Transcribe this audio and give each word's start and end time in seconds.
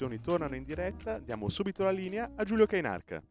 Trasmissioni 0.00 0.20
tornano 0.20 0.56
in 0.56 0.64
diretta. 0.64 1.18
Diamo 1.18 1.48
subito 1.48 1.84
la 1.84 1.90
linea 1.90 2.32
a 2.36 2.44
Giulio 2.44 2.66
Cainarca. 2.66 3.22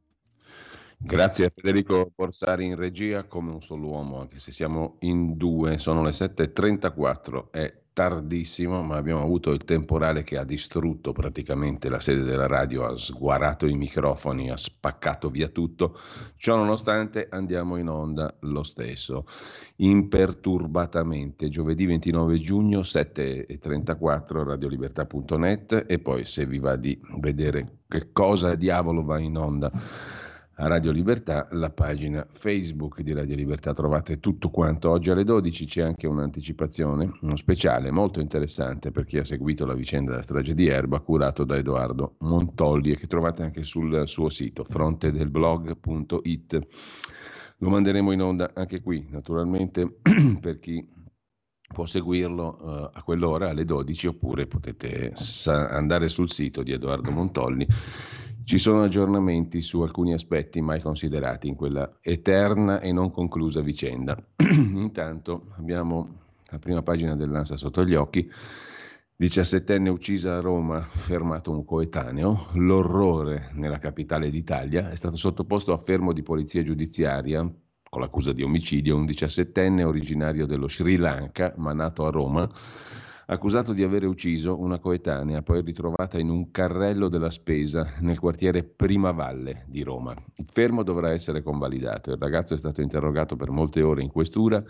Grazie 1.01 1.45
a 1.45 1.49
Federico 1.49 2.11
Borsari 2.13 2.65
in 2.65 2.75
regia, 2.75 3.23
come 3.23 3.51
un 3.51 3.61
solo 3.61 3.87
uomo, 3.87 4.19
anche 4.19 4.37
se 4.37 4.51
siamo 4.51 4.97
in 4.99 5.37
due, 5.37 5.77
sono 5.77 6.03
le 6.03 6.11
7.34, 6.11 7.51
è 7.51 7.78
tardissimo, 7.93 8.81
ma 8.81 8.97
abbiamo 8.97 9.21
avuto 9.21 9.51
il 9.51 9.63
temporale 9.63 10.23
che 10.23 10.37
ha 10.37 10.43
distrutto 10.43 11.11
praticamente 11.11 11.89
la 11.89 11.99
sede 11.99 12.23
della 12.23 12.47
radio, 12.47 12.85
ha 12.85 12.95
sguarato 12.95 13.65
i 13.65 13.75
microfoni, 13.75 14.49
ha 14.49 14.57
spaccato 14.57 15.29
via 15.29 15.49
tutto. 15.49 15.97
Ciò 16.35 16.55
nonostante 16.55 17.27
andiamo 17.29 17.77
in 17.77 17.89
onda 17.89 18.33
lo 18.41 18.63
stesso, 18.63 19.25
imperturbatamente, 19.77 21.49
giovedì 21.49 21.85
29 21.85 22.37
giugno 22.37 22.79
7.34 22.79 24.43
radiolibertà.net 24.43 25.85
e 25.87 25.99
poi 25.99 26.25
se 26.25 26.45
vi 26.45 26.59
va 26.59 26.75
di 26.75 26.99
vedere 27.19 27.79
che 27.87 28.11
cosa 28.11 28.55
diavolo 28.55 29.03
va 29.03 29.19
in 29.19 29.37
onda 29.37 29.71
a 30.61 30.67
Radio 30.67 30.91
Libertà, 30.91 31.47
la 31.51 31.69
pagina 31.69 32.27
Facebook 32.29 32.99
di 33.01 33.13
Radio 33.13 33.35
Libertà. 33.35 33.73
Trovate 33.73 34.19
tutto 34.19 34.49
quanto. 34.49 34.89
Oggi 34.89 35.09
alle 35.09 35.23
12 35.23 35.65
c'è 35.65 35.81
anche 35.81 36.05
un'anticipazione, 36.05 37.09
uno 37.21 37.37
speciale 37.37 37.91
molto 37.91 38.19
interessante 38.19 38.91
per 38.91 39.05
chi 39.05 39.17
ha 39.19 39.23
seguito 39.23 39.65
la 39.65 39.73
vicenda 39.73 40.11
della 40.11 40.21
strage 40.21 40.53
di 40.53 40.67
Erba, 40.67 40.99
curato 40.99 41.45
da 41.45 41.55
Edoardo 41.55 42.15
Montolli 42.19 42.91
e 42.91 42.97
che 42.97 43.07
trovate 43.07 43.43
anche 43.43 43.63
sul 43.63 44.05
suo 44.05 44.27
sito 44.27 44.65
frontedelblog.it. 44.65 46.59
Lo 47.59 47.69
manderemo 47.69 48.11
in 48.11 48.21
onda 48.21 48.51
anche 48.53 48.81
qui, 48.81 49.07
naturalmente, 49.09 49.99
per 50.41 50.59
chi 50.59 50.85
può 51.71 51.85
seguirlo 51.85 52.57
uh, 52.59 52.89
a 52.91 53.03
quell'ora 53.03 53.49
alle 53.49 53.65
12 53.65 54.07
oppure 54.07 54.47
potete 54.47 55.11
sa- 55.13 55.67
andare 55.67 56.09
sul 56.09 56.29
sito 56.29 56.63
di 56.63 56.71
Edoardo 56.71 57.11
Montolli 57.11 57.67
ci 58.49 58.57
sono 58.57 58.81
aggiornamenti 58.81 59.61
su 59.61 59.81
alcuni 59.81 60.11
aspetti 60.11 60.59
mai 60.59 60.81
considerati 60.81 61.47
in 61.47 61.53
quella 61.53 61.99
eterna 62.01 62.79
e 62.79 62.91
non 62.91 63.11
conclusa 63.11 63.61
vicenda. 63.61 64.17
Intanto 64.41 65.53
abbiamo 65.57 66.07
la 66.49 66.57
prima 66.57 66.81
pagina 66.81 67.15
dell'ANSA 67.15 67.55
sotto 67.55 67.85
gli 67.85 67.93
occhi. 67.93 68.27
17enne 69.19 69.89
uccisa 69.89 70.37
a 70.37 70.39
Roma, 70.39 70.81
fermato 70.81 71.51
un 71.51 71.63
coetaneo. 71.63 72.47
L'orrore 72.53 73.51
nella 73.53 73.77
capitale 73.77 74.31
d'Italia 74.31 74.89
è 74.89 74.95
stato 74.95 75.15
sottoposto 75.15 75.71
a 75.71 75.77
fermo 75.77 76.11
di 76.11 76.23
polizia 76.23 76.63
giudiziaria 76.63 77.47
con 77.89 78.01
l'accusa 78.01 78.33
di 78.33 78.43
omicidio 78.43 78.95
un 78.95 79.05
17enne 79.05 79.83
originario 79.83 80.45
dello 80.45 80.69
Sri 80.69 80.95
Lanka, 80.95 81.53
ma 81.57 81.73
nato 81.73 82.05
a 82.05 82.11
Roma 82.11 82.47
accusato 83.31 83.73
di 83.73 83.83
aver 83.83 84.05
ucciso 84.05 84.59
una 84.59 84.79
coetanea, 84.79 85.43
poi 85.43 85.61
ritrovata 85.61 86.17
in 86.17 86.29
un 86.29 86.49
carrello 86.49 87.09
della 87.09 87.29
spesa 87.29 87.93
nel 87.99 88.19
quartiere 88.19 88.63
Primavalle 88.63 89.65
di 89.67 89.83
Roma. 89.83 90.13
Il 90.35 90.47
fermo 90.51 90.83
dovrà 90.83 91.11
essere 91.11 91.43
convalidato. 91.43 92.11
Il 92.11 92.17
ragazzo 92.19 92.55
è 92.55 92.57
stato 92.57 92.81
interrogato 92.81 93.35
per 93.35 93.51
molte 93.51 93.81
ore 93.83 94.01
in 94.01 94.09
questura. 94.09 94.63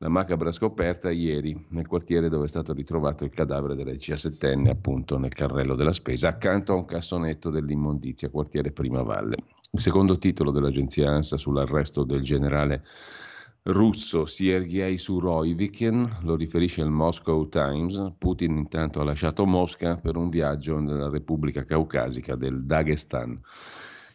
La 0.00 0.08
macabra 0.08 0.52
scoperta 0.52 1.10
ieri 1.10 1.66
nel 1.70 1.88
quartiere 1.88 2.28
dove 2.28 2.44
è 2.44 2.48
stato 2.48 2.72
ritrovato 2.72 3.24
il 3.24 3.30
cadavere 3.30 3.74
della 3.74 3.90
17enne, 3.90 4.68
appunto 4.68 5.18
nel 5.18 5.34
carrello 5.34 5.74
della 5.74 5.92
spesa, 5.92 6.28
accanto 6.28 6.72
a 6.72 6.76
un 6.76 6.84
cassonetto 6.84 7.50
dell'immondizia, 7.50 8.30
quartiere 8.30 8.70
Primavalle. 8.70 9.34
Il 9.70 9.80
secondo 9.80 10.16
titolo 10.16 10.50
dell'agenzia 10.50 11.10
ANSA 11.10 11.36
sull'arresto 11.36 12.02
del 12.02 12.22
generale 12.22 12.84
russo 13.64 14.24
Sergei 14.24 14.96
Surovikin, 14.96 16.20
lo 16.22 16.36
riferisce 16.36 16.80
il 16.80 16.88
Moscow 16.88 17.46
Times, 17.50 18.14
Putin 18.16 18.56
intanto 18.56 19.00
ha 19.00 19.04
lasciato 19.04 19.44
Mosca 19.44 19.96
per 19.96 20.16
un 20.16 20.30
viaggio 20.30 20.78
nella 20.78 21.10
Repubblica 21.10 21.66
Caucasica 21.66 22.34
del 22.34 22.64
Dagestan. 22.64 23.38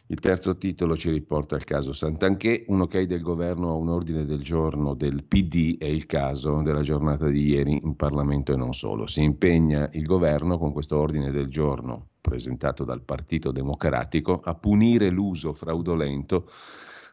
Il 0.08 0.18
terzo 0.18 0.56
titolo 0.56 0.96
ci 0.96 1.12
riporta 1.12 1.54
al 1.54 1.62
caso 1.62 1.92
Sant'Anché, 1.92 2.64
un 2.66 2.80
ok 2.80 3.02
del 3.02 3.22
governo 3.22 3.70
a 3.70 3.74
un 3.74 3.90
ordine 3.90 4.24
del 4.24 4.42
giorno 4.42 4.94
del 4.94 5.22
PD 5.22 5.78
è 5.78 5.86
il 5.86 6.06
caso 6.06 6.62
della 6.62 6.82
giornata 6.82 7.28
di 7.28 7.50
ieri 7.50 7.78
in 7.80 7.94
Parlamento 7.94 8.52
e 8.52 8.56
non 8.56 8.72
solo. 8.72 9.06
Si 9.06 9.22
impegna 9.22 9.88
il 9.92 10.04
governo 10.04 10.58
con 10.58 10.72
questo 10.72 10.98
ordine 10.98 11.30
del 11.30 11.46
giorno 11.46 12.08
presentato 12.24 12.84
dal 12.84 13.02
Partito 13.02 13.52
Democratico 13.52 14.40
a 14.42 14.54
punire 14.54 15.10
l'uso 15.10 15.52
fraudolento 15.52 16.50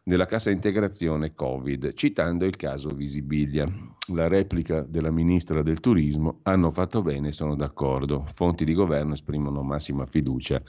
della 0.06 0.26
cassa 0.26 0.52
integrazione 0.52 1.34
Covid, 1.34 1.94
citando 1.96 2.46
il 2.46 2.56
caso 2.56 2.90
Visibilia. 2.90 3.70
La 4.14 4.30
replica 4.30 4.84
della 4.84 5.12
ministra 5.12 5.62
del 5.62 5.82
Turismo 5.82 6.40
hanno 6.44 6.72
fatto 6.72 7.02
bene, 7.02 7.34
sono 7.34 7.56
d'accordo. 7.56 8.24
Fonti 8.26 8.64
di 8.64 8.74
governo 8.74 9.12
esprimono 9.12 9.62
massima 9.64 10.06
fiducia 10.06 10.62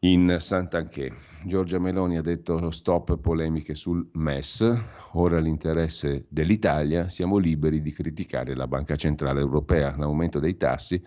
in 0.00 0.36
Sant'Anché. 0.38 1.12
Giorgia 1.44 1.80
Meloni 1.80 2.16
ha 2.16 2.22
detto 2.22 2.70
stop 2.70 3.18
polemiche 3.18 3.74
sul 3.74 4.08
MES, 4.12 4.72
ora 5.14 5.40
l'interesse 5.40 6.26
dell'Italia, 6.28 7.08
siamo 7.08 7.38
liberi 7.38 7.82
di 7.82 7.90
criticare 7.90 8.54
la 8.54 8.68
Banca 8.68 8.94
Centrale 8.94 9.40
Europea, 9.40 9.96
l'aumento 9.96 10.38
dei 10.38 10.56
tassi 10.56 11.02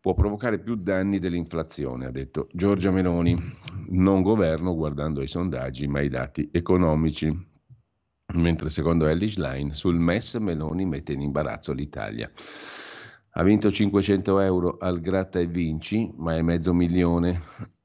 può 0.00 0.14
provocare 0.14 0.58
più 0.58 0.76
danni 0.76 1.18
dell'inflazione, 1.18 2.06
ha 2.06 2.10
detto 2.10 2.48
Giorgia 2.52 2.90
Meloni. 2.90 3.36
Non 3.88 4.22
governo 4.22 4.74
guardando 4.74 5.20
ai 5.20 5.28
sondaggi, 5.28 5.86
ma 5.86 5.98
ai 5.98 6.08
dati 6.08 6.48
economici. 6.52 7.46
Mentre 8.34 8.68
secondo 8.68 9.06
Ellis 9.06 9.38
Line 9.38 9.72
sul 9.72 9.96
MES 9.96 10.34
Meloni 10.34 10.84
mette 10.84 11.12
in 11.12 11.22
imbarazzo 11.22 11.72
l'Italia. 11.72 12.30
Ha 13.30 13.42
vinto 13.42 13.70
500 13.70 14.40
euro 14.40 14.76
al 14.78 15.00
gratta 15.00 15.38
e 15.38 15.46
vinci, 15.46 16.12
ma 16.16 16.34
è 16.36 16.42
mezzo 16.42 16.74
milione. 16.74 17.40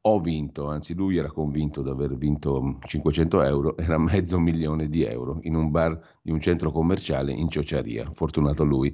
Ho 0.05 0.19
vinto, 0.19 0.67
anzi 0.67 0.93
lui 0.93 1.15
era 1.15 1.31
convinto 1.31 1.81
di 1.81 1.89
aver 1.89 2.17
vinto 2.17 2.77
500 2.85 3.41
euro, 3.43 3.77
era 3.77 3.97
mezzo 3.97 4.37
milione 4.37 4.89
di 4.89 5.03
euro 5.03 5.39
in 5.43 5.55
un 5.55 5.71
bar 5.71 5.97
di 6.21 6.29
un 6.29 6.41
centro 6.41 6.71
commerciale 6.71 7.31
in 7.31 7.47
Ciociaria. 7.47 8.09
Fortunato 8.11 8.65
lui. 8.65 8.93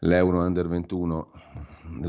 L'Euro 0.00 0.44
Under 0.44 0.66
21 0.66 1.30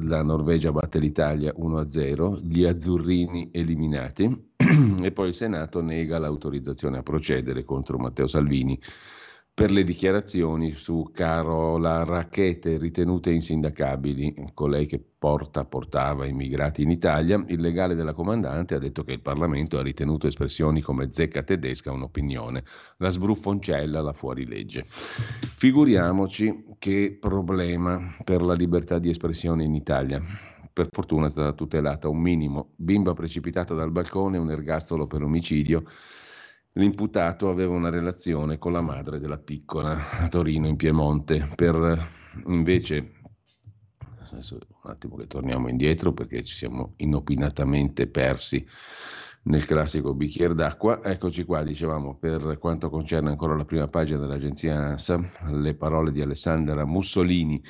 la 0.02 0.24
Norvegia 0.24 0.72
batte 0.72 0.98
l'Italia 0.98 1.54
1-0, 1.56 2.40
gli 2.42 2.66
azzurrini 2.66 3.50
eliminati 3.52 4.54
e 5.02 5.12
poi 5.12 5.28
il 5.28 5.34
Senato 5.34 5.82
nega 5.82 6.18
l'autorizzazione 6.18 6.98
a 6.98 7.04
procedere 7.04 7.64
contro 7.64 8.00
Matteo 8.00 8.26
Salvini 8.26 8.80
per 9.56 9.72
le 9.72 9.86
dichiarazioni 9.86 10.74
su 10.74 11.12
Carola 11.14 12.04
Racchete 12.04 12.78
ritenute 12.78 13.32
insindacabili, 13.32 14.50
colei 14.54 14.86
che 14.86 15.02
porta, 15.18 15.64
portava 15.64 16.26
immigrati 16.26 16.82
in 16.82 16.92
Italia, 16.92 17.42
il 17.48 17.62
legale 17.62 17.96
della 17.96 18.12
comandante 18.12 18.76
ha 18.76 18.80
detto 18.80 19.06
che 19.06 19.14
il 19.14 19.22
Parlamento 19.22 19.78
ha 19.78 19.82
ritenuto 19.82 20.28
espressioni 20.28 20.82
come 20.82 21.10
zecca 21.10 21.42
tedesca 21.42 21.94
un'opinione, 21.94 22.66
la 22.98 23.10
sbruffoncella 23.10 24.02
la 24.02 24.12
fuorilegge. 24.12 24.84
Figuriamoci 24.90 26.76
che 26.78 27.16
problema 27.18 28.14
per 28.26 28.42
la 28.42 28.56
libertà 28.56 29.00
di 29.00 29.08
espressione 29.08 29.64
in 29.64 29.74
Italia. 29.74 30.22
Per 30.74 30.90
fortuna 30.92 31.28
è 31.28 31.30
stata 31.30 31.54
tutelata 31.54 32.10
un 32.10 32.20
minimo. 32.20 32.74
Bimba 32.76 33.14
precipitata 33.14 33.74
dal 33.74 33.94
balcone, 33.94 34.38
un 34.38 34.52
ergastolo 34.52 35.08
per 35.08 35.24
omicidio 35.24 35.86
L'imputato 36.78 37.48
aveva 37.48 37.74
una 37.74 37.90
relazione 37.90 38.58
con 38.58 38.74
la 38.74 38.82
madre 38.82 39.18
della 39.18 39.38
piccola 39.38 39.96
a 40.20 40.28
Torino, 40.28 40.68
in 40.68 40.76
Piemonte. 40.76 41.48
Per 41.56 42.10
invece, 42.48 43.14
adesso 44.30 44.56
un 44.56 44.92
attimo 44.92 45.16
che 45.16 45.26
torniamo 45.26 45.70
indietro 45.70 46.12
perché 46.12 46.44
ci 46.44 46.54
siamo 46.54 46.96
inopinatamente 46.98 48.08
persi 48.08 48.68
nel 49.44 49.66
classico 49.66 50.14
bicchiere 50.14 50.54
d'acqua. 50.54 51.02
Eccoci 51.02 51.46
qua, 51.46 51.64
dicevamo, 51.64 52.18
per 52.18 52.58
quanto 52.60 52.90
concerne 52.90 53.30
ancora 53.30 53.56
la 53.56 53.64
prima 53.64 53.86
pagina 53.86 54.20
dell'agenzia 54.20 54.76
ANSA, 54.76 55.32
le 55.52 55.76
parole 55.76 56.12
di 56.12 56.20
Alessandra 56.20 56.84
Mussolini 56.84 57.64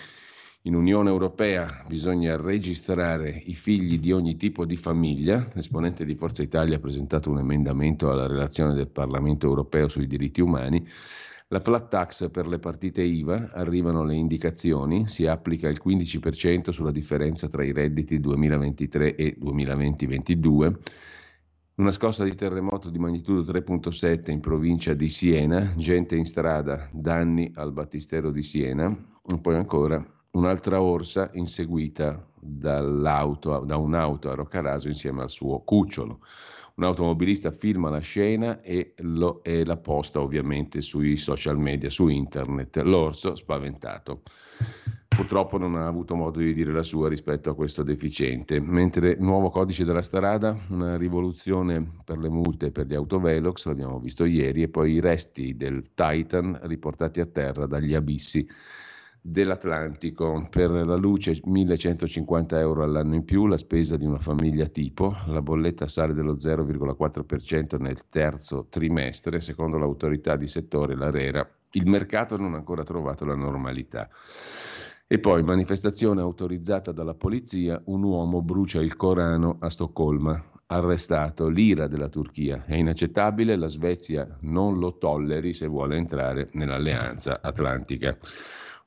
in 0.65 0.73
Unione 0.73 1.09
Europea 1.09 1.83
bisogna 1.88 2.38
registrare 2.38 3.29
i 3.29 3.53
figli 3.53 4.00
di 4.00 4.12
ogni 4.12 4.35
tipo 4.35 4.65
di 4.65 4.75
famiglia. 4.75 5.47
L'esponente 5.53 6.06
di 6.06 6.15
Forza 6.15 6.41
Italia 6.41 6.77
ha 6.77 6.79
presentato 6.79 7.29
un 7.29 7.38
emendamento 7.38 8.09
alla 8.09 8.25
relazione 8.25 8.73
del 8.73 8.88
Parlamento 8.88 9.45
europeo 9.45 9.88
sui 9.88 10.07
diritti 10.07 10.41
umani. 10.41 10.83
La 11.50 11.59
flat 11.59 11.89
tax 11.89 12.31
per 12.31 12.47
le 12.47 12.57
partite 12.57 13.03
IVA, 13.03 13.51
arrivano 13.53 14.03
le 14.03 14.15
indicazioni, 14.15 15.06
si 15.06 15.27
applica 15.27 15.69
il 15.69 15.79
15% 15.85 16.71
sulla 16.71 16.89
differenza 16.89 17.47
tra 17.47 17.63
i 17.63 17.71
redditi 17.71 18.19
2023 18.19 19.15
e 19.15 19.35
2022. 19.38 20.79
Una 21.75 21.91
scossa 21.91 22.23
di 22.23 22.33
terremoto 22.33 22.89
di 22.89 22.97
magnitudo 22.97 23.51
3.7 23.51 24.31
in 24.31 24.39
provincia 24.39 24.95
di 24.95 25.09
Siena, 25.09 25.73
gente 25.75 26.15
in 26.15 26.25
strada, 26.25 26.89
danni 26.91 27.51
al 27.53 27.71
battistero 27.71 28.31
di 28.31 28.41
Siena, 28.41 28.89
e 28.89 29.39
poi 29.39 29.56
ancora 29.56 30.14
un'altra 30.35 30.81
orsa 30.81 31.29
inseguita 31.33 32.23
da 32.39 32.81
un'auto 32.81 33.51
a 34.29 34.35
Roccaraso 34.35 34.87
insieme 34.87 35.21
al 35.23 35.29
suo 35.29 35.59
cucciolo. 35.59 36.19
Un 36.75 36.83
automobilista 36.83 37.51
filma 37.51 37.89
la 37.89 37.99
scena 37.99 38.61
e, 38.61 38.93
lo, 38.97 39.41
e 39.43 39.63
la 39.63 39.77
posta 39.77 40.19
ovviamente 40.19 40.81
sui 40.81 41.15
social 41.15 41.57
media, 41.57 41.89
su 41.89 42.09
internet. 42.09 42.75
L'orso 42.81 43.35
spaventato. 43.35 44.23
Purtroppo 45.07 45.57
non 45.57 45.77
ha 45.77 45.87
avuto 45.87 46.15
modo 46.15 46.39
di 46.39 46.53
dire 46.53 46.73
la 46.73 46.83
sua 46.83 47.07
rispetto 47.07 47.49
a 47.49 47.55
questo 47.55 47.81
deficiente. 47.81 48.59
Mentre 48.59 49.15
nuovo 49.17 49.49
codice 49.49 49.85
della 49.85 50.01
strada, 50.01 50.59
una 50.67 50.97
rivoluzione 50.97 52.01
per 52.03 52.17
le 52.17 52.27
multe 52.27 52.71
per 52.71 52.87
gli 52.87 52.95
autovelox, 52.95 53.67
l'abbiamo 53.67 53.97
visto 53.97 54.25
ieri, 54.25 54.63
e 54.63 54.67
poi 54.67 54.95
i 54.95 54.99
resti 54.99 55.55
del 55.55 55.93
Titan 55.93 56.59
riportati 56.63 57.21
a 57.21 57.25
terra 57.25 57.65
dagli 57.65 57.93
abissi 57.93 58.45
dell'Atlantico. 59.27 60.48
Per 60.51 60.69
la 60.69 60.95
luce 60.95 61.39
1150 61.44 62.60
euro 62.60 62.83
all'anno 62.83 63.16
in 63.16 63.25
più, 63.25 63.48
la 63.48 63.57
spesa 63.57 63.98
di 63.98 64.06
una 64.06 64.19
famiglia 64.19 64.68
tipo, 64.68 65.16
la 65.27 65.42
bolletta 65.42 65.88
sale 65.88 66.13
dello 66.13 66.36
0,4% 66.36 67.80
nel 67.80 68.07
terzo 68.07 68.68
trimestre, 68.69 69.39
secondo 69.39 69.77
l'autorità 69.77 70.36
di 70.36 70.45
settore, 70.45 70.95
l'ARERA. 70.95 71.50
Il 71.72 71.88
mercato 71.88 72.38
non 72.38 72.54
ha 72.54 72.57
ancora 72.57 72.83
trovato 72.83 73.25
la 73.25 73.36
normalità. 73.36 74.07
E 75.07 75.19
poi 75.19 75.44
manifestazione 75.44 76.21
autorizzata 76.21 76.92
dalla 76.92 77.16
polizia, 77.16 77.81
un 77.86 78.04
uomo 78.04 78.42
brucia 78.42 78.81
il 78.81 78.95
Corano 78.95 79.57
a 79.60 79.69
Stoccolma, 79.69 80.51
arrestato 80.68 81.48
l'ira 81.48 81.88
della 81.88 82.10
Turchia. 82.10 82.63
È 82.66 82.75
inaccettabile, 82.75 83.56
la 83.56 83.68
Svezia 83.68 84.38
non 84.42 84.78
lo 84.80 84.98
tolleri 84.98 85.54
se 85.54 85.68
vuole 85.68 85.98
entrare 85.98 86.50
nell'alleanza 86.54 87.39
atlantica 87.42 88.18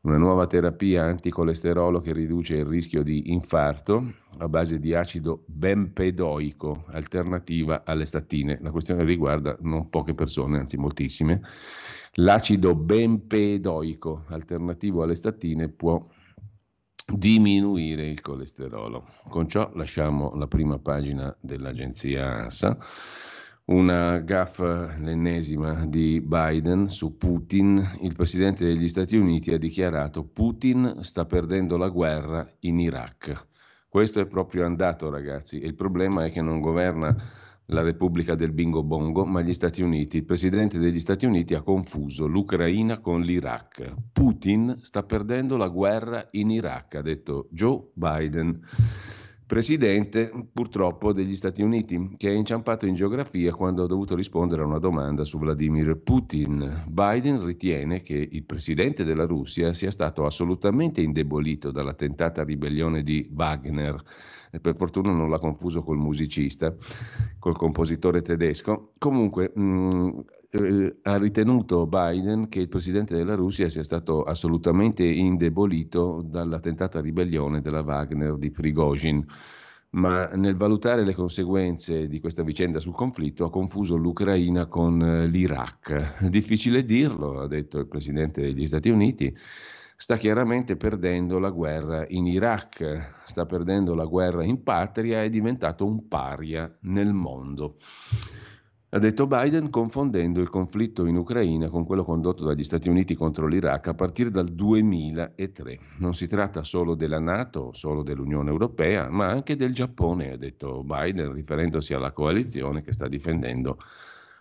una 0.00 0.16
nuova 0.16 0.46
terapia 0.46 1.04
anticolesterolo 1.04 2.00
che 2.00 2.12
riduce 2.12 2.54
il 2.54 2.64
rischio 2.64 3.02
di 3.02 3.32
infarto 3.32 4.14
a 4.38 4.48
base 4.48 4.78
di 4.78 4.94
acido 4.94 5.42
bempedoico, 5.46 6.84
alternativa 6.88 7.82
alle 7.84 8.04
statine. 8.04 8.58
La 8.60 8.70
questione 8.70 9.02
riguarda 9.02 9.56
non 9.60 9.90
poche 9.90 10.14
persone, 10.14 10.58
anzi 10.58 10.76
moltissime. 10.76 11.42
L'acido 12.14 12.74
bempedoico, 12.76 14.24
alternativo 14.28 15.02
alle 15.02 15.16
statine, 15.16 15.66
può 15.66 16.06
diminuire 17.12 18.06
il 18.06 18.20
colesterolo. 18.20 19.04
Con 19.28 19.48
ciò 19.48 19.70
lasciamo 19.74 20.34
la 20.36 20.46
prima 20.46 20.78
pagina 20.78 21.34
dell'agenzia 21.40 22.42
ANSA 22.42 22.78
una 23.68 24.18
gaffa, 24.18 24.96
l'ennesima 24.98 25.84
di 25.86 26.22
Biden 26.22 26.88
su 26.88 27.16
Putin. 27.16 27.98
Il 28.00 28.14
presidente 28.14 28.64
degli 28.64 28.88
Stati 28.88 29.16
Uniti 29.16 29.52
ha 29.52 29.58
dichiarato 29.58 30.24
Putin 30.24 31.00
sta 31.00 31.26
perdendo 31.26 31.76
la 31.76 31.88
guerra 31.88 32.50
in 32.60 32.78
Iraq. 32.78 33.46
Questo 33.88 34.20
è 34.20 34.26
proprio 34.26 34.64
andato, 34.64 35.10
ragazzi. 35.10 35.58
Il 35.58 35.74
problema 35.74 36.24
è 36.24 36.30
che 36.30 36.40
non 36.40 36.60
governa 36.60 37.14
la 37.66 37.82
Repubblica 37.82 38.34
del 38.34 38.52
Bingo 38.52 38.82
Bongo, 38.82 39.26
ma 39.26 39.42
gli 39.42 39.52
Stati 39.52 39.82
Uniti. 39.82 40.16
Il 40.18 40.24
presidente 40.24 40.78
degli 40.78 40.98
Stati 40.98 41.26
Uniti 41.26 41.54
ha 41.54 41.60
confuso 41.60 42.26
l'Ucraina 42.26 43.00
con 43.00 43.20
l'Iraq. 43.20 43.94
Putin 44.12 44.78
sta 44.80 45.02
perdendo 45.02 45.58
la 45.58 45.68
guerra 45.68 46.26
in 46.30 46.50
Iraq, 46.50 46.94
ha 46.94 47.02
detto 47.02 47.48
Joe 47.50 47.88
Biden 47.92 48.60
presidente 49.48 50.30
purtroppo 50.52 51.14
degli 51.14 51.34
Stati 51.34 51.62
Uniti, 51.62 52.16
che 52.18 52.28
è 52.28 52.32
inciampato 52.32 52.84
in 52.84 52.94
geografia 52.94 53.50
quando 53.54 53.82
ha 53.82 53.86
dovuto 53.86 54.14
rispondere 54.14 54.60
a 54.60 54.66
una 54.66 54.78
domanda 54.78 55.24
su 55.24 55.38
Vladimir 55.38 55.96
Putin. 55.96 56.84
Biden 56.86 57.42
ritiene 57.42 58.02
che 58.02 58.28
il 58.30 58.44
presidente 58.44 59.04
della 59.04 59.24
Russia 59.24 59.72
sia 59.72 59.90
stato 59.90 60.26
assolutamente 60.26 61.00
indebolito 61.00 61.70
dalla 61.70 61.94
tentata 61.94 62.44
ribellione 62.44 63.02
di 63.02 63.26
Wagner. 63.34 63.98
E 64.50 64.60
per 64.60 64.76
fortuna 64.76 65.12
non 65.12 65.30
l'ha 65.30 65.38
confuso 65.38 65.82
col 65.82 65.96
musicista, 65.96 66.74
col 67.38 67.56
compositore 67.56 68.20
tedesco. 68.20 68.92
Comunque, 68.98 69.50
mh, 69.54 69.62
mm, 69.62 70.18
eh, 70.50 70.96
ha 71.02 71.16
ritenuto 71.18 71.86
Biden 71.86 72.48
che 72.48 72.60
il 72.60 72.68
presidente 72.68 73.14
della 73.14 73.34
Russia 73.34 73.68
sia 73.68 73.82
stato 73.82 74.22
assolutamente 74.22 75.04
indebolito 75.04 76.22
dalla 76.24 76.58
tentata 76.58 77.00
ribellione 77.00 77.60
della 77.60 77.82
Wagner 77.82 78.36
di 78.36 78.50
Prigozhin. 78.50 79.24
Ma 79.90 80.26
nel 80.28 80.54
valutare 80.54 81.04
le 81.04 81.14
conseguenze 81.14 82.08
di 82.08 82.20
questa 82.20 82.42
vicenda 82.42 82.78
sul 82.78 82.94
conflitto 82.94 83.46
ha 83.46 83.50
confuso 83.50 83.96
l'Ucraina 83.96 84.66
con 84.66 85.00
eh, 85.00 85.26
l'Iraq. 85.26 86.28
Difficile 86.28 86.84
dirlo, 86.84 87.40
ha 87.40 87.46
detto 87.46 87.78
il 87.78 87.88
Presidente 87.88 88.42
degli 88.42 88.66
Stati 88.66 88.90
Uniti, 88.90 89.34
sta 89.96 90.16
chiaramente 90.16 90.76
perdendo 90.76 91.38
la 91.38 91.50
guerra 91.50 92.04
in 92.08 92.26
Iraq, 92.26 93.22
sta 93.24 93.46
perdendo 93.46 93.94
la 93.94 94.04
guerra 94.04 94.44
in 94.44 94.62
patria, 94.62 95.22
è 95.22 95.28
diventato 95.28 95.86
un 95.86 96.06
paria 96.06 96.70
nel 96.82 97.12
mondo 97.12 97.76
ha 98.90 98.98
detto 98.98 99.26
Biden 99.26 99.68
confondendo 99.68 100.40
il 100.40 100.48
conflitto 100.48 101.04
in 101.04 101.16
Ucraina 101.16 101.68
con 101.68 101.84
quello 101.84 102.04
condotto 102.04 102.44
dagli 102.44 102.64
Stati 102.64 102.88
Uniti 102.88 103.14
contro 103.14 103.46
l'Iraq 103.46 103.88
a 103.88 103.94
partire 103.94 104.30
dal 104.30 104.46
2003. 104.46 105.78
Non 105.98 106.14
si 106.14 106.26
tratta 106.26 106.64
solo 106.64 106.94
della 106.94 107.18
Nato, 107.18 107.70
solo 107.74 108.02
dell'Unione 108.02 108.48
Europea, 108.48 109.10
ma 109.10 109.26
anche 109.26 109.56
del 109.56 109.74
Giappone, 109.74 110.32
ha 110.32 110.36
detto 110.38 110.82
Biden, 110.82 111.34
riferendosi 111.34 111.92
alla 111.92 112.12
coalizione 112.12 112.80
che 112.80 112.92
sta 112.92 113.08
difendendo 113.08 113.78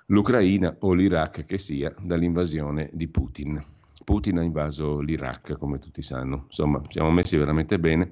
l'Ucraina 0.06 0.74
o 0.80 0.94
l'Iraq 0.94 1.44
che 1.44 1.58
sia 1.58 1.94
dall'invasione 2.00 2.90
di 2.94 3.10
Putin. 3.10 3.62
Putin 4.06 4.38
ha 4.38 4.44
invaso 4.44 5.02
l'Iraq, 5.02 5.58
come 5.58 5.78
tutti 5.78 6.02
sanno. 6.02 6.44
Insomma, 6.46 6.82
siamo 6.88 7.12
messi 7.12 7.36
veramente 7.36 7.78
bene 7.80 8.12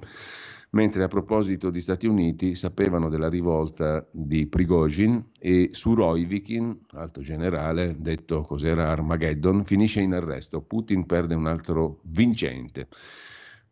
mentre 0.76 1.04
a 1.04 1.08
proposito 1.08 1.70
di 1.70 1.80
Stati 1.80 2.06
Uniti 2.06 2.54
sapevano 2.54 3.10
della 3.10 3.30
rivolta 3.30 4.06
di 4.12 4.46
Prigozhin 4.46 5.32
e 5.40 5.70
Suroivikin, 5.72 6.78
alto 6.92 7.22
generale, 7.22 7.96
detto 7.98 8.42
cos'era 8.42 8.90
Armageddon, 8.90 9.64
finisce 9.64 10.02
in 10.02 10.14
arresto. 10.14 10.62
Putin 10.62 11.06
perde 11.06 11.34
un 11.34 11.48
altro 11.48 12.00
vincente. 12.04 12.90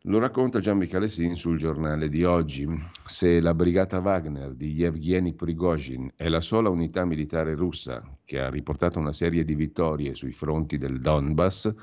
Lo 0.03 0.19
racconta 0.19 0.59
Gian 0.59 0.77
Michele 0.77 1.07
Sin 1.07 1.35
sul 1.35 1.57
giornale 1.57 2.09
di 2.09 2.23
oggi. 2.23 2.67
Se 3.05 3.39
la 3.41 3.53
brigata 3.53 3.99
Wagner 3.99 4.53
di 4.53 4.71
Yevgeny 4.71 5.33
Prigozhin 5.33 6.11
è 6.15 6.29
la 6.29 6.41
sola 6.41 6.69
unità 6.69 7.05
militare 7.05 7.53
russa 7.53 8.01
che 8.23 8.39
ha 8.39 8.49
riportato 8.49 8.99
una 8.99 9.13
serie 9.13 9.43
di 9.43 9.55
vittorie 9.55 10.15
sui 10.15 10.31
fronti 10.31 10.77
del 10.77 10.99
Donbass, 10.99 11.73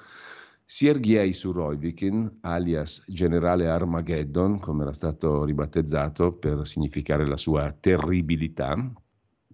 Sergei 0.72 1.32
Surovikin, 1.32 2.38
alias 2.42 3.02
generale 3.08 3.68
Armageddon, 3.68 4.60
come 4.60 4.82
era 4.82 4.92
stato 4.92 5.42
ribattezzato 5.44 6.30
per 6.38 6.64
significare 6.64 7.26
la 7.26 7.36
sua 7.36 7.72
terribilità, 7.72 8.76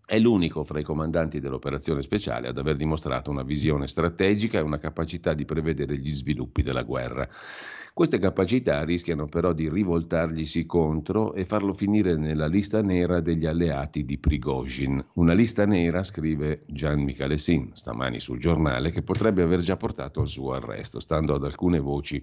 è 0.04 0.18
l'unico 0.18 0.62
fra 0.62 0.78
i 0.78 0.82
comandanti 0.82 1.40
dell'operazione 1.40 2.02
speciale 2.02 2.48
ad 2.48 2.58
aver 2.58 2.76
dimostrato 2.76 3.30
una 3.30 3.44
visione 3.44 3.86
strategica 3.86 4.58
e 4.58 4.60
una 4.60 4.76
capacità 4.76 5.32
di 5.32 5.46
prevedere 5.46 5.96
gli 5.96 6.10
sviluppi 6.10 6.62
della 6.62 6.82
guerra. 6.82 7.26
Queste 7.96 8.18
capacità 8.18 8.84
rischiano 8.84 9.24
però 9.24 9.54
di 9.54 9.70
rivoltarglisi 9.70 10.66
contro 10.66 11.32
e 11.32 11.46
farlo 11.46 11.72
finire 11.72 12.14
nella 12.18 12.46
lista 12.46 12.82
nera 12.82 13.20
degli 13.20 13.46
alleati 13.46 14.04
di 14.04 14.18
Prigozhin. 14.18 15.02
Una 15.14 15.32
lista 15.32 15.64
nera, 15.64 16.02
scrive 16.02 16.64
Gian 16.66 17.00
Michalesin 17.00 17.70
stamani 17.72 18.20
sul 18.20 18.38
giornale, 18.38 18.90
che 18.90 19.00
potrebbe 19.00 19.40
aver 19.40 19.60
già 19.60 19.78
portato 19.78 20.20
al 20.20 20.28
suo 20.28 20.52
arresto, 20.52 21.00
stando 21.00 21.34
ad 21.34 21.44
alcune 21.44 21.78
voci 21.78 22.22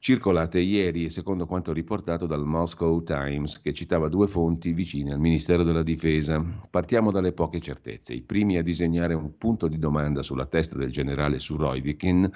circolate 0.00 0.58
ieri 0.58 1.04
e 1.04 1.10
secondo 1.10 1.46
quanto 1.46 1.72
riportato 1.72 2.26
dal 2.26 2.44
Moscow 2.44 3.00
Times, 3.04 3.60
che 3.60 3.72
citava 3.72 4.08
due 4.08 4.26
fonti 4.26 4.72
vicine 4.72 5.12
al 5.12 5.20
Ministero 5.20 5.62
della 5.62 5.84
Difesa. 5.84 6.44
Partiamo 6.68 7.12
dalle 7.12 7.30
poche 7.30 7.60
certezze. 7.60 8.14
I 8.14 8.22
primi 8.22 8.56
a 8.56 8.64
disegnare 8.64 9.14
un 9.14 9.38
punto 9.38 9.68
di 9.68 9.78
domanda 9.78 10.24
sulla 10.24 10.46
testa 10.46 10.76
del 10.76 10.90
generale 10.90 11.38
Surovikin 11.38 12.28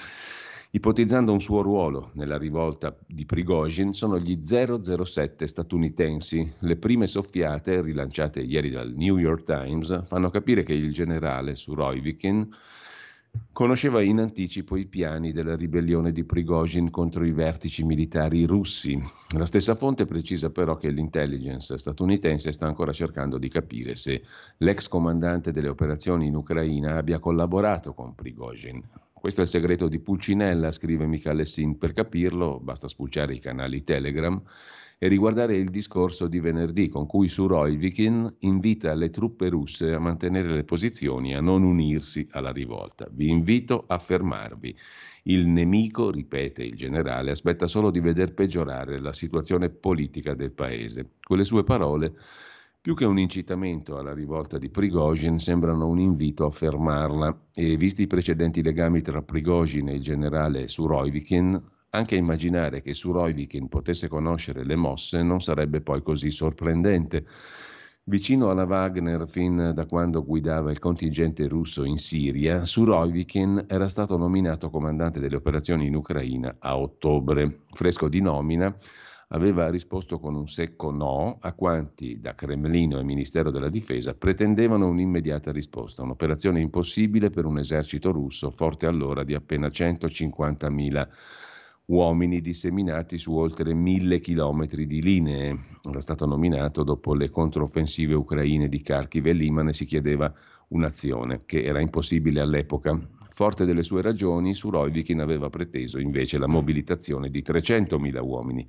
ipotizzando 0.74 1.32
un 1.32 1.40
suo 1.40 1.60
ruolo 1.62 2.10
nella 2.14 2.38
rivolta 2.38 2.96
di 3.06 3.26
Prigozhin, 3.26 3.92
sono 3.92 4.18
gli 4.18 4.38
007 4.42 5.46
statunitensi. 5.46 6.54
Le 6.60 6.76
prime 6.76 7.06
soffiate, 7.06 7.82
rilanciate 7.82 8.40
ieri 8.40 8.70
dal 8.70 8.92
New 8.94 9.18
York 9.18 9.44
Times, 9.44 10.06
fanno 10.06 10.30
capire 10.30 10.62
che 10.62 10.72
il 10.72 10.92
generale 10.92 11.54
Surovikin 11.54 12.48
Conosceva 13.50 14.02
in 14.02 14.18
anticipo 14.18 14.76
i 14.76 14.84
piani 14.84 15.32
della 15.32 15.56
ribellione 15.56 16.12
di 16.12 16.22
Prigozhin 16.22 16.90
contro 16.90 17.24
i 17.24 17.32
vertici 17.32 17.82
militari 17.82 18.44
russi. 18.44 19.02
La 19.36 19.46
stessa 19.46 19.74
fonte 19.74 20.04
precisa 20.04 20.50
però 20.50 20.76
che 20.76 20.90
l'intelligence 20.90 21.78
statunitense 21.78 22.52
sta 22.52 22.66
ancora 22.66 22.92
cercando 22.92 23.38
di 23.38 23.48
capire 23.48 23.94
se 23.94 24.22
l'ex 24.58 24.86
comandante 24.86 25.50
delle 25.50 25.68
operazioni 25.68 26.26
in 26.26 26.34
Ucraina 26.34 26.96
abbia 26.96 27.18
collaborato 27.20 27.94
con 27.94 28.14
Prigozhin. 28.14 28.82
Questo 29.22 29.42
è 29.42 29.44
il 29.44 29.50
segreto 29.50 29.86
di 29.86 30.00
Pulcinella, 30.00 30.72
scrive 30.72 31.06
Michele 31.06 31.44
Sin. 31.44 31.78
Per 31.78 31.92
capirlo 31.92 32.58
basta 32.58 32.88
spulciare 32.88 33.32
i 33.34 33.38
canali 33.38 33.84
Telegram 33.84 34.42
e 34.98 35.06
riguardare 35.06 35.54
il 35.54 35.68
discorso 35.68 36.26
di 36.26 36.40
venerdì 36.40 36.88
con 36.88 37.06
cui 37.06 37.28
Surovikin 37.28 38.34
invita 38.40 38.92
le 38.94 39.10
truppe 39.10 39.48
russe 39.48 39.92
a 39.92 40.00
mantenere 40.00 40.52
le 40.52 40.64
posizioni 40.64 41.30
e 41.30 41.36
a 41.36 41.40
non 41.40 41.62
unirsi 41.62 42.26
alla 42.32 42.50
rivolta. 42.50 43.06
Vi 43.12 43.28
invito 43.28 43.84
a 43.86 44.00
fermarvi. 44.00 44.76
Il 45.22 45.46
nemico, 45.46 46.10
ripete 46.10 46.64
il 46.64 46.74
generale, 46.74 47.30
aspetta 47.30 47.68
solo 47.68 47.92
di 47.92 48.00
veder 48.00 48.34
peggiorare 48.34 48.98
la 48.98 49.12
situazione 49.12 49.70
politica 49.70 50.34
del 50.34 50.50
paese. 50.50 51.10
Con 51.22 51.36
le 51.36 51.44
sue 51.44 51.62
parole 51.62 52.16
più 52.82 52.96
che 52.96 53.04
un 53.04 53.16
incitamento 53.16 53.96
alla 53.96 54.12
rivolta 54.12 54.58
di 54.58 54.68
Prigozhin, 54.68 55.38
sembrano 55.38 55.86
un 55.86 56.00
invito 56.00 56.46
a 56.46 56.50
fermarla 56.50 57.42
e, 57.54 57.76
visti 57.76 58.02
i 58.02 58.06
precedenti 58.08 58.60
legami 58.60 59.00
tra 59.02 59.22
Prigozhin 59.22 59.88
e 59.88 59.94
il 59.94 60.02
generale 60.02 60.66
Surovikin, 60.66 61.56
anche 61.90 62.16
immaginare 62.16 62.82
che 62.82 62.92
Surovikin 62.92 63.68
potesse 63.68 64.08
conoscere 64.08 64.64
le 64.64 64.74
mosse 64.74 65.22
non 65.22 65.40
sarebbe 65.40 65.80
poi 65.80 66.02
così 66.02 66.32
sorprendente. 66.32 67.24
Vicino 68.04 68.50
alla 68.50 68.64
Wagner 68.64 69.28
fin 69.28 69.70
da 69.72 69.86
quando 69.86 70.24
guidava 70.24 70.72
il 70.72 70.80
contingente 70.80 71.46
russo 71.46 71.84
in 71.84 71.98
Siria, 71.98 72.64
Surovikin 72.64 73.64
era 73.68 73.86
stato 73.86 74.16
nominato 74.16 74.70
comandante 74.70 75.20
delle 75.20 75.36
operazioni 75.36 75.86
in 75.86 75.94
Ucraina 75.94 76.56
a 76.58 76.76
ottobre. 76.76 77.60
Fresco 77.70 78.08
di 78.08 78.20
nomina, 78.20 78.76
aveva 79.34 79.70
risposto 79.70 80.18
con 80.18 80.34
un 80.34 80.46
secco 80.46 80.90
no 80.90 81.38
a 81.40 81.52
quanti 81.52 82.20
da 82.20 82.34
Cremlino 82.34 82.98
e 82.98 83.04
Ministero 83.04 83.50
della 83.50 83.68
Difesa 83.68 84.14
pretendevano 84.14 84.88
un'immediata 84.88 85.52
risposta, 85.52 86.02
un'operazione 86.02 86.60
impossibile 86.60 87.30
per 87.30 87.46
un 87.46 87.58
esercito 87.58 88.10
russo 88.12 88.50
forte 88.50 88.86
allora 88.86 89.24
di 89.24 89.34
appena 89.34 89.68
150.000 89.68 91.08
uomini 91.86 92.40
disseminati 92.40 93.18
su 93.18 93.34
oltre 93.34 93.74
mille 93.74 94.20
chilometri 94.20 94.86
di 94.86 95.02
linee. 95.02 95.58
Era 95.88 96.00
stato 96.00 96.26
nominato 96.26 96.82
dopo 96.82 97.14
le 97.14 97.30
controffensive 97.30 98.14
ucraine 98.14 98.68
di 98.68 98.82
Kharkiv 98.82 99.26
e 99.26 99.32
Liman 99.32 99.68
e 99.68 99.72
si 99.72 99.86
chiedeva 99.86 100.32
un'azione 100.68 101.42
che 101.46 101.62
era 101.64 101.80
impossibile 101.80 102.40
all'epoca. 102.40 102.98
Forte 103.30 103.64
delle 103.64 103.82
sue 103.82 104.02
ragioni, 104.02 104.54
Surovikin 104.54 105.20
aveva 105.20 105.48
preteso 105.48 105.98
invece 105.98 106.36
la 106.36 106.46
mobilitazione 106.46 107.30
di 107.30 107.42
300.000 107.42 108.22
uomini 108.22 108.68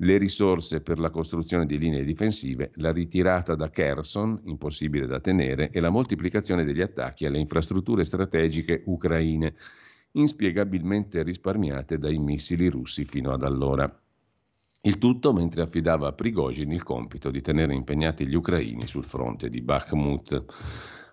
le 0.00 0.18
risorse 0.18 0.80
per 0.80 0.98
la 0.98 1.10
costruzione 1.10 1.64
di 1.64 1.78
linee 1.78 2.04
difensive, 2.04 2.72
la 2.74 2.92
ritirata 2.92 3.54
da 3.54 3.70
Kherson, 3.70 4.40
impossibile 4.44 5.06
da 5.06 5.20
tenere, 5.20 5.70
e 5.70 5.80
la 5.80 5.90
moltiplicazione 5.90 6.64
degli 6.64 6.82
attacchi 6.82 7.24
alle 7.24 7.38
infrastrutture 7.38 8.04
strategiche 8.04 8.82
ucraine, 8.86 9.54
inspiegabilmente 10.12 11.22
risparmiate 11.22 11.98
dai 11.98 12.18
missili 12.18 12.68
russi 12.68 13.04
fino 13.04 13.32
ad 13.32 13.42
allora. 13.42 14.00
Il 14.82 14.98
tutto 14.98 15.32
mentre 15.32 15.62
affidava 15.62 16.08
a 16.08 16.12
Prigozhin 16.12 16.70
il 16.70 16.82
compito 16.82 17.30
di 17.30 17.40
tenere 17.40 17.74
impegnati 17.74 18.26
gli 18.26 18.34
ucraini 18.34 18.86
sul 18.86 19.04
fronte 19.04 19.48
di 19.48 19.60
Bakhmut. 19.60 20.44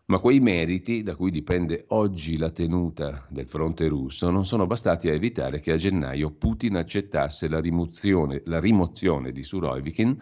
Ma 0.06 0.20
quei 0.20 0.42
meriti, 0.42 1.02
da 1.02 1.16
cui 1.16 1.32
dipende 1.32 1.86
oggi 1.90 2.38
la 2.38 2.50
tenuta 2.50 3.26
del 3.30 3.48
fronte 3.48 3.88
russo, 3.88 4.30
non 4.32 4.46
sono 4.46 4.68
bastati 4.68 5.08
a 5.08 5.14
evitare 5.14 5.62
che 5.62 5.72
a 5.72 5.78
gennaio 5.78 6.32
Putin 6.32 6.76
accettasse 6.76 7.48
la 7.48 7.62
rimozione, 7.62 8.42
la 8.46 8.60
rimozione 8.60 9.32
di 9.32 9.44
Surovikin 9.44 10.18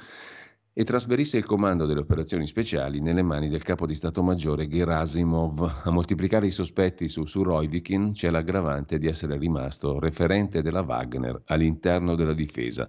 e 0.71 0.83
trasferisse 0.83 1.38
il 1.38 1.45
comando 1.45 1.88
delle 1.88 2.00
operazioni 2.00 2.45
speciali 2.45 3.01
nelle 3.01 3.23
mani 3.23 3.50
del 3.50 3.63
capo 3.63 3.88
di 3.88 3.95
Stato 3.95 4.21
Maggiore 4.21 4.67
Gerasimov. 4.67 5.81
A 5.85 5.89
moltiplicare 5.89 6.45
i 6.45 6.51
sospetti 6.51 7.09
su 7.09 7.25
Surovikin 7.25 8.11
c'è 8.11 8.29
l'aggravante 8.29 9.00
di 9.00 9.07
essere 9.07 9.35
rimasto 9.39 9.97
referente 9.97 10.61
della 10.61 10.81
Wagner 10.81 11.41
all'interno 11.45 12.13
della 12.13 12.35
difesa. 12.35 12.88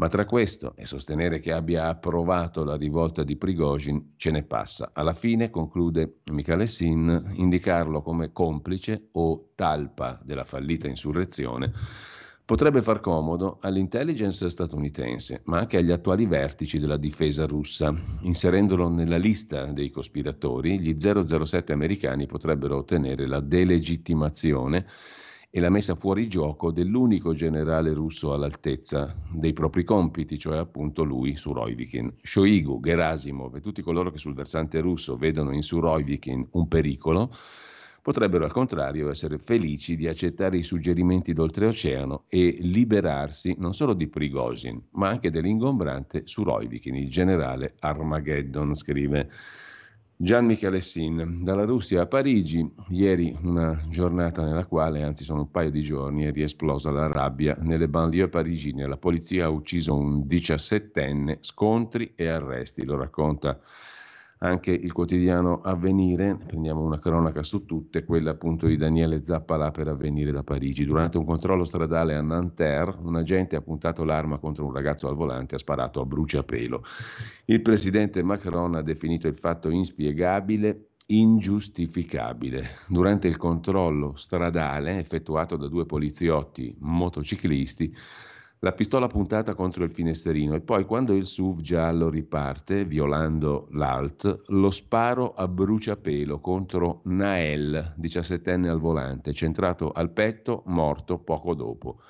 Ma 0.00 0.06
tra 0.06 0.24
questo 0.26 0.74
e 0.76 0.86
sostenere 0.86 1.40
che 1.40 1.52
abbia 1.52 1.88
approvato 1.88 2.62
la 2.62 2.76
rivolta 2.76 3.24
di 3.24 3.36
Prigozhin 3.36 4.12
ce 4.16 4.30
ne 4.30 4.44
passa. 4.44 4.90
Alla 4.92 5.12
fine, 5.12 5.50
conclude 5.50 6.20
Michele 6.30 6.66
Sin, 6.66 7.32
indicarlo 7.34 8.00
come 8.00 8.30
complice 8.30 9.08
o 9.12 9.50
talpa 9.56 10.20
della 10.22 10.44
fallita 10.44 10.86
insurrezione 10.86 11.72
potrebbe 12.48 12.80
far 12.80 13.00
comodo 13.00 13.58
all'intelligence 13.60 14.48
statunitense, 14.48 15.42
ma 15.44 15.58
anche 15.58 15.76
agli 15.76 15.90
attuali 15.90 16.24
vertici 16.24 16.78
della 16.78 16.96
difesa 16.96 17.44
russa. 17.44 17.94
Inserendolo 18.20 18.88
nella 18.88 19.18
lista 19.18 19.66
dei 19.66 19.90
cospiratori, 19.90 20.80
gli 20.80 20.94
007 20.96 21.74
americani 21.74 22.24
potrebbero 22.24 22.78
ottenere 22.78 23.26
la 23.26 23.40
delegittimazione 23.40 24.86
e 25.50 25.60
la 25.60 25.70
messa 25.70 25.94
fuori 25.94 26.28
gioco 26.28 26.70
dell'unico 26.70 27.32
generale 27.32 27.94
russo 27.94 28.34
all'altezza 28.34 29.16
dei 29.30 29.54
propri 29.54 29.82
compiti, 29.82 30.38
cioè 30.38 30.58
appunto 30.58 31.04
lui, 31.04 31.36
Surovikin. 31.36 32.12
Shoigu, 32.22 32.80
Gerasimov 32.80 33.56
e 33.56 33.60
tutti 33.60 33.82
coloro 33.82 34.10
che 34.10 34.18
sul 34.18 34.34
versante 34.34 34.80
russo 34.80 35.16
vedono 35.16 35.54
in 35.54 35.62
Surovikin 35.62 36.46
un 36.52 36.68
pericolo, 36.68 37.30
potrebbero 38.02 38.44
al 38.44 38.52
contrario 38.52 39.10
essere 39.10 39.38
felici 39.38 39.96
di 39.96 40.06
accettare 40.06 40.58
i 40.58 40.62
suggerimenti 40.62 41.32
d'oltreoceano 41.32 42.24
e 42.28 42.58
liberarsi 42.60 43.56
non 43.58 43.72
solo 43.72 43.94
di 43.94 44.06
Prigozhin, 44.06 44.82
ma 44.92 45.08
anche 45.08 45.30
dell'ingombrante 45.30 46.22
Surovikin, 46.26 46.94
il 46.94 47.08
generale 47.08 47.74
Armageddon, 47.78 48.74
scrive 48.74 49.30
Gian 50.20 50.46
Michalessin, 50.46 51.44
dalla 51.44 51.64
Russia 51.64 52.00
a 52.00 52.06
Parigi, 52.06 52.68
ieri 52.88 53.38
una 53.40 53.84
giornata 53.88 54.42
nella 54.42 54.66
quale, 54.66 55.04
anzi 55.04 55.22
sono 55.22 55.42
un 55.42 55.50
paio 55.52 55.70
di 55.70 55.80
giorni, 55.80 56.24
è 56.24 56.32
riesplosa 56.32 56.90
la 56.90 57.06
rabbia 57.06 57.56
nelle 57.60 57.88
banlieue 57.88 58.28
parigine. 58.28 58.88
La 58.88 58.96
polizia 58.96 59.44
ha 59.44 59.48
ucciso 59.48 59.94
un 59.94 60.26
diciassettenne, 60.26 61.38
scontri 61.40 62.14
e 62.16 62.26
arresti, 62.26 62.84
lo 62.84 62.96
racconta 62.96 63.60
anche 64.38 64.70
il 64.70 64.92
quotidiano 64.92 65.60
Avvenire, 65.62 66.36
prendiamo 66.46 66.82
una 66.82 66.98
cronaca 66.98 67.42
su 67.42 67.64
tutte, 67.64 68.04
quella 68.04 68.30
appunto 68.30 68.66
di 68.66 68.76
Daniele 68.76 69.22
Zappalà 69.22 69.70
per 69.70 69.88
Avvenire 69.88 70.30
da 70.30 70.42
Parigi. 70.42 70.84
Durante 70.84 71.18
un 71.18 71.24
controllo 71.24 71.64
stradale 71.64 72.14
a 72.14 72.22
Nanterre, 72.22 72.96
un 73.02 73.16
agente 73.16 73.56
ha 73.56 73.60
puntato 73.60 74.04
l'arma 74.04 74.38
contro 74.38 74.64
un 74.66 74.72
ragazzo 74.72 75.08
al 75.08 75.16
volante 75.16 75.54
e 75.54 75.56
ha 75.56 75.60
sparato 75.60 76.00
a 76.00 76.04
bruciapelo. 76.04 76.82
Il 77.46 77.62
presidente 77.62 78.22
Macron 78.22 78.74
ha 78.76 78.82
definito 78.82 79.26
il 79.26 79.36
fatto 79.36 79.70
inspiegabile 79.70 80.90
ingiustificabile. 81.10 82.68
Durante 82.86 83.28
il 83.28 83.38
controllo 83.38 84.14
stradale 84.14 84.98
effettuato 84.98 85.56
da 85.56 85.66
due 85.66 85.86
poliziotti 85.86 86.76
motociclisti, 86.80 87.94
la 88.60 88.72
pistola 88.72 89.06
puntata 89.06 89.54
contro 89.54 89.84
il 89.84 89.92
finestrino 89.92 90.54
e 90.54 90.60
poi 90.60 90.84
quando 90.84 91.14
il 91.14 91.26
SUV 91.26 91.60
giallo 91.60 92.08
riparte, 92.08 92.84
violando 92.84 93.68
l'alt, 93.72 94.42
lo 94.48 94.70
sparo 94.72 95.34
a 95.34 95.46
bruciapelo 95.46 96.40
contro 96.40 97.00
Nael, 97.04 97.94
17enne 98.00 98.66
al 98.66 98.80
volante, 98.80 99.32
centrato 99.32 99.92
al 99.92 100.10
petto, 100.10 100.64
morto 100.66 101.18
poco 101.18 101.54
dopo. 101.54 102.00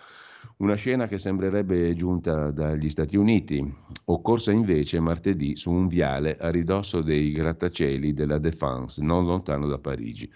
Una 0.59 0.75
scena 0.75 1.07
che 1.07 1.19
sembrerebbe 1.19 1.93
giunta 1.95 2.51
dagli 2.51 2.89
Stati 2.89 3.17
Uniti, 3.17 3.63
occorsa 4.07 4.51
invece 4.51 5.01
martedì 5.01 5.55
su 5.55 5.71
un 5.71 5.87
viale 5.87 6.37
a 6.39 6.49
ridosso 6.49 7.03
dei 7.03 7.31
grattacieli 7.31 8.15
della 8.15 8.39
Défense, 8.39 9.03
non 9.03 9.27
lontano 9.27 9.67
da 9.67 9.79
Parigi 9.79 10.31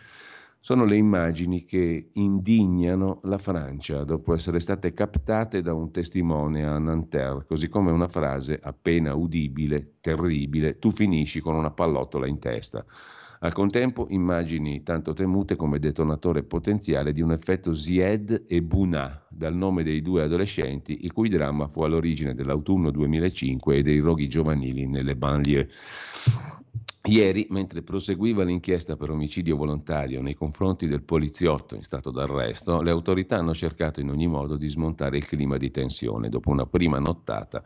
sono 0.65 0.85
le 0.85 0.95
immagini 0.95 1.65
che 1.65 2.11
indignano 2.13 3.19
la 3.25 3.39
Francia 3.39 4.05
dopo 4.05 4.33
essere 4.33 4.61
state 4.61 4.93
captate 4.93 5.61
da 5.61 5.75
un 5.75 5.91
testimone 5.91 6.65
a 6.65 6.79
Nanterre, 6.79 7.45
così 7.49 7.69
come 7.69 7.91
una 7.91 8.07
frase 8.07 8.61
appena 8.63 9.13
udibile, 9.13 9.95
terribile, 10.01 10.79
tu 10.79 10.93
finisci 10.93 11.41
con 11.41 11.57
una 11.57 11.73
pallottola 11.73 12.29
in 12.29 12.39
testa. 12.39 12.85
Al 13.41 13.53
contempo 13.53 14.07
immagini 14.11 14.85
tanto 14.85 15.15
temute 15.15 15.57
come 15.57 15.81
detonatore 15.81 16.45
potenziale 16.45 17.13
di 17.13 17.23
un 17.23 17.33
effetto 17.33 17.75
Zied 17.75 18.45
e 18.47 18.63
Buna, 18.63 19.21
dal 19.29 19.57
nome 19.57 19.83
dei 19.83 20.01
due 20.01 20.23
adolescenti, 20.23 20.99
il 21.03 21.13
cui 21.13 21.29
dramma 21.29 21.67
fu 21.67 21.83
all'origine 21.83 22.37
dell'autunno 22.37 22.93
2005 22.93 23.79
e 23.79 23.83
dei 23.83 23.99
roghi 23.99 24.29
giovanili 24.29 24.87
nelle 24.87 25.17
banlieue. 25.17 25.69
Ieri, 27.05 27.49
mentre 27.51 27.83
proseguiva 27.83 28.45
l'inchiesta 28.45 28.97
per 28.97 29.11
omicidio 29.11 29.57
volontario 29.57 30.23
nei 30.23 30.35
confronti 30.35 30.87
del 30.87 31.03
poliziotto 31.03 31.75
in 31.75 31.83
stato 31.83 32.13
d'arresto, 32.13 32.81
le 32.81 32.93
autorità 32.93 33.39
hanno 33.39 33.55
cercato 33.55 34.01
in 34.01 34.09
ogni 34.09 34.29
modo 34.29 34.57
di 34.57 34.69
smontare 34.69 35.17
il 35.17 35.27
clima 35.27 35.57
di 35.57 35.73
tensione 35.73 36.29
dopo 36.29 36.51
una 36.51 36.67
prima 36.67 37.01
nottata 37.01 37.65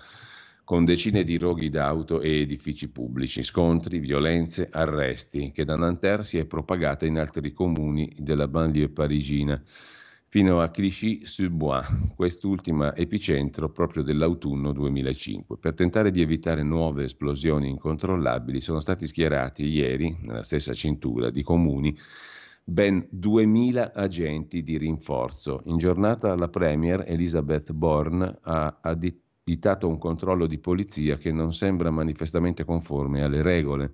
con 0.65 0.87
decine 0.87 1.23
di 1.23 1.37
roghi 1.37 1.69
d'auto 1.69 2.21
e 2.21 2.41
edifici 2.41 2.89
pubblici, 2.89 3.43
scontri, 3.43 3.99
violenze, 3.99 4.69
arresti, 4.69 5.53
che 5.53 5.65
da 5.65 5.77
Nanterre 5.77 6.25
si 6.25 6.39
è 6.39 6.47
propagata 6.47 7.05
in 7.05 7.19
altri 7.19 7.53
comuni 7.53 8.13
della 8.19 8.49
banlieue 8.49 8.89
parigina 8.89 9.63
fino 10.37 10.61
a 10.61 10.69
Clichy-sur-Bois, 10.69 12.11
quest'ultima 12.15 12.95
epicentro 12.95 13.71
proprio 13.71 14.03
dell'autunno 14.03 14.71
2005. 14.73 15.57
Per 15.57 15.73
tentare 15.73 16.11
di 16.11 16.21
evitare 16.21 16.63
nuove 16.63 17.05
esplosioni 17.05 17.71
incontrollabili 17.71 18.61
sono 18.61 18.81
stati 18.81 19.07
schierati 19.07 19.65
ieri, 19.65 20.15
nella 20.21 20.43
stessa 20.43 20.75
cintura, 20.75 21.31
di 21.31 21.43
comuni 21.43 21.99
ben 22.63 23.09
2.000 23.19 23.93
agenti 23.95 24.63
di 24.63 24.77
rinforzo. 24.77 25.63
In 25.65 25.79
giornata 25.79 26.35
la 26.35 26.49
Premier 26.49 27.05
Elizabeth 27.07 27.73
Bourne 27.73 28.37
ha 28.43 28.81
additato 28.83 29.89
un 29.89 29.97
controllo 29.97 30.47
di 30.47 30.59
polizia 30.59 31.17
che 31.17 31.33
non 31.33 31.55
sembra 31.55 31.91
manifestamente 31.91 32.63
conforme 32.63 33.23
alle 33.23 33.41
regole. 33.41 33.93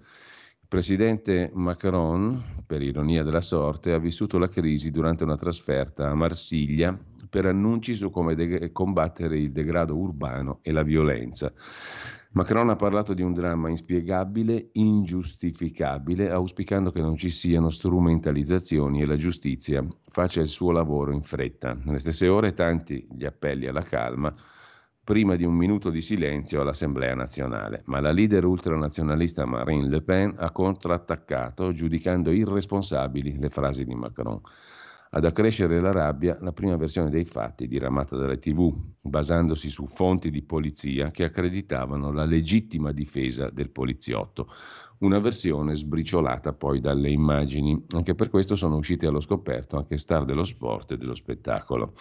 Presidente 0.73 1.51
Macron, 1.53 2.63
per 2.67 2.81
ironia 2.81 3.23
della 3.23 3.43
sorte, 3.43 3.93
ha 3.93 3.99
vissuto 3.99 4.39
la 4.39 4.49
crisi 4.49 4.91
durante 4.91 5.23
una 5.23 5.37
trasferta 5.37 6.09
a 6.09 6.15
Marsiglia 6.15 6.99
per 7.29 7.45
annunci 7.45 7.93
su 7.93 8.09
come 8.09 8.35
de- 8.35 8.73
combattere 8.73 9.39
il 9.39 9.51
degrado 9.51 9.95
urbano 9.95 10.61
e 10.63 10.73
la 10.73 10.83
violenza. 10.83 11.53
Macron 12.31 12.71
ha 12.71 12.77
parlato 12.77 13.13
di 13.13 13.21
un 13.21 13.35
dramma 13.35 13.69
inspiegabile, 13.69 14.71
ingiustificabile, 14.73 16.31
auspicando 16.31 16.89
che 16.91 17.03
non 17.03 17.17
ci 17.17 17.29
siano 17.29 17.69
strumentalizzazioni 17.69 19.03
e 19.03 19.07
la 19.07 19.17
giustizia 19.17 19.87
faccia 20.09 20.41
il 20.41 20.49
suo 20.49 20.71
lavoro 20.71 21.13
in 21.13 21.23
fretta. 21.23 21.75
Nelle 21.85 21.99
stesse 21.99 22.29
ore 22.29 22.55
tanti 22.55 23.07
gli 23.15 23.27
appelli 23.27 23.67
alla 23.67 23.83
calma 23.83 24.35
prima 25.05 25.35
di 25.35 25.45
un 25.45 25.55
minuto 25.55 25.91
di 25.91 26.01
silenzio 26.01 26.61
all'Assemblea 26.61 27.15
nazionale, 27.15 27.83
ma 27.87 28.01
la 28.01 28.13
leader 28.13 28.45
ultranazionalista 28.45 29.45
Marine 29.45 29.89
Le 29.89 30.01
Pen 30.01 30.35
ha 30.39 30.53
contrattaccato 30.53 31.73
giudicando 31.73 32.31
irresponsabili 32.31 33.39
le 33.39 33.51
frasi 33.51 33.85
di 33.85 33.95
Macron. 33.95 34.41
Ad 35.15 35.25
accrescere 35.25 35.81
la 35.81 35.91
rabbia 35.91 36.39
la 36.41 36.53
prima 36.53 36.77
versione 36.77 37.11
dei 37.11 37.25
fatti 37.25 37.67
diramata 37.67 38.17
dalle 38.17 38.39
tv, 38.39 38.73
basandosi 39.03 39.69
su 39.69 39.87
fonti 39.87 40.31
di 40.31 40.43
polizia 40.43 41.11
che 41.11 41.25
accreditavano 41.25 42.13
la 42.13 42.25
legittima 42.25 42.93
difesa 42.93 43.51
del 43.51 43.71
poliziotto. 43.71 44.49
Una 45.01 45.19
versione 45.19 45.75
sbriciolata 45.75 46.53
poi 46.53 46.81
dalle 46.81 47.11
immagini. 47.11 47.85
Anche 47.91 48.15
per 48.15 48.31
questo 48.31 48.55
sono 48.55 48.77
uscite 48.77 49.07
allo 49.07 49.21
scoperto 49.21 49.77
anche 49.77 49.99
star 49.99 50.25
dello 50.25 50.45
sport 50.45 50.93
e 50.93 50.97
dello 50.97 51.15
spettacolo. 51.15 51.93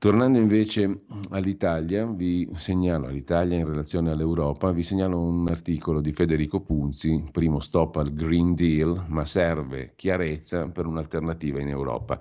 Tornando 0.00 0.38
invece 0.38 1.02
all'Italia, 1.28 2.06
vi 2.06 2.48
segnalo 2.54 3.08
all'Italia 3.08 3.58
in 3.58 3.66
relazione 3.66 4.10
all'Europa, 4.10 4.72
vi 4.72 4.82
segnalo 4.82 5.20
un 5.20 5.46
articolo 5.46 6.00
di 6.00 6.10
Federico 6.10 6.60
Punzi, 6.62 7.22
primo 7.30 7.60
stop 7.60 7.96
al 7.96 8.14
Green 8.14 8.54
Deal, 8.54 9.04
ma 9.08 9.26
serve 9.26 9.92
chiarezza 9.96 10.70
per 10.70 10.86
un'alternativa 10.86 11.60
in 11.60 11.68
Europa. 11.68 12.18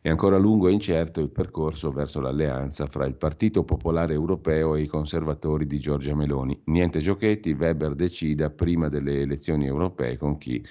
È 0.00 0.08
ancora 0.08 0.38
lungo 0.38 0.68
e 0.68 0.72
incerto 0.72 1.20
il 1.20 1.30
percorso 1.30 1.90
verso 1.90 2.20
l'alleanza 2.20 2.86
fra 2.86 3.04
il 3.04 3.16
Partito 3.16 3.64
Popolare 3.64 4.14
Europeo 4.14 4.76
e 4.76 4.82
i 4.82 4.86
conservatori 4.86 5.66
di 5.66 5.80
Giorgia 5.80 6.14
Meloni. 6.14 6.56
Niente 6.66 7.00
giochetti, 7.00 7.50
Weber 7.50 7.96
decida 7.96 8.48
prima 8.48 8.88
delle 8.88 9.22
elezioni 9.22 9.66
europee 9.66 10.16
con 10.16 10.38
chi 10.38 10.64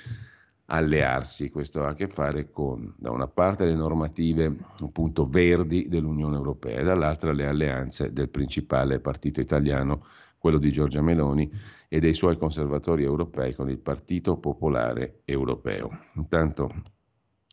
allearsi. 0.67 1.49
Questo 1.49 1.83
ha 1.83 1.89
a 1.89 1.93
che 1.93 2.07
fare 2.07 2.49
con, 2.51 2.93
da 2.97 3.11
una 3.11 3.27
parte, 3.27 3.65
le 3.65 3.75
normative 3.75 4.55
appunto 4.81 5.27
verdi 5.27 5.87
dell'Unione 5.87 6.35
Europea 6.35 6.79
e 6.79 6.83
dall'altra 6.83 7.31
le 7.31 7.47
alleanze 7.47 8.11
del 8.11 8.29
principale 8.29 8.99
partito 8.99 9.41
italiano, 9.41 10.05
quello 10.37 10.57
di 10.57 10.71
Giorgia 10.71 11.01
Meloni, 11.01 11.51
e 11.89 11.99
dei 11.99 12.13
suoi 12.13 12.37
conservatori 12.37 13.03
europei 13.03 13.53
con 13.53 13.69
il 13.69 13.79
Partito 13.79 14.37
Popolare 14.37 15.21
Europeo. 15.23 15.89
Intanto 16.15 16.69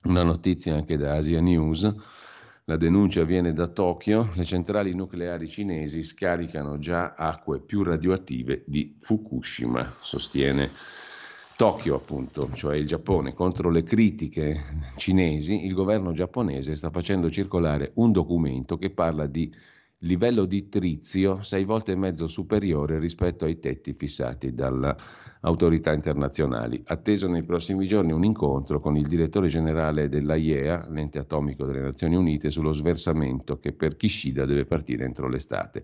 una 0.04 0.22
notizia 0.22 0.74
anche 0.74 0.96
da 0.96 1.14
Asia 1.14 1.40
News. 1.40 1.94
La 2.66 2.76
denuncia 2.76 3.24
viene 3.24 3.52
da 3.52 3.68
Tokyo, 3.68 4.30
le 4.34 4.44
centrali 4.44 4.94
nucleari 4.94 5.46
cinesi 5.46 6.02
scaricano 6.02 6.78
già 6.78 7.12
acque 7.12 7.60
più 7.60 7.82
radioattive 7.82 8.64
di 8.66 8.96
Fukushima, 8.98 9.96
sostiene 10.00 10.70
Tokyo, 11.56 11.94
appunto, 11.94 12.50
cioè 12.52 12.76
il 12.76 12.84
Giappone, 12.84 13.32
contro 13.32 13.70
le 13.70 13.84
critiche 13.84 14.60
cinesi, 14.96 15.64
il 15.64 15.72
governo 15.72 16.12
giapponese 16.12 16.74
sta 16.74 16.90
facendo 16.90 17.30
circolare 17.30 17.92
un 17.94 18.10
documento 18.10 18.76
che 18.76 18.90
parla 18.90 19.26
di 19.26 19.54
livello 19.98 20.46
di 20.46 20.68
trizio 20.68 21.44
sei 21.44 21.64
volte 21.64 21.92
e 21.92 21.96
mezzo 21.96 22.26
superiore 22.26 22.98
rispetto 22.98 23.44
ai 23.44 23.60
tetti 23.60 23.94
fissati 23.94 24.52
dalle 24.52 24.96
autorità 25.42 25.92
internazionali. 25.92 26.82
Atteso 26.86 27.28
nei 27.28 27.44
prossimi 27.44 27.86
giorni 27.86 28.10
un 28.10 28.24
incontro 28.24 28.80
con 28.80 28.96
il 28.96 29.06
direttore 29.06 29.46
generale 29.46 30.08
dell'AIEA, 30.08 30.88
l'ente 30.90 31.20
atomico 31.20 31.64
delle 31.66 31.80
Nazioni 31.80 32.16
Unite, 32.16 32.50
sullo 32.50 32.72
sversamento 32.72 33.58
che 33.58 33.72
per 33.72 33.94
Kishida 33.94 34.44
deve 34.44 34.64
partire 34.64 35.04
entro 35.04 35.28
l'estate. 35.28 35.82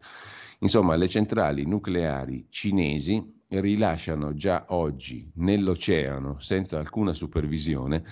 Insomma, 0.59 0.97
le 0.97 1.07
centrali 1.07 1.65
nucleari 1.65 2.47
cinesi 2.51 3.39
rilasciano 3.51 4.35
già 4.35 4.67
oggi 4.69 5.31
nell'oceano, 5.37 6.39
senza 6.39 6.79
alcuna 6.79 7.13
supervisione, 7.13 8.05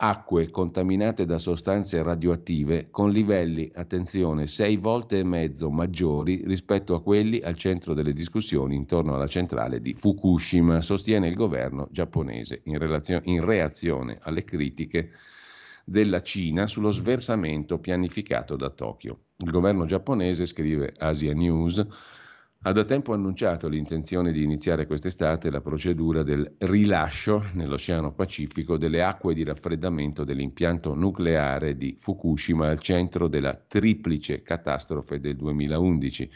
acque 0.00 0.48
contaminate 0.50 1.24
da 1.24 1.38
sostanze 1.38 2.00
radioattive 2.02 2.88
con 2.90 3.10
livelli, 3.10 3.68
attenzione, 3.74 4.46
sei 4.46 4.76
volte 4.76 5.18
e 5.18 5.24
mezzo 5.24 5.70
maggiori 5.70 6.44
rispetto 6.44 6.94
a 6.94 7.02
quelli 7.02 7.40
al 7.40 7.56
centro 7.56 7.94
delle 7.94 8.12
discussioni 8.12 8.76
intorno 8.76 9.16
alla 9.16 9.26
centrale 9.26 9.80
di 9.80 9.94
Fukushima, 9.94 10.80
sostiene 10.80 11.26
il 11.26 11.34
governo 11.34 11.88
giapponese 11.90 12.60
in, 12.64 12.78
relazio- 12.78 13.20
in 13.24 13.44
reazione 13.44 14.18
alle 14.22 14.44
critiche 14.44 15.10
della 15.84 16.22
Cina 16.22 16.68
sullo 16.68 16.92
sversamento 16.92 17.78
pianificato 17.78 18.54
da 18.54 18.70
Tokyo. 18.70 19.18
Il 19.38 19.50
governo 19.50 19.84
giapponese, 19.84 20.44
scrive 20.44 20.94
Asia 20.96 21.32
News, 21.32 21.84
ha 22.62 22.72
da 22.72 22.82
tempo 22.82 23.12
annunciato 23.12 23.68
l'intenzione 23.68 24.32
di 24.32 24.42
iniziare 24.42 24.86
quest'estate 24.86 25.48
la 25.48 25.60
procedura 25.60 26.24
del 26.24 26.56
rilascio 26.58 27.50
nell'Oceano 27.52 28.12
Pacifico 28.12 28.76
delle 28.76 29.00
acque 29.00 29.32
di 29.32 29.44
raffreddamento 29.44 30.24
dell'impianto 30.24 30.92
nucleare 30.94 31.76
di 31.76 31.94
Fukushima 31.96 32.68
al 32.68 32.80
centro 32.80 33.28
della 33.28 33.54
triplice 33.54 34.42
catastrofe 34.42 35.20
del 35.20 35.36
2011. 35.36 36.30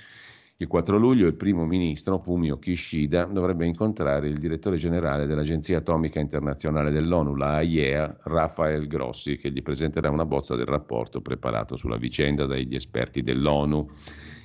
Il 0.62 0.68
4 0.68 0.96
luglio 0.96 1.26
il 1.26 1.34
primo 1.34 1.66
ministro 1.66 2.20
Fumio 2.20 2.56
Kishida 2.56 3.24
dovrebbe 3.24 3.66
incontrare 3.66 4.28
il 4.28 4.38
direttore 4.38 4.76
generale 4.76 5.26
dell'Agenzia 5.26 5.78
Atomica 5.78 6.20
Internazionale 6.20 6.92
dell'ONU, 6.92 7.34
la 7.34 7.56
AIEA, 7.56 8.18
Rafael 8.22 8.86
Grossi, 8.86 9.36
che 9.38 9.50
gli 9.50 9.60
presenterà 9.60 10.08
una 10.08 10.24
bozza 10.24 10.54
del 10.54 10.66
rapporto 10.66 11.20
preparato 11.20 11.76
sulla 11.76 11.96
vicenda 11.96 12.46
dagli 12.46 12.76
esperti 12.76 13.22
dell'ONU. 13.24 13.90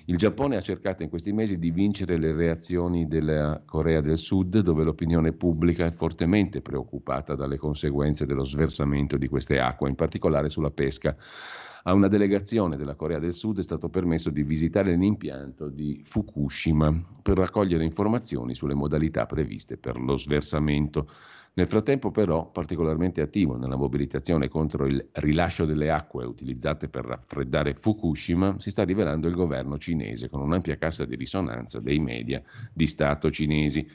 Il 0.06 0.18
Giappone 0.18 0.56
ha 0.56 0.62
cercato 0.62 1.04
in 1.04 1.10
questi 1.10 1.34
mesi 1.34 1.60
di 1.60 1.70
vincere 1.70 2.18
le 2.18 2.34
reazioni 2.34 3.06
della 3.06 3.62
Corea 3.64 4.02
del 4.02 4.18
Sud, 4.18 4.62
dove 4.62 4.84
l'opinione 4.84 5.34
pubblica 5.34 5.86
è 5.86 5.92
fortemente 5.92 6.62
preoccupata 6.62 7.36
dalle 7.36 7.58
conseguenze 7.58 8.26
dello 8.26 8.44
sversamento 8.44 9.18
di 9.18 9.28
queste 9.28 9.60
acque, 9.60 9.88
in 9.88 9.96
particolare 9.96 10.50
sulla 10.50 10.72
pesca. 10.72 11.16
A 11.88 11.94
una 11.94 12.10
delegazione 12.10 12.76
della 12.76 12.96
Corea 12.96 13.18
del 13.18 13.34
Sud 13.34 13.60
è 13.60 13.64
stato 13.64 13.88
permesso 13.88 14.30
di 14.30 14.44
visitare 14.44 14.94
l'impianto 14.98 15.70
di 15.70 16.02
Fukushima 16.04 16.94
per 17.22 17.38
raccogliere 17.38 17.86
informazioni 17.86 18.56
sulle 18.56 18.74
modalità 18.74 19.26
previste 19.26 19.78
per 19.78 19.98
lo 19.98 20.18
sversamento. 20.18 21.10
Nel 21.54 21.66
frattempo 21.70 22.12
però, 22.12 22.52
particolarmente 22.52 23.22
attivo 23.22 23.56
nella 23.56 23.78
mobilitazione 23.78 24.50
contro 24.50 24.86
il 24.86 25.08
rilascio 25.14 25.64
delle 25.64 25.90
acque 25.90 26.26
utilizzate 26.26 26.90
per 26.90 27.06
raffreddare 27.06 27.74
Fukushima, 27.74 28.60
si 28.60 28.70
sta 28.70 28.84
rivelando 28.84 29.30
il 29.30 29.36
governo 29.36 29.78
cinese 29.78 30.28
con 30.28 30.42
un'ampia 30.42 30.76
cassa 30.76 31.06
di 31.06 31.16
risonanza 31.16 31.80
dei 31.80 32.00
media 32.00 32.44
di 32.74 32.86
Stato 32.86 33.32
cinesi. 33.32 33.88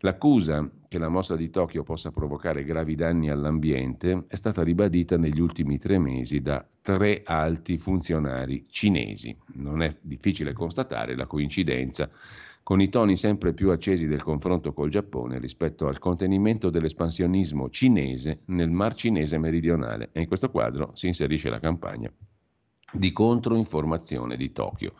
L'accusa 0.00 0.68
che 0.88 0.98
la 0.98 1.08
mossa 1.08 1.36
di 1.36 1.48
Tokyo 1.48 1.82
possa 1.82 2.10
provocare 2.10 2.64
gravi 2.64 2.94
danni 2.94 3.30
all'ambiente 3.30 4.24
è 4.28 4.36
stata 4.36 4.62
ribadita 4.62 5.16
negli 5.16 5.40
ultimi 5.40 5.78
tre 5.78 5.98
mesi 5.98 6.40
da 6.40 6.66
tre 6.82 7.22
alti 7.24 7.78
funzionari 7.78 8.66
cinesi. 8.68 9.36
Non 9.54 9.82
è 9.82 9.96
difficile 10.00 10.52
constatare 10.52 11.16
la 11.16 11.26
coincidenza 11.26 12.10
con 12.62 12.80
i 12.80 12.88
toni 12.88 13.16
sempre 13.16 13.54
più 13.54 13.70
accesi 13.70 14.06
del 14.06 14.24
confronto 14.24 14.72
col 14.72 14.90
Giappone 14.90 15.38
rispetto 15.38 15.86
al 15.86 16.00
contenimento 16.00 16.68
dell'espansionismo 16.68 17.70
cinese 17.70 18.40
nel 18.46 18.70
Mar 18.70 18.92
Cinese 18.94 19.38
meridionale. 19.38 20.10
E 20.12 20.20
in 20.20 20.26
questo 20.26 20.50
quadro 20.50 20.90
si 20.94 21.06
inserisce 21.06 21.48
la 21.48 21.60
campagna 21.60 22.12
di 22.92 23.12
controinformazione 23.12 24.36
di 24.36 24.50
Tokyo. 24.52 24.94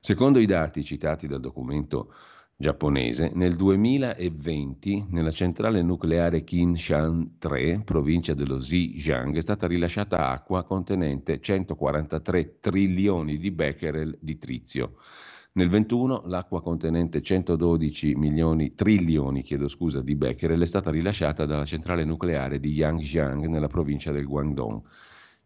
Secondo 0.00 0.38
i 0.38 0.46
dati 0.46 0.82
citati 0.82 1.26
dal 1.26 1.40
documento 1.40 2.12
giapponese, 2.56 3.32
nel 3.34 3.56
2020 3.56 5.06
nella 5.10 5.32
centrale 5.32 5.82
nucleare 5.82 6.44
Kinshan 6.44 7.36
3, 7.38 7.82
provincia 7.84 8.32
dello 8.32 8.60
Zhejiang, 8.60 9.36
è 9.36 9.40
stata 9.40 9.66
rilasciata 9.66 10.30
acqua 10.30 10.62
contenente 10.62 11.40
143 11.40 12.60
trilioni 12.60 13.38
di 13.38 13.50
becquerel 13.50 14.16
di 14.20 14.38
trizio. 14.38 14.94
Nel 15.54 15.68
21 15.68 16.22
l'acqua 16.26 16.62
contenente 16.62 17.22
112 17.22 18.14
milioni, 18.14 18.74
trilioni 18.74 19.42
chiedo 19.42 19.68
scusa, 19.68 20.00
di 20.00 20.14
becquerel 20.16 20.60
è 20.60 20.66
stata 20.66 20.90
rilasciata 20.90 21.46
dalla 21.46 21.64
centrale 21.64 22.04
nucleare 22.04 22.58
di 22.58 22.70
Yangjiang 22.70 23.46
nella 23.46 23.68
provincia 23.68 24.10
del 24.10 24.26
Guangdong. 24.26 24.82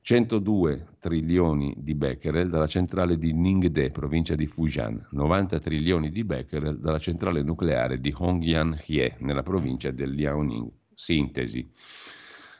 102 0.09 0.87
trilioni 1.01 1.75
di 1.77 1.95
becquerel 1.95 2.49
dalla 2.49 2.67
centrale 2.67 3.19
di 3.19 3.35
Ningde, 3.35 3.91
provincia 3.91 4.35
di 4.35 4.47
Fujian, 4.47 5.07
90 5.11 5.59
trilioni 5.59 6.09
di 6.09 6.25
becquerel 6.25 6.79
dalla 6.79 6.99
centrale 6.99 7.43
nucleare 7.43 8.01
di 8.01 8.15
Hongyan-Hie, 8.17 9.17
nella 9.19 9.43
provincia 9.43 9.91
del 9.91 10.13
Liaoning. 10.13 10.67
Sintesi. 10.95 11.71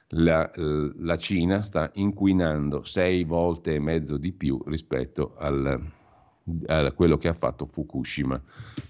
la, 0.09 0.51
la 0.57 1.17
Cina 1.17 1.63
sta 1.63 1.91
inquinando 1.95 2.85
sei 2.85 3.25
volte 3.25 3.77
e 3.77 3.81
mezzo 3.81 4.19
di 4.19 4.33
più 4.33 4.63
rispetto 4.67 5.35
al, 5.39 5.81
a 6.67 6.93
quello 6.93 7.17
che 7.17 7.29
ha 7.29 7.33
fatto 7.33 7.65
Fukushima, 7.65 8.39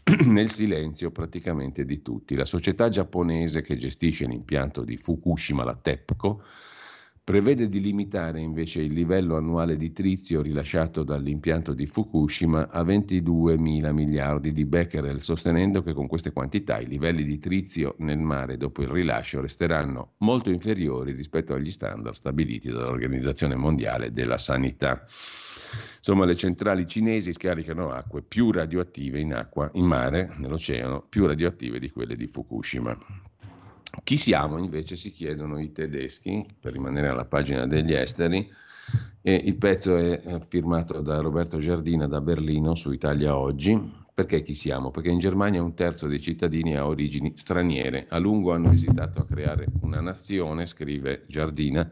nel 0.27 0.51
silenzio 0.51 1.13
praticamente 1.13 1.85
di 1.85 2.03
tutti. 2.03 2.35
La 2.35 2.45
società 2.45 2.89
giapponese 2.89 3.63
che 3.63 3.77
gestisce 3.77 4.27
l'impianto 4.27 4.83
di 4.83 4.97
Fukushima, 4.97 5.63
la 5.63 5.77
TEPCO, 5.77 6.43
prevede 7.29 7.69
di 7.69 7.83
limitare 7.83 8.41
invece 8.41 8.81
il 8.81 8.95
livello 8.95 9.37
annuale 9.37 9.77
di 9.77 9.93
trizio 9.93 10.41
rilasciato 10.41 11.03
dall'impianto 11.05 11.75
di 11.75 11.85
Fukushima 11.85 12.71
a 12.71 12.83
22 12.83 13.59
mila 13.59 13.93
miliardi 13.93 14.51
di 14.51 14.65
becquerel, 14.65 15.21
sostenendo 15.21 15.83
che 15.83 15.93
con 15.93 16.07
queste 16.07 16.33
quantità 16.33 16.81
i 16.81 16.87
livelli 16.87 17.25
di 17.25 17.39
trizio 17.39 17.97
nel 17.99 18.17
mare 18.17 18.57
dopo 18.57 18.81
il 18.81 18.89
rilascio 18.89 19.43
resteranno 19.43 20.15
molto 20.21 20.49
inferiori 20.49 21.13
rispetto 21.13 21.53
agli 21.53 21.71
standard 21.71 22.15
stabiliti 22.15 22.71
dall'Organizzazione 22.71 23.57
Mondiale 23.57 24.11
della 24.11 24.39
Sanità. 24.39 25.05
Insomma, 25.99 26.25
le 26.25 26.35
centrali 26.35 26.87
cinesi 26.87 27.35
scaricano 27.35 27.91
acque 27.91 28.23
più 28.23 28.51
radioattive 28.51 29.21
in 29.21 29.35
acqua, 29.35 29.69
in 29.75 29.85
mare, 29.85 30.33
nell'oceano, 30.39 31.05
più 31.07 31.27
radioattive 31.27 31.79
di 31.79 31.91
quelle 31.91 32.17
di 32.17 32.27
Fukushima. 32.27 32.97
Chi 34.03 34.17
siamo 34.17 34.59
invece 34.59 34.97
si 34.97 35.11
chiedono 35.11 35.59
i 35.59 35.73
tedeschi, 35.73 36.47
per 36.61 36.73
rimanere 36.73 37.09
alla 37.09 37.25
pagina 37.27 37.67
degli 37.67 37.93
esteri, 37.93 38.51
e 39.21 39.35
il 39.35 39.57
pezzo 39.57 39.97
è 39.97 40.41
firmato 40.49 41.01
da 41.01 41.21
Roberto 41.21 41.59
Giardina 41.59 42.07
da 42.07 42.21
Berlino 42.21 42.75
su 42.75 42.91
Italia 42.93 43.37
Oggi. 43.37 44.07
Perché 44.15 44.43
chi 44.43 44.55
siamo? 44.55 44.91
Perché 44.91 45.11
in 45.11 45.21
Germania 45.21 45.63
un 45.63 45.75
terzo 45.75 46.09
dei 46.09 46.21
cittadini 46.21 46.77
ha 46.77 46.87
origini 46.87 47.35
straniere. 47.37 48.07
A 48.09 48.19
lungo 48.19 48.53
hanno 48.53 48.73
esitato 48.73 49.21
a 49.21 49.27
creare 49.27 49.67
una 49.83 50.01
nazione, 50.01 50.67
scrive 50.67 51.25
Giardina, 51.29 51.89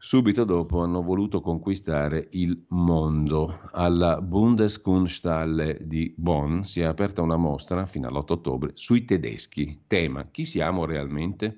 Subito 0.00 0.44
dopo 0.44 0.80
hanno 0.80 1.02
voluto 1.02 1.40
conquistare 1.40 2.28
il 2.30 2.66
mondo. 2.68 3.58
Alla 3.72 4.20
Bundeskunsthalle 4.20 5.78
di 5.82 6.14
Bonn 6.16 6.60
si 6.60 6.80
è 6.80 6.84
aperta 6.84 7.20
una 7.20 7.36
mostra 7.36 7.84
fino 7.84 8.06
all'8 8.06 8.24
ottobre 8.28 8.70
sui 8.74 9.04
tedeschi. 9.04 9.80
Tema: 9.88 10.28
chi 10.30 10.44
siamo 10.44 10.84
realmente? 10.84 11.56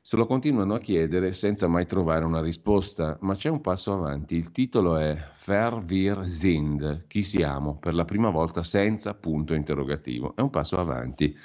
Se 0.00 0.16
lo 0.16 0.26
continuano 0.26 0.74
a 0.74 0.78
chiedere 0.78 1.32
senza 1.32 1.66
mai 1.66 1.86
trovare 1.86 2.24
una 2.24 2.40
risposta, 2.40 3.18
ma 3.22 3.34
c'è 3.34 3.50
un 3.50 3.60
passo 3.60 3.92
avanti. 3.92 4.36
Il 4.36 4.52
titolo 4.52 4.96
è 4.96 5.18
Wer 5.48 5.82
wir 5.88 6.22
sind, 6.24 7.06
chi 7.08 7.22
siamo, 7.22 7.78
per 7.78 7.94
la 7.94 8.04
prima 8.04 8.30
volta 8.30 8.62
senza 8.62 9.14
punto 9.14 9.54
interrogativo. 9.54 10.36
È 10.36 10.40
un 10.40 10.50
passo 10.50 10.78
avanti, 10.78 11.36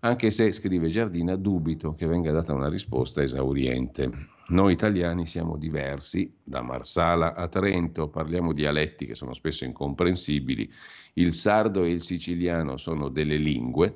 anche 0.00 0.30
se, 0.30 0.52
scrive 0.52 0.88
Giardina, 0.88 1.36
dubito 1.36 1.92
che 1.92 2.06
venga 2.06 2.32
data 2.32 2.54
una 2.54 2.68
risposta 2.68 3.22
esauriente. 3.22 4.10
Noi 4.48 4.72
italiani 4.72 5.26
siamo 5.26 5.56
diversi, 5.56 6.32
da 6.42 6.62
Marsala 6.62 7.34
a 7.34 7.46
Trento 7.48 8.08
parliamo 8.08 8.52
dialetti 8.52 9.06
che 9.06 9.14
sono 9.14 9.34
spesso 9.34 9.64
incomprensibili, 9.64 10.70
il 11.14 11.32
sardo 11.32 11.84
e 11.84 11.90
il 11.90 12.02
siciliano 12.02 12.76
sono 12.76 13.08
delle 13.08 13.36
lingue, 13.36 13.94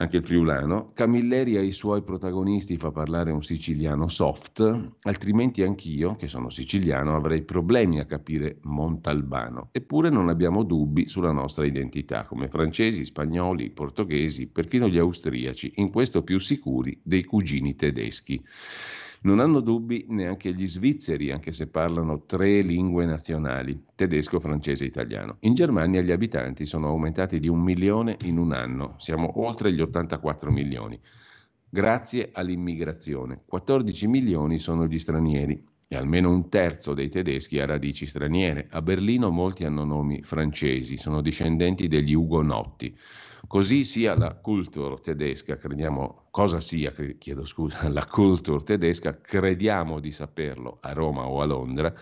anche 0.00 0.16
il 0.16 0.24
friulano, 0.24 0.88
Camilleri 0.94 1.56
ai 1.56 1.72
suoi 1.72 2.02
protagonisti 2.02 2.78
fa 2.78 2.90
parlare 2.90 3.32
un 3.32 3.42
siciliano 3.42 4.08
soft, 4.08 4.92
altrimenti 5.02 5.62
anch'io, 5.62 6.16
che 6.16 6.26
sono 6.26 6.48
siciliano, 6.48 7.14
avrei 7.14 7.42
problemi 7.42 8.00
a 8.00 8.06
capire 8.06 8.58
Montalbano. 8.62 9.68
Eppure 9.72 10.08
non 10.08 10.30
abbiamo 10.30 10.62
dubbi 10.62 11.06
sulla 11.06 11.32
nostra 11.32 11.66
identità, 11.66 12.24
come 12.24 12.48
francesi, 12.48 13.04
spagnoli, 13.04 13.70
portoghesi, 13.70 14.50
perfino 14.50 14.88
gli 14.88 14.98
austriaci, 14.98 15.72
in 15.76 15.90
questo 15.90 16.22
più 16.22 16.38
sicuri 16.38 16.98
dei 17.02 17.24
cugini 17.24 17.74
tedeschi. 17.74 18.42
Non 19.22 19.38
hanno 19.38 19.60
dubbi 19.60 20.06
neanche 20.08 20.54
gli 20.54 20.66
svizzeri, 20.66 21.30
anche 21.30 21.52
se 21.52 21.68
parlano 21.68 22.24
tre 22.24 22.62
lingue 22.62 23.04
nazionali, 23.04 23.84
tedesco, 23.94 24.40
francese 24.40 24.84
e 24.84 24.86
italiano. 24.86 25.36
In 25.40 25.52
Germania 25.52 26.00
gli 26.00 26.10
abitanti 26.10 26.64
sono 26.64 26.88
aumentati 26.88 27.38
di 27.38 27.46
un 27.46 27.60
milione 27.60 28.16
in 28.22 28.38
un 28.38 28.52
anno, 28.52 28.94
siamo 28.96 29.42
oltre 29.44 29.74
gli 29.74 29.80
84 29.82 30.50
milioni. 30.50 30.98
Grazie 31.68 32.30
all'immigrazione. 32.32 33.42
14 33.44 34.06
milioni 34.06 34.58
sono 34.58 34.86
gli 34.86 34.98
stranieri 34.98 35.62
e 35.86 35.96
almeno 35.96 36.30
un 36.30 36.48
terzo 36.48 36.94
dei 36.94 37.10
tedeschi 37.10 37.60
ha 37.60 37.66
radici 37.66 38.06
straniere. 38.06 38.68
A 38.70 38.80
Berlino 38.80 39.28
molti 39.28 39.64
hanno 39.64 39.84
nomi 39.84 40.22
francesi, 40.22 40.96
sono 40.96 41.20
discendenti 41.20 41.88
degli 41.88 42.14
ugonotti. 42.14 42.96
Così 43.46 43.84
sia 43.84 44.14
la 44.16 44.34
culture 44.34 44.96
tedesca, 44.96 45.56
crediamo 45.56 46.26
cosa 46.30 46.60
sia, 46.60 46.92
chiedo 47.18 47.44
scusa, 47.44 47.88
la 47.90 48.06
culture 48.06 48.62
tedesca, 48.62 49.20
crediamo 49.20 50.00
di 50.00 50.12
saperlo 50.12 50.76
a 50.80 50.92
Roma 50.92 51.26
o 51.26 51.40
a 51.40 51.44
Londra, 51.46 51.92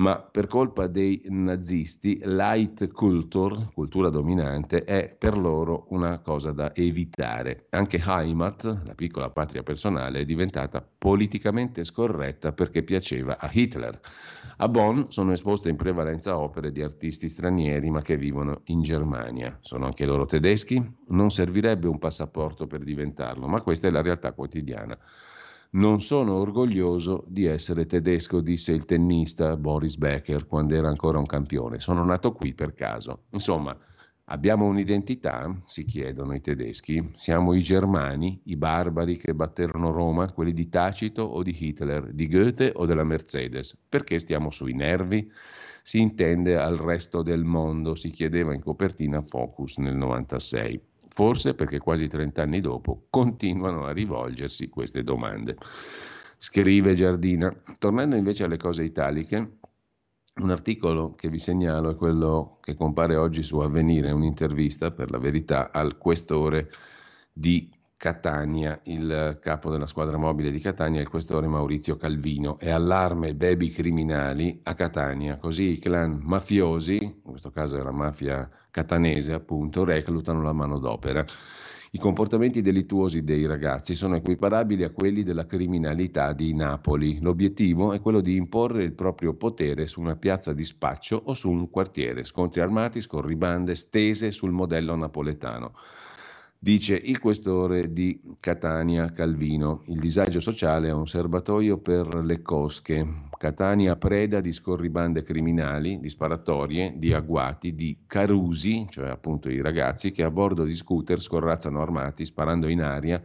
ma 0.00 0.18
per 0.18 0.46
colpa 0.46 0.86
dei 0.86 1.22
nazisti 1.26 2.20
light 2.24 2.90
culture, 2.90 3.66
cultura 3.74 4.08
dominante, 4.08 4.84
è 4.84 5.14
per 5.16 5.36
loro 5.36 5.86
una 5.90 6.20
cosa 6.20 6.52
da 6.52 6.74
evitare. 6.74 7.66
Anche 7.70 8.02
Heimat, 8.04 8.82
la 8.86 8.94
piccola 8.94 9.28
patria 9.28 9.62
personale, 9.62 10.20
è 10.20 10.24
diventata 10.24 10.82
politicamente 10.82 11.84
scorretta 11.84 12.52
perché 12.52 12.82
piaceva 12.82 13.38
a 13.38 13.50
Hitler. 13.52 14.00
A 14.56 14.68
Bonn 14.68 15.02
sono 15.08 15.32
esposte 15.32 15.68
in 15.68 15.76
prevalenza 15.76 16.38
opere 16.38 16.72
di 16.72 16.82
artisti 16.82 17.28
stranieri 17.28 17.90
ma 17.90 18.00
che 18.00 18.16
vivono 18.16 18.62
in 18.64 18.80
Germania. 18.80 19.58
Sono 19.60 19.84
anche 19.84 20.06
loro 20.06 20.24
tedeschi? 20.24 20.82
Non 21.08 21.30
servirebbe 21.30 21.88
un 21.88 21.98
passaporto 21.98 22.66
per 22.66 22.82
diventarlo, 22.82 23.46
ma 23.46 23.60
questa 23.60 23.88
è 23.88 23.90
la 23.90 24.02
realtà 24.02 24.32
quotidiana. 24.32 24.96
Non 25.72 26.00
sono 26.00 26.34
orgoglioso 26.34 27.24
di 27.28 27.44
essere 27.44 27.86
tedesco, 27.86 28.40
disse 28.40 28.72
il 28.72 28.86
tennista 28.86 29.56
Boris 29.56 29.96
Becker 29.98 30.48
quando 30.48 30.74
era 30.74 30.88
ancora 30.88 31.18
un 31.18 31.26
campione. 31.26 31.78
Sono 31.78 32.04
nato 32.04 32.32
qui 32.32 32.54
per 32.54 32.74
caso. 32.74 33.26
Insomma, 33.30 33.78
abbiamo 34.24 34.66
un'identità? 34.66 35.62
Si 35.64 35.84
chiedono 35.84 36.34
i 36.34 36.40
tedeschi. 36.40 37.10
Siamo 37.14 37.54
i 37.54 37.62
germani, 37.62 38.40
i 38.46 38.56
barbari 38.56 39.16
che 39.16 39.32
batterono 39.32 39.92
Roma, 39.92 40.32
quelli 40.32 40.52
di 40.52 40.68
Tacito 40.68 41.22
o 41.22 41.40
di 41.44 41.56
Hitler, 41.56 42.12
di 42.12 42.26
Goethe 42.26 42.72
o 42.74 42.84
della 42.84 43.04
Mercedes. 43.04 43.78
Perché 43.88 44.18
stiamo 44.18 44.50
sui 44.50 44.74
nervi? 44.74 45.30
Si 45.82 46.00
intende 46.00 46.56
al 46.56 46.78
resto 46.78 47.22
del 47.22 47.44
mondo, 47.44 47.94
si 47.94 48.10
chiedeva 48.10 48.52
in 48.52 48.60
copertina 48.60 49.20
Focus 49.20 49.76
nel 49.76 49.94
96 49.94 50.88
forse 51.12 51.54
perché 51.54 51.78
quasi 51.78 52.08
30 52.08 52.42
anni 52.42 52.60
dopo 52.60 53.06
continuano 53.10 53.84
a 53.84 53.92
rivolgersi 53.92 54.68
queste 54.68 55.02
domande. 55.02 55.56
Scrive 56.36 56.94
Giardina. 56.94 57.54
Tornando 57.78 58.16
invece 58.16 58.44
alle 58.44 58.56
cose 58.56 58.82
italiche, 58.84 59.58
un 60.36 60.50
articolo 60.50 61.10
che 61.10 61.28
vi 61.28 61.38
segnalo 61.38 61.90
è 61.90 61.94
quello 61.94 62.58
che 62.62 62.74
compare 62.74 63.16
oggi 63.16 63.42
su 63.42 63.58
Avvenire, 63.58 64.10
un'intervista 64.10 64.90
per 64.90 65.10
la 65.10 65.18
verità 65.18 65.70
al 65.70 65.98
questore 65.98 66.70
di 67.32 67.70
Catania, 68.00 68.80
il 68.84 69.36
capo 69.42 69.70
della 69.70 69.84
squadra 69.84 70.16
mobile 70.16 70.50
di 70.50 70.58
Catania, 70.58 71.02
il 71.02 71.10
questore 71.10 71.46
Maurizio 71.48 71.96
Calvino, 71.96 72.58
e 72.58 72.70
allarme 72.70 73.34
baby 73.34 73.68
criminali 73.68 74.58
a 74.62 74.72
Catania, 74.72 75.36
così 75.36 75.72
i 75.72 75.78
clan 75.78 76.18
mafiosi, 76.22 76.96
in 77.02 77.20
questo 77.20 77.50
caso 77.50 77.76
è 77.76 77.82
la 77.82 77.92
mafia 77.92 78.48
catanese 78.70 79.34
appunto, 79.34 79.84
reclutano 79.84 80.40
la 80.40 80.54
manodopera. 80.54 81.22
I 81.90 81.98
comportamenti 81.98 82.62
delittuosi 82.62 83.22
dei 83.22 83.44
ragazzi 83.44 83.94
sono 83.94 84.16
equiparabili 84.16 84.82
a 84.82 84.92
quelli 84.92 85.22
della 85.22 85.44
criminalità 85.44 86.32
di 86.32 86.54
Napoli. 86.54 87.20
L'obiettivo 87.20 87.92
è 87.92 88.00
quello 88.00 88.22
di 88.22 88.34
imporre 88.34 88.82
il 88.82 88.94
proprio 88.94 89.34
potere 89.34 89.86
su 89.86 90.00
una 90.00 90.16
piazza 90.16 90.54
di 90.54 90.64
spaccio 90.64 91.20
o 91.22 91.34
su 91.34 91.50
un 91.50 91.68
quartiere, 91.68 92.24
scontri 92.24 92.62
armati, 92.62 93.02
scorribande 93.02 93.74
stese 93.74 94.30
sul 94.30 94.52
modello 94.52 94.96
napoletano. 94.96 95.74
Dice 96.62 96.94
il 96.94 97.18
questore 97.20 97.90
di 97.90 98.20
Catania 98.38 99.12
Calvino, 99.12 99.82
il 99.86 99.98
disagio 99.98 100.40
sociale 100.40 100.88
è 100.88 100.92
un 100.92 101.06
serbatoio 101.06 101.78
per 101.78 102.16
le 102.16 102.42
cosche. 102.42 103.28
Catania 103.38 103.96
preda 103.96 104.42
di 104.42 104.52
scorribande 104.52 105.22
criminali, 105.22 105.98
di 105.98 106.10
sparatorie, 106.10 106.92
di 106.98 107.14
agguati, 107.14 107.74
di 107.74 108.00
carusi, 108.06 108.86
cioè 108.90 109.08
appunto 109.08 109.48
i 109.48 109.62
ragazzi 109.62 110.10
che 110.10 110.22
a 110.22 110.30
bordo 110.30 110.64
di 110.64 110.74
scooter 110.74 111.18
scorrazzano 111.18 111.80
armati 111.80 112.26
sparando 112.26 112.68
in 112.68 112.82
aria 112.82 113.22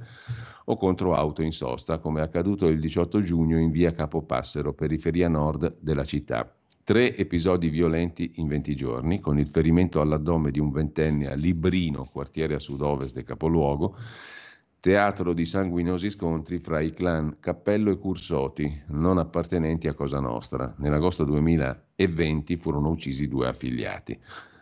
o 0.64 0.78
contro 0.78 1.14
auto 1.14 1.42
in 1.42 1.52
sosta, 1.52 1.98
come 1.98 2.22
è 2.22 2.24
accaduto 2.24 2.68
il 2.68 2.80
18 2.80 3.20
giugno 3.20 3.60
in 3.60 3.70
via 3.70 3.92
Capopassero, 3.92 4.72
periferia 4.72 5.28
nord 5.28 5.76
della 5.82 6.06
città. 6.06 6.50
Tre 6.86 7.18
episodi 7.18 7.70
violenti 7.70 8.34
in 8.36 8.48
20 8.48 8.76
giorni, 8.76 9.20
con 9.20 9.40
il 9.40 9.48
ferimento 9.48 10.02
all'addome 10.02 10.52
di 10.52 10.60
un 10.60 10.70
ventenne 10.70 11.32
a 11.32 11.34
Librino, 11.34 12.04
quartiere 12.04 12.54
a 12.54 12.60
sud-ovest 12.60 13.16
del 13.16 13.24
capoluogo, 13.24 13.98
teatro 14.80 15.34
di 15.34 15.48
sanguinosi 15.48 16.12
scontri 16.12 16.60
fra 16.60 16.82
i 16.82 16.94
clan 16.94 17.38
Cappello 17.40 17.90
e 17.90 17.98
Cursoti, 17.98 18.84
non 18.90 19.18
appartenenti 19.18 19.88
a 19.88 19.96
Cosa 19.96 20.20
Nostra. 20.20 20.76
Nell'agosto 20.78 21.24
2020 21.24 22.56
furono 22.58 22.90
uccisi 22.92 23.28
due 23.28 23.48
affiliati. 23.48 24.20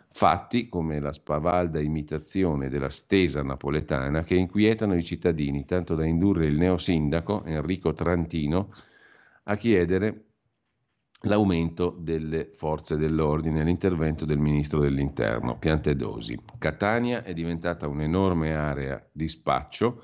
Fatti 0.08 0.70
come 0.70 1.00
la 1.00 1.12
spavalda 1.12 1.78
imitazione 1.78 2.70
della 2.70 2.88
stesa 2.88 3.42
napoletana 3.42 4.22
che 4.22 4.34
inquietano 4.34 4.94
i 4.94 5.04
cittadini, 5.04 5.66
tanto 5.66 5.94
da 5.94 6.06
indurre 6.06 6.46
il 6.46 6.56
neosindaco 6.56 7.44
Enrico 7.44 7.92
Trantino 7.92 8.72
a 9.42 9.56
chiedere 9.56 10.28
l'aumento 11.24 11.96
delle 11.98 12.50
forze 12.54 12.96
dell'ordine, 12.96 13.64
l'intervento 13.64 14.24
del 14.24 14.38
ministro 14.38 14.80
dell'interno, 14.80 15.56
Piantedosi. 15.58 16.38
Catania 16.58 17.22
è 17.22 17.32
diventata 17.32 17.88
un'enorme 17.88 18.54
area 18.54 19.02
di 19.12 19.28
spaccio 19.28 20.02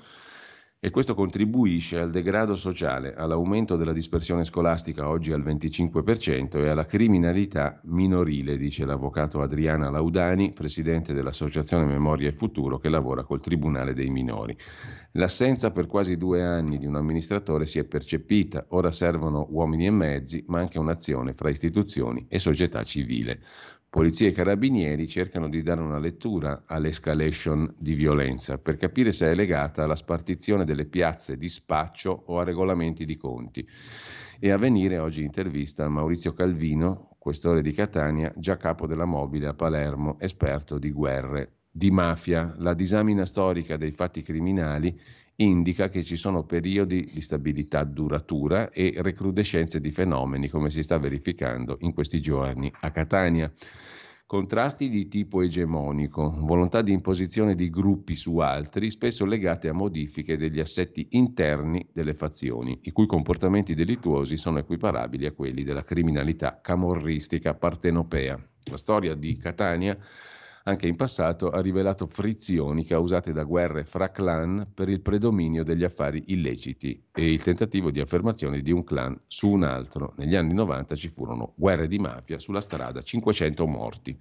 e 0.83 0.89
questo 0.89 1.13
contribuisce 1.13 1.99
al 1.99 2.09
degrado 2.09 2.55
sociale, 2.55 3.13
all'aumento 3.13 3.75
della 3.75 3.93
dispersione 3.93 4.43
scolastica 4.43 5.09
oggi 5.09 5.31
al 5.31 5.43
25% 5.43 6.57
e 6.57 6.69
alla 6.69 6.87
criminalità 6.87 7.79
minorile, 7.83 8.57
dice 8.57 8.83
l'avvocato 8.83 9.43
Adriana 9.43 9.91
Laudani, 9.91 10.53
presidente 10.53 11.13
dell'Associazione 11.13 11.85
Memoria 11.85 12.29
e 12.29 12.31
Futuro 12.31 12.79
che 12.79 12.89
lavora 12.89 13.23
col 13.23 13.41
Tribunale 13.41 13.93
dei 13.93 14.09
minori. 14.09 14.57
L'assenza 15.11 15.69
per 15.69 15.85
quasi 15.85 16.17
due 16.17 16.41
anni 16.41 16.79
di 16.79 16.87
un 16.87 16.95
amministratore 16.95 17.67
si 17.67 17.77
è 17.77 17.83
percepita, 17.83 18.65
ora 18.69 18.89
servono 18.89 19.45
uomini 19.51 19.85
e 19.85 19.91
mezzi, 19.91 20.43
ma 20.47 20.61
anche 20.61 20.79
un'azione 20.79 21.35
fra 21.35 21.51
istituzioni 21.51 22.25
e 22.27 22.39
società 22.39 22.81
civile. 22.81 23.39
Polizia 23.91 24.29
e 24.29 24.31
carabinieri 24.31 25.05
cercano 25.05 25.49
di 25.49 25.61
dare 25.63 25.81
una 25.81 25.99
lettura 25.99 26.63
all'escalation 26.65 27.75
di 27.77 27.93
violenza 27.93 28.57
per 28.57 28.77
capire 28.77 29.11
se 29.11 29.29
è 29.29 29.35
legata 29.35 29.83
alla 29.83 29.97
spartizione 29.97 30.63
delle 30.63 30.85
piazze 30.85 31.35
di 31.35 31.49
spaccio 31.49 32.23
o 32.27 32.39
a 32.39 32.45
regolamenti 32.45 33.03
di 33.03 33.17
conti. 33.17 33.67
E 34.39 34.49
a 34.49 34.55
venire 34.55 34.97
oggi 34.97 35.23
intervista 35.23 35.89
Maurizio 35.89 36.31
Calvino, 36.31 37.17
questore 37.19 37.61
di 37.61 37.73
Catania, 37.73 38.31
già 38.37 38.55
capo 38.55 38.87
della 38.87 39.03
mobile 39.03 39.47
a 39.47 39.53
Palermo, 39.53 40.17
esperto 40.21 40.77
di 40.77 40.91
guerre 40.91 41.55
di 41.69 41.91
mafia. 41.91 42.55
La 42.59 42.73
disamina 42.73 43.25
storica 43.25 43.75
dei 43.75 43.91
fatti 43.91 44.21
criminali 44.21 44.97
indica 45.41 45.89
che 45.89 46.03
ci 46.03 46.15
sono 46.15 46.43
periodi 46.43 47.09
di 47.11 47.21
stabilità 47.21 47.83
duratura 47.83 48.69
e 48.69 48.93
recrudescenze 48.97 49.79
di 49.79 49.91
fenomeni 49.91 50.49
come 50.49 50.69
si 50.69 50.83
sta 50.83 50.97
verificando 50.97 51.77
in 51.81 51.93
questi 51.93 52.21
giorni 52.21 52.71
a 52.81 52.91
Catania. 52.91 53.51
Contrasti 54.25 54.87
di 54.87 55.09
tipo 55.09 55.41
egemonico, 55.41 56.33
volontà 56.37 56.81
di 56.81 56.93
imposizione 56.93 57.53
di 57.53 57.69
gruppi 57.69 58.15
su 58.15 58.37
altri, 58.37 58.89
spesso 58.89 59.25
legate 59.25 59.67
a 59.67 59.73
modifiche 59.73 60.37
degli 60.37 60.61
assetti 60.61 61.05
interni 61.11 61.85
delle 61.91 62.13
fazioni, 62.13 62.79
i 62.83 62.91
cui 62.91 63.07
comportamenti 63.07 63.73
delittuosi 63.73 64.37
sono 64.37 64.59
equiparabili 64.59 65.25
a 65.25 65.33
quelli 65.33 65.63
della 65.63 65.83
criminalità 65.83 66.59
camorristica 66.61 67.55
partenopea. 67.55 68.39
La 68.69 68.77
storia 68.77 69.15
di 69.15 69.35
Catania 69.37 69.97
anche 70.63 70.87
in 70.87 70.95
passato 70.95 71.49
ha 71.49 71.59
rivelato 71.61 72.05
frizioni 72.07 72.85
causate 72.85 73.31
da 73.31 73.43
guerre 73.43 73.83
fra 73.83 74.11
clan 74.11 74.71
per 74.73 74.89
il 74.89 75.01
predominio 75.01 75.63
degli 75.63 75.83
affari 75.83 76.23
illeciti 76.27 77.03
e 77.11 77.31
il 77.31 77.41
tentativo 77.41 77.89
di 77.89 77.99
affermazione 77.99 78.61
di 78.61 78.71
un 78.71 78.83
clan 78.83 79.19
su 79.27 79.49
un 79.49 79.63
altro. 79.63 80.13
Negli 80.17 80.35
anni 80.35 80.53
90 80.53 80.95
ci 80.95 81.09
furono 81.09 81.53
guerre 81.55 81.87
di 81.87 81.97
mafia 81.97 82.37
sulla 82.37 82.61
strada, 82.61 83.01
500 83.01 83.65
morti. 83.65 84.19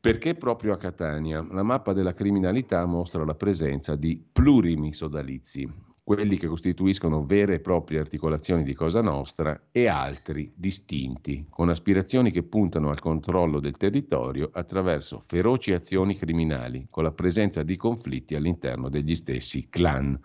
Perché 0.00 0.34
proprio 0.34 0.74
a 0.74 0.76
Catania? 0.76 1.44
La 1.50 1.62
mappa 1.62 1.92
della 1.92 2.12
criminalità 2.12 2.84
mostra 2.86 3.24
la 3.24 3.34
presenza 3.34 3.96
di 3.96 4.22
plurimi 4.30 4.92
sodalizi, 4.92 5.68
quelli 6.08 6.38
che 6.38 6.46
costituiscono 6.46 7.26
vere 7.26 7.56
e 7.56 7.60
proprie 7.60 7.98
articolazioni 7.98 8.62
di 8.62 8.72
Cosa 8.72 9.02
Nostra 9.02 9.64
e 9.70 9.88
altri 9.88 10.50
distinti, 10.56 11.44
con 11.50 11.68
aspirazioni 11.68 12.30
che 12.30 12.44
puntano 12.44 12.88
al 12.88 12.98
controllo 12.98 13.60
del 13.60 13.76
territorio 13.76 14.48
attraverso 14.50 15.20
feroci 15.26 15.74
azioni 15.74 16.16
criminali, 16.16 16.86
con 16.88 17.02
la 17.02 17.12
presenza 17.12 17.62
di 17.62 17.76
conflitti 17.76 18.34
all'interno 18.34 18.88
degli 18.88 19.14
stessi 19.14 19.68
clan. 19.68 20.18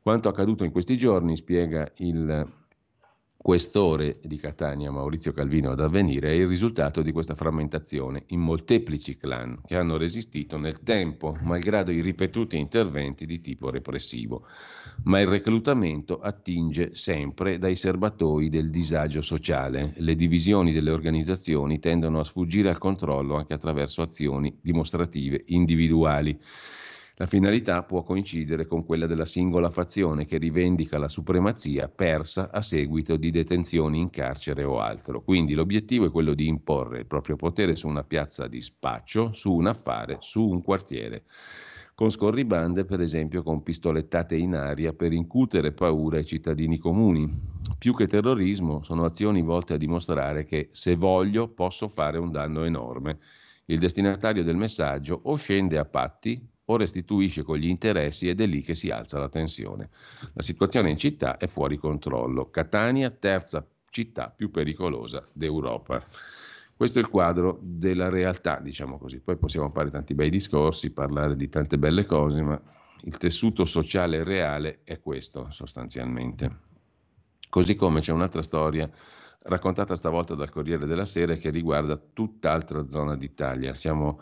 Quanto 0.00 0.30
accaduto 0.30 0.64
in 0.64 0.72
questi 0.72 0.96
giorni, 0.96 1.36
spiega 1.36 1.92
il 1.96 2.50
questore 3.42 4.18
di 4.22 4.36
Catania, 4.36 4.92
Maurizio 4.92 5.32
Calvino 5.32 5.72
ad 5.72 5.80
avvenire, 5.80 6.30
è 6.30 6.34
il 6.34 6.46
risultato 6.46 7.02
di 7.02 7.10
questa 7.10 7.34
frammentazione 7.34 8.22
in 8.28 8.38
molteplici 8.38 9.16
clan 9.16 9.60
che 9.66 9.76
hanno 9.76 9.96
resistito 9.96 10.56
nel 10.56 10.82
tempo, 10.82 11.36
malgrado 11.42 11.90
i 11.90 12.00
ripetuti 12.00 12.56
interventi 12.56 13.26
di 13.26 13.40
tipo 13.40 13.68
repressivo. 13.68 14.46
Ma 15.04 15.18
il 15.18 15.26
reclutamento 15.26 16.20
attinge 16.20 16.94
sempre 16.94 17.58
dai 17.58 17.74
serbatoi 17.74 18.48
del 18.48 18.70
disagio 18.70 19.20
sociale. 19.20 19.94
Le 19.96 20.14
divisioni 20.14 20.72
delle 20.72 20.92
organizzazioni 20.92 21.80
tendono 21.80 22.20
a 22.20 22.24
sfuggire 22.24 22.68
al 22.68 22.78
controllo 22.78 23.34
anche 23.34 23.54
attraverso 23.54 24.02
azioni 24.02 24.56
dimostrative 24.62 25.42
individuali. 25.46 26.38
La 27.16 27.26
finalità 27.26 27.82
può 27.82 28.02
coincidere 28.02 28.64
con 28.64 28.86
quella 28.86 29.06
della 29.06 29.26
singola 29.26 29.68
fazione 29.68 30.24
che 30.24 30.38
rivendica 30.38 30.96
la 30.96 31.08
supremazia 31.08 31.88
persa 31.88 32.50
a 32.50 32.62
seguito 32.62 33.16
di 33.16 33.30
detenzioni 33.30 34.00
in 34.00 34.08
carcere 34.08 34.64
o 34.64 34.80
altro. 34.80 35.22
Quindi 35.22 35.52
l'obiettivo 35.52 36.06
è 36.06 36.10
quello 36.10 36.32
di 36.32 36.46
imporre 36.46 37.00
il 37.00 37.06
proprio 37.06 37.36
potere 37.36 37.76
su 37.76 37.86
una 37.86 38.02
piazza 38.02 38.48
di 38.48 38.62
spaccio, 38.62 39.32
su 39.34 39.52
un 39.52 39.66
affare, 39.66 40.16
su 40.20 40.42
un 40.46 40.62
quartiere 40.62 41.24
con 41.94 42.10
scorribande, 42.10 42.84
per 42.84 43.00
esempio 43.00 43.42
con 43.42 43.62
pistolettate 43.62 44.34
in 44.34 44.54
aria 44.54 44.92
per 44.92 45.12
incutere 45.12 45.72
paura 45.72 46.16
ai 46.16 46.24
cittadini 46.24 46.78
comuni. 46.78 47.30
Più 47.78 47.94
che 47.94 48.06
terrorismo, 48.06 48.82
sono 48.82 49.04
azioni 49.04 49.42
volte 49.42 49.74
a 49.74 49.76
dimostrare 49.76 50.44
che 50.44 50.70
se 50.72 50.96
voglio 50.96 51.48
posso 51.48 51.88
fare 51.88 52.18
un 52.18 52.32
danno 52.32 52.64
enorme. 52.64 53.18
Il 53.66 53.78
destinatario 53.78 54.42
del 54.42 54.56
messaggio 54.56 55.20
o 55.24 55.36
scende 55.36 55.78
a 55.78 55.84
patti 55.84 56.44
o 56.66 56.76
restituisce 56.76 57.42
con 57.42 57.56
gli 57.56 57.66
interessi 57.66 58.28
ed 58.28 58.40
è 58.40 58.46
lì 58.46 58.62
che 58.62 58.74
si 58.74 58.90
alza 58.90 59.18
la 59.18 59.28
tensione. 59.28 59.90
La 60.34 60.42
situazione 60.42 60.90
in 60.90 60.96
città 60.96 61.36
è 61.36 61.46
fuori 61.46 61.76
controllo. 61.76 62.50
Catania, 62.50 63.10
terza 63.10 63.66
città 63.90 64.32
più 64.34 64.50
pericolosa 64.50 65.24
d'Europa. 65.32 66.02
Questo 66.74 66.98
è 66.98 67.02
il 67.02 67.08
quadro 67.08 67.58
della 67.60 68.08
realtà, 68.08 68.58
diciamo 68.60 68.98
così. 68.98 69.20
Poi 69.20 69.36
possiamo 69.36 69.70
fare 69.70 69.90
tanti 69.90 70.14
bei 70.14 70.30
discorsi, 70.30 70.92
parlare 70.92 71.36
di 71.36 71.48
tante 71.48 71.78
belle 71.78 72.04
cose, 72.04 72.42
ma 72.42 72.60
il 73.04 73.16
tessuto 73.18 73.64
sociale 73.64 74.24
reale 74.24 74.80
è 74.84 75.00
questo 75.00 75.48
sostanzialmente. 75.50 76.70
Così 77.48 77.74
come 77.74 78.00
c'è 78.00 78.12
un'altra 78.12 78.42
storia 78.42 78.90
raccontata 79.44 79.94
stavolta 79.94 80.34
dal 80.34 80.50
Corriere 80.50 80.86
della 80.86 81.04
Sera 81.04 81.34
che 81.34 81.50
riguarda 81.50 82.00
tutt'altra 82.12 82.88
zona 82.88 83.16
d'Italia. 83.16 83.74
Siamo 83.74 84.20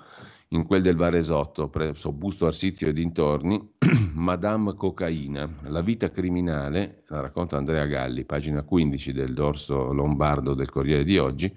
in 0.52 0.66
quel 0.66 0.82
del 0.82 0.96
Varesotto, 0.96 1.68
presso 1.68 2.10
Busto 2.10 2.46
Arsizio 2.46 2.88
e 2.88 2.92
dintorni, 2.92 3.74
Madame 4.14 4.74
Cocaina, 4.74 5.48
la 5.62 5.80
vita 5.80 6.10
criminale, 6.10 7.02
la 7.06 7.20
racconta 7.20 7.56
Andrea 7.56 7.86
Galli, 7.86 8.24
pagina 8.24 8.64
15 8.64 9.12
del 9.12 9.32
dorso 9.32 9.92
lombardo 9.92 10.54
del 10.54 10.68
Corriere 10.68 11.04
di 11.04 11.18
oggi, 11.18 11.54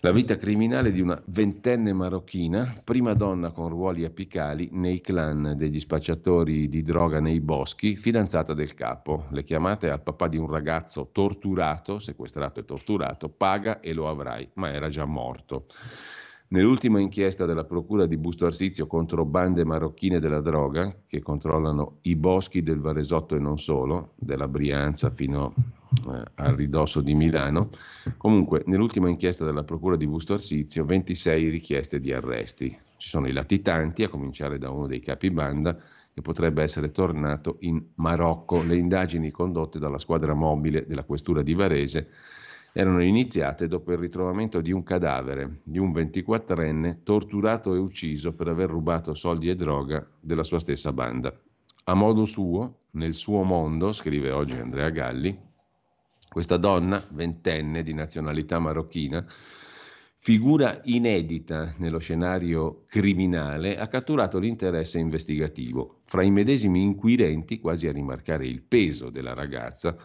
la 0.00 0.12
vita 0.12 0.36
criminale 0.36 0.92
di 0.92 1.00
una 1.00 1.18
ventenne 1.28 1.94
marocchina, 1.94 2.74
prima 2.84 3.14
donna 3.14 3.52
con 3.52 3.70
ruoli 3.70 4.04
apicali 4.04 4.68
nei 4.72 5.00
clan 5.00 5.54
degli 5.56 5.80
spacciatori 5.80 6.68
di 6.68 6.82
droga 6.82 7.20
nei 7.20 7.40
boschi, 7.40 7.96
fidanzata 7.96 8.52
del 8.52 8.74
capo. 8.74 9.24
Le 9.30 9.44
chiamate 9.44 9.88
al 9.88 10.02
papà 10.02 10.28
di 10.28 10.36
un 10.36 10.46
ragazzo 10.46 11.08
torturato, 11.10 12.00
sequestrato 12.00 12.60
e 12.60 12.66
torturato, 12.66 13.30
paga 13.30 13.80
e 13.80 13.94
lo 13.94 14.10
avrai, 14.10 14.46
ma 14.56 14.70
era 14.70 14.90
già 14.90 15.06
morto. 15.06 15.64
Nell'ultima 16.46 17.00
inchiesta 17.00 17.46
della 17.46 17.64
Procura 17.64 18.06
di 18.06 18.16
Busto 18.16 18.46
Arsizio 18.46 18.86
contro 18.86 19.24
bande 19.24 19.64
marocchine 19.64 20.20
della 20.20 20.40
droga, 20.40 20.94
che 21.06 21.22
controllano 21.22 21.98
i 22.02 22.14
boschi 22.16 22.62
del 22.62 22.80
Varesotto 22.80 23.34
e 23.34 23.38
non 23.38 23.58
solo, 23.58 24.12
della 24.16 24.46
Brianza 24.46 25.10
fino 25.10 25.54
eh, 26.06 26.22
al 26.34 26.54
ridosso 26.54 27.00
di 27.00 27.14
Milano, 27.14 27.70
comunque 28.18 28.62
nell'ultima 28.66 29.08
inchiesta 29.08 29.44
della 29.44 29.64
Procura 29.64 29.96
di 29.96 30.06
Busto 30.06 30.34
Arsizio 30.34 30.84
26 30.84 31.48
richieste 31.48 31.98
di 31.98 32.12
arresti. 32.12 32.68
Ci 32.68 33.08
sono 33.08 33.26
i 33.26 33.32
latitanti, 33.32 34.04
a 34.04 34.08
cominciare 34.08 34.58
da 34.58 34.70
uno 34.70 34.86
dei 34.86 35.00
capi 35.00 35.30
banda, 35.30 35.76
che 36.12 36.22
potrebbe 36.22 36.62
essere 36.62 36.92
tornato 36.92 37.56
in 37.60 37.82
Marocco. 37.96 38.62
Le 38.62 38.76
indagini 38.76 39.32
condotte 39.32 39.80
dalla 39.80 39.98
squadra 39.98 40.34
mobile 40.34 40.86
della 40.86 41.02
questura 41.02 41.42
di 41.42 41.54
Varese 41.54 42.08
erano 42.76 43.00
iniziate 43.04 43.68
dopo 43.68 43.92
il 43.92 43.98
ritrovamento 43.98 44.60
di 44.60 44.72
un 44.72 44.82
cadavere 44.82 45.60
di 45.62 45.78
un 45.78 45.92
24enne 45.92 47.04
torturato 47.04 47.72
e 47.72 47.78
ucciso 47.78 48.34
per 48.34 48.48
aver 48.48 48.68
rubato 48.68 49.14
soldi 49.14 49.48
e 49.48 49.54
droga 49.54 50.04
della 50.20 50.42
sua 50.42 50.58
stessa 50.58 50.92
banda. 50.92 51.32
A 51.84 51.94
modo 51.94 52.24
suo, 52.24 52.78
nel 52.92 53.14
suo 53.14 53.44
mondo, 53.44 53.92
scrive 53.92 54.32
oggi 54.32 54.56
Andrea 54.56 54.90
Galli, 54.90 55.38
questa 56.28 56.56
donna, 56.56 57.06
ventenne 57.12 57.84
di 57.84 57.94
nazionalità 57.94 58.58
marocchina, 58.58 59.24
figura 60.16 60.80
inedita 60.82 61.74
nello 61.78 62.00
scenario 62.00 62.82
criminale, 62.88 63.78
ha 63.78 63.86
catturato 63.86 64.40
l'interesse 64.40 64.98
investigativo. 64.98 66.00
Fra 66.06 66.24
i 66.24 66.30
medesimi 66.32 66.82
inquirenti, 66.82 67.60
quasi 67.60 67.86
a 67.86 67.92
rimarcare 67.92 68.48
il 68.48 68.62
peso 68.62 69.10
della 69.10 69.32
ragazza, 69.32 69.96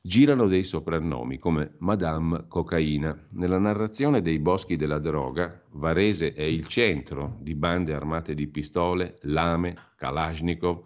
girano 0.00 0.46
dei 0.46 0.64
soprannomi 0.64 1.38
come 1.38 1.74
Madame 1.78 2.46
Cocaina. 2.48 3.26
Nella 3.30 3.58
narrazione 3.58 4.22
dei 4.22 4.38
boschi 4.38 4.76
della 4.76 4.98
droga, 4.98 5.62
Varese 5.72 6.32
è 6.32 6.42
il 6.42 6.66
centro 6.66 7.36
di 7.40 7.54
bande 7.54 7.94
armate 7.94 8.34
di 8.34 8.46
pistole, 8.46 9.16
lame, 9.22 9.76
Kalashnikov. 9.96 10.82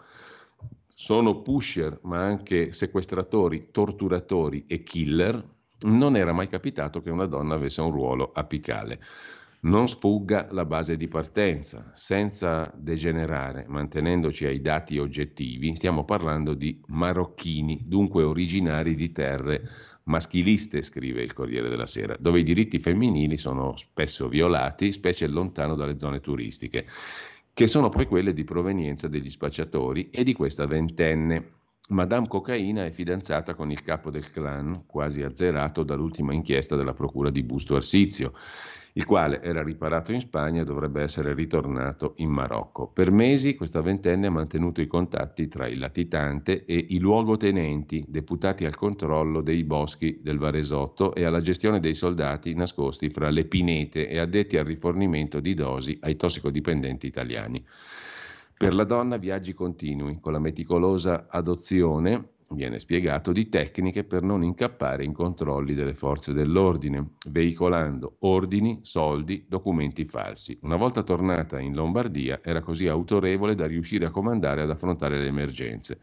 Sono 0.87 1.41
pusher, 1.43 1.99
ma 2.03 2.21
anche 2.23 2.73
sequestratori, 2.73 3.69
torturatori 3.71 4.65
e 4.67 4.83
killer. 4.83 5.45
Non 5.83 6.17
era 6.17 6.33
mai 6.33 6.49
capitato 6.49 7.01
che 7.01 7.11
una 7.11 7.27
donna 7.27 7.55
avesse 7.55 7.81
un 7.81 7.91
ruolo 7.91 8.31
apicale. 8.33 9.01
Non 9.65 9.87
sfugga 9.87 10.49
la 10.51 10.65
base 10.65 10.97
di 10.97 11.07
partenza, 11.07 11.89
senza 11.95 12.69
degenerare, 12.77 13.65
mantenendoci 13.69 14.45
ai 14.45 14.61
dati 14.61 14.99
oggettivi, 14.99 15.73
stiamo 15.77 16.05
parlando 16.05 16.55
di 16.55 16.81
marocchini, 16.89 17.83
dunque 17.85 18.25
originari 18.25 18.97
di 18.97 19.13
terre 19.13 19.63
maschiliste, 20.05 20.83
scrive 20.83 21.23
il 21.23 21.33
Corriere 21.33 21.69
della 21.69 21.87
Sera, 21.87 22.17
dove 22.19 22.41
i 22.41 22.43
diritti 22.43 22.81
femminili 22.81 23.37
sono 23.37 23.77
spesso 23.77 24.27
violati, 24.27 24.91
specie 24.91 25.29
lontano 25.29 25.77
dalle 25.77 25.97
zone 25.97 26.19
turistiche, 26.19 26.85
che 27.55 27.69
sono 27.69 27.89
poi 27.89 28.07
quelle 28.07 28.33
di 28.33 28.43
provenienza 28.43 29.07
degli 29.07 29.31
spacciatori 29.31 30.11
e 30.11 30.25
di 30.25 30.33
questa 30.33 30.67
ventenne. 30.67 31.51
Madame 31.91 32.27
Cocaina 32.27 32.85
è 32.85 32.91
fidanzata 32.91 33.55
con 33.55 33.71
il 33.71 33.85
capo 33.85 34.11
del 34.11 34.29
clan, 34.29 34.87
quasi 34.87 35.23
azzerato 35.23 35.85
dall'ultima 35.85 36.35
inchiesta 36.35 36.75
della 36.75 36.95
procura 36.95 37.31
di 37.31 37.45
Busto 37.45 37.77
Arsizio 37.77 38.33
il 38.95 39.07
quale 39.07 39.41
era 39.43 39.63
riparato 39.63 40.13
in 40.13 40.21
Spagna 40.21 40.61
e 40.61 40.65
dovrebbe 40.65 41.03
essere 41.03 41.33
ritornato 41.35 42.13
in 42.17 42.31
Marocco. 42.31 42.89
Per 42.89 43.11
mesi 43.11 43.55
questa 43.55 43.81
ventenne 43.81 44.27
ha 44.27 44.31
mantenuto 44.31 44.83
i 44.83 44.87
contatti 44.87 45.49
tra 45.49 45.67
il 45.67 45.79
latitante 45.79 46.65
e 46.67 46.87
i 46.91 46.99
luogotenenti 46.99 48.05
deputati 48.07 48.67
al 48.67 48.75
controllo 48.75 49.41
dei 49.41 49.65
boschi 49.65 50.21
del 50.23 50.39
Varesotto 50.39 51.15
e 51.15 51.25
alla 51.25 51.41
gestione 51.41 51.81
dei 51.81 51.95
soldati 51.95 52.55
nascosti 52.55 53.09
fra 53.09 53.31
le 53.31 53.47
pinete 53.47 54.09
e 54.09 54.19
addetti 54.19 54.59
al 54.59 54.67
rifornimento 54.67 55.41
di 55.41 55.55
dosi 55.55 55.97
ai 56.01 56.17
tossicodipendenti 56.17 57.07
italiani. 57.07 57.65
Per 58.63 58.75
la 58.75 58.85
donna 58.85 59.17
viaggi 59.17 59.55
continui, 59.55 60.21
con 60.21 60.33
la 60.33 60.39
meticolosa 60.39 61.27
adozione 61.29 62.32
viene 62.55 62.79
spiegato, 62.79 63.33
di 63.33 63.49
tecniche 63.49 64.05
per 64.05 64.23
non 64.23 64.43
incappare 64.43 65.05
in 65.05 65.13
controlli 65.13 65.75
delle 65.75 65.95
forze 65.95 66.33
dell'ordine, 66.33 67.15
veicolando 67.29 68.17
ordini, 68.21 68.81
soldi, 68.83 69.45
documenti 69.49 70.05
falsi. 70.05 70.59
Una 70.63 70.77
volta 70.77 71.03
tornata 71.03 71.61
in 71.61 71.75
Lombardia 71.75 72.41
era 72.43 72.61
così 72.61 72.87
autorevole 72.87 73.55
da 73.55 73.67
riuscire 73.67 74.07
a 74.07 74.11
comandare 74.11 74.63
ad 74.63 74.71
affrontare 74.71 75.19
le 75.21 75.27
emergenze. 75.27 76.01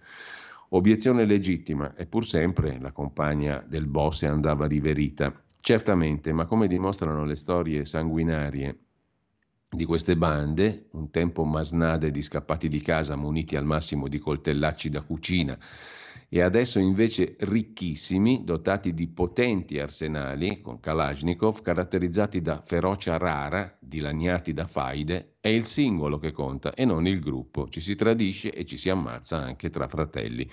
Obiezione 0.69 1.25
legittima, 1.25 1.95
e 1.95 2.05
pur 2.05 2.25
sempre 2.25 2.77
la 2.79 2.91
compagna 2.91 3.63
del 3.67 3.87
boss 3.87 4.23
andava 4.23 4.67
riverita. 4.67 5.33
Certamente, 5.59 6.31
ma 6.31 6.45
come 6.45 6.67
dimostrano 6.67 7.25
le 7.25 7.35
storie 7.35 7.85
sanguinarie 7.85 8.77
di 9.71 9.85
queste 9.85 10.15
bande, 10.15 10.87
un 10.91 11.11
tempo 11.11 11.43
masnade 11.43 12.09
di 12.09 12.21
scappati 12.21 12.67
di 12.67 12.81
casa 12.81 13.15
muniti 13.15 13.55
al 13.55 13.65
massimo 13.65 14.07
di 14.07 14.17
coltellacci 14.17 14.89
da 14.89 15.01
cucina, 15.01 15.57
e 16.29 16.41
adesso 16.41 16.77
invece 16.77 17.35
ricchissimi, 17.39 18.43
dotati 18.43 18.93
di 18.93 19.07
potenti 19.07 19.79
arsenali, 19.79 20.61
con 20.61 20.79
Kalashnikov, 20.79 21.63
caratterizzati 21.63 22.39
da 22.41 22.61
ferocia 22.63 23.17
rara, 23.17 23.75
dilaniati 23.79 24.53
da 24.53 24.67
faide, 24.67 25.37
è 25.41 25.47
il 25.47 25.65
singolo 25.65 26.19
che 26.19 26.31
conta 26.31 26.73
e 26.75 26.85
non 26.85 27.07
il 27.07 27.19
gruppo. 27.19 27.67
Ci 27.67 27.81
si 27.81 27.95
tradisce 27.95 28.51
e 28.51 28.63
ci 28.65 28.77
si 28.77 28.91
ammazza 28.91 29.37
anche 29.37 29.71
tra 29.71 29.87
fratelli. 29.87 30.47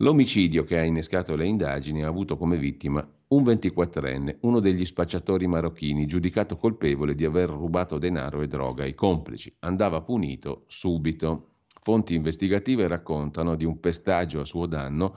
L'omicidio 0.00 0.62
che 0.62 0.78
ha 0.78 0.84
innescato 0.84 1.34
le 1.34 1.46
indagini 1.46 2.04
ha 2.04 2.08
avuto 2.08 2.36
come 2.36 2.56
vittima 2.56 3.04
un 3.28 3.42
24enne, 3.42 4.36
uno 4.42 4.60
degli 4.60 4.84
spacciatori 4.84 5.46
marocchini, 5.46 6.06
giudicato 6.06 6.56
colpevole 6.56 7.14
di 7.14 7.24
aver 7.24 7.48
rubato 7.48 7.98
denaro 7.98 8.42
e 8.42 8.46
droga 8.46 8.84
ai 8.84 8.94
complici. 8.94 9.52
Andava 9.60 10.02
punito 10.02 10.64
subito. 10.68 11.54
Fonti 11.88 12.14
investigative 12.14 12.86
raccontano 12.86 13.56
di 13.56 13.64
un 13.64 13.80
pestaggio 13.80 14.40
a 14.40 14.44
suo 14.44 14.66
danno 14.66 15.16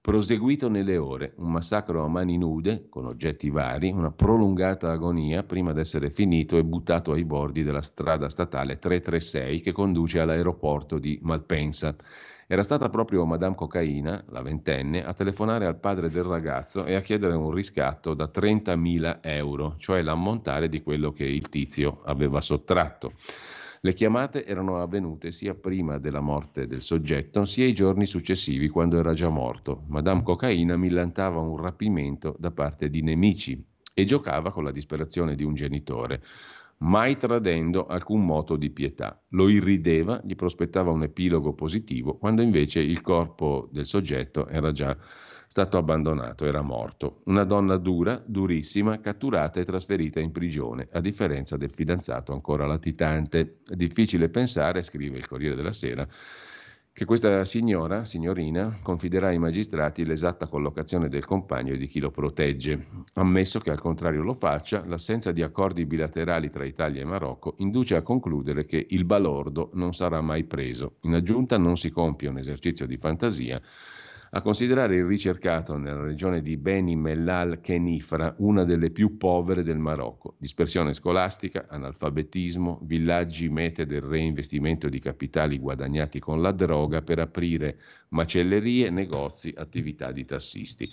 proseguito 0.00 0.70
nelle 0.70 0.96
ore, 0.96 1.34
un 1.36 1.50
massacro 1.50 2.02
a 2.02 2.08
mani 2.08 2.38
nude, 2.38 2.86
con 2.88 3.04
oggetti 3.04 3.50
vari, 3.50 3.90
una 3.90 4.10
prolungata 4.10 4.90
agonia 4.90 5.42
prima 5.42 5.74
di 5.74 5.80
essere 5.80 6.08
finito 6.08 6.56
e 6.56 6.64
buttato 6.64 7.12
ai 7.12 7.26
bordi 7.26 7.62
della 7.62 7.82
strada 7.82 8.30
statale 8.30 8.78
336 8.78 9.60
che 9.60 9.72
conduce 9.72 10.18
all'aeroporto 10.18 10.98
di 10.98 11.18
Malpensa. 11.20 11.94
Era 12.46 12.62
stata 12.62 12.88
proprio 12.88 13.26
Madame 13.26 13.54
Cocaina, 13.54 14.24
la 14.30 14.40
ventenne, 14.40 15.04
a 15.04 15.12
telefonare 15.12 15.66
al 15.66 15.78
padre 15.78 16.08
del 16.08 16.24
ragazzo 16.24 16.86
e 16.86 16.94
a 16.94 17.02
chiedere 17.02 17.34
un 17.34 17.50
riscatto 17.50 18.14
da 18.14 18.30
30.000 18.34 19.18
euro, 19.20 19.74
cioè 19.76 20.00
l'ammontare 20.00 20.70
di 20.70 20.80
quello 20.80 21.10
che 21.10 21.26
il 21.26 21.50
tizio 21.50 22.00
aveva 22.06 22.40
sottratto. 22.40 23.12
Le 23.80 23.94
chiamate 23.94 24.44
erano 24.44 24.80
avvenute 24.80 25.30
sia 25.30 25.54
prima 25.54 25.98
della 25.98 26.20
morte 26.20 26.66
del 26.66 26.80
soggetto, 26.80 27.44
sia 27.44 27.64
i 27.64 27.72
giorni 27.72 28.06
successivi, 28.06 28.68
quando 28.68 28.98
era 28.98 29.14
già 29.14 29.28
morto. 29.28 29.84
Madame 29.86 30.22
Cocaina 30.22 30.76
millantava 30.76 31.38
un 31.38 31.56
rapimento 31.56 32.34
da 32.38 32.50
parte 32.50 32.88
di 32.88 33.02
nemici 33.02 33.64
e 33.94 34.04
giocava 34.04 34.50
con 34.50 34.64
la 34.64 34.72
disperazione 34.72 35.36
di 35.36 35.44
un 35.44 35.54
genitore, 35.54 36.22
mai 36.78 37.16
tradendo 37.16 37.86
alcun 37.86 38.24
moto 38.24 38.56
di 38.56 38.70
pietà. 38.70 39.20
Lo 39.30 39.48
irrideva, 39.48 40.20
gli 40.24 40.34
prospettava 40.34 40.90
un 40.90 41.04
epilogo 41.04 41.52
positivo, 41.52 42.16
quando 42.16 42.42
invece 42.42 42.80
il 42.80 43.00
corpo 43.00 43.68
del 43.70 43.86
soggetto 43.86 44.48
era 44.48 44.72
già 44.72 44.96
stato 45.48 45.78
abbandonato, 45.78 46.44
era 46.44 46.60
morto. 46.60 47.22
Una 47.24 47.44
donna 47.44 47.78
dura, 47.78 48.22
durissima, 48.24 49.00
catturata 49.00 49.58
e 49.58 49.64
trasferita 49.64 50.20
in 50.20 50.30
prigione, 50.30 50.88
a 50.92 51.00
differenza 51.00 51.56
del 51.56 51.72
fidanzato 51.72 52.32
ancora 52.32 52.66
latitante. 52.66 53.60
Difficile 53.64 54.28
pensare, 54.28 54.82
scrive 54.82 55.16
il 55.16 55.26
Corriere 55.26 55.56
della 55.56 55.72
Sera, 55.72 56.06
che 56.92 57.04
questa 57.04 57.44
signora, 57.44 58.04
signorina, 58.04 58.76
confiderà 58.82 59.28
ai 59.28 59.38
magistrati 59.38 60.04
l'esatta 60.04 60.48
collocazione 60.48 61.08
del 61.08 61.24
compagno 61.24 61.72
e 61.72 61.78
di 61.78 61.86
chi 61.86 62.00
lo 62.00 62.10
protegge. 62.10 62.86
Ammesso 63.14 63.60
che 63.60 63.70
al 63.70 63.80
contrario 63.80 64.22
lo 64.22 64.34
faccia, 64.34 64.84
l'assenza 64.84 65.32
di 65.32 65.42
accordi 65.42 65.86
bilaterali 65.86 66.50
tra 66.50 66.66
Italia 66.66 67.00
e 67.00 67.04
Marocco 67.04 67.54
induce 67.58 67.94
a 67.94 68.02
concludere 68.02 68.64
che 68.64 68.84
il 68.90 69.04
balordo 69.04 69.70
non 69.74 69.92
sarà 69.94 70.20
mai 70.20 70.44
preso. 70.44 70.96
In 71.02 71.14
aggiunta 71.14 71.56
non 71.56 71.76
si 71.76 71.90
compie 71.90 72.28
un 72.28 72.38
esercizio 72.38 72.84
di 72.84 72.96
fantasia 72.96 73.62
a 74.30 74.42
considerare 74.42 74.96
il 74.96 75.04
ricercato 75.04 75.76
nella 75.76 76.02
regione 76.02 76.42
di 76.42 76.56
Beni 76.56 76.96
Mellal 76.96 77.60
Kenifra, 77.60 78.34
una 78.38 78.64
delle 78.64 78.90
più 78.90 79.16
povere 79.16 79.62
del 79.62 79.78
Marocco. 79.78 80.34
Dispersione 80.38 80.92
scolastica, 80.92 81.66
analfabetismo, 81.68 82.80
villaggi 82.82 83.48
mete 83.48 83.86
del 83.86 84.02
reinvestimento 84.02 84.88
di 84.88 84.98
capitali 84.98 85.58
guadagnati 85.58 86.18
con 86.18 86.42
la 86.42 86.52
droga 86.52 87.00
per 87.00 87.20
aprire 87.20 87.78
macellerie, 88.08 88.90
negozi, 88.90 89.52
attività 89.56 90.12
di 90.12 90.24
tassisti. 90.24 90.90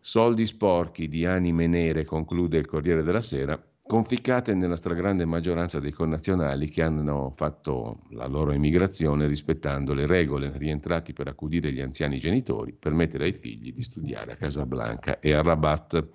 Soldi 0.00 0.46
sporchi 0.46 1.08
di 1.08 1.26
anime 1.26 1.66
nere, 1.66 2.04
conclude 2.04 2.58
il 2.58 2.66
Corriere 2.66 3.02
della 3.02 3.20
Sera, 3.20 3.62
conficcate 3.86 4.54
nella 4.54 4.76
stragrande 4.76 5.26
maggioranza 5.26 5.78
dei 5.78 5.92
connazionali 5.92 6.70
che 6.70 6.82
hanno 6.82 7.30
fatto 7.34 8.00
la 8.10 8.26
loro 8.26 8.52
emigrazione 8.52 9.26
rispettando 9.26 9.92
le 9.92 10.06
regole, 10.06 10.56
rientrati 10.56 11.12
per 11.12 11.28
accudire 11.28 11.70
gli 11.70 11.80
anziani 11.80 12.18
genitori, 12.18 12.72
permettere 12.72 13.24
ai 13.24 13.34
figli 13.34 13.72
di 13.72 13.82
studiare 13.82 14.32
a 14.32 14.36
Casablanca 14.36 15.20
e 15.20 15.34
a 15.34 15.42
Rabat. 15.42 16.08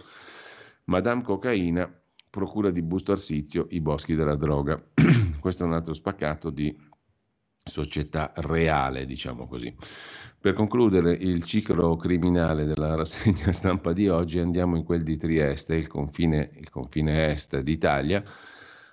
Madame 0.85 1.21
Cocaina, 1.21 1.91
procura 2.29 2.71
di 2.71 2.81
Busto 2.81 3.11
Arsizio, 3.11 3.67
i 3.69 3.81
boschi 3.81 4.15
della 4.15 4.35
droga. 4.35 4.81
Questo 5.39 5.63
è 5.63 5.65
un 5.67 5.73
altro 5.73 5.93
spaccato 5.93 6.49
di 6.49 6.75
società 7.63 8.33
reale, 8.37 9.05
diciamo 9.05 9.47
così. 9.47 9.73
Per 10.41 10.53
concludere 10.53 11.11
il 11.11 11.43
ciclo 11.43 11.97
criminale 11.97 12.63
della 12.63 12.95
rassegna 12.95 13.51
stampa 13.51 13.91
di 13.91 14.07
oggi 14.07 14.39
andiamo 14.39 14.77
in 14.77 14.85
quel 14.85 15.03
di 15.03 15.17
Trieste, 15.17 15.75
il 15.75 15.87
confine, 15.87 16.51
il 16.55 16.69
confine 16.69 17.29
est 17.31 17.59
d'Italia. 17.59 18.23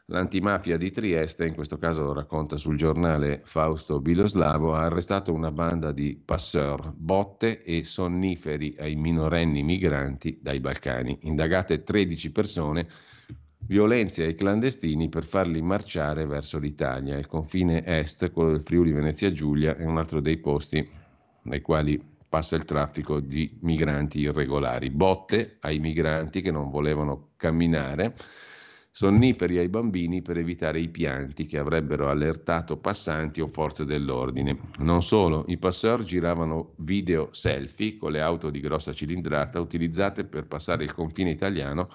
L'antimafia 0.06 0.76
di 0.76 0.90
Trieste, 0.90 1.46
in 1.46 1.54
questo 1.54 1.78
caso 1.78 2.02
lo 2.02 2.12
racconta 2.12 2.56
sul 2.56 2.76
giornale 2.76 3.42
Fausto 3.44 4.00
Biloslavo, 4.00 4.74
ha 4.74 4.86
arrestato 4.86 5.32
una 5.32 5.52
banda 5.52 5.92
di 5.92 6.20
passeur, 6.20 6.92
botte 6.92 7.62
e 7.62 7.84
sonniferi 7.84 8.74
ai 8.80 8.96
minorenni 8.96 9.62
migranti 9.62 10.40
dai 10.42 10.58
Balcani. 10.58 11.16
Indagate 11.22 11.84
13 11.84 12.32
persone, 12.32 12.88
violenze 13.68 14.24
ai 14.24 14.34
clandestini 14.34 15.08
per 15.08 15.22
farli 15.22 15.62
marciare 15.62 16.26
verso 16.26 16.58
l'Italia. 16.58 17.16
Il 17.16 17.28
confine 17.28 17.84
est, 17.84 18.32
quello 18.32 18.50
del 18.50 18.62
Friuli 18.64 18.90
Venezia 18.90 19.30
Giulia, 19.30 19.76
è 19.76 19.84
un 19.84 19.96
altro 19.96 20.20
dei 20.20 20.38
posti 20.38 21.04
nei 21.46 21.60
quali 21.60 22.00
passa 22.28 22.56
il 22.56 22.64
traffico 22.64 23.20
di 23.20 23.56
migranti 23.60 24.20
irregolari, 24.20 24.90
botte 24.90 25.56
ai 25.60 25.78
migranti 25.78 26.42
che 26.42 26.50
non 26.50 26.70
volevano 26.70 27.30
camminare, 27.36 28.14
sonniferi 28.90 29.58
ai 29.58 29.68
bambini 29.68 30.22
per 30.22 30.38
evitare 30.38 30.80
i 30.80 30.88
pianti 30.88 31.46
che 31.46 31.58
avrebbero 31.58 32.08
allertato 32.08 32.78
passanti 32.78 33.40
o 33.40 33.46
forze 33.46 33.84
dell'ordine. 33.84 34.58
Non 34.78 35.02
solo, 35.02 35.44
i 35.48 35.58
passeur 35.58 36.02
giravano 36.02 36.72
video 36.76 37.28
selfie 37.32 37.96
con 37.96 38.12
le 38.12 38.20
auto 38.20 38.50
di 38.50 38.60
grossa 38.60 38.92
cilindrata 38.92 39.60
utilizzate 39.60 40.24
per 40.24 40.46
passare 40.46 40.84
il 40.84 40.94
confine 40.94 41.30
italiano 41.30 41.90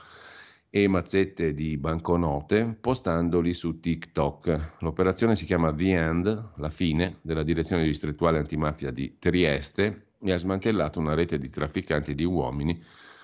e 0.74 0.88
mazzette 0.88 1.53
di 1.53 1.76
banconote 1.78 2.78
postandoli 2.80 3.53
su 3.53 3.82
TikTok. 3.82 4.78
L'operazione 4.80 5.36
si 5.36 5.43
chiama 5.43 5.74
The 5.74 5.93
End, 5.93 6.51
la 6.55 6.69
fine, 6.69 7.17
della 7.22 7.43
direzione 7.43 7.84
distrettuale 7.84 8.38
antimafia 8.38 8.89
di 8.89 9.17
Trieste 9.19 10.13
e 10.24 10.32
ha 10.32 10.38
smantellato 10.38 10.97
una 10.97 11.13
rete 11.13 11.38
di 11.38 11.49
trafficanti 11.49 12.15
di 12.15 12.24
uomini, 12.24 12.82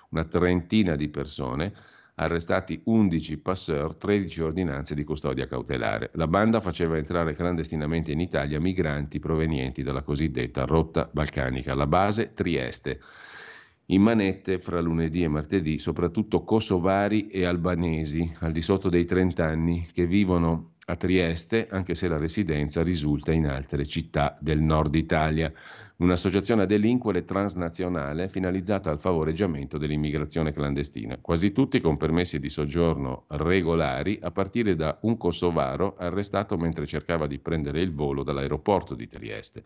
una 0.10 0.26
trentina 0.26 0.98
di 0.98 1.08
persone, 1.08 1.74
arrestati 2.16 2.82
11 2.84 3.38
passeur, 3.38 3.96
13 3.96 4.42
ordinanze 4.42 4.94
di 4.94 5.06
custodia 5.06 5.48
cautelare. 5.48 6.10
La 6.16 6.28
banda 6.28 6.60
faceva 6.60 6.98
entrare 6.98 7.34
clandestinamente 7.34 8.12
in 8.12 8.20
Italia 8.20 8.60
migranti 8.60 9.20
provenienti 9.20 9.84
dalla 9.84 10.02
cosiddetta 10.02 10.66
rotta 10.66 11.10
balcanica. 11.14 11.74
La 11.76 11.88
base 11.88 12.34
Trieste. 12.34 13.00
In 13.90 14.02
manette 14.02 14.60
fra 14.60 14.82
lunedì 14.82 15.24
e 15.24 15.30
martedì, 15.30 15.78
soprattutto 15.78 16.44
kosovari 16.44 17.28
e 17.30 17.46
albanesi 17.46 18.30
al 18.40 18.52
di 18.52 18.60
sotto 18.62 18.90
dei 18.90 19.06
30 19.06 19.46
anni 19.46 19.88
che 19.94 20.06
vivono 20.06 20.74
a 20.88 20.98
Trieste, 20.98 21.70
anche 21.70 21.96
se 21.96 22.10
la 22.10 22.18
residenza 22.18 22.84
risulta 22.84 23.32
in 23.32 23.48
altre 23.48 23.86
città 23.86 24.36
del 24.42 24.60
nord 24.60 24.94
Italia 24.96 25.54
un'associazione 26.00 26.64
a 26.64 26.66
delinquere 26.66 27.24
transnazionale 27.24 28.28
finalizzata 28.28 28.92
al 28.92 29.00
favoreggiamento 29.00 29.78
dell'immigrazione 29.78 30.52
clandestina, 30.52 31.18
quasi 31.22 31.54
tutti 31.54 31.80
con 31.80 31.96
permessi 31.96 32.40
di 32.40 32.50
soggiorno 32.50 33.24
regolari, 33.30 34.20
a 34.22 34.32
partire 34.32 34.76
da 34.76 34.98
un 35.04 35.16
kosovaro 35.16 35.96
arrestato 35.98 36.58
mentre 36.58 36.86
cercava 36.86 37.26
di 37.26 37.40
prendere 37.40 37.80
il 37.80 37.94
volo 37.94 38.24
dall'aeroporto 38.24 38.96
di 38.96 39.08
Trieste. 39.08 39.64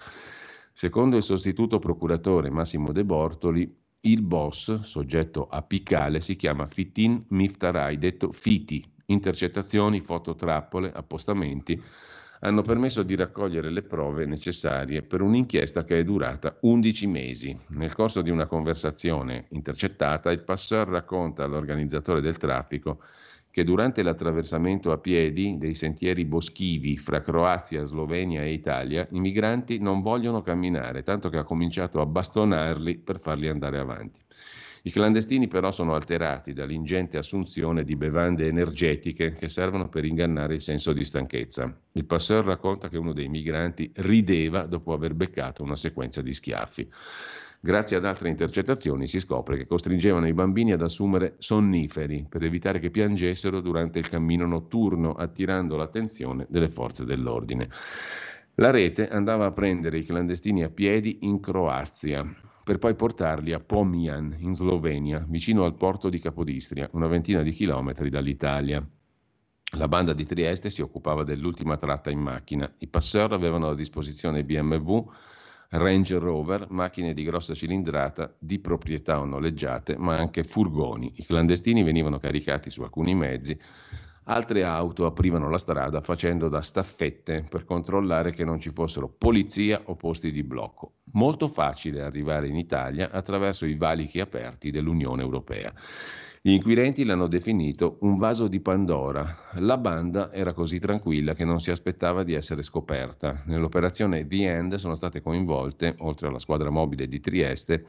Secondo 0.72 1.18
il 1.18 1.24
sostituto 1.24 1.80
procuratore 1.80 2.52
Massimo 2.52 2.92
De 2.92 3.04
Bortoli, 3.04 3.80
il 4.02 4.22
boss, 4.24 4.82
soggetto 4.82 5.48
apicale, 5.48 6.22
si 6.22 6.36
chiama 6.36 6.66
Fitin 6.66 7.24
Miftarai, 7.30 7.98
detto 7.98 8.32
Fiti, 8.32 8.84
intercettazioni, 9.06 10.00
fototrappole, 10.00 10.92
appostamenti 10.92 11.82
hanno 12.44 12.62
permesso 12.64 13.04
di 13.04 13.16
raccogliere 13.16 13.70
le 13.70 13.84
prove 13.84 14.26
necessarie 14.26 15.04
per 15.04 15.22
un'inchiesta 15.22 15.84
che 15.84 16.00
è 16.00 16.04
durata 16.04 16.58
11 16.62 17.08
mesi. 17.08 17.60
Nel 17.68 17.94
corso 17.94 18.22
di 18.22 18.32
una 18.32 18.48
conversazione 18.48 19.46
intercettata, 19.50 20.32
il 20.32 20.42
passeur 20.42 20.88
racconta 20.88 21.44
all'organizzatore 21.44 22.20
del 22.20 22.38
traffico 22.38 23.02
che 23.52 23.64
durante 23.66 24.02
l'attraversamento 24.02 24.92
a 24.92 24.98
piedi 24.98 25.58
dei 25.58 25.76
sentieri 25.76 26.26
boschivi 26.26 26.98
fra 26.98 27.20
Croazia, 27.20 27.84
Slovenia 27.84 28.42
e 28.44 28.54
Italia, 28.54 29.06
i 29.12 29.20
migranti 29.20 29.78
non 29.78 30.02
vogliono 30.02 30.42
camminare, 30.42 31.04
tanto 31.04 31.30
che 31.30 31.38
ha 31.38 31.44
cominciato 31.44 32.00
a 32.00 32.06
bastonarli 32.06 32.98
per 32.98 33.20
farli 33.20 33.50
andare 33.50 33.78
avanti. 33.78 34.22
I 34.84 34.90
clandestini 34.90 35.48
però 35.48 35.72
sono 35.72 35.94
alterati 35.94 36.54
dall'ingente 36.54 37.18
assunzione 37.18 37.84
di 37.84 37.96
bevande 37.96 38.48
energetiche 38.48 39.32
che 39.32 39.48
servono 39.48 39.90
per 39.90 40.06
ingannare 40.06 40.56
il 40.56 40.62
senso 40.62 40.92
di 40.92 41.04
stanchezza. 41.04 41.78
Il 41.92 42.06
passeur 42.06 42.44
racconta 42.44 42.90
che 42.90 42.98
uno 42.98 43.14
dei 43.14 43.28
migranti 43.28 43.92
rideva 43.98 44.66
dopo 44.66 44.94
aver 44.94 45.14
beccato 45.14 45.62
una 45.62 45.76
sequenza 45.76 46.24
di 46.24 46.34
schiaffi. 46.34 46.90
Grazie 47.64 47.98
ad 47.98 48.06
altre 48.06 48.30
intercettazioni 48.30 49.08
si 49.08 49.20
scopre 49.20 49.56
che 49.56 49.68
costringevano 49.68 50.28
i 50.28 50.34
bambini 50.34 50.72
ad 50.72 50.82
assumere 50.82 51.36
sonniferi 51.38 52.26
per 52.28 52.42
evitare 52.42 52.80
che 52.80 52.90
piangessero 52.90 53.62
durante 53.62 54.00
il 54.00 54.10
cammino 54.10 54.48
notturno, 54.48 55.14
attirando 55.14 55.76
l'attenzione 55.76 56.48
delle 56.50 56.70
forze 56.70 57.06
dell'ordine. 57.06 57.70
La 58.56 58.72
rete 58.72 59.08
andava 59.10 59.46
a 59.46 59.52
prendere 59.52 60.00
i 60.00 60.04
clandestini 60.04 60.64
a 60.64 60.72
piedi 60.72 61.20
in 61.22 61.40
Croazia, 61.40 62.26
per 62.64 62.80
poi 62.80 62.96
portarli 62.96 63.54
a 63.54 63.60
Pomian, 63.60 64.38
in 64.40 64.56
Slovenia, 64.56 65.24
vicino 65.30 65.64
al 65.64 65.76
porto 65.76 66.10
di 66.10 66.18
Capodistria, 66.18 66.90
una 66.94 67.06
ventina 67.06 67.44
di 67.44 67.52
chilometri 67.52 68.10
dall'Italia. 68.10 68.84
La 69.78 69.88
banda 69.88 70.14
di 70.14 70.26
Trieste 70.26 70.72
si 70.72 70.82
occupava 70.82 71.24
dell'ultima 71.24 71.78
tratta 71.78 72.10
in 72.10 72.20
macchina. 72.20 72.74
I 72.80 72.88
passeur 72.88 73.32
avevano 73.34 73.70
a 73.70 73.76
disposizione 73.76 74.44
BMW, 74.44 75.06
Range 75.72 76.18
Rover, 76.18 76.68
macchine 76.70 77.14
di 77.14 77.24
grossa 77.24 77.54
cilindrata 77.54 78.34
di 78.38 78.60
proprietà 78.60 79.20
o 79.20 79.26
noleggiate, 79.26 79.98
ma 79.98 80.14
anche 80.16 80.44
furgoni. 80.44 81.14
I 81.16 81.26
clandestini 81.26 81.84
venivano 81.84 82.20
caricati 82.20 82.70
su 82.70 82.82
alcuni 82.82 83.16
mezzi 83.16 83.58
Altre 84.26 84.64
auto 84.64 85.08
aprivano 85.08 85.50
la 85.50 85.58
strada 85.58 86.00
facendo 86.00 86.48
da 86.48 86.62
staffette 86.62 87.44
per 87.50 87.66
controllare 87.66 88.32
che 88.32 88.44
non 88.44 88.60
ci 88.60 88.70
fossero 88.70 89.10
polizia 89.10 89.82
o 89.86 89.96
posti 89.96 90.32
di 90.32 90.44
blocco. 90.44 90.98
Molto 91.14 91.48
facile 91.48 92.04
arrivare 92.04 92.48
in 92.48 92.56
Italia 92.56 93.10
attraverso 93.10 93.66
i 93.66 93.76
valichi 93.76 94.20
aperti 94.20 94.70
dell'Unione 94.70 95.24
Europea. 95.24 95.74
Gli 96.44 96.54
inquirenti 96.54 97.04
l'hanno 97.04 97.28
definito 97.28 97.98
un 98.00 98.18
vaso 98.18 98.48
di 98.48 98.62
Pandora. 98.62 99.52
La 99.60 99.78
banda 99.78 100.34
era 100.34 100.54
così 100.54 100.80
tranquilla 100.80 101.36
che 101.36 101.46
non 101.46 101.60
si 101.60 101.70
aspettava 101.70 102.24
di 102.24 102.34
essere 102.34 102.64
scoperta. 102.64 103.44
Nell'operazione 103.46 104.26
The 104.26 104.50
End 104.50 104.74
sono 104.74 104.96
state 104.96 105.22
coinvolte, 105.22 105.94
oltre 106.00 106.30
alla 106.30 106.40
squadra 106.40 106.72
mobile 106.72 107.06
di 107.06 107.20
Trieste, 107.20 107.86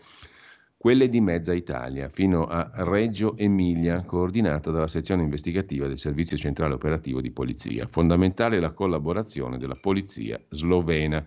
quelle 0.77 1.09
di 1.09 1.23
mezza 1.23 1.55
Italia, 1.55 2.11
fino 2.11 2.45
a 2.45 2.71
Reggio 2.75 3.39
Emilia, 3.39 4.05
coordinata 4.05 4.71
dalla 4.71 4.87
sezione 4.87 5.23
investigativa 5.23 5.87
del 5.87 5.97
Servizio 5.97 6.37
Centrale 6.37 6.75
Operativo 6.75 7.23
di 7.23 7.31
Polizia. 7.31 7.87
Fondamentale 7.87 8.61
la 8.61 8.73
collaborazione 8.73 9.57
della 9.57 9.79
Polizia 9.81 10.39
slovena. 10.51 11.25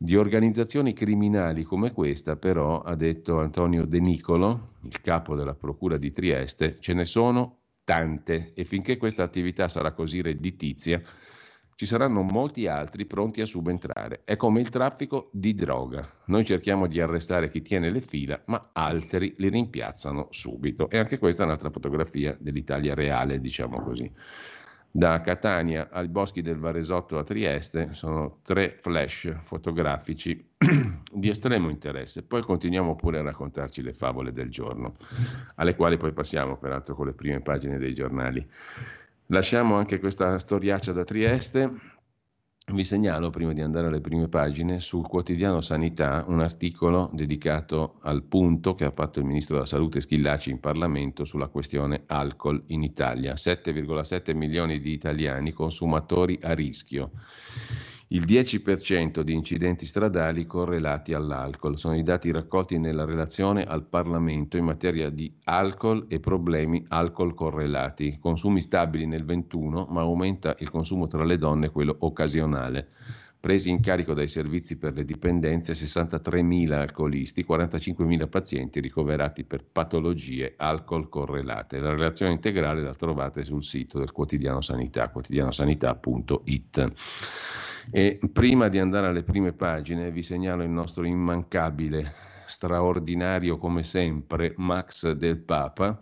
Di 0.00 0.14
organizzazioni 0.14 0.92
criminali 0.92 1.64
come 1.64 1.92
questa, 1.92 2.36
però, 2.36 2.82
ha 2.82 2.94
detto 2.94 3.40
Antonio 3.40 3.84
De 3.84 3.98
Nicolo, 3.98 4.74
il 4.82 5.00
capo 5.00 5.34
della 5.34 5.56
Procura 5.56 5.96
di 5.96 6.12
Trieste, 6.12 6.76
ce 6.78 6.94
ne 6.94 7.04
sono 7.04 7.62
tante 7.82 8.52
e 8.54 8.64
finché 8.64 8.96
questa 8.96 9.24
attività 9.24 9.66
sarà 9.66 9.90
così 9.90 10.22
redditizia, 10.22 11.02
ci 11.74 11.84
saranno 11.84 12.22
molti 12.22 12.68
altri 12.68 13.06
pronti 13.06 13.40
a 13.40 13.44
subentrare. 13.44 14.22
È 14.22 14.36
come 14.36 14.60
il 14.60 14.68
traffico 14.68 15.30
di 15.32 15.54
droga. 15.54 16.08
Noi 16.26 16.44
cerchiamo 16.44 16.86
di 16.86 17.00
arrestare 17.00 17.50
chi 17.50 17.60
tiene 17.60 17.90
le 17.90 18.00
fila, 18.00 18.40
ma 18.46 18.70
altri 18.72 19.34
li 19.38 19.48
rimpiazzano 19.48 20.28
subito. 20.30 20.88
E 20.90 20.98
anche 20.98 21.18
questa 21.18 21.42
è 21.42 21.46
un'altra 21.46 21.70
fotografia 21.70 22.36
dell'Italia 22.38 22.94
reale, 22.94 23.40
diciamo 23.40 23.80
così. 23.80 24.08
Da 24.98 25.20
Catania 25.20 25.90
ai 25.92 26.08
boschi 26.08 26.42
del 26.42 26.58
Varesotto 26.58 27.18
a 27.18 27.22
Trieste 27.22 27.90
sono 27.92 28.40
tre 28.42 28.74
flash 28.76 29.32
fotografici 29.42 30.44
di 31.12 31.28
estremo 31.28 31.68
interesse. 31.70 32.24
Poi 32.24 32.42
continuiamo 32.42 32.96
pure 32.96 33.20
a 33.20 33.22
raccontarci 33.22 33.80
le 33.82 33.92
favole 33.92 34.32
del 34.32 34.50
giorno, 34.50 34.94
alle 35.54 35.76
quali 35.76 35.98
poi 35.98 36.12
passiamo 36.12 36.56
peraltro 36.56 36.96
con 36.96 37.06
le 37.06 37.12
prime 37.12 37.40
pagine 37.40 37.78
dei 37.78 37.94
giornali. 37.94 38.44
Lasciamo 39.26 39.76
anche 39.76 40.00
questa 40.00 40.36
storiaccia 40.36 40.90
da 40.90 41.04
Trieste. 41.04 41.70
Vi 42.70 42.84
segnalo, 42.84 43.30
prima 43.30 43.54
di 43.54 43.62
andare 43.62 43.86
alle 43.86 44.02
prime 44.02 44.28
pagine, 44.28 44.78
sul 44.78 45.06
quotidiano 45.06 45.62
Sanità 45.62 46.26
un 46.28 46.40
articolo 46.40 47.08
dedicato 47.14 47.94
al 48.02 48.22
punto 48.24 48.74
che 48.74 48.84
ha 48.84 48.90
fatto 48.90 49.20
il 49.20 49.24
ministro 49.24 49.54
della 49.54 49.66
Salute 49.66 50.02
Schillaci 50.02 50.50
in 50.50 50.60
Parlamento 50.60 51.24
sulla 51.24 51.46
questione 51.46 52.02
alcol 52.06 52.62
in 52.66 52.82
Italia. 52.82 53.32
7,7 53.32 54.36
milioni 54.36 54.80
di 54.80 54.92
italiani 54.92 55.52
consumatori 55.52 56.38
a 56.42 56.52
rischio 56.52 57.12
il 58.08 58.24
10% 58.24 59.20
di 59.20 59.34
incidenti 59.34 59.84
stradali 59.84 60.46
correlati 60.46 61.12
all'alcol. 61.12 61.78
Sono 61.78 61.96
i 61.96 62.02
dati 62.02 62.30
raccolti 62.30 62.78
nella 62.78 63.04
relazione 63.04 63.64
al 63.64 63.84
Parlamento 63.84 64.56
in 64.56 64.64
materia 64.64 65.10
di 65.10 65.30
alcol 65.44 66.06
e 66.08 66.18
problemi 66.18 66.82
alcol 66.88 67.34
correlati. 67.34 68.18
Consumi 68.18 68.62
stabili 68.62 69.06
nel 69.06 69.24
21, 69.26 69.88
ma 69.90 70.00
aumenta 70.00 70.56
il 70.60 70.70
consumo 70.70 71.06
tra 71.06 71.24
le 71.24 71.36
donne, 71.36 71.68
quello 71.68 71.96
occasionale. 71.98 72.88
Presi 73.40 73.70
in 73.70 73.80
carico 73.80 74.14
dai 74.14 74.26
servizi 74.26 74.78
per 74.78 74.94
le 74.94 75.04
dipendenze 75.04 75.72
63.000 75.72 76.72
alcolisti, 76.72 77.46
45.000 77.48 78.28
pazienti 78.28 78.80
ricoverati 78.80 79.44
per 79.44 79.64
patologie 79.64 80.54
alcol 80.56 81.08
correlate. 81.08 81.78
La 81.78 81.90
relazione 81.90 82.32
integrale 82.32 82.82
la 82.82 82.94
trovate 82.94 83.44
sul 83.44 83.62
sito 83.62 83.98
del 83.98 84.12
quotidiano 84.12 84.60
Sanità, 84.60 85.08
quotidianosanità.it. 85.10 86.92
E 87.90 88.18
prima 88.32 88.68
di 88.68 88.78
andare 88.78 89.06
alle 89.06 89.22
prime 89.22 89.52
pagine 89.52 90.10
vi 90.10 90.22
segnalo 90.22 90.62
il 90.62 90.68
nostro 90.68 91.06
immancabile, 91.06 92.12
straordinario 92.44 93.56
come 93.56 93.82
sempre, 93.82 94.52
Max 94.56 95.10
del 95.12 95.38
Papa 95.38 95.98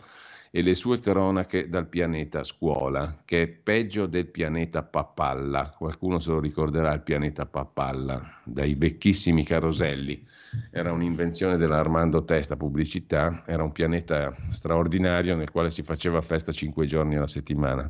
e 0.51 0.63
le 0.63 0.75
sue 0.75 0.99
cronache 0.99 1.69
dal 1.69 1.87
pianeta 1.87 2.43
scuola, 2.43 3.23
che 3.25 3.43
è 3.43 3.49
peggio 3.49 4.07
del 4.07 4.27
pianeta 4.27 4.83
Papalla. 4.83 5.73
Qualcuno 5.77 6.19
se 6.19 6.31
lo 6.31 6.41
ricorderà 6.41 6.93
il 6.93 7.03
pianeta 7.03 7.47
Papalla, 7.47 8.41
dai 8.43 8.75
vecchissimi 8.75 9.45
caroselli. 9.45 10.27
Era 10.73 10.93
un'invenzione 10.93 11.57
dell'Armando 11.57 12.25
Testa 12.25 12.57
Pubblicità, 12.57 13.45
era 13.47 13.63
un 13.63 13.73
pianeta 13.73 14.35
straordinario 14.47 15.37
nel 15.37 15.51
quale 15.51 15.71
si 15.71 15.83
faceva 15.83 16.21
festa 16.21 16.51
cinque 16.51 16.87
giorni 16.87 17.17
alla 17.17 17.29
settimana 17.29 17.89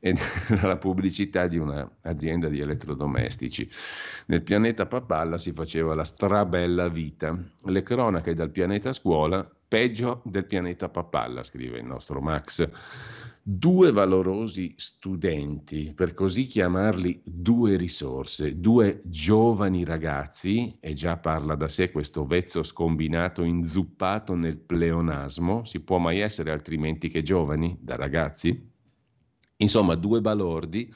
e 0.00 0.14
la 0.62 0.76
pubblicità 0.76 1.46
di 1.46 1.58
un'azienda 1.58 2.48
di 2.48 2.60
elettrodomestici. 2.60 3.68
Nel 4.26 4.42
pianeta 4.42 4.86
Papalla 4.86 5.38
si 5.38 5.52
faceva 5.52 5.94
la 5.94 6.04
strabella 6.04 6.88
vita, 6.88 7.36
le 7.64 7.82
cronache 7.82 8.34
dal 8.34 8.50
pianeta 8.50 8.92
scuola, 8.92 9.48
peggio 9.68 10.22
del 10.24 10.46
pianeta 10.46 10.88
Papalla, 10.88 11.42
scrive 11.42 11.78
il 11.78 11.84
nostro 11.84 12.20
Max. 12.20 12.68
Due 13.50 13.92
valorosi 13.92 14.74
studenti, 14.76 15.94
per 15.94 16.12
così 16.12 16.46
chiamarli 16.46 17.22
due 17.24 17.76
risorse, 17.76 18.60
due 18.60 19.00
giovani 19.04 19.84
ragazzi, 19.84 20.76
e 20.80 20.92
già 20.92 21.16
parla 21.16 21.54
da 21.54 21.68
sé 21.68 21.90
questo 21.90 22.26
vezzo 22.26 22.62
scombinato 22.62 23.44
inzuppato 23.44 24.34
nel 24.34 24.58
pleonasmo, 24.58 25.64
si 25.64 25.80
può 25.80 25.96
mai 25.96 26.20
essere 26.20 26.50
altrimenti 26.50 27.08
che 27.08 27.22
giovani, 27.22 27.78
da 27.80 27.96
ragazzi? 27.96 28.76
Insomma, 29.60 29.96
due 29.96 30.20
balordi 30.20 30.92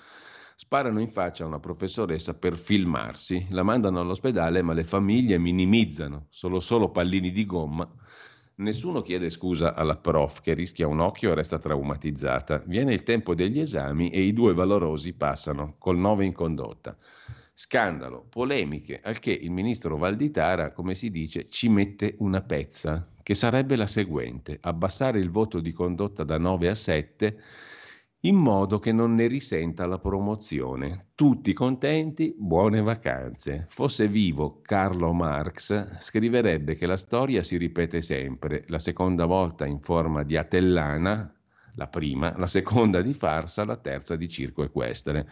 sparano 0.55 1.01
in 1.01 1.09
faccia 1.09 1.43
a 1.43 1.49
una 1.49 1.59
professoressa 1.59 2.39
per 2.39 2.57
filmarsi, 2.57 3.49
la 3.51 3.65
mandano 3.65 3.99
all'ospedale 3.99 4.63
ma 4.63 4.73
le 4.73 4.85
famiglie 4.85 5.37
minimizzano, 5.37 6.27
solo 6.29 6.61
solo 6.61 6.91
pallini 6.91 7.33
di 7.33 7.45
gomma. 7.45 7.91
Nessuno 8.57 9.03
chiede 9.03 9.31
scusa 9.31 9.75
alla 9.75 9.97
prof 9.97 10.41
che 10.43 10.55
rischia 10.55 10.87
un 10.87 11.01
occhio 11.01 11.33
e 11.33 11.35
resta 11.35 11.59
traumatizzata. 11.59 12.63
Viene 12.65 12.95
il 12.95 13.03
tempo 13.03 13.35
degli 13.35 13.59
esami 13.59 14.11
e 14.11 14.21
i 14.21 14.33
due 14.33 14.55
valorosi 14.55 15.13
passano 15.15 15.75
col 15.79 15.99
9 15.99 16.25
in 16.25 16.33
condotta. 16.33 16.97
Scandalo, 17.53 18.25
polemiche, 18.29 19.01
al 19.03 19.19
che 19.19 19.33
il 19.33 19.51
ministro 19.51 19.97
Valditara, 19.97 20.71
come 20.71 20.95
si 20.95 21.11
dice, 21.11 21.49
ci 21.49 21.69
mette 21.69 22.15
una 22.19 22.43
pezza, 22.43 23.09
che 23.25 23.35
sarebbe 23.35 23.75
la 23.75 23.89
seguente, 23.89 24.57
abbassare 24.61 25.19
il 25.19 25.31
voto 25.31 25.59
di 25.59 25.73
condotta 25.73 26.23
da 26.23 26.39
9 26.39 26.69
a 26.69 26.75
7 26.77 27.43
in 28.25 28.37
modo 28.37 28.79
che 28.79 28.93
non 28.93 29.15
ne 29.15 29.27
risenta 29.27 29.85
la 29.87 29.99
promozione. 29.99 31.09
Tutti 31.17 31.53
contenti, 31.53 32.33
buone 32.39 32.81
vacanze. 32.81 33.65
Fosse 33.67 34.07
vivo 34.07 34.61
Carlo 34.63 35.13
Marx, 35.13 35.99
scriverebbe 35.99 36.77
che 36.77 36.87
la 36.87 36.97
storia 36.97 37.43
si 37.43 37.57
ripete 37.57 38.01
sempre, 38.01 38.65
la 38.69 38.79
seconda 38.79 39.27
volta 39.27 39.67
in 39.67 39.81
forma 39.81 40.23
di 40.23 40.37
atellana, 40.37 41.35
la 41.75 41.87
prima, 41.89 42.33
la 42.37 42.47
seconda 42.47 43.03
di 43.03 43.13
farsa, 43.13 43.65
la 43.65 43.77
terza 43.77 44.15
di 44.15 44.29
circo 44.29 44.63
equestre. 44.63 45.29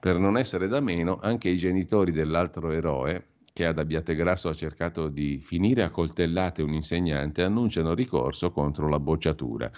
Per 0.00 0.18
non 0.18 0.36
essere 0.36 0.66
da 0.66 0.80
meno, 0.80 1.20
anche 1.22 1.48
i 1.50 1.56
genitori 1.56 2.10
dell'altro 2.10 2.72
eroe, 2.72 3.26
che 3.52 3.64
ad 3.64 3.78
Abbiategrasso 3.78 4.48
ha 4.48 4.54
cercato 4.54 5.08
di 5.08 5.38
finire 5.38 5.84
a 5.84 5.90
coltellate 5.90 6.62
un 6.62 6.72
insegnante, 6.72 7.44
annunciano 7.44 7.94
ricorso 7.94 8.50
contro 8.50 8.88
la 8.88 8.98
bocciatura. 8.98 9.70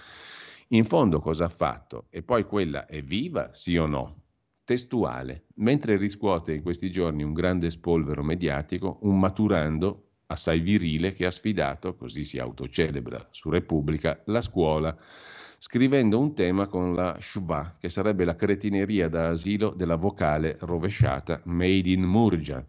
In 0.71 0.83
fondo 0.83 1.21
cosa 1.21 1.45
ha 1.45 1.49
fatto? 1.49 2.07
E 2.09 2.23
poi 2.23 2.45
quella 2.45 2.87
è 2.87 3.01
viva, 3.01 3.53
sì 3.53 3.77
o 3.77 3.85
no? 3.85 4.23
Testuale. 4.65 5.45
Mentre 5.55 5.95
riscuote 5.95 6.53
in 6.53 6.61
questi 6.61 6.91
giorni 6.91 7.23
un 7.23 7.31
grande 7.31 7.69
spolvero 7.69 8.21
mediatico, 8.21 8.99
un 9.03 9.17
maturando 9.17 10.07
assai 10.25 10.59
virile 10.59 11.13
che 11.13 11.25
ha 11.25 11.31
sfidato, 11.31 11.95
così 11.95 12.25
si 12.25 12.37
autocelebra 12.37 13.29
su 13.31 13.49
Repubblica, 13.49 14.21
la 14.25 14.41
scuola, 14.41 14.93
scrivendo 15.57 16.19
un 16.19 16.33
tema 16.33 16.67
con 16.67 16.93
la 16.93 17.15
shubha, 17.17 17.77
che 17.79 17.89
sarebbe 17.89 18.25
la 18.25 18.35
cretineria 18.35 19.07
da 19.07 19.29
asilo 19.29 19.69
della 19.69 19.95
vocale 19.95 20.57
rovesciata 20.59 21.39
made 21.45 21.89
in 21.89 22.03
Murgia, 22.03 22.65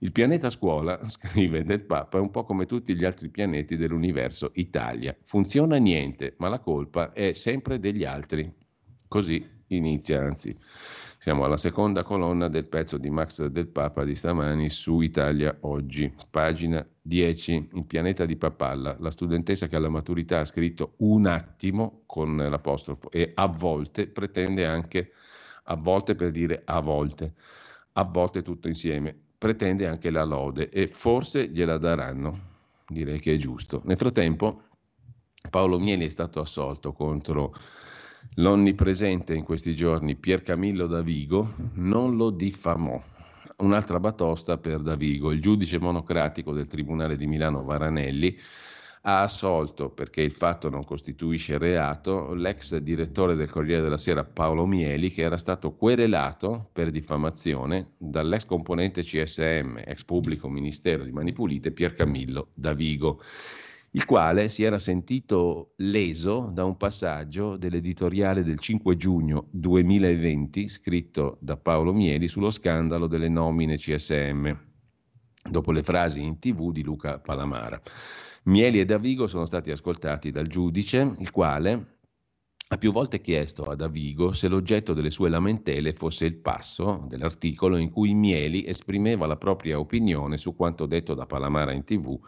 il 0.00 0.12
pianeta 0.12 0.48
scuola, 0.50 0.98
scrive 1.08 1.64
del 1.64 1.80
Papa, 1.80 2.18
è 2.18 2.20
un 2.20 2.30
po' 2.30 2.44
come 2.44 2.66
tutti 2.66 2.94
gli 2.94 3.04
altri 3.04 3.28
pianeti 3.30 3.76
dell'universo 3.76 4.50
Italia. 4.54 5.16
Funziona 5.22 5.76
niente, 5.76 6.34
ma 6.38 6.48
la 6.48 6.60
colpa 6.60 7.12
è 7.12 7.32
sempre 7.32 7.78
degli 7.78 8.04
altri. 8.04 8.52
Così 9.08 9.44
inizia, 9.68 10.22
anzi, 10.22 10.56
siamo 11.18 11.44
alla 11.44 11.56
seconda 11.56 12.04
colonna 12.04 12.48
del 12.48 12.66
pezzo 12.66 12.96
di 12.96 13.10
Max 13.10 13.44
del 13.46 13.66
Papa 13.66 14.04
di 14.04 14.14
stamani 14.14 14.70
su 14.70 15.00
Italia 15.00 15.56
Oggi, 15.62 16.12
pagina 16.30 16.86
10, 17.02 17.70
il 17.72 17.86
pianeta 17.86 18.24
di 18.24 18.36
Papalla, 18.36 18.96
la 19.00 19.10
studentessa 19.10 19.66
che 19.66 19.74
alla 19.74 19.88
maturità 19.88 20.40
ha 20.40 20.44
scritto 20.44 20.94
un 20.98 21.26
attimo 21.26 22.02
con 22.06 22.36
l'apostrofo 22.36 23.10
e 23.10 23.32
a 23.34 23.46
volte 23.46 24.06
pretende 24.06 24.64
anche, 24.64 25.12
a 25.64 25.74
volte 25.74 26.14
per 26.14 26.30
dire 26.30 26.62
a 26.64 26.80
volte, 26.80 27.34
a 27.94 28.04
volte 28.04 28.42
tutto 28.42 28.68
insieme, 28.68 29.27
pretende 29.38 29.86
anche 29.86 30.10
la 30.10 30.24
lode 30.24 30.68
e 30.68 30.88
forse 30.88 31.48
gliela 31.48 31.78
daranno, 31.78 32.40
direi 32.88 33.20
che 33.20 33.34
è 33.34 33.36
giusto. 33.36 33.80
Nel 33.84 33.96
frattempo 33.96 34.62
Paolo 35.50 35.78
Mieli 35.78 36.06
è 36.06 36.10
stato 36.10 36.40
assolto 36.40 36.92
contro 36.92 37.54
l'onnipresente 38.34 39.34
in 39.34 39.44
questi 39.44 39.74
giorni 39.74 40.16
Pier 40.16 40.42
Camillo 40.42 40.86
Davigo, 40.86 41.54
non 41.74 42.16
lo 42.16 42.30
diffamò. 42.30 43.00
Un'altra 43.58 43.98
batosta 43.98 44.58
per 44.58 44.80
Davigo, 44.80 45.32
il 45.32 45.40
giudice 45.40 45.78
monocratico 45.78 46.52
del 46.52 46.66
Tribunale 46.66 47.16
di 47.16 47.26
Milano 47.26 47.64
Varanelli, 47.64 48.36
ha 49.02 49.22
assolto, 49.22 49.90
perché 49.90 50.22
il 50.22 50.32
fatto 50.32 50.68
non 50.68 50.84
costituisce 50.84 51.58
reato, 51.58 52.34
l'ex 52.34 52.76
direttore 52.76 53.34
del 53.34 53.50
Corriere 53.50 53.82
della 53.82 53.98
Sera 53.98 54.24
Paolo 54.24 54.66
Mieli, 54.66 55.10
che 55.10 55.22
era 55.22 55.38
stato 55.38 55.74
querelato 55.74 56.68
per 56.72 56.90
diffamazione 56.90 57.88
dall'ex 57.98 58.44
componente 58.44 59.02
CSM, 59.02 59.82
ex 59.84 60.04
pubblico 60.04 60.48
ministero 60.48 61.04
di 61.04 61.12
Mani 61.12 61.32
Pulite, 61.32 61.72
Pier 61.72 61.94
Camillo 61.94 62.48
Davigo, 62.54 63.20
il 63.92 64.04
quale 64.04 64.48
si 64.48 64.64
era 64.64 64.78
sentito 64.78 65.72
leso 65.76 66.50
da 66.52 66.64
un 66.64 66.76
passaggio 66.76 67.56
dell'editoriale 67.56 68.42
del 68.42 68.58
5 68.58 68.96
giugno 68.96 69.46
2020 69.50 70.68
scritto 70.68 71.38
da 71.40 71.56
Paolo 71.56 71.94
Mieli 71.94 72.28
sullo 72.28 72.50
scandalo 72.50 73.06
delle 73.06 73.30
nomine 73.30 73.76
CSM, 73.76 74.54
dopo 75.50 75.72
le 75.72 75.82
frasi 75.82 76.22
in 76.22 76.38
tv 76.38 76.70
di 76.70 76.82
Luca 76.82 77.18
Palamara. 77.18 77.80
Mieli 78.44 78.80
e 78.80 78.84
Davigo 78.84 79.26
sono 79.26 79.44
stati 79.44 79.70
ascoltati 79.70 80.30
dal 80.30 80.46
giudice, 80.46 81.16
il 81.18 81.30
quale 81.30 81.98
ha 82.70 82.76
più 82.76 82.92
volte 82.92 83.20
chiesto 83.20 83.64
a 83.64 83.74
Davigo 83.74 84.34
se 84.34 84.46
l'oggetto 84.48 84.92
delle 84.92 85.10
sue 85.10 85.30
lamentele 85.30 85.94
fosse 85.94 86.26
il 86.26 86.36
passo 86.36 87.04
dell'articolo 87.08 87.78
in 87.78 87.90
cui 87.90 88.12
Mieli 88.12 88.66
esprimeva 88.66 89.26
la 89.26 89.36
propria 89.36 89.78
opinione 89.78 90.36
su 90.36 90.54
quanto 90.54 90.84
detto 90.84 91.14
da 91.14 91.24
Palamara 91.24 91.72
in 91.72 91.84
tv 91.84 92.18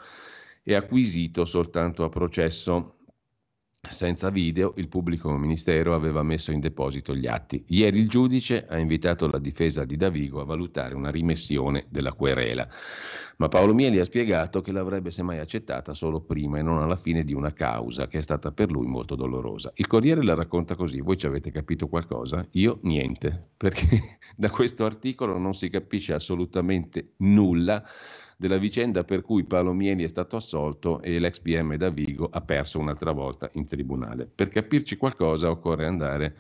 e 0.63 0.75
acquisito 0.75 1.45
soltanto 1.45 2.05
a 2.05 2.09
processo. 2.09 3.00
Senza 3.89 4.29
video, 4.31 4.75
il 4.77 4.89
pubblico 4.89 5.33
ministero 5.37 5.95
aveva 5.95 6.23
messo 6.23 6.53
in 6.53 6.61
deposito 6.61 7.15
gli 7.15 7.27
atti. 7.27 7.65
Ieri 7.69 7.99
il 7.99 8.09
giudice 8.09 8.67
ha 8.69 8.79
invitato 8.79 9.27
la 9.27 9.39
difesa 9.39 9.85
di 9.85 9.97
Davigo 9.97 10.41
a 10.41 10.45
valutare 10.45 10.95
una 10.95 11.11
rimessione 11.11 11.87
della 11.89 12.13
querela. 12.13 12.69
Ma 13.39 13.49
Paolo 13.49 13.73
Mieli 13.73 13.99
ha 13.99 14.05
spiegato 14.05 14.61
che 14.61 14.71
l'avrebbe 14.71 15.11
semmai 15.11 15.39
accettata 15.39 15.95
solo 15.95 16.21
prima 16.21 16.59
e 16.59 16.63
non 16.63 16.79
alla 16.79 16.95
fine 16.95 17.25
di 17.25 17.33
una 17.33 17.55
causa 17.55 18.07
che 18.07 18.19
è 18.19 18.23
stata 18.23 18.53
per 18.53 18.71
lui 18.71 18.87
molto 18.87 19.17
dolorosa. 19.17 19.73
Il 19.75 19.87
Corriere 19.87 20.23
la 20.23 20.35
racconta 20.35 20.75
così, 20.75 21.01
voi 21.01 21.17
ci 21.17 21.27
avete 21.27 21.51
capito 21.51 21.89
qualcosa? 21.89 22.47
Io 22.53 22.81
niente, 22.83 23.49
perché 23.57 24.19
da 24.37 24.51
questo 24.51 24.85
articolo 24.85 25.39
non 25.39 25.55
si 25.55 25.71
capisce 25.71 26.13
assolutamente 26.13 27.15
nulla 27.19 27.83
della 28.41 28.57
vicenda 28.57 29.05
per 29.05 29.21
cui 29.21 29.45
Paolo 29.45 29.75
Mieli 29.75 30.03
è 30.03 30.09
stato 30.09 30.37
assolto 30.37 31.03
e 31.03 31.19
l'ex 31.19 31.41
PM 31.41 31.77
Davigo 31.77 32.27
ha 32.33 32.41
perso 32.41 32.79
un'altra 32.79 33.13
volta 33.13 33.51
in 33.53 33.67
tribunale. 33.67 34.27
Per 34.35 34.49
capirci 34.49 34.97
qualcosa 34.97 35.51
occorre 35.51 35.85
andare 35.85 36.35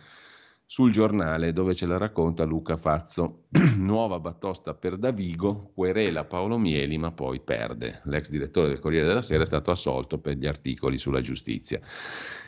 sul 0.64 0.92
giornale 0.92 1.52
dove 1.52 1.74
ce 1.74 1.84
la 1.84 1.98
racconta 1.98 2.44
Luca 2.44 2.78
Fazzo. 2.78 3.48
Nuova 3.76 4.18
battosta 4.18 4.72
per 4.72 4.96
Davigo, 4.96 5.72
querela 5.74 6.24
Paolo 6.24 6.56
Mieli 6.56 6.96
ma 6.96 7.12
poi 7.12 7.38
perde. 7.40 8.00
L'ex 8.04 8.30
direttore 8.30 8.68
del 8.68 8.78
Corriere 8.78 9.06
della 9.06 9.20
Sera 9.20 9.42
è 9.42 9.46
stato 9.46 9.70
assolto 9.70 10.18
per 10.20 10.38
gli 10.38 10.46
articoli 10.46 10.96
sulla 10.96 11.20
giustizia. 11.20 11.80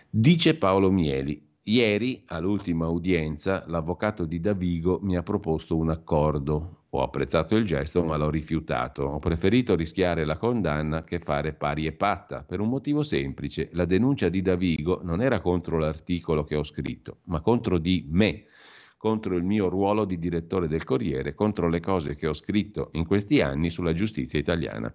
Dice 0.08 0.56
Paolo 0.56 0.90
Mieli, 0.90 1.46
Ieri, 1.64 2.22
all'ultima 2.28 2.88
udienza, 2.88 3.64
l'avvocato 3.66 4.24
di 4.24 4.40
Davigo 4.40 4.98
mi 5.02 5.14
ha 5.14 5.22
proposto 5.22 5.76
un 5.76 5.90
accordo. 5.90 6.81
Ho 6.94 7.02
apprezzato 7.02 7.56
il 7.56 7.64
gesto, 7.64 8.04
ma 8.04 8.18
l'ho 8.18 8.28
rifiutato. 8.28 9.04
Ho 9.04 9.18
preferito 9.18 9.74
rischiare 9.74 10.26
la 10.26 10.36
condanna 10.36 11.04
che 11.04 11.20
fare 11.20 11.54
pari 11.54 11.86
e 11.86 11.92
patta, 11.92 12.42
per 12.42 12.60
un 12.60 12.68
motivo 12.68 13.02
semplice. 13.02 13.70
La 13.72 13.86
denuncia 13.86 14.28
di 14.28 14.42
Davigo 14.42 15.00
non 15.02 15.22
era 15.22 15.40
contro 15.40 15.78
l'articolo 15.78 16.44
che 16.44 16.54
ho 16.54 16.62
scritto, 16.62 17.20
ma 17.24 17.40
contro 17.40 17.78
di 17.78 18.06
me, 18.10 18.44
contro 18.98 19.36
il 19.36 19.42
mio 19.42 19.70
ruolo 19.70 20.04
di 20.04 20.18
direttore 20.18 20.68
del 20.68 20.84
Corriere, 20.84 21.32
contro 21.32 21.70
le 21.70 21.80
cose 21.80 22.14
che 22.14 22.26
ho 22.26 22.34
scritto 22.34 22.90
in 22.92 23.06
questi 23.06 23.40
anni 23.40 23.70
sulla 23.70 23.94
giustizia 23.94 24.38
italiana. 24.38 24.92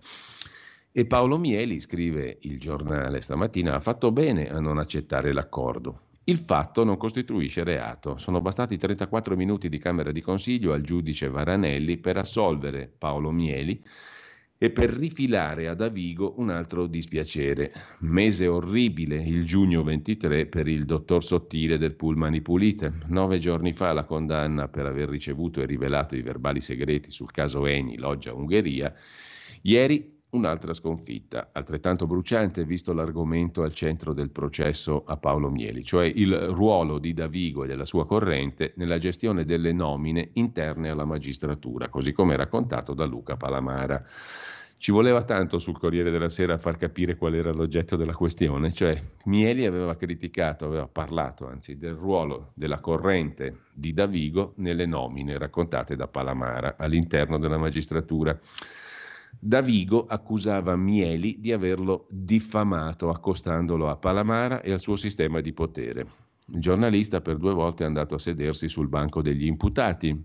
E 0.92 1.06
Paolo 1.08 1.40
Mieli, 1.40 1.80
scrive 1.80 2.38
il 2.42 2.60
giornale 2.60 3.22
stamattina, 3.22 3.74
ha 3.74 3.80
fatto 3.80 4.12
bene 4.12 4.52
a 4.52 4.60
non 4.60 4.78
accettare 4.78 5.34
l'accordo. 5.34 6.07
Il 6.30 6.40
fatto 6.40 6.84
non 6.84 6.98
costituisce 6.98 7.64
reato. 7.64 8.18
Sono 8.18 8.42
bastati 8.42 8.76
34 8.76 9.38
minuti 9.38 9.70
di 9.70 9.78
Camera 9.78 10.12
di 10.12 10.20
Consiglio 10.20 10.74
al 10.74 10.82
giudice 10.82 11.30
Varanelli 11.30 12.00
per 12.00 12.18
assolvere 12.18 12.92
Paolo 12.98 13.32
Mieli 13.32 13.82
e 14.58 14.70
per 14.70 14.90
rifilare 14.90 15.70
ad 15.70 15.80
Avigo 15.80 16.34
un 16.40 16.50
altro 16.50 16.86
dispiacere. 16.88 17.72
Mese 18.00 18.46
orribile 18.46 19.16
il 19.24 19.46
giugno 19.46 19.84
23 19.84 20.48
per 20.48 20.68
il 20.68 20.84
dottor 20.84 21.24
Sottile 21.24 21.78
del 21.78 21.96
Pullman 21.96 22.42
Pulite. 22.42 22.92
Nove 23.06 23.38
giorni 23.38 23.72
fa 23.72 23.94
la 23.94 24.04
condanna 24.04 24.68
per 24.68 24.86
aver 24.86 25.08
ricevuto 25.08 25.62
e 25.62 25.66
rivelato 25.66 26.18
i 26.18 26.22
verbali 26.22 26.60
segreti 26.60 27.10
sul 27.10 27.32
caso 27.32 27.66
Eni, 27.66 27.98
Loggia 27.98 28.34
Ungheria. 28.34 28.94
Ieri 29.62 30.17
un'altra 30.32 30.74
sconfitta, 30.74 31.50
altrettanto 31.54 32.06
bruciante 32.06 32.66
visto 32.66 32.94
l'argomento 32.94 33.64
al 33.64 33.74
centro 33.74 34.14
del 34.14 34.30
processo 34.30 35.04
a 35.06 35.16
Paolo 35.18 35.50
Mieli, 35.50 35.84
cioè 35.84 36.06
il 36.06 36.36
ruolo 36.36 37.00
di 37.00 37.14
Davigo 37.14 37.64
e 37.64 37.68
della 37.68 37.86
sua 37.86 38.06
corrente 38.06 38.74
nella 38.76 38.98
gestione 38.98 39.46
delle 39.46 39.72
nomine 39.72 40.32
interne 40.34 40.90
alla 40.90 41.06
magistratura, 41.06 41.88
così 41.88 42.12
come 42.12 42.36
raccontato 42.36 42.94
da 42.94 43.06
Luca 43.06 43.38
Palamara. 43.38 44.04
Ci 44.80 44.92
voleva 44.92 45.24
tanto 45.24 45.58
sul 45.58 45.80
Corriere 45.80 46.12
della 46.12 46.30
Sera 46.30 46.60
far 46.60 46.78
capire 46.78 47.16
qual 47.16 47.34
era 47.34 47.52
l'oggetto 47.52 47.96
della 47.96 48.14
questione, 48.14 48.72
cioè 48.72 49.02
Mieli 49.26 49.66
aveva 49.66 49.96
criticato, 49.96 50.66
aveva 50.66 50.88
parlato 50.88 51.48
anzi 51.48 51.80
del 51.80 51.96
ruolo 51.96 52.52
della 52.54 52.80
corrente 52.80 53.62
di 53.74 53.92
Davigo 53.92 54.54
nelle 54.58 54.86
nomine 54.86 55.36
raccontate 55.40 55.96
da 55.96 56.08
Palamara 56.08 56.76
all'interno 56.78 57.40
della 57.40 57.58
magistratura. 57.58 58.38
Davigo 59.40 60.06
accusava 60.08 60.76
Mieli 60.76 61.40
di 61.40 61.52
averlo 61.52 62.08
diffamato 62.10 63.10
accostandolo 63.10 63.90
a 63.90 63.98
Palamara 63.98 64.62
e 64.62 64.72
al 64.72 64.80
suo 64.80 64.96
sistema 64.96 65.42
di 65.42 65.54
potere. 65.54 66.08
Il 66.48 66.60
giornalista 66.60 67.22
per 67.22 67.38
due 67.38 67.54
volte 67.54 67.84
è 67.84 67.88
andato 67.88 68.16
a 68.16 68.20
sedersi 68.20 68.68
sul 68.68 68.88
banco 68.88 69.22
degli 69.22 69.46
imputati 69.46 70.24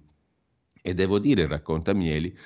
e 0.81 0.95
devo 0.95 1.19
dire, 1.19 1.47
racconta 1.47 1.93
Mieli, 1.93 2.37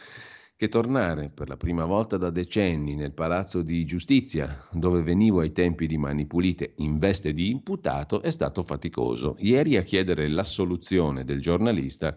che 0.57 0.69
tornare 0.69 1.31
per 1.35 1.49
la 1.49 1.57
prima 1.57 1.85
volta 1.85 2.17
da 2.17 2.31
decenni 2.31 2.95
nel 2.95 3.13
palazzo 3.13 3.63
di 3.63 3.85
giustizia, 3.85 4.65
dove 4.73 5.03
venivo 5.03 5.41
ai 5.41 5.53
tempi 5.53 5.87
di 5.87 5.99
Mani 5.99 6.27
Pulite 6.27 6.73
in 6.77 6.99
veste 6.99 7.33
di 7.33 7.51
imputato, 7.51 8.23
è 8.23 8.31
stato 8.31 8.63
faticoso. 8.63 9.37
Ieri 9.39 9.77
a 9.77 9.83
chiedere 9.83 10.29
l'assoluzione 10.29 11.25
del 11.25 11.41
giornalista 11.41 12.17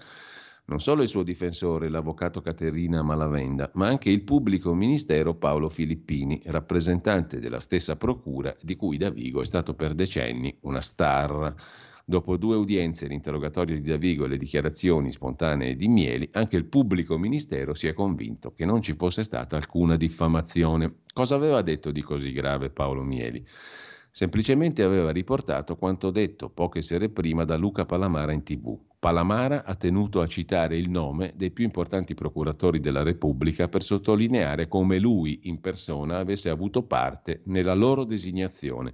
non 0.69 0.79
solo 0.79 1.01
il 1.01 1.07
suo 1.07 1.23
difensore, 1.23 1.89
l'avvocato 1.89 2.41
Caterina 2.41 3.01
Malavenda, 3.01 3.71
ma 3.73 3.87
anche 3.87 4.11
il 4.11 4.21
pubblico 4.21 4.71
ministero 4.75 5.33
Paolo 5.33 5.67
Filippini, 5.67 6.43
rappresentante 6.45 7.39
della 7.39 7.59
stessa 7.59 7.95
procura 7.95 8.55
di 8.61 8.75
cui 8.75 8.97
Davigo 8.97 9.41
è 9.41 9.45
stato 9.45 9.73
per 9.73 9.95
decenni 9.95 10.55
una 10.61 10.79
star. 10.79 11.55
Dopo 12.05 12.37
due 12.37 12.55
udienze, 12.55 13.07
l'interrogatorio 13.07 13.81
di 13.81 13.89
Davigo 13.89 14.25
e 14.25 14.27
le 14.27 14.37
dichiarazioni 14.37 15.11
spontanee 15.11 15.75
di 15.75 15.87
Mieli, 15.87 16.29
anche 16.33 16.55
il 16.55 16.65
pubblico 16.65 17.17
ministero 17.17 17.73
si 17.73 17.87
è 17.87 17.93
convinto 17.93 18.53
che 18.53 18.65
non 18.65 18.83
ci 18.83 18.93
fosse 18.93 19.23
stata 19.23 19.55
alcuna 19.55 19.95
diffamazione. 19.95 20.97
Cosa 21.11 21.33
aveva 21.33 21.63
detto 21.63 21.89
di 21.89 22.01
così 22.01 22.31
grave 22.31 22.69
Paolo 22.69 23.01
Mieli? 23.01 23.43
Semplicemente 24.11 24.83
aveva 24.83 25.11
riportato 25.11 25.75
quanto 25.75 26.09
detto 26.09 26.49
poche 26.49 26.81
sere 26.81 27.09
prima 27.09 27.45
da 27.45 27.55
Luca 27.57 27.85
Palamara 27.85 28.31
in 28.31 28.43
tv. 28.43 28.77
Palamara 28.97 29.63
ha 29.63 29.75
tenuto 29.75 30.19
a 30.19 30.27
citare 30.27 30.77
il 30.77 30.89
nome 30.89 31.33
dei 31.35 31.51
più 31.51 31.63
importanti 31.63 32.15
procuratori 32.15 32.79
della 32.79 33.03
Repubblica 33.03 33.67
per 33.69 33.83
sottolineare 33.83 34.67
come 34.67 34.99
lui 34.99 35.41
in 35.43 35.61
persona 35.61 36.17
avesse 36.17 36.49
avuto 36.49 36.83
parte 36.83 37.41
nella 37.45 37.75
loro 37.75 38.03
designazione 38.03 38.93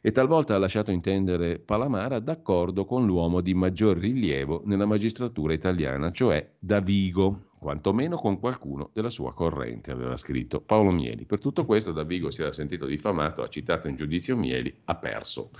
e 0.00 0.12
talvolta 0.12 0.54
ha 0.54 0.58
lasciato 0.58 0.92
intendere 0.92 1.58
Palamara 1.58 2.20
d'accordo 2.20 2.84
con 2.84 3.04
l'uomo 3.04 3.40
di 3.40 3.54
maggior 3.54 3.98
rilievo 3.98 4.62
nella 4.64 4.86
magistratura 4.86 5.52
italiana, 5.52 6.12
cioè 6.12 6.48
Davigo, 6.60 7.46
quantomeno 7.58 8.16
con 8.16 8.38
qualcuno 8.38 8.90
della 8.92 9.10
sua 9.10 9.32
corrente, 9.32 9.90
aveva 9.90 10.16
scritto 10.16 10.60
Paolo 10.60 10.90
Mieli. 10.90 11.24
Per 11.24 11.40
tutto 11.40 11.64
questo 11.64 11.92
Davigo 11.92 12.30
si 12.30 12.42
era 12.42 12.52
sentito 12.52 12.86
diffamato, 12.86 13.42
ha 13.42 13.48
citato 13.48 13.88
in 13.88 13.96
giudizio 13.96 14.36
Mieli, 14.36 14.74
ha 14.84 14.96
perso. 14.96 15.50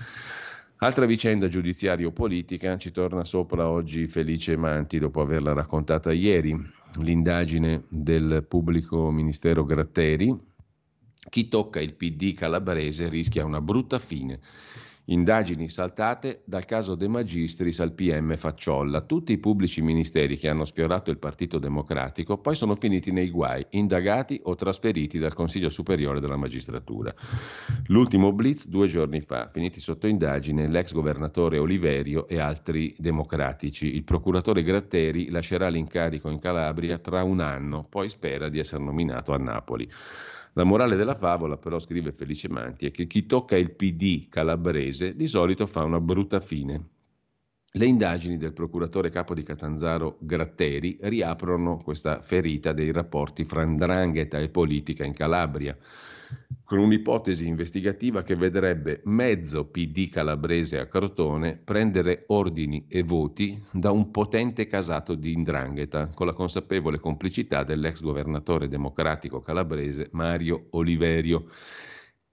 Altra 0.77 1.05
vicenda 1.05 1.47
giudiziario-politica, 1.47 2.77
ci 2.77 2.91
torna 2.91 3.23
sopra 3.23 3.67
oggi 3.67 4.07
Felice 4.07 4.55
Manti 4.55 4.99
dopo 4.99 5.21
averla 5.21 5.53
raccontata 5.53 6.11
ieri, 6.11 6.55
l'indagine 7.01 7.85
del 7.89 8.45
pubblico 8.47 9.09
ministero 9.09 9.65
Gratteri, 9.65 10.37
chi 11.29 11.47
tocca 11.49 11.79
il 11.79 11.93
PD 11.95 12.33
calabrese 12.33 13.09
rischia 13.09 13.43
una 13.43 13.59
brutta 13.59 13.97
fine. 13.97 14.39
Indagini 15.09 15.69
saltate 15.69 16.41
dal 16.43 16.65
caso 16.65 16.95
De 16.95 17.07
Magistris 17.07 17.79
al 17.79 17.93
PM 17.93 18.35
Facciolla. 18.35 19.05
Tutti 19.05 19.31
i 19.31 19.37
pubblici 19.37 19.81
ministeri 19.81 20.35
che 20.35 20.49
hanno 20.49 20.65
sfiorato 20.65 21.11
il 21.11 21.17
Partito 21.17 21.59
Democratico 21.59 22.39
poi 22.39 22.55
sono 22.55 22.75
finiti 22.75 23.11
nei 23.11 23.29
guai, 23.29 23.65
indagati 23.69 24.41
o 24.43 24.55
trasferiti 24.55 25.17
dal 25.17 25.33
Consiglio 25.33 25.69
Superiore 25.69 26.19
della 26.19 26.35
Magistratura. 26.35 27.13
L'ultimo 27.85 28.33
blitz 28.33 28.67
due 28.67 28.87
giorni 28.87 29.21
fa, 29.21 29.47
finiti 29.49 29.79
sotto 29.79 30.07
indagine 30.07 30.67
l'ex 30.67 30.91
governatore 30.91 31.57
Oliverio 31.57 32.27
e 32.27 32.39
altri 32.39 32.93
democratici. 32.97 33.95
Il 33.95 34.03
procuratore 34.03 34.61
Gratteri 34.61 35.29
lascerà 35.29 35.69
l'incarico 35.69 36.29
in 36.29 36.39
Calabria 36.39 36.97
tra 36.97 37.23
un 37.23 37.39
anno, 37.39 37.85
poi 37.89 38.09
spera 38.09 38.49
di 38.49 38.59
essere 38.59 38.83
nominato 38.83 39.31
a 39.31 39.37
Napoli. 39.37 39.89
La 40.57 40.63
morale 40.63 40.95
della 40.95 41.13
favola, 41.13 41.55
però, 41.55 41.77
scrive 41.77 42.11
Felice 42.11 42.49
Manti, 42.49 42.87
è 42.87 42.91
che 42.91 43.05
chi 43.05 43.27
tocca 43.27 43.55
il 43.55 43.75
PD 43.75 44.27
calabrese 44.27 45.15
di 45.15 45.27
solito 45.27 45.67
fa 45.67 45.83
una 45.83 45.99
brutta 45.99 46.39
fine. 46.39 46.83
Le 47.73 47.85
indagini 47.85 48.37
del 48.37 48.53
procuratore 48.53 49.11
capo 49.11 49.35
di 49.35 49.43
Catanzaro 49.43 50.17
Gratteri 50.19 50.97
riaprono 51.01 51.77
questa 51.77 52.21
ferita 52.21 52.73
dei 52.73 52.91
rapporti 52.91 53.45
fra 53.45 53.63
ndrangheta 53.63 54.39
e 54.39 54.49
politica 54.49 55.05
in 55.05 55.13
Calabria 55.13 55.77
con 56.67 56.79
un'ipotesi 56.79 57.47
investigativa 57.47 58.23
che 58.23 58.35
vedrebbe 58.35 58.99
mezzo 59.05 59.67
PD 59.67 60.09
calabrese 60.09 60.79
a 60.79 60.87
Crotone 60.87 61.55
prendere 61.55 62.25
ordini 62.27 62.87
e 62.89 63.03
voti 63.03 63.57
da 63.71 63.91
un 63.91 64.11
potente 64.11 64.67
casato 64.67 65.15
di 65.15 65.31
Indrangheta, 65.31 66.09
con 66.09 66.25
la 66.25 66.33
consapevole 66.33 66.99
complicità 66.99 67.63
dell'ex 67.63 68.01
governatore 68.01 68.67
democratico 68.67 69.41
calabrese 69.41 70.09
Mario 70.11 70.67
Oliverio. 70.71 71.45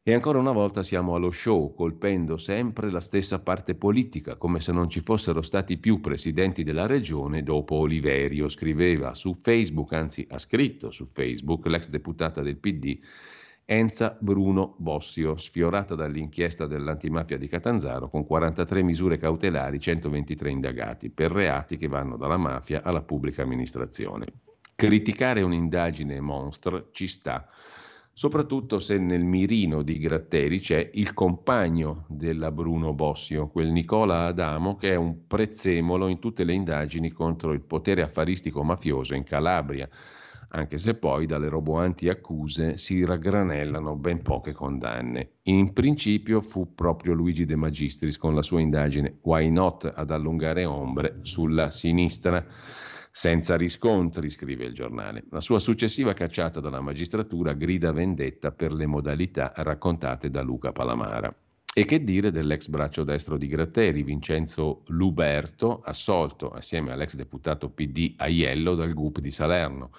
E 0.03 0.13
ancora 0.13 0.41
una 0.41 0.51
volta 0.51 0.83
siamo 0.83 1.15
allo 1.15 1.31
show, 1.31 1.73
colpendo 1.73 2.37
sempre 2.37 2.91
la 2.91 3.01
stessa 3.01 3.41
parte 3.41 3.77
politica, 3.77 4.35
come 4.35 4.59
se 4.59 4.73
non 4.73 4.91
ci 4.91 5.01
fossero 5.01 5.43
stati 5.43 5.79
più 5.79 6.01
presidenti 6.01 6.65
della 6.65 6.87
regione 6.87 7.45
dopo 7.45 7.77
Oliverio, 7.77 8.49
scriveva 8.49 9.15
su 9.15 9.37
Facebook, 9.41 9.93
anzi 9.93 10.27
ha 10.29 10.39
scritto 10.39 10.91
su 10.91 11.07
Facebook 11.07 11.67
l'ex 11.67 11.89
deputata 11.89 12.43
del 12.43 12.57
PD 12.57 12.99
Enza 13.67 14.15
Bruno 14.21 14.75
Bossio, 14.77 15.39
sfiorata 15.39 15.95
dall'inchiesta 15.95 16.67
dell'antimafia 16.67 17.39
di 17.39 17.49
Catanzaro 17.49 18.11
con 18.11 18.27
43 18.27 18.83
misure 18.83 19.17
cautelari, 19.17 19.81
123 19.81 20.51
indagati 20.51 21.09
per 21.09 21.31
reati 21.31 21.79
che 21.79 21.89
vanno 21.89 22.19
dalla 22.19 22.37
mafia 22.37 22.83
alla 22.83 23.01
pubblica 23.01 23.41
amministrazione. 23.41 24.27
Criticare 24.75 25.41
un'indagine 25.41 26.21
monstre 26.21 26.89
ci 26.91 27.07
sta, 27.07 27.47
soprattutto 28.13 28.81
se 28.81 28.99
nel 28.99 29.25
mirino 29.25 29.81
di 29.81 29.99
Gratteri 29.99 30.61
c'è 30.61 30.91
il 30.93 31.15
compagno 31.15 32.05
della 32.09 32.53
Bruno 32.53 32.93
Bossio, 32.93 33.49
quel 33.49 33.71
Nicola 33.71 34.27
Adamo 34.27 34.77
che 34.77 34.91
è 34.91 34.97
un 34.97 35.27
prezzemolo 35.27 36.09
in 36.09 36.19
tutte 36.19 36.45
le 36.45 36.53
indagini 36.53 37.11
contro 37.11 37.53
il 37.53 37.63
potere 37.63 38.03
affaristico 38.03 38.63
mafioso 38.63 39.15
in 39.15 39.23
Calabria 39.23 39.89
anche 40.55 40.79
se 40.79 40.95
poi 40.95 41.27
dalle 41.27 41.49
roboanti 41.49 42.09
accuse 42.09 42.77
si 42.77 43.05
raggranellano 43.05 43.97
ben 43.97 44.23
poche 44.23 44.53
condanne. 44.53 45.39
In 45.45 45.73
principio 45.73 46.41
fu 46.41 46.75
proprio 46.75 47.13
Luigi 47.13 47.45
De 47.45 47.57
Magistris 47.57 48.17
con 48.19 48.37
la 48.37 48.43
sua 48.43 48.61
indagine 48.61 49.19
Why 49.23 49.51
Not 49.51 49.93
ad 49.93 50.11
allungare 50.13 50.65
ombre 50.65 51.19
sulla 51.23 51.71
sinistra. 51.73 52.45
Senza 53.11 53.57
riscontri, 53.57 54.31
scrive 54.31 54.65
il 54.65 54.75
giornale. 54.75 55.25
La 55.31 55.41
sua 55.41 55.59
successiva 55.59 56.15
cacciata 56.15 56.61
dalla 56.61 56.81
magistratura 56.81 57.53
grida 57.53 57.93
vendetta 57.93 58.53
per 58.53 58.73
le 58.73 58.87
modalità 58.87 59.53
raccontate 59.57 60.31
da 60.31 60.43
Luca 60.43 60.71
Palamara. 60.73 61.35
E 61.77 61.85
che 61.85 62.05
dire 62.05 62.31
dell'ex 62.31 62.69
braccio 62.69 63.03
destro 63.03 63.37
di 63.37 63.49
Gratteri, 63.49 64.05
Vincenzo 64.05 64.83
Luberto, 64.87 65.81
assolto 65.81 66.51
assieme 66.51 66.93
all'ex 66.93 67.17
deputato 67.17 67.71
PD 67.71 68.15
Aiello 68.17 68.77
dal 68.77 68.93
GUP 68.93 69.19
di 69.19 69.33
Salerno 69.33 69.91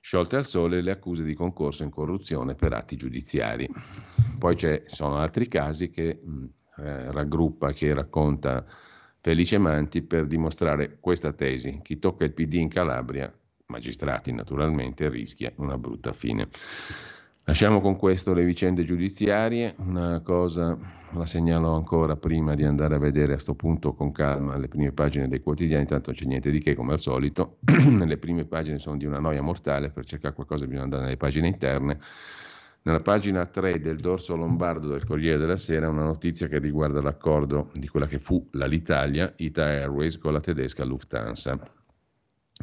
sciolte 0.00 0.36
al 0.36 0.46
sole 0.46 0.80
le 0.80 0.90
accuse 0.90 1.22
di 1.22 1.34
concorso 1.34 1.82
in 1.84 1.90
corruzione 1.90 2.54
per 2.54 2.72
atti 2.72 2.96
giudiziari. 2.96 3.68
Poi 4.38 4.56
ci 4.56 4.82
sono 4.86 5.16
altri 5.16 5.46
casi 5.46 5.90
che 5.90 6.20
mh, 6.22 6.44
eh, 6.78 7.12
raggruppa, 7.12 7.72
che 7.72 7.92
racconta 7.92 8.64
Felice 9.20 9.58
Manti 9.58 10.02
per 10.02 10.26
dimostrare 10.26 10.98
questa 10.98 11.32
tesi. 11.32 11.80
Chi 11.82 11.98
tocca 11.98 12.24
il 12.24 12.32
PD 12.32 12.54
in 12.54 12.68
Calabria, 12.68 13.32
magistrati 13.66 14.32
naturalmente, 14.32 15.08
rischia 15.10 15.52
una 15.56 15.76
brutta 15.76 16.12
fine. 16.12 16.48
Lasciamo 17.50 17.80
con 17.80 17.96
questo 17.96 18.32
le 18.32 18.44
vicende 18.44 18.84
giudiziarie, 18.84 19.74
una 19.78 20.20
cosa 20.20 20.78
la 21.10 21.26
segnalo 21.26 21.74
ancora 21.74 22.14
prima 22.14 22.54
di 22.54 22.62
andare 22.62 22.94
a 22.94 22.98
vedere 22.98 23.32
a 23.32 23.32
questo 23.32 23.56
punto 23.56 23.92
con 23.92 24.12
calma 24.12 24.56
le 24.56 24.68
prime 24.68 24.92
pagine 24.92 25.26
dei 25.26 25.40
quotidiani, 25.40 25.84
tanto 25.84 26.12
c'è 26.12 26.26
niente 26.26 26.52
di 26.52 26.60
che 26.60 26.76
come 26.76 26.92
al 26.92 27.00
solito, 27.00 27.56
le 27.66 28.18
prime 28.18 28.44
pagine 28.44 28.78
sono 28.78 28.96
di 28.96 29.04
una 29.04 29.18
noia 29.18 29.42
mortale, 29.42 29.90
per 29.90 30.04
cercare 30.04 30.32
qualcosa 30.32 30.64
bisogna 30.64 30.84
andare 30.84 31.02
nelle 31.02 31.16
pagine 31.16 31.48
interne. 31.48 31.98
Nella 32.82 33.00
pagina 33.00 33.44
3 33.44 33.80
del 33.80 33.96
dorso 33.96 34.36
lombardo 34.36 34.86
del 34.86 35.04
Corriere 35.04 35.36
della 35.36 35.56
Sera 35.56 35.88
una 35.88 36.04
notizia 36.04 36.46
che 36.46 36.60
riguarda 36.60 37.02
l'accordo 37.02 37.70
di 37.74 37.88
quella 37.88 38.06
che 38.06 38.20
fu 38.20 38.46
l'Alitalia, 38.52 39.32
Ita 39.38 39.64
Airways 39.64 40.18
con 40.18 40.34
la 40.34 40.40
tedesca 40.40 40.84
Lufthansa. 40.84 41.79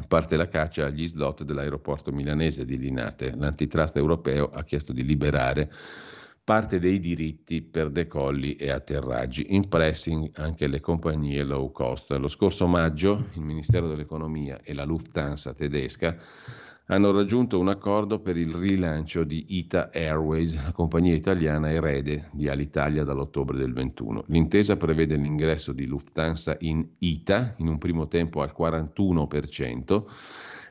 Parte 0.06 0.36
la 0.36 0.48
caccia 0.48 0.86
agli 0.86 1.06
slot 1.06 1.42
dell'aeroporto 1.42 2.12
milanese 2.12 2.64
di 2.64 2.78
Linate. 2.78 3.32
L'antitrust 3.34 3.96
europeo 3.96 4.50
ha 4.50 4.62
chiesto 4.62 4.92
di 4.92 5.04
liberare 5.04 5.70
parte 6.48 6.78
dei 6.78 6.98
diritti 6.98 7.60
per 7.60 7.90
decolli 7.90 8.56
e 8.56 8.70
atterraggi, 8.70 9.54
in 9.54 9.68
pressing 9.68 10.30
anche 10.36 10.66
le 10.66 10.80
compagnie 10.80 11.42
low 11.42 11.70
cost. 11.70 12.10
Lo 12.12 12.28
scorso 12.28 12.66
maggio 12.66 13.26
il 13.34 13.42
Ministero 13.42 13.86
dell'Economia 13.86 14.60
e 14.62 14.72
la 14.72 14.84
Lufthansa 14.84 15.52
tedesca 15.52 16.16
hanno 16.90 17.10
raggiunto 17.10 17.58
un 17.58 17.68
accordo 17.68 18.18
per 18.18 18.38
il 18.38 18.54
rilancio 18.54 19.22
di 19.22 19.44
Ita 19.48 19.90
Airways, 19.92 20.54
la 20.62 20.72
compagnia 20.72 21.14
italiana 21.14 21.70
erede 21.70 22.30
di 22.32 22.48
Alitalia 22.48 23.04
dall'ottobre 23.04 23.58
del 23.58 23.74
21. 23.74 24.24
L'intesa 24.28 24.78
prevede 24.78 25.16
l'ingresso 25.16 25.72
di 25.72 25.84
Lufthansa 25.84 26.56
in 26.60 26.86
Ita, 26.98 27.56
in 27.58 27.68
un 27.68 27.76
primo 27.76 28.08
tempo 28.08 28.40
al 28.40 28.54
41%. 28.58 30.02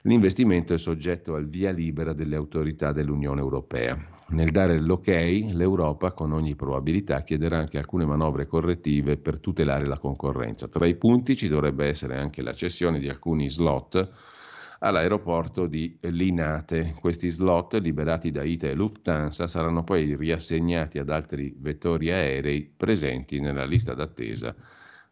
L'investimento 0.04 0.74
è 0.74 0.80
soggetto 0.80 1.36
al 1.36 1.48
via 1.48 1.70
libera 1.70 2.14
delle 2.14 2.36
autorità 2.36 2.92
dell'Unione 2.92 3.42
Europea. 3.42 3.96
Nel 4.30 4.50
dare 4.50 4.80
l'ok, 4.80 5.08
l'Europa 5.08 6.14
con 6.14 6.32
ogni 6.32 6.56
probabilità 6.56 7.22
chiederà 7.22 7.60
anche 7.60 7.78
alcune 7.78 8.06
manovre 8.06 8.48
correttive 8.48 9.18
per 9.18 9.40
tutelare 9.40 9.86
la 9.86 10.00
concorrenza. 10.00 10.68
Tra 10.68 10.88
i 10.88 10.96
punti 10.96 11.38
ci 11.38 11.48
dovrebbe 11.48 11.86
essere 11.86 12.18
anche 12.18 12.42
la 12.42 12.54
cessione 12.54 12.98
di 13.00 13.08
alcuni 13.08 13.52
slot 13.52 14.36
all'aeroporto 14.80 15.68
di 15.68 15.98
Linate. 16.02 16.94
Questi 17.00 17.30
slot 17.30 17.76
liberati 17.76 18.32
da 18.32 18.44
ITA 18.44 18.68
e 18.68 18.74
Lufthansa 18.74 19.48
saranno 19.48 19.84
poi 19.84 20.16
riassegnati 20.16 21.00
ad 21.00 21.10
altri 21.10 21.56
vettori 21.58 22.12
aerei 22.12 22.64
presenti 22.76 23.40
nella 23.40 23.66
lista 23.66 23.94
d'attesa 23.94 24.56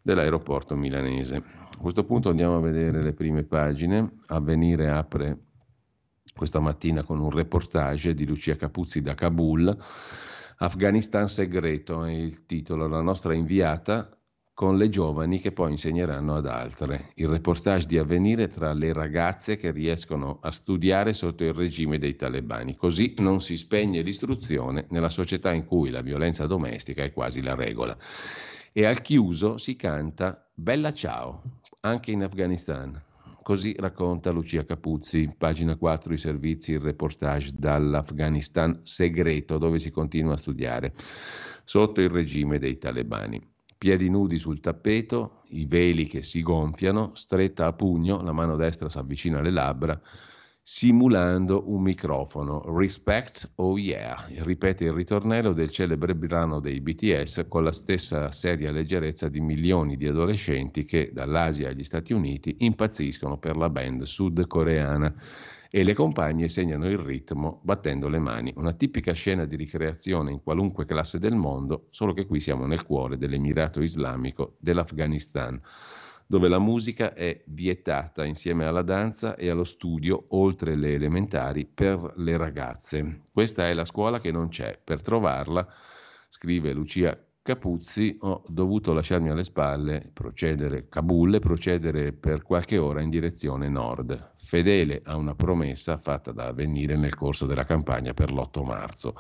dell'aeroporto 0.02 0.76
milanese. 0.76 1.38
A 1.38 1.82
questo 1.82 2.04
punto 2.04 2.30
andiamo 2.30 2.58
a 2.58 2.62
vedere 2.62 3.02
le 3.02 3.14
prime 3.14 3.44
pagine. 3.44 4.12
Avvenire 4.28 4.90
apre 4.90 5.40
questa 6.36 6.60
mattina 6.60 7.04
con 7.04 7.20
un 7.20 7.32
reportage 7.32 8.14
di 8.14 8.26
Lucia 8.26 8.56
Capuzzi 8.56 9.02
da 9.02 9.16
Kabul. 9.16 9.76
Afghanistan 10.58 11.28
segreto 11.28 12.04
è 12.04 12.12
il 12.12 12.46
titolo. 12.46 12.88
La 12.88 13.02
nostra 13.02 13.34
inviata 13.34 14.10
con 14.56 14.78
le 14.78 14.88
giovani 14.88 15.42
che 15.42 15.52
poi 15.52 15.72
insegneranno 15.72 16.38
ad 16.38 16.48
altre. 16.48 17.12
Il 17.16 17.28
reportage 17.28 17.88
di 17.88 17.98
avvenire 17.98 18.48
tra 18.48 18.72
le 18.72 18.94
ragazze 18.94 19.58
che 19.58 19.70
riescono 19.70 20.40
a 20.42 20.50
studiare 20.50 21.12
sotto 21.12 21.44
il 21.44 21.54
regime 21.54 21.98
dei 22.00 22.16
talebani. 22.16 22.78
Così 22.78 23.16
non 23.18 23.42
si 23.42 23.58
spegne 23.58 24.02
l'istruzione 24.02 24.86
nella 24.92 25.10
società 25.10 25.52
in 25.52 25.66
cui 25.66 25.90
la 25.90 26.00
violenza 26.00 26.48
domestica 26.48 27.04
è 27.04 27.12
quasi 27.12 27.44
la 27.44 27.54
regola. 27.54 27.98
E 28.72 28.86
al 28.86 29.02
chiuso 29.02 29.58
si 29.58 29.76
canta 29.76 30.48
Bella 30.54 30.94
ciao, 30.94 31.42
anche 31.82 32.12
in 32.12 32.24
Afghanistan. 32.24 32.98
Così 33.44 33.76
racconta 33.78 34.32
Lucia 34.32 34.64
Capuzzi, 34.64 35.36
pagina 35.38 35.76
4 35.76 36.14
i 36.14 36.18
servizi, 36.18 36.72
il 36.72 36.80
reportage 36.80 37.52
dall'Afghanistan 37.58 38.80
segreto 38.84 39.58
dove 39.58 39.80
si 39.80 39.92
continua 39.92 40.34
a 40.34 40.38
studiare, 40.38 40.94
sotto 41.66 42.00
il 42.00 42.10
regime 42.10 42.58
dei 42.58 42.78
talebani 42.78 43.54
piedi 43.78 44.10
nudi 44.10 44.38
sul 44.38 44.60
tappeto, 44.60 45.42
i 45.50 45.66
veli 45.66 46.06
che 46.06 46.24
si 46.24 46.42
gonfiano, 46.42 47.12
stretta 47.14 47.68
a 47.68 47.74
pugno, 47.74 48.22
la 48.22 48.32
mano 48.32 48.56
destra 48.56 48.90
si 48.90 48.98
avvicina 48.98 49.40
alle 49.40 49.52
labbra, 49.52 50.00
simulando 50.62 51.70
un 51.72 51.84
microfono. 51.84 52.64
Respect, 52.76 53.52
oh 53.56 53.78
yeah, 53.78 54.16
ripete 54.40 54.86
il 54.86 54.94
ritornello 54.94 55.54
del 55.54 55.70
celebre 55.70 56.16
brano 56.16 56.60
dei 56.60 56.82
BTS 56.82 57.46
con 57.48 57.64
la 57.64 57.72
stessa 57.72 58.32
seria 58.32 58.72
leggerezza 58.72 59.30
di 59.30 59.42
milioni 59.42 59.96
di 59.96 60.08
adolescenti 60.08 60.84
che 60.84 61.12
dall'Asia 61.14 61.70
agli 61.70 61.84
Stati 61.84 62.14
Uniti 62.14 62.56
impazziscono 62.60 63.38
per 63.38 63.58
la 63.58 63.70
band 63.70 64.04
sudcoreana 64.04 65.14
e 65.76 65.84
le 65.84 65.94
compagne 65.94 66.48
segnano 66.48 66.90
il 66.90 66.98
ritmo 66.98 67.60
battendo 67.62 68.08
le 68.08 68.18
mani. 68.18 68.54
Una 68.56 68.72
tipica 68.72 69.12
scena 69.12 69.44
di 69.44 69.58
ricreazione 69.58 70.32
in 70.32 70.42
qualunque 70.42 70.86
classe 70.86 71.20
del 71.20 71.36
mondo, 71.36 71.88
solo 71.90 72.14
che 72.14 72.26
qui 72.26 72.40
siamo 72.40 72.66
nel 72.66 72.86
cuore 72.86 73.18
dell'Emirato 73.18 73.82
Islamico 73.82 74.56
dell'Afghanistan, 74.62 75.62
dove 76.28 76.48
la 76.48 76.60
musica 76.60 77.14
è 77.14 77.44
vietata 77.48 78.24
insieme 78.24 78.64
alla 78.64 78.84
danza 78.84 79.36
e 79.36 79.50
allo 79.50 79.66
studio, 79.66 80.28
oltre 80.30 80.78
le 80.78 80.94
elementari, 80.94 81.66
per 81.66 82.14
le 82.16 82.38
ragazze. 82.38 83.24
Questa 83.30 83.68
è 83.68 83.74
la 83.74 83.84
scuola 83.84 84.22
che 84.22 84.32
non 84.32 84.48
c'è. 84.48 84.80
Per 84.82 85.02
trovarla, 85.02 85.68
scrive 86.30 86.72
Lucia 86.72 87.22
Capuzzi, 87.46 88.18
ho 88.22 88.42
dovuto 88.48 88.92
lasciarmi 88.92 89.30
alle 89.30 89.44
spalle, 89.44 90.10
procedere 90.12 90.90
Kabul 90.90 91.36
e 91.36 91.40
procedere 91.40 92.12
per 92.12 92.42
qualche 92.42 92.80
ora 92.80 93.02
in 93.02 93.12
direzione 93.12 93.70
nord, 93.70 94.32
fedele 94.38 95.04
a 95.06 95.16
una 95.16 95.36
promessa 95.36 95.96
fatta 95.98 96.32
da 96.32 96.48
avvenire 96.48 96.98
nel 96.98 97.14
corso 97.14 97.46
della 97.46 97.64
campagna 97.64 98.16
per 98.16 98.32
l'8 98.32 98.66
marzo. 98.66 99.14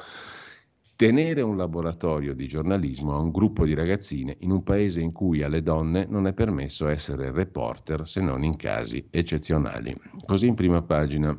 Tenere 0.95 1.41
un 1.41 1.55
laboratorio 1.55 2.33
di 2.33 2.47
giornalismo 2.47 3.13
a 3.13 3.19
un 3.19 3.29
gruppo 3.29 3.63
di 3.63 3.75
ragazzine 3.75 4.35
in 4.39 4.49
un 4.49 4.63
paese 4.63 5.01
in 5.01 5.11
cui 5.11 5.43
alle 5.43 5.61
donne 5.61 6.07
non 6.09 6.25
è 6.25 6.33
permesso 6.33 6.87
essere 6.87 7.31
reporter 7.31 8.07
se 8.07 8.21
non 8.21 8.43
in 8.43 8.55
casi 8.55 9.07
eccezionali. 9.11 9.95
Così 10.25 10.47
in 10.47 10.55
prima 10.55 10.81
pagina 10.81 11.31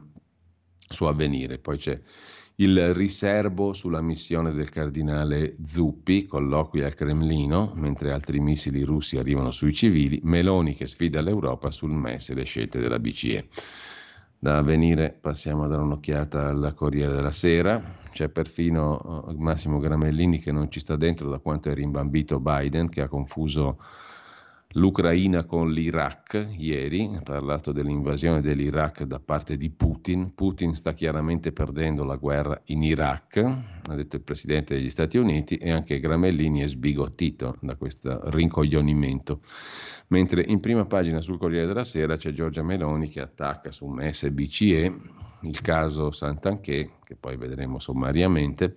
su 0.88 1.04
avvenire, 1.04 1.58
poi 1.58 1.78
c'è 1.78 2.00
il 2.58 2.94
riservo 2.94 3.74
sulla 3.74 4.00
missione 4.00 4.52
del 4.52 4.70
cardinale 4.70 5.56
Zuppi, 5.62 6.24
colloqui 6.24 6.82
al 6.82 6.94
Cremlino, 6.94 7.72
mentre 7.74 8.12
altri 8.12 8.40
missili 8.40 8.82
russi 8.82 9.18
arrivano 9.18 9.50
sui 9.50 9.74
civili, 9.74 10.20
Meloni 10.22 10.74
che 10.74 10.86
sfida 10.86 11.20
l'Europa 11.20 11.70
sul 11.70 11.90
MES 11.90 12.30
e 12.30 12.34
le 12.34 12.44
scelte 12.44 12.80
della 12.80 12.98
BCE. 12.98 13.48
Da 14.38 14.62
venire 14.62 15.16
passiamo 15.20 15.64
a 15.64 15.66
dare 15.66 15.82
un'occhiata 15.82 16.48
al 16.48 16.72
Corriere 16.74 17.12
della 17.12 17.30
Sera, 17.30 17.82
c'è 18.10 18.30
perfino 18.30 19.24
uh, 19.26 19.34
Massimo 19.36 19.78
Gramellini 19.78 20.38
che 20.38 20.52
non 20.52 20.70
ci 20.70 20.80
sta 20.80 20.96
dentro 20.96 21.28
da 21.28 21.38
quanto 21.38 21.68
è 21.68 21.74
rimbambito 21.74 22.40
Biden, 22.40 22.88
che 22.88 23.02
ha 23.02 23.08
confuso 23.08 23.78
l'Ucraina 24.76 25.44
con 25.44 25.70
l'Iraq 25.70 26.48
ieri, 26.56 27.10
ha 27.14 27.22
parlato 27.22 27.72
dell'invasione 27.72 28.40
dell'Iraq 28.40 29.04
da 29.04 29.18
parte 29.18 29.56
di 29.56 29.70
Putin. 29.70 30.34
Putin 30.34 30.74
sta 30.74 30.92
chiaramente 30.92 31.52
perdendo 31.52 32.04
la 32.04 32.16
guerra 32.16 32.60
in 32.66 32.82
Iraq, 32.82 33.36
ha 33.36 33.94
detto 33.94 34.16
il 34.16 34.22
Presidente 34.22 34.74
degli 34.74 34.90
Stati 34.90 35.16
Uniti, 35.16 35.56
e 35.56 35.70
anche 35.70 35.98
Gramellini 35.98 36.60
è 36.60 36.66
sbigottito 36.66 37.56
da 37.60 37.76
questo 37.76 38.20
rincoglionimento. 38.30 39.40
Mentre 40.08 40.44
in 40.46 40.60
prima 40.60 40.84
pagina 40.84 41.20
sul 41.20 41.38
Corriere 41.38 41.66
della 41.66 41.82
Sera 41.82 42.16
c'è 42.16 42.32
Giorgia 42.32 42.62
Meloni 42.62 43.08
che 43.08 43.20
attacca 43.20 43.72
su 43.72 43.86
MES 43.86 44.24
e 44.24 44.30
BCE 44.30 44.94
il 45.42 45.60
caso 45.62 46.10
Sant'Anché, 46.10 46.90
che 47.02 47.16
poi 47.16 47.36
vedremo 47.36 47.78
sommariamente, 47.78 48.76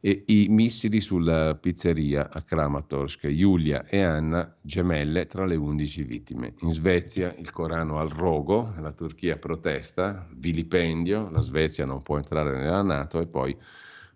e 0.00 0.24
i 0.26 0.46
missili 0.48 1.00
sulla 1.00 1.54
pizzeria 1.54 2.30
a 2.30 2.42
Kramatorsk. 2.42 3.28
Giulia 3.28 3.84
e 3.86 4.02
Anna, 4.02 4.48
gemelle 4.62 5.26
tra 5.26 5.44
le 5.44 5.56
11 5.56 6.02
vittime. 6.04 6.54
In 6.60 6.72
Svezia 6.72 7.34
il 7.36 7.50
Corano 7.50 7.98
al 7.98 8.08
rogo, 8.08 8.72
la 8.78 8.92
Turchia 8.92 9.36
protesta, 9.36 10.26
vilipendio, 10.34 11.30
la 11.30 11.42
Svezia 11.42 11.84
non 11.84 12.02
può 12.02 12.16
entrare 12.16 12.58
nella 12.58 12.82
Nato 12.82 13.20
e 13.20 13.26
poi 13.26 13.56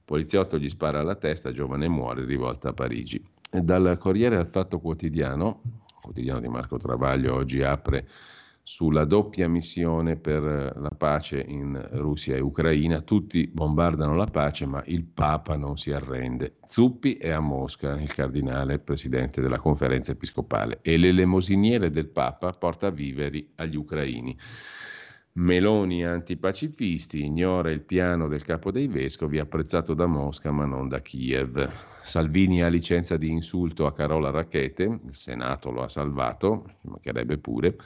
poliziotto 0.05 0.59
gli 0.59 0.69
spara 0.69 1.01
alla 1.01 1.17
testa, 1.17 1.53
giovane 1.53 1.89
muore, 1.89 2.25
rivolta 2.25 2.71
a 2.71 2.73
Parigi. 2.73 3.23
E 3.51 3.61
dal 3.61 3.97
Corriere 3.99 4.37
al 4.37 4.49
Fatto 4.49 4.81
Quotidiano, 4.81 5.61
quotidiano 6.01 6.41
di 6.41 6.49
Marco 6.49 6.77
Travaglio, 6.77 7.35
oggi 7.35 7.63
apre 7.63 8.07
sulla 8.67 9.05
doppia 9.05 9.47
missione 9.47 10.17
per 10.17 10.43
la 10.43 10.91
pace 10.97 11.39
in 11.39 11.79
Russia 11.93 12.35
e 12.35 12.41
Ucraina. 12.41 13.03
Tutti 13.03 13.47
bombardano 13.47 14.17
la 14.17 14.25
pace, 14.25 14.65
ma 14.65 14.83
il 14.87 15.05
Papa 15.05 15.57
non 15.57 15.77
si 15.77 15.93
arrende. 15.93 16.57
Zuppi 16.65 17.17
è 17.17 17.29
a 17.29 17.41
Mosca, 17.41 18.01
il 18.01 18.13
cardinale 18.13 18.79
presidente 18.79 19.43
della 19.43 19.59
conferenza 19.59 20.13
episcopale, 20.13 20.79
e 20.81 20.97
l'elemosiniere 20.97 21.91
del 21.91 22.09
Papa 22.09 22.51
porta 22.53 22.89
viveri 22.89 23.53
agli 23.57 23.77
ucraini. 23.77 24.37
Meloni 25.37 26.05
antipacifisti 26.05 27.25
ignora 27.25 27.71
il 27.71 27.81
piano 27.81 28.29
del 28.29 28.45
capo 28.45 28.71
dei 28.71 28.87
vescovi 28.87 29.41
apprezzato 29.41 29.93
da 29.93 30.07
Mosca 30.07 30.53
ma 30.53 30.65
non 30.65 30.89
da 30.89 31.01
Kiev. 31.01 31.71
Salvini 32.03 32.63
ha 32.63 32.69
licenza 32.69 33.17
di 33.17 33.31
insulto 33.31 33.87
a 33.87 33.93
Carola 33.93 34.31
Racchete, 34.31 34.85
il 34.85 35.15
Senato 35.15 35.73
lo 35.73 35.83
ha 35.83 35.89
salvato, 35.89 36.63
ci 36.81 36.89
mancherebbe 36.89 37.39
pure, 37.39 37.77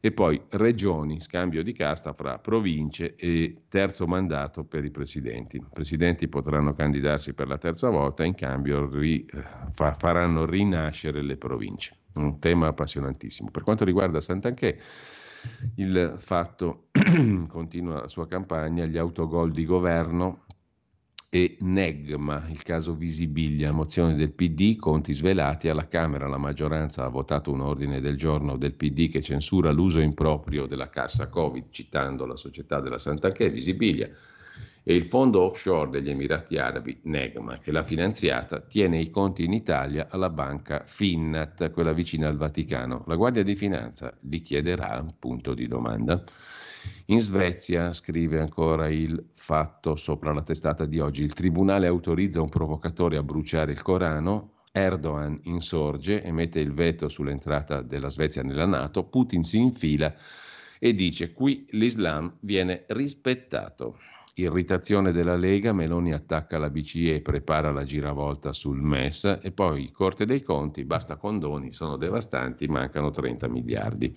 e 0.00 0.12
poi 0.12 0.40
regioni, 0.50 1.20
scambio 1.20 1.62
di 1.62 1.72
casta 1.72 2.12
fra 2.12 2.38
province 2.38 3.16
e 3.16 3.62
terzo 3.68 4.06
mandato 4.06 4.64
per 4.64 4.84
i 4.84 4.90
presidenti. 4.90 5.56
I 5.56 5.64
presidenti 5.72 6.28
potranno 6.28 6.72
candidarsi 6.72 7.34
per 7.34 7.48
la 7.48 7.58
terza 7.58 7.90
volta, 7.90 8.24
in 8.24 8.34
cambio 8.34 8.88
ri, 8.88 9.26
fa, 9.72 9.94
faranno 9.94 10.44
rinascere 10.44 11.22
le 11.22 11.36
province. 11.36 11.96
Un 12.14 12.38
tema 12.38 12.68
appassionantissimo. 12.68 13.50
Per 13.50 13.62
quanto 13.62 13.84
riguarda 13.84 14.20
Sant'Anché, 14.20 14.80
il 15.76 16.14
fatto 16.16 16.88
continua 17.48 18.02
la 18.02 18.08
sua 18.08 18.26
campagna, 18.26 18.84
gli 18.84 18.98
autogol 18.98 19.50
di 19.52 19.64
governo 19.64 20.44
e 21.30 21.58
Negma, 21.60 22.46
il 22.48 22.62
caso 22.62 22.94
Visibilia, 22.94 23.70
mozione 23.70 24.14
del 24.14 24.32
PD, 24.32 24.76
conti 24.76 25.12
svelati 25.12 25.68
alla 25.68 25.86
Camera, 25.86 26.26
la 26.26 26.38
maggioranza 26.38 27.04
ha 27.04 27.10
votato 27.10 27.52
un 27.52 27.60
ordine 27.60 28.00
del 28.00 28.16
giorno 28.16 28.56
del 28.56 28.72
PD 28.72 29.10
che 29.10 29.20
censura 29.20 29.70
l'uso 29.70 30.00
improprio 30.00 30.64
della 30.64 30.88
cassa 30.88 31.28
Covid, 31.28 31.66
citando 31.68 32.24
la 32.24 32.36
società 32.36 32.80
della 32.80 32.96
Sant'Anché, 32.96 33.50
Visibilia, 33.50 34.08
e 34.82 34.94
il 34.94 35.04
fondo 35.04 35.42
offshore 35.42 35.90
degli 35.90 36.08
Emirati 36.08 36.56
Arabi, 36.56 36.98
Negma, 37.02 37.58
che 37.58 37.72
l'ha 37.72 37.84
finanziata, 37.84 38.60
tiene 38.60 38.98
i 38.98 39.10
conti 39.10 39.44
in 39.44 39.52
Italia 39.52 40.06
alla 40.08 40.30
banca 40.30 40.82
Finnat, 40.86 41.70
quella 41.72 41.92
vicina 41.92 42.26
al 42.26 42.38
Vaticano. 42.38 43.04
La 43.06 43.16
Guardia 43.16 43.42
di 43.42 43.54
Finanza 43.54 44.16
li 44.20 44.40
chiederà 44.40 44.98
un 45.02 45.12
punto 45.18 45.52
di 45.52 45.68
domanda. 45.68 46.24
In 47.06 47.20
Svezia, 47.20 47.92
scrive 47.92 48.40
ancora 48.40 48.88
il 48.88 49.30
fatto 49.34 49.96
sopra 49.96 50.32
la 50.32 50.42
testata 50.42 50.84
di 50.84 51.00
oggi, 51.00 51.22
il 51.22 51.32
tribunale 51.32 51.86
autorizza 51.86 52.40
un 52.40 52.48
provocatore 52.48 53.16
a 53.16 53.22
bruciare 53.22 53.72
il 53.72 53.82
Corano, 53.82 54.52
Erdogan 54.72 55.38
insorge 55.44 56.22
e 56.22 56.30
mette 56.30 56.60
il 56.60 56.72
veto 56.72 57.08
sull'entrata 57.08 57.82
della 57.82 58.10
Svezia 58.10 58.42
nella 58.42 58.66
Nato, 58.66 59.04
Putin 59.04 59.42
si 59.42 59.58
infila 59.58 60.14
e 60.78 60.92
dice 60.92 61.32
qui 61.32 61.66
l'Islam 61.70 62.36
viene 62.40 62.84
rispettato. 62.88 63.98
Irritazione 64.34 65.10
della 65.10 65.34
Lega, 65.34 65.72
Meloni 65.72 66.12
attacca 66.12 66.58
la 66.58 66.70
BCE 66.70 67.14
e 67.14 67.20
prepara 67.20 67.72
la 67.72 67.82
giravolta 67.82 68.52
sul 68.52 68.80
MES 68.80 69.40
e 69.42 69.50
poi 69.50 69.90
Corte 69.90 70.26
dei 70.26 70.42
Conti, 70.42 70.84
basta 70.84 71.16
condoni, 71.16 71.72
sono 71.72 71.96
devastanti, 71.96 72.68
mancano 72.68 73.10
30 73.10 73.48
miliardi. 73.48 74.14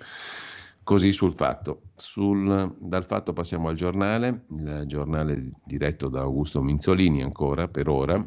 Così 0.83 1.11
sul 1.11 1.33
fatto. 1.33 1.83
Sul, 1.95 2.75
dal 2.79 3.05
fatto 3.05 3.33
passiamo 3.33 3.69
al 3.69 3.75
giornale, 3.75 4.45
il 4.49 4.83
giornale 4.87 5.51
diretto 5.63 6.09
da 6.09 6.21
Augusto 6.21 6.61
Minzolini 6.61 7.21
ancora 7.21 7.67
per 7.67 7.87
ora. 7.87 8.25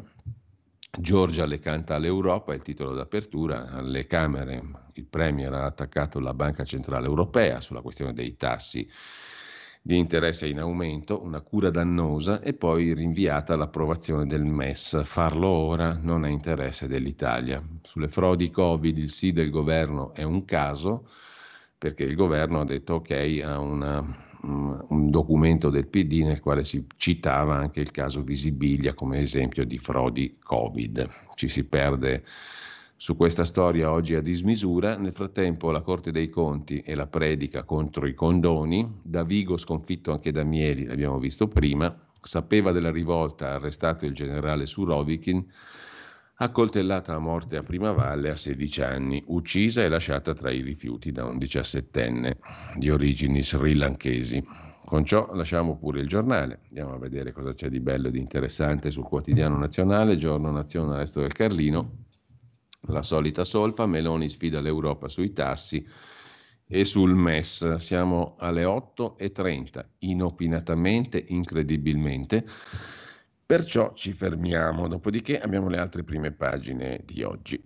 Giorgia 0.97 1.45
le 1.45 1.59
canta 1.59 1.95
all'Europa, 1.95 2.53
è 2.53 2.55
il 2.55 2.63
titolo 2.63 2.93
d'apertura. 2.93 3.71
Alle 3.71 4.07
Camere 4.07 4.61
il 4.93 5.05
Premier 5.05 5.53
ha 5.53 5.65
attaccato 5.65 6.19
la 6.19 6.33
Banca 6.33 6.63
Centrale 6.63 7.07
Europea 7.07 7.59
sulla 7.59 7.81
questione 7.81 8.13
dei 8.13 8.37
tassi 8.37 8.89
di 9.81 9.97
interesse 9.97 10.47
in 10.47 10.59
aumento, 10.59 11.21
una 11.21 11.41
cura 11.41 11.69
dannosa 11.69 12.39
e 12.39 12.53
poi 12.53 12.93
rinviata 12.93 13.55
l'approvazione 13.55 14.25
del 14.25 14.43
MES. 14.43 15.01
Farlo 15.03 15.49
ora 15.49 15.95
non 16.01 16.25
è 16.25 16.29
interesse 16.29 16.87
dell'Italia. 16.87 17.61
Sulle 17.81 18.07
frodi 18.07 18.49
Covid 18.49 18.97
il 18.97 19.09
sì 19.09 19.33
del 19.33 19.51
governo 19.51 20.13
è 20.13 20.23
un 20.23 20.43
caso 20.45 21.07
perché 21.85 22.01
il 22.01 22.15
governo 22.15 22.61
ha 22.61 22.65
detto 22.65 22.95
ok 22.95 23.41
a 23.43 23.59
una, 23.59 24.03
un 24.41 25.11
documento 25.11 25.69
del 25.69 25.85
PD 25.85 26.23
nel 26.23 26.39
quale 26.39 26.63
si 26.63 26.83
citava 26.97 27.57
anche 27.57 27.79
il 27.79 27.91
caso 27.91 28.23
Visibilia 28.23 28.95
come 28.95 29.19
esempio 29.19 29.63
di 29.65 29.77
frodi 29.77 30.35
Covid. 30.41 31.07
Ci 31.35 31.47
si 31.47 31.63
perde 31.63 32.23
su 32.95 33.15
questa 33.15 33.45
storia 33.45 33.91
oggi 33.91 34.15
a 34.15 34.21
dismisura. 34.21 34.97
Nel 34.97 35.11
frattempo 35.11 35.69
la 35.69 35.81
Corte 35.81 36.09
dei 36.09 36.27
Conti 36.27 36.79
e 36.79 36.95
la 36.95 37.05
predica 37.05 37.61
contro 37.61 38.07
i 38.07 38.15
condoni, 38.15 39.01
da 39.03 39.23
Vigo 39.23 39.55
sconfitto 39.55 40.11
anche 40.11 40.31
da 40.31 40.43
Mieli, 40.43 40.85
l'abbiamo 40.85 41.19
visto 41.19 41.47
prima, 41.47 41.95
sapeva 42.19 42.71
della 42.71 42.89
rivolta, 42.89 43.49
ha 43.49 43.53
arrestato 43.53 44.07
il 44.07 44.13
generale 44.15 44.65
Surovikin, 44.65 45.45
accoltellata 46.37 47.13
a 47.13 47.19
morte 47.19 47.57
a 47.57 47.63
Primavalle 47.63 48.29
a 48.29 48.35
16 48.35 48.81
anni, 48.81 49.23
uccisa 49.27 49.83
e 49.83 49.87
lasciata 49.87 50.33
tra 50.33 50.51
i 50.51 50.61
rifiuti 50.61 51.11
da 51.11 51.25
un 51.25 51.37
diciassettenne 51.37 52.37
di 52.75 52.89
origini 52.89 53.41
srilanchesi. 53.41 54.43
Con 54.83 55.03
ciò 55.03 55.33
lasciamo 55.33 55.77
pure 55.77 56.01
il 56.01 56.07
giornale, 56.07 56.59
andiamo 56.67 56.93
a 56.93 56.99
vedere 56.99 57.31
cosa 57.31 57.53
c'è 57.53 57.69
di 57.69 57.79
bello 57.79 58.09
e 58.09 58.11
di 58.11 58.19
interessante 58.19 58.91
sul 58.91 59.05
quotidiano 59.05 59.57
nazionale, 59.57 60.17
giorno 60.17 60.51
nazione 60.51 60.97
Resto 60.97 61.21
del 61.21 61.33
Carlino, 61.33 62.03
la 62.87 63.01
solita 63.01 63.43
solfa, 63.43 63.87
Meloni 63.87 64.29
sfida 64.29 64.61
l'Europa 64.61 65.09
sui 65.09 65.33
tassi 65.33 65.87
e 66.67 66.83
sul 66.83 67.15
MES. 67.15 67.75
Siamo 67.75 68.35
alle 68.37 68.63
8.30, 68.63 69.85
inopinatamente, 69.99 71.23
incredibilmente. 71.29 72.45
Perciò 73.47 73.93
ci 73.93 74.11
fermiamo, 74.11 74.87
dopodiché 74.87 75.39
abbiamo 75.39 75.69
le 75.69 75.77
altre 75.77 76.03
prime 76.03 76.31
pagine 76.31 77.01
di 77.05 77.21
oggi. 77.21 77.61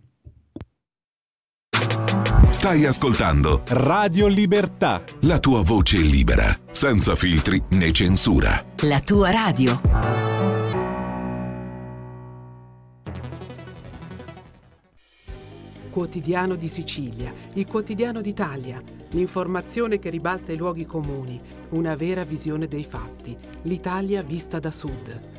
Stai 2.49 2.86
ascoltando 2.86 3.63
Radio 3.67 4.27
Libertà. 4.27 5.01
La 5.21 5.39
tua 5.39 5.61
voce 5.61 5.95
libera, 5.99 6.53
senza 6.71 7.15
filtri 7.15 7.63
né 7.69 7.93
censura. 7.93 8.61
La 8.82 8.99
tua 8.99 9.32
radio. 9.32 9.80
Quotidiano 15.89 16.55
di 16.55 16.67
Sicilia, 16.67 17.34
il 17.53 17.65
quotidiano 17.65 18.19
d'Italia, 18.19 18.82
l'informazione 19.11 19.97
che 19.97 20.09
ribalta 20.09 20.51
i 20.51 20.57
luoghi 20.57 20.86
comuni, 20.86 21.39
una 21.69 21.95
vera 21.95 22.23
visione 22.23 22.67
dei 22.67 22.84
fatti, 22.84 23.36
l'Italia 23.61 24.21
vista 24.21 24.59
da 24.59 24.71
sud. 24.71 25.39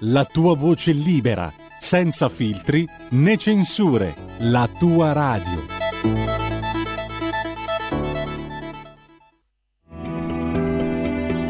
la 0.00 0.24
tua 0.24 0.54
voce 0.54 0.92
libera, 0.92 1.52
senza 1.80 2.28
filtri 2.28 2.86
né 3.10 3.36
censure, 3.36 4.14
la 4.38 4.68
tua 4.78 5.12
radio. 5.12 5.76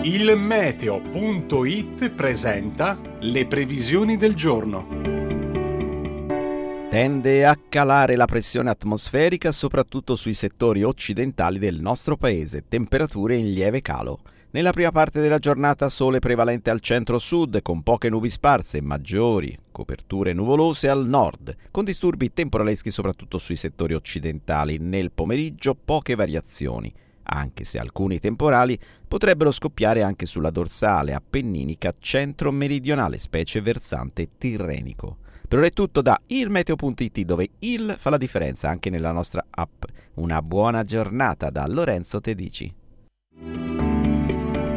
Il 0.03 0.35
meteo.it 0.37 2.11
presenta 2.11 2.99
le 3.21 3.47
previsioni 3.47 4.17
del 4.17 4.35
giorno. 4.35 4.87
Tende 6.89 7.45
a 7.45 7.59
calare 7.69 8.17
la 8.17 8.25
pressione 8.25 8.71
atmosferica 8.71 9.53
soprattutto 9.53 10.17
sui 10.17 10.33
settori 10.33 10.83
occidentali 10.83 11.59
del 11.59 11.81
nostro 11.81 12.17
paese, 12.17 12.65
temperature 12.67 13.37
in 13.37 13.53
lieve 13.53 13.83
calo. 13.83 14.21
Nella 14.51 14.71
prima 14.71 14.91
parte 14.91 15.21
della 15.21 15.39
giornata 15.39 15.91
sole 15.91 16.21
prevalente 16.21 16.71
al 16.71 16.81
centro-sud 16.81 17.61
con 17.61 17.83
poche 17.83 18.09
nubi 18.09 18.31
sparse 18.31 18.79
e 18.79 18.81
maggiori 18.81 19.55
coperture 19.71 20.33
nuvolose 20.33 20.89
al 20.89 21.07
nord, 21.07 21.55
con 21.71 21.85
disturbi 21.85 22.33
temporaleschi 22.33 22.91
soprattutto 22.91 23.37
sui 23.37 23.57
settori 23.57 23.93
occidentali. 23.93 24.79
Nel 24.79 25.13
pomeriggio 25.13 25.75
poche 25.75 26.15
variazioni, 26.15 26.91
anche 27.25 27.65
se 27.65 27.79
alcuni 27.79 28.21
temporali 28.21 28.79
potrebbero 29.07 29.51
scoppiare 29.51 30.03
anche 30.03 30.25
sulla 30.25 30.51
dorsale 30.51 31.13
appenninica 31.13 31.93
centro-meridionale, 31.99 33.19
specie 33.19 33.61
versante 33.61 34.31
tirrenico. 34.39 35.19
Per 35.47 35.59
ora 35.59 35.67
è 35.67 35.73
tutto 35.73 36.01
da 36.01 36.19
ilmeteo.it 36.27 37.21
dove 37.21 37.49
il 37.59 37.97
fa 37.99 38.09
la 38.09 38.17
differenza 38.17 38.71
anche 38.71 38.89
nella 38.89 39.13
nostra 39.13 39.45
app. 39.51 39.83
Una 40.15 40.41
buona 40.41 40.85
giornata 40.85 41.51
da 41.51 41.67
Lorenzo 41.67 42.23
Tedici. 42.23 42.75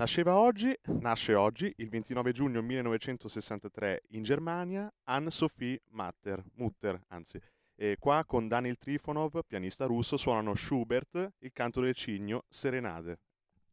Nasceva 0.00 0.38
oggi, 0.38 0.74
nasce 1.00 1.34
oggi, 1.34 1.70
il 1.76 1.90
29 1.90 2.32
giugno 2.32 2.62
1963 2.62 4.04
in 4.12 4.22
Germania, 4.22 4.90
Anne-Sophie 5.04 5.82
Mutter, 5.90 6.42
Mutter 6.54 6.98
anzi. 7.08 7.38
E 7.74 7.96
qua 7.98 8.24
con 8.24 8.46
Daniel 8.46 8.78
Trifonov, 8.78 9.40
pianista 9.46 9.84
russo, 9.84 10.16
suonano 10.16 10.54
Schubert, 10.54 11.34
il 11.40 11.52
canto 11.52 11.82
del 11.82 11.92
cigno, 11.92 12.44
Serenade. 12.48 13.18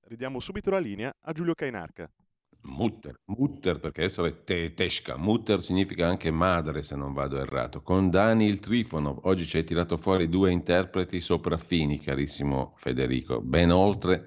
Ridiamo 0.01 0.41
subito 0.41 0.69
la 0.69 0.80
linea 0.80 1.15
a 1.21 1.32
Giulio 1.32 1.53
Cainarca. 1.53 2.11
Mutter, 2.63 3.21
Mutter 3.28 3.80
perché 3.80 4.03
essere 4.03 4.43
tedesca, 4.43 5.15
Mutter 5.15 5.61
significa 5.61 6.09
anche 6.09 6.30
madre 6.30 6.84
se 6.84 6.97
non 6.97 7.13
vado 7.13 7.39
errato. 7.39 7.82
Con 7.82 8.09
Daniel 8.09 8.59
Trifonov, 8.59 9.19
oggi 9.21 9.45
ci 9.45 9.55
hai 9.55 9.63
tirato 9.63 9.95
fuori 9.95 10.28
due 10.28 10.51
interpreti 10.51 11.21
sopraffini, 11.21 11.99
carissimo 11.99 12.73
Federico, 12.75 13.39
ben 13.39 13.71
oltre 13.71 14.25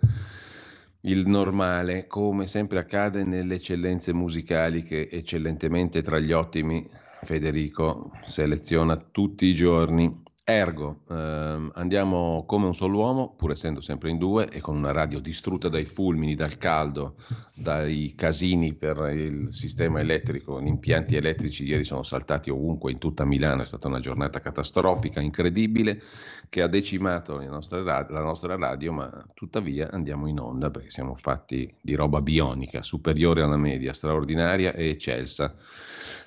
il 1.02 1.26
normale, 1.26 2.06
come 2.06 2.46
sempre 2.46 2.78
accade 2.78 3.24
nelle 3.24 3.54
eccellenze 3.54 4.12
musicali 4.12 4.82
che 4.82 5.08
eccellentemente 5.10 6.02
tra 6.02 6.18
gli 6.18 6.32
ottimi 6.32 6.86
Federico 7.22 8.10
seleziona 8.22 8.96
tutti 8.96 9.46
i 9.46 9.54
giorni. 9.54 10.22
Ergo, 10.52 11.00
ehm, 11.08 11.72
andiamo 11.74 12.44
come 12.46 12.66
un 12.66 12.74
solo 12.74 12.98
uomo, 12.98 13.34
pur 13.36 13.52
essendo 13.52 13.80
sempre 13.80 14.10
in 14.10 14.18
due, 14.18 14.48
e 14.48 14.60
con 14.60 14.76
una 14.76 14.92
radio 14.92 15.20
distrutta 15.20 15.68
dai 15.68 15.84
fulmini, 15.84 16.34
dal 16.34 16.56
caldo, 16.58 17.14
dai 17.54 18.14
casini 18.16 18.74
per 18.74 18.96
il 19.14 19.52
sistema 19.52 20.00
elettrico. 20.00 20.60
Gli 20.60 20.66
impianti 20.66 21.16
elettrici 21.16 21.64
ieri 21.64 21.84
sono 21.84 22.02
saltati 22.02 22.50
ovunque 22.50 22.90
in 22.90 22.98
tutta 22.98 23.24
Milano, 23.24 23.62
è 23.62 23.66
stata 23.66 23.88
una 23.88 24.00
giornata 24.00 24.40
catastrofica, 24.40 25.20
incredibile, 25.20 26.02
che 26.48 26.62
ha 26.62 26.66
decimato 26.66 27.36
la 27.36 27.46
nostra, 27.46 27.82
la 27.82 28.22
nostra 28.22 28.56
radio, 28.56 28.92
ma 28.92 29.24
tuttavia 29.34 29.90
andiamo 29.90 30.26
in 30.26 30.40
onda 30.40 30.70
perché 30.70 30.90
siamo 30.90 31.14
fatti 31.14 31.72
di 31.80 31.94
roba 31.94 32.20
bionica, 32.20 32.82
superiore 32.82 33.42
alla 33.42 33.56
media, 33.56 33.92
straordinaria 33.92 34.72
e 34.72 34.88
eccelsa. 34.88 35.54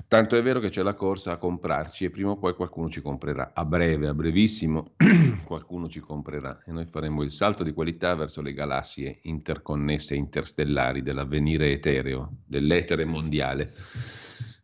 Tanto 0.08 0.36
è 0.36 0.44
vero 0.44 0.60
che 0.60 0.70
c'è 0.70 0.84
la 0.84 0.94
corsa 0.94 1.32
a 1.32 1.38
comprarci 1.38 2.06
e 2.06 2.10
prima 2.10 2.32
o 2.32 2.38
poi 2.38 2.54
qualcuno 2.54 2.90
ci 2.90 3.02
comprerà. 3.02 3.52
A 3.54 3.66
breve, 3.66 4.08
a 4.08 4.14
brevissimo, 4.14 4.94
qualcuno 5.46 5.90
ci 5.90 6.00
comprerà 6.00 6.62
e 6.66 6.72
noi 6.72 6.86
faremo 6.86 7.24
il 7.24 7.32
salto 7.32 7.64
di 7.64 7.74
qualità 7.74 8.14
verso 8.14 8.42
le 8.42 8.54
galassie 8.54 9.20
interconnesse 9.24 10.16
interstellari 10.16 11.02
dell'avvenire 11.02 11.72
etereo, 11.72 12.38
dell'etere 12.46 13.06
mondiale. 13.06 13.72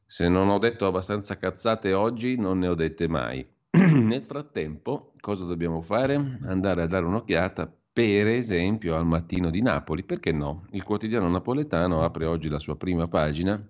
Se 0.06 0.28
non 0.28 0.50
ho 0.50 0.58
detto 0.58 0.86
abbastanza 0.86 1.38
cazzate 1.38 1.94
oggi, 1.94 2.36
non 2.36 2.60
ne 2.60 2.68
ho 2.68 2.76
dette 2.76 3.08
mai. 3.08 3.46
Nel 3.72 4.24
frattempo, 4.24 5.14
cosa 5.20 5.46
dobbiamo 5.46 5.82
fare? 5.82 6.40
Andare 6.44 6.84
a 6.84 6.88
dare 6.88 7.06
un'occhiata 7.06 7.72
per 7.92 8.28
esempio 8.28 8.96
al 8.96 9.06
mattino 9.06 9.50
di 9.50 9.62
Napoli, 9.62 10.04
perché 10.04 10.32
no? 10.32 10.66
Il 10.72 10.84
quotidiano 10.84 11.28
napoletano 11.28 12.04
apre 12.04 12.26
oggi 12.26 12.50
la 12.50 12.60
sua 12.60 12.78
prima 12.78 13.08
pagina 13.08 13.62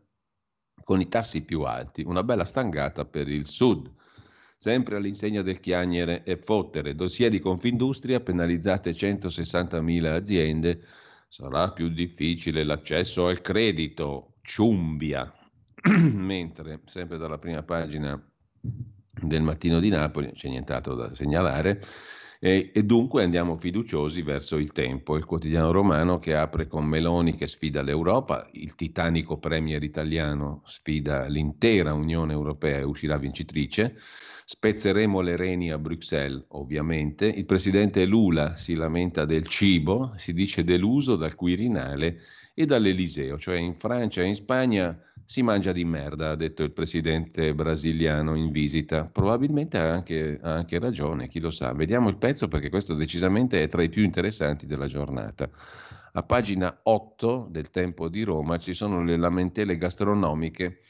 con 0.89 1.01
i 1.01 1.07
tassi 1.07 1.45
più 1.45 1.61
alti, 1.61 2.01
una 2.03 2.23
bella 2.23 2.45
stangata 2.45 3.05
per 3.05 3.27
il 3.27 3.45
sud. 3.45 3.93
Sempre 4.57 4.95
all'insegna 4.95 5.43
del 5.43 5.59
chiagnere 5.59 6.23
e 6.23 6.35
fottere, 6.35 6.95
dossier 6.95 7.29
di 7.29 7.39
Confindustria, 7.39 8.21
penalizzate 8.21 8.93
160.000 8.93 10.05
aziende, 10.07 10.81
sarà 11.27 11.73
più 11.73 11.89
difficile 11.89 12.63
l'accesso 12.63 13.27
al 13.27 13.39
credito, 13.41 14.37
ciumbia. 14.41 15.31
Mentre, 16.11 16.81
sempre 16.85 17.19
dalla 17.19 17.37
prima 17.37 17.61
pagina 17.61 18.19
del 18.59 19.43
mattino 19.43 19.79
di 19.79 19.89
Napoli, 19.89 20.31
c'è 20.31 20.49
nient'altro 20.49 20.95
da 20.95 21.13
segnalare, 21.13 21.83
e, 22.41 22.71
e, 22.73 22.83
dunque 22.83 23.23
andiamo 23.23 23.57
fiduciosi 23.57 24.21
verso 24.21 24.55
il 24.55 24.71
tempo, 24.71 25.17
il 25.17 25.25
quotidiano 25.25 25.71
romano 25.71 26.19
che 26.19 26.35
apre 26.35 26.67
con 26.67 26.85
Meloni 26.85 27.35
che 27.35 27.47
sfida 27.47 27.81
l'Europa, 27.81 28.47
il 28.53 28.75
titanico 28.75 29.37
premier 29.39 29.83
italiano 29.83 30.61
sfida 30.63 31.25
l'intera 31.25 31.93
Unione 31.93 32.31
Europea 32.31 32.77
e 32.77 32.83
uscirà 32.83 33.17
vincitrice, 33.17 33.97
spezzeremo 34.45 35.19
le 35.19 35.35
reni 35.35 35.69
a 35.69 35.77
Bruxelles 35.77 36.45
ovviamente, 36.51 37.25
il 37.25 37.45
presidente 37.45 38.05
Lula 38.05 38.55
si 38.55 38.73
lamenta 38.73 39.25
del 39.25 39.45
cibo, 39.45 40.13
si 40.15 40.31
dice 40.31 40.63
deluso 40.63 41.17
dal 41.17 41.35
Quirinale 41.35 42.21
e 42.60 42.66
dall'Eliseo, 42.66 43.38
cioè 43.38 43.55
in 43.55 43.74
Francia 43.74 44.22
e 44.22 44.26
in 44.26 44.36
Spagna 44.36 44.93
si 45.24 45.41
mangia 45.41 45.72
di 45.72 45.86
merda, 45.86 46.32
ha 46.32 46.36
detto 46.36 46.62
il 46.62 46.74
presidente 46.74 47.55
brasiliano 47.55 48.36
in 48.36 48.51
visita. 48.51 49.05
Probabilmente 49.05 49.78
ha 49.78 49.89
anche, 49.89 50.38
ha 50.41 50.55
anche, 50.55 50.78
ragione, 50.78 51.30
chi 51.30 51.39
lo 51.39 51.51
sa. 51.51 51.72
Vediamo 51.72 52.10
il 52.10 52.18
pezzo 52.18 52.49
perché 52.49 52.70
questo 52.70 52.95
decisamente 52.95 53.64
è 53.64 53.70
tra 53.70 53.82
i 53.82 53.88
più 53.88 54.03
interessanti 54.03 54.66
della 54.66 54.88
giornata. 54.88 55.49
A 56.12 56.24
pagina 56.24 56.82
8 56.84 57.47
del 57.49 57.70
Tempo 57.70 58.10
di 58.10 58.24
Roma 58.24 58.57
ci 58.57 58.74
sono 58.74 59.01
le 59.05 59.16
lamentele 59.16 59.78
gastronomiche 59.78 60.82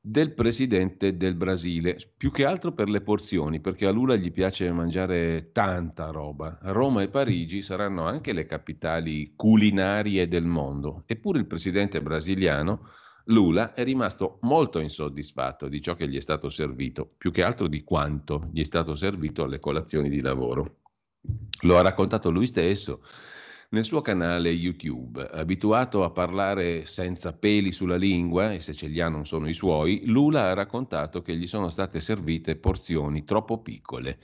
del 0.00 0.32
presidente 0.32 1.16
del 1.16 1.34
Brasile, 1.34 1.96
più 2.16 2.30
che 2.30 2.44
altro 2.44 2.72
per 2.72 2.88
le 2.88 3.00
porzioni, 3.00 3.60
perché 3.60 3.86
a 3.86 3.90
Lula 3.90 4.16
gli 4.16 4.32
piace 4.32 4.72
mangiare 4.72 5.50
tanta 5.52 6.10
roba. 6.10 6.58
Roma 6.62 7.02
e 7.02 7.08
Parigi 7.08 7.62
saranno 7.62 8.04
anche 8.04 8.32
le 8.32 8.46
capitali 8.46 9.34
culinarie 9.34 10.28
del 10.28 10.44
mondo, 10.44 11.02
eppure 11.06 11.38
il 11.38 11.46
presidente 11.46 12.00
brasiliano 12.00 12.88
Lula 13.28 13.74
è 13.74 13.84
rimasto 13.84 14.38
molto 14.42 14.78
insoddisfatto 14.78 15.68
di 15.68 15.82
ciò 15.82 15.94
che 15.94 16.08
gli 16.08 16.16
è 16.16 16.20
stato 16.20 16.48
servito, 16.48 17.08
più 17.18 17.30
che 17.30 17.42
altro 17.42 17.68
di 17.68 17.84
quanto 17.84 18.48
gli 18.50 18.60
è 18.60 18.64
stato 18.64 18.94
servito 18.94 19.42
alle 19.42 19.58
colazioni 19.58 20.08
di 20.08 20.22
lavoro. 20.22 20.76
Lo 21.62 21.76
ha 21.76 21.82
raccontato 21.82 22.30
lui 22.30 22.46
stesso 22.46 23.02
nel 23.70 23.84
suo 23.84 24.00
canale 24.00 24.50
YouTube. 24.50 25.28
Abituato 25.30 26.04
a 26.04 26.10
parlare 26.10 26.86
senza 26.86 27.32
peli 27.36 27.72
sulla 27.72 27.96
lingua, 27.96 28.52
e 28.52 28.60
se 28.60 28.72
ce 28.72 28.86
li 28.86 29.00
ha 29.00 29.08
non 29.08 29.26
sono 29.26 29.48
i 29.48 29.54
suoi, 29.54 30.02
Lula 30.06 30.44
ha 30.44 30.54
raccontato 30.54 31.20
che 31.22 31.36
gli 31.36 31.46
sono 31.46 31.68
state 31.68 32.00
servite 32.00 32.56
porzioni 32.56 33.24
troppo 33.24 33.60
piccole 33.60 34.18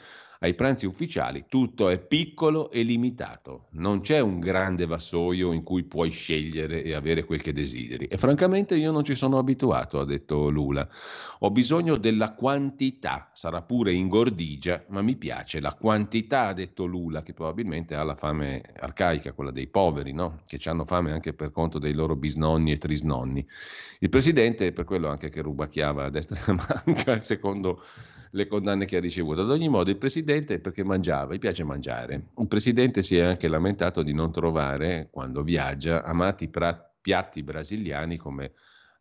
ai 0.45 0.53
pranzi 0.53 0.85
ufficiali 0.85 1.47
tutto 1.49 1.89
è 1.89 1.99
piccolo 1.99 2.71
e 2.71 2.83
limitato, 2.83 3.69
non 3.73 4.03
c'è 4.03 4.21
un 4.21 4.41
grande 4.41 4.85
vassoio 4.85 5.53
in 5.53 5.63
cui 5.63 5.85
puoi 5.85 6.11
scegliere 6.11 6.83
e 6.83 6.93
avere 6.93 7.25
quel 7.25 7.41
che 7.41 7.55
desideri. 7.55 8.07
E 8.07 8.19
francamente 8.19 8.77
io 8.77 8.93
non 8.93 9.05
ci 9.05 9.15
sono 9.15 9.39
abituato, 9.39 10.01
ha 10.01 10.05
detto 10.05 10.51
Lula. 10.51 10.87
Ho 11.41 11.51
bisogno 11.51 11.97
della 11.97 12.35
quantità, 12.35 13.31
sarà 13.33 13.63
pure 13.63 13.95
ingordigia, 13.95 14.85
ma 14.89 15.01
mi 15.01 15.17
piace 15.17 15.61
la 15.61 15.73
quantità, 15.73 16.49
ha 16.49 16.53
detto 16.53 16.85
Lula, 16.85 17.23
che 17.23 17.33
probabilmente 17.33 17.95
ha 17.95 18.03
la 18.03 18.15
fame 18.15 18.63
arcaica, 18.79 19.33
quella 19.33 19.51
dei 19.51 19.67
poveri, 19.67 20.13
no? 20.13 20.41
che 20.45 20.61
hanno 20.69 20.85
fame 20.85 21.11
anche 21.11 21.33
per 21.33 21.53
conto 21.53 21.79
dei 21.79 21.95
loro 21.95 22.17
bisnonni 22.17 22.73
e 22.73 22.77
trisnonni. 22.77 23.47
Il 24.01 24.11
presidente, 24.11 24.73
per 24.73 24.85
quello 24.85 25.09
anche 25.09 25.31
che 25.31 25.41
rubacchiava 25.41 26.05
a 26.05 26.11
destra 26.11 26.39
e 26.39 26.51
a 26.51 26.53
manca, 26.85 27.19
secondo 27.25 27.83
le 28.35 28.47
condanne 28.47 28.85
che 28.85 28.97
ha 28.97 29.01
ricevuto. 29.01 29.43
Ad 29.43 29.51
ogni 29.51 29.69
modo, 29.69 29.91
il 29.91 29.97
presidente, 29.97 30.59
perché 30.59 30.85
mangiava, 30.85 31.35
gli 31.35 31.39
piace 31.39 31.65
mangiare. 31.65 32.31
Il 32.39 32.49
presidente 32.49 33.01
si 33.01 33.17
è 33.17 33.23
anche 33.23 33.49
lamentato 33.49 34.03
di 34.03 34.13
non 34.13 34.33
trovare, 34.33 35.09
quando 35.11 35.43
viaggia, 35.43 36.03
amati 36.03 36.49
pra- 36.49 36.93
piatti 37.01 37.43
brasiliani 37.43 38.17
come 38.17 38.53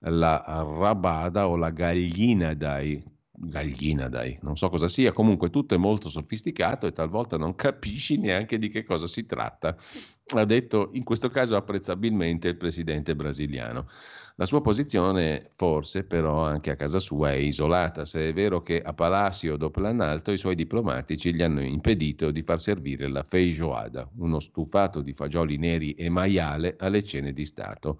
la 0.01 0.43
rabada 0.45 1.47
o 1.47 1.55
la 1.55 1.69
gallina 1.69 2.53
dai, 2.53 3.01
gallina 3.31 4.09
dai, 4.09 4.37
non 4.41 4.57
so 4.57 4.69
cosa 4.69 4.87
sia, 4.87 5.13
comunque 5.13 5.49
tutto 5.49 5.73
è 5.73 5.77
molto 5.77 6.09
sofisticato 6.09 6.85
e 6.85 6.91
talvolta 6.91 7.37
non 7.37 7.55
capisci 7.55 8.17
neanche 8.19 8.57
di 8.57 8.67
che 8.67 8.83
cosa 8.83 9.07
si 9.07 9.25
tratta, 9.25 9.75
ha 10.35 10.45
detto 10.45 10.89
in 10.93 11.03
questo 11.03 11.29
caso 11.29 11.55
apprezzabilmente 11.55 12.49
il 12.49 12.57
presidente 12.57 13.15
brasiliano. 13.15 13.87
La 14.35 14.45
sua 14.45 14.61
posizione 14.61 15.47
forse 15.55 16.05
però 16.05 16.43
anche 16.43 16.71
a 16.71 16.75
casa 16.75 16.97
sua 16.97 17.33
è 17.33 17.35
isolata, 17.35 18.03
se 18.03 18.29
è 18.29 18.33
vero 18.33 18.63
che 18.63 18.81
a 18.81 18.91
Palacio 18.91 19.57
dopo 19.57 19.79
l'analto 19.79 20.31
i 20.31 20.39
suoi 20.39 20.55
diplomatici 20.55 21.35
gli 21.35 21.43
hanno 21.43 21.61
impedito 21.61 22.31
di 22.31 22.41
far 22.41 22.59
servire 22.59 23.07
la 23.09 23.21
feijoada, 23.21 24.09
uno 24.17 24.39
stufato 24.39 25.01
di 25.01 25.13
fagioli 25.13 25.57
neri 25.57 25.93
e 25.93 26.09
maiale 26.09 26.75
alle 26.79 27.03
cene 27.03 27.31
di 27.31 27.45
Stato. 27.45 27.99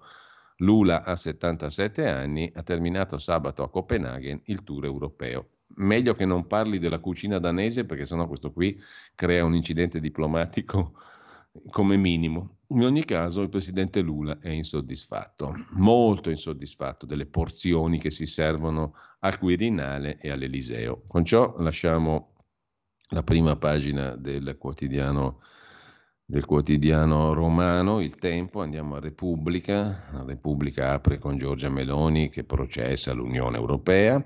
Lula 0.58 1.04
ha 1.04 1.14
77 1.14 2.08
anni, 2.08 2.50
ha 2.52 2.64
terminato 2.64 3.16
sabato 3.16 3.62
a 3.62 3.70
Copenaghen 3.70 4.40
il 4.46 4.64
tour 4.64 4.84
europeo. 4.86 5.50
Meglio 5.76 6.14
che 6.14 6.24
non 6.24 6.48
parli 6.48 6.80
della 6.80 6.98
cucina 6.98 7.38
danese 7.38 7.84
perché 7.84 8.06
sennò 8.06 8.26
questo 8.26 8.52
qui 8.52 8.76
crea 9.14 9.44
un 9.44 9.54
incidente 9.54 10.00
diplomatico 10.00 10.94
come 11.70 11.96
minimo. 11.96 12.58
In 12.74 12.82
ogni 12.82 13.04
caso 13.04 13.40
il 13.40 13.48
presidente 13.48 14.00
Lula 14.00 14.38
è 14.40 14.48
insoddisfatto, 14.48 15.54
molto 15.74 16.28
insoddisfatto 16.28 17.06
delle 17.06 17.26
porzioni 17.26 18.00
che 18.00 18.10
si 18.10 18.26
servono 18.26 18.94
al 19.20 19.38
Quirinale 19.38 20.18
e 20.18 20.30
all'Eliseo. 20.30 21.04
Con 21.06 21.24
ciò 21.24 21.54
lasciamo 21.58 22.32
la 23.10 23.22
prima 23.22 23.54
pagina 23.54 24.16
del 24.16 24.56
quotidiano, 24.58 25.40
del 26.24 26.44
quotidiano 26.46 27.32
romano, 27.32 28.00
Il 28.00 28.16
Tempo, 28.16 28.60
andiamo 28.60 28.96
a 28.96 29.00
Repubblica. 29.00 30.08
La 30.10 30.24
Repubblica 30.24 30.94
apre 30.94 31.18
con 31.18 31.36
Giorgia 31.36 31.68
Meloni 31.68 32.28
che 32.28 32.42
processa 32.42 33.12
l'Unione 33.12 33.56
Europea 33.56 34.20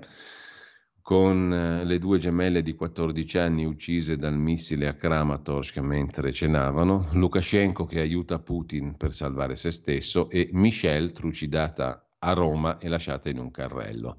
con 1.09 1.51
eh, 1.51 1.85
le 1.85 1.97
due 1.97 2.19
gemelle 2.19 2.61
di 2.61 2.75
14 2.75 3.39
anni 3.39 3.65
uccise 3.65 4.15
dal 4.15 4.37
missile 4.37 4.87
a 4.87 4.93
Kramatorsk 4.93 5.79
mentre 5.79 6.31
cenavano, 6.31 7.07
Lukashenko 7.13 7.85
che 7.85 7.99
aiuta 7.99 8.37
Putin 8.37 8.95
per 8.95 9.11
salvare 9.11 9.55
se 9.55 9.71
stesso 9.71 10.29
e 10.29 10.49
Michelle 10.51 11.09
trucidata 11.09 12.11
a 12.19 12.33
Roma 12.33 12.77
e 12.77 12.89
lasciata 12.89 13.27
in 13.27 13.39
un 13.39 13.49
carrello 13.49 14.17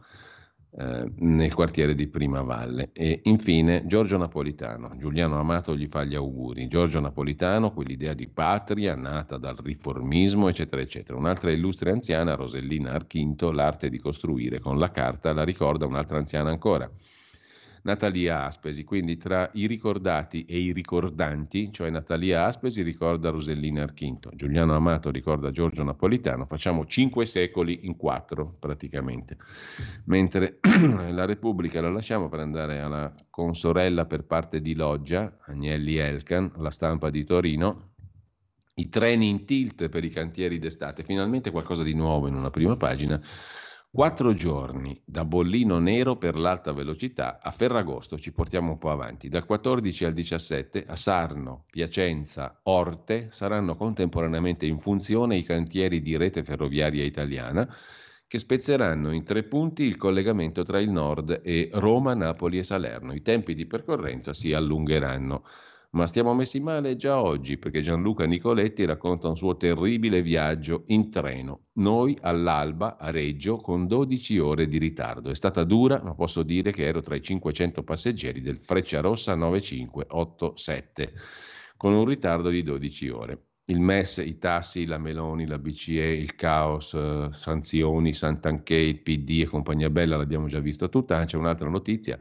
eh, 0.72 1.10
nel 1.16 1.52
quartiere 1.52 1.94
di 1.94 2.06
Prima 2.06 2.42
Valle. 2.42 2.90
E 2.92 3.20
infine 3.24 3.86
Giorgio 3.86 4.16
Napolitano. 4.16 4.96
Giuliano 4.96 5.38
Amato 5.38 5.76
gli 5.76 5.86
fa 5.86 6.04
gli 6.04 6.14
auguri. 6.14 6.68
Giorgio 6.68 7.00
Napolitano, 7.00 7.72
quell'idea 7.72 8.14
di 8.14 8.28
patria 8.28 8.94
nata 8.94 9.36
dal 9.36 9.56
riformismo, 9.56 10.48
eccetera, 10.48 10.80
eccetera. 10.80 11.18
Un'altra 11.18 11.50
illustre 11.50 11.90
anziana, 11.90 12.34
Rosellina 12.34 12.92
Archinto, 12.92 13.50
l'arte 13.50 13.88
di 13.88 13.98
costruire 13.98 14.60
con 14.60 14.78
la 14.78 14.90
carta, 14.90 15.32
la 15.32 15.44
ricorda 15.44 15.86
un'altra 15.86 16.18
anziana 16.18 16.50
ancora. 16.50 16.88
Natalia 17.82 18.44
Aspesi, 18.44 18.84
quindi 18.84 19.16
tra 19.16 19.50
i 19.54 19.66
ricordati 19.66 20.44
e 20.44 20.58
i 20.58 20.72
ricordanti, 20.72 21.72
cioè 21.72 21.90
Natalia 21.90 22.44
Aspesi 22.44 22.82
ricorda 22.82 23.30
Rosellina 23.30 23.82
Archinto, 23.82 24.30
Giuliano 24.34 24.74
Amato 24.74 25.10
ricorda 25.10 25.50
Giorgio 25.50 25.82
Napolitano, 25.82 26.44
facciamo 26.44 26.84
cinque 26.86 27.24
secoli 27.24 27.86
in 27.86 27.96
quattro 27.96 28.52
praticamente, 28.58 29.36
mentre 30.04 30.58
la 31.10 31.24
Repubblica 31.24 31.80
la 31.80 31.90
lasciamo 31.90 32.28
per 32.28 32.40
andare 32.40 32.80
alla 32.80 33.14
consorella 33.30 34.04
per 34.06 34.24
parte 34.24 34.60
di 34.60 34.74
Loggia, 34.74 35.38
Agnelli 35.46 35.96
Elkan, 35.96 36.52
la 36.56 36.70
stampa 36.70 37.08
di 37.10 37.24
Torino, 37.24 37.88
i 38.74 38.88
treni 38.88 39.28
in 39.28 39.44
tilt 39.44 39.88
per 39.88 40.04
i 40.04 40.10
cantieri 40.10 40.58
d'estate, 40.58 41.02
finalmente 41.02 41.50
qualcosa 41.50 41.82
di 41.82 41.94
nuovo 41.94 42.28
in 42.28 42.34
una 42.34 42.50
prima 42.50 42.76
pagina 42.76 43.20
Quattro 43.92 44.32
giorni 44.34 45.02
da 45.04 45.24
bollino 45.24 45.80
nero 45.80 46.16
per 46.16 46.38
l'alta 46.38 46.72
velocità 46.72 47.40
a 47.42 47.50
Ferragosto, 47.50 48.16
ci 48.18 48.30
portiamo 48.30 48.70
un 48.70 48.78
po' 48.78 48.92
avanti. 48.92 49.28
Dal 49.28 49.44
14 49.44 50.04
al 50.04 50.12
17 50.12 50.84
a 50.86 50.94
Sarno, 50.94 51.64
Piacenza, 51.68 52.60
Orte 52.62 53.32
saranno 53.32 53.74
contemporaneamente 53.74 54.64
in 54.64 54.78
funzione 54.78 55.38
i 55.38 55.42
cantieri 55.42 56.00
di 56.00 56.16
rete 56.16 56.44
ferroviaria 56.44 57.02
italiana 57.02 57.68
che 58.28 58.38
spezzeranno 58.38 59.10
in 59.10 59.24
tre 59.24 59.42
punti 59.42 59.82
il 59.82 59.96
collegamento 59.96 60.62
tra 60.62 60.78
il 60.78 60.88
nord 60.88 61.40
e 61.42 61.68
Roma, 61.72 62.14
Napoli 62.14 62.58
e 62.58 62.62
Salerno. 62.62 63.12
I 63.12 63.22
tempi 63.22 63.56
di 63.56 63.66
percorrenza 63.66 64.32
si 64.32 64.52
allungheranno. 64.52 65.42
Ma 65.92 66.06
stiamo 66.06 66.34
messi 66.34 66.60
male 66.60 66.94
già 66.94 67.20
oggi 67.20 67.56
perché 67.58 67.80
Gianluca 67.80 68.24
Nicoletti 68.24 68.84
racconta 68.84 69.26
un 69.26 69.36
suo 69.36 69.56
terribile 69.56 70.22
viaggio 70.22 70.84
in 70.86 71.10
treno. 71.10 71.66
Noi 71.74 72.16
all'alba 72.20 72.96
a 72.96 73.10
Reggio 73.10 73.56
con 73.56 73.88
12 73.88 74.38
ore 74.38 74.68
di 74.68 74.78
ritardo. 74.78 75.30
È 75.30 75.34
stata 75.34 75.64
dura, 75.64 76.00
ma 76.04 76.14
posso 76.14 76.44
dire 76.44 76.70
che 76.70 76.84
ero 76.84 77.00
tra 77.00 77.16
i 77.16 77.22
500 77.22 77.82
passeggeri 77.82 78.40
del 78.40 78.58
Frecciarossa 78.58 79.34
9587 79.34 81.12
con 81.76 81.92
un 81.92 82.04
ritardo 82.04 82.50
di 82.50 82.62
12 82.62 83.08
ore. 83.08 83.46
Il 83.64 83.80
MES, 83.80 84.18
i 84.18 84.38
tassi, 84.38 84.86
la 84.86 84.98
Meloni, 84.98 85.44
la 85.44 85.58
BCE, 85.58 86.06
il 86.06 86.36
caos, 86.36 86.94
eh, 86.94 87.28
sanzioni, 87.32 88.12
Santanché, 88.12 88.76
il 88.76 89.00
PD 89.00 89.40
e 89.40 89.46
compagnia 89.46 89.90
bella, 89.90 90.16
l'abbiamo 90.16 90.46
già 90.46 90.60
visto 90.60 90.88
tutta. 90.88 91.24
C'è 91.24 91.36
un'altra 91.36 91.68
notizia 91.68 92.16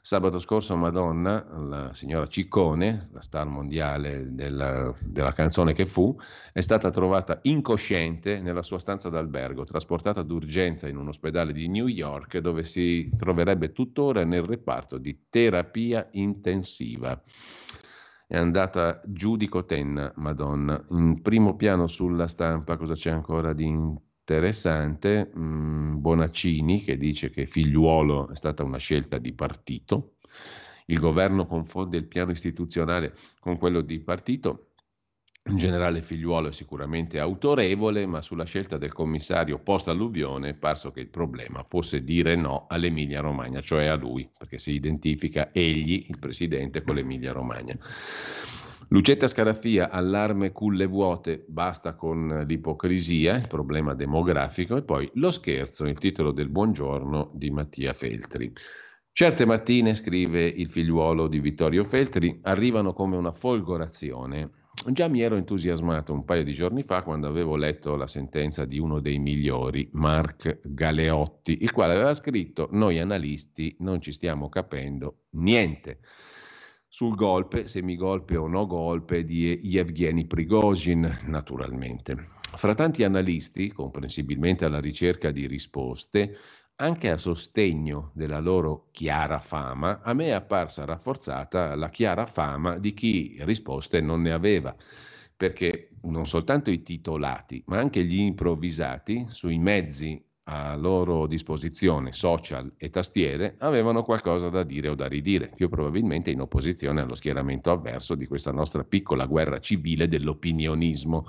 Sabato 0.00 0.38
scorso 0.38 0.76
Madonna, 0.76 1.44
la 1.58 1.92
signora 1.92 2.26
Ciccone, 2.26 3.08
la 3.12 3.20
star 3.20 3.46
mondiale 3.46 4.34
della, 4.34 4.94
della, 5.02 5.32
canzone 5.32 5.74
che 5.74 5.86
fu, 5.86 6.16
è 6.52 6.60
stata 6.60 6.90
trovata 6.90 7.40
incosciente 7.42 8.40
nella 8.40 8.62
sua 8.62 8.78
stanza 8.78 9.08
d'albergo, 9.08 9.64
trasportata 9.64 10.22
d'urgenza 10.22 10.88
in 10.88 10.96
un 10.96 11.08
ospedale 11.08 11.52
di 11.52 11.68
New 11.68 11.86
York 11.86 12.38
dove 12.38 12.62
si 12.62 13.10
troverebbe 13.16 13.72
tuttora 13.72 14.24
nel 14.24 14.42
reparto 14.42 14.98
di 14.98 15.26
terapia 15.28 16.08
intensiva. 16.12 17.20
È 18.26 18.36
andata 18.36 19.00
giù 19.06 19.36
di 19.36 19.48
cotenna, 19.48 20.12
Madonna. 20.16 20.84
In 20.90 21.22
primo 21.22 21.56
piano 21.56 21.86
sulla 21.86 22.28
stampa 22.28 22.76
cosa 22.76 22.94
c'è 22.94 23.10
ancora 23.10 23.52
di 23.52 23.66
interessante, 24.28 25.30
mm, 25.34 26.00
Bonaccini 26.00 26.82
che 26.82 26.98
dice 26.98 27.30
che 27.30 27.46
figliuolo 27.46 28.28
è 28.28 28.34
stata 28.34 28.62
una 28.62 28.76
scelta 28.76 29.16
di 29.16 29.32
partito, 29.32 30.16
il 30.86 30.98
governo 30.98 31.46
confonde 31.46 31.96
il 31.96 32.06
piano 32.06 32.30
istituzionale 32.32 33.14
con 33.40 33.56
quello 33.56 33.80
di 33.80 33.98
partito, 34.00 34.64
in 35.48 35.56
generale 35.56 36.02
figliuolo 36.02 36.48
è 36.48 36.52
sicuramente 36.52 37.18
autorevole, 37.18 38.04
ma 38.04 38.20
sulla 38.20 38.44
scelta 38.44 38.76
del 38.76 38.92
commissario 38.92 39.58
post-alluvione 39.58 40.50
è 40.50 40.54
parso 40.54 40.90
che 40.90 41.00
il 41.00 41.08
problema 41.08 41.64
fosse 41.64 42.04
dire 42.04 42.36
no 42.36 42.66
all'Emilia 42.68 43.20
Romagna, 43.20 43.62
cioè 43.62 43.86
a 43.86 43.94
lui, 43.94 44.30
perché 44.36 44.58
si 44.58 44.72
identifica 44.72 45.50
egli, 45.52 46.04
il 46.06 46.18
presidente, 46.18 46.82
con 46.82 46.96
l'Emilia 46.96 47.32
Romagna. 47.32 47.78
Lucetta 48.90 49.26
Scaraffia, 49.26 49.90
allarme 49.90 50.50
culle 50.50 50.86
vuote, 50.86 51.44
basta 51.46 51.94
con 51.94 52.44
l'ipocrisia, 52.46 53.36
il 53.36 53.46
problema 53.46 53.92
demografico 53.92 54.78
e 54.78 54.82
poi 54.82 55.10
lo 55.14 55.30
scherzo, 55.30 55.84
il 55.84 55.98
titolo 55.98 56.32
del 56.32 56.48
buongiorno 56.48 57.32
di 57.34 57.50
Mattia 57.50 57.92
Feltri. 57.92 58.50
Certe 59.12 59.44
mattine, 59.44 59.92
scrive 59.92 60.46
il 60.46 60.70
figliuolo 60.70 61.28
di 61.28 61.38
Vittorio 61.38 61.84
Feltri, 61.84 62.38
arrivano 62.44 62.94
come 62.94 63.18
una 63.18 63.30
folgorazione. 63.30 64.52
Già 64.86 65.06
mi 65.06 65.20
ero 65.20 65.36
entusiasmato 65.36 66.14
un 66.14 66.24
paio 66.24 66.44
di 66.44 66.52
giorni 66.52 66.82
fa 66.82 67.02
quando 67.02 67.26
avevo 67.26 67.56
letto 67.56 67.94
la 67.94 68.06
sentenza 68.06 68.64
di 68.64 68.78
uno 68.78 69.00
dei 69.00 69.18
migliori, 69.18 69.90
Mark 69.92 70.60
Galeotti, 70.62 71.58
il 71.60 71.72
quale 71.72 71.92
aveva 71.92 72.14
scritto 72.14 72.68
Noi 72.70 72.98
analisti 73.00 73.76
non 73.80 74.00
ci 74.00 74.12
stiamo 74.12 74.48
capendo 74.48 75.24
niente 75.32 75.98
sul 76.88 77.14
golpe, 77.14 77.66
semigolpe 77.66 78.36
o 78.36 78.48
no 78.48 78.66
golpe 78.66 79.22
di 79.22 79.60
Yevgeny 79.62 80.26
Prigozhin, 80.26 81.20
naturalmente. 81.26 82.16
Fra 82.40 82.74
tanti 82.74 83.04
analisti, 83.04 83.70
comprensibilmente 83.70 84.64
alla 84.64 84.80
ricerca 84.80 85.30
di 85.30 85.46
risposte, 85.46 86.36
anche 86.76 87.10
a 87.10 87.16
sostegno 87.16 88.10
della 88.14 88.40
loro 88.40 88.88
chiara 88.90 89.38
fama, 89.38 90.00
a 90.02 90.12
me 90.14 90.26
è 90.26 90.30
apparsa 90.30 90.84
rafforzata 90.84 91.74
la 91.74 91.90
chiara 91.90 92.24
fama 92.24 92.78
di 92.78 92.92
chi 92.94 93.36
risposte 93.40 94.00
non 94.00 94.22
ne 94.22 94.32
aveva, 94.32 94.74
perché 95.36 95.90
non 96.02 96.26
soltanto 96.26 96.70
i 96.70 96.82
titolati, 96.82 97.62
ma 97.66 97.78
anche 97.78 98.04
gli 98.04 98.18
improvvisati 98.18 99.26
sui 99.28 99.58
mezzi 99.58 100.24
a 100.50 100.76
loro 100.76 101.26
disposizione, 101.26 102.12
social 102.12 102.72
e 102.78 102.88
tastiere, 102.88 103.56
avevano 103.58 104.02
qualcosa 104.02 104.48
da 104.48 104.62
dire 104.62 104.88
o 104.88 104.94
da 104.94 105.06
ridire, 105.06 105.50
più 105.54 105.68
probabilmente 105.68 106.30
in 106.30 106.40
opposizione 106.40 107.02
allo 107.02 107.14
schieramento 107.14 107.70
avverso 107.70 108.14
di 108.14 108.26
questa 108.26 108.50
nostra 108.50 108.82
piccola 108.82 109.26
guerra 109.26 109.60
civile 109.60 110.08
dell'opinionismo. 110.08 111.26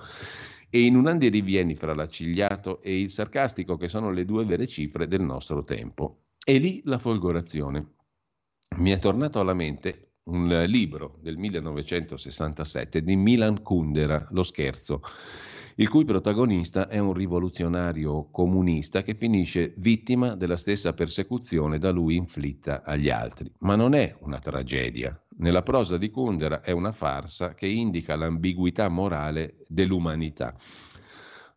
E 0.70 0.86
in 0.86 0.96
un 0.96 1.08
andirivieni 1.08 1.76
fra 1.76 1.94
l'accigliato 1.94 2.82
e 2.82 2.98
il 2.98 3.10
sarcastico, 3.10 3.76
che 3.76 3.90
sono 3.90 4.10
le 4.10 4.24
due 4.24 4.46
vere 4.46 4.68
cifre 4.68 5.08
del 5.08 5.22
nostro 5.22 5.66
tempo. 5.66 6.22
E 6.46 6.58
lì 6.58 6.82
la 6.86 6.98
folgorazione. 6.98 7.96
Mi 8.78 8.92
è 8.92 9.00
tornato 9.00 9.42
alla 9.42 9.54
mente 9.54 10.14
un 10.30 10.48
libro 10.68 11.18
del 11.22 11.38
1967 11.38 13.02
di 13.02 13.16
Milan 13.18 13.62
Kundera, 13.64 14.28
Lo 14.32 14.44
scherzo 14.44 15.02
il 15.80 15.88
cui 15.88 16.04
protagonista 16.04 16.90
è 16.90 17.00
un 17.00 17.14
rivoluzionario 17.14 18.28
comunista 18.32 19.02
che 19.02 19.16
finisce 19.16 19.74
vittima 19.78 20.36
della 20.36 20.58
stessa 20.58 20.92
persecuzione 20.92 21.80
da 21.80 21.90
lui 21.90 22.18
inflitta 22.18 22.84
agli 22.84 23.10
altri. 23.10 23.50
Ma 23.60 23.78
non 23.78 23.96
è 23.96 24.14
una 24.20 24.40
tragedia. 24.40 25.18
Nella 25.38 25.62
prosa 25.62 25.98
di 25.98 26.10
Kundera 26.10 26.60
è 26.60 26.72
una 26.72 26.92
farsa 26.92 27.54
che 27.54 27.68
indica 27.68 28.18
l'ambiguità 28.18 28.90
morale 28.90 29.64
dell'umanità. 29.70 30.54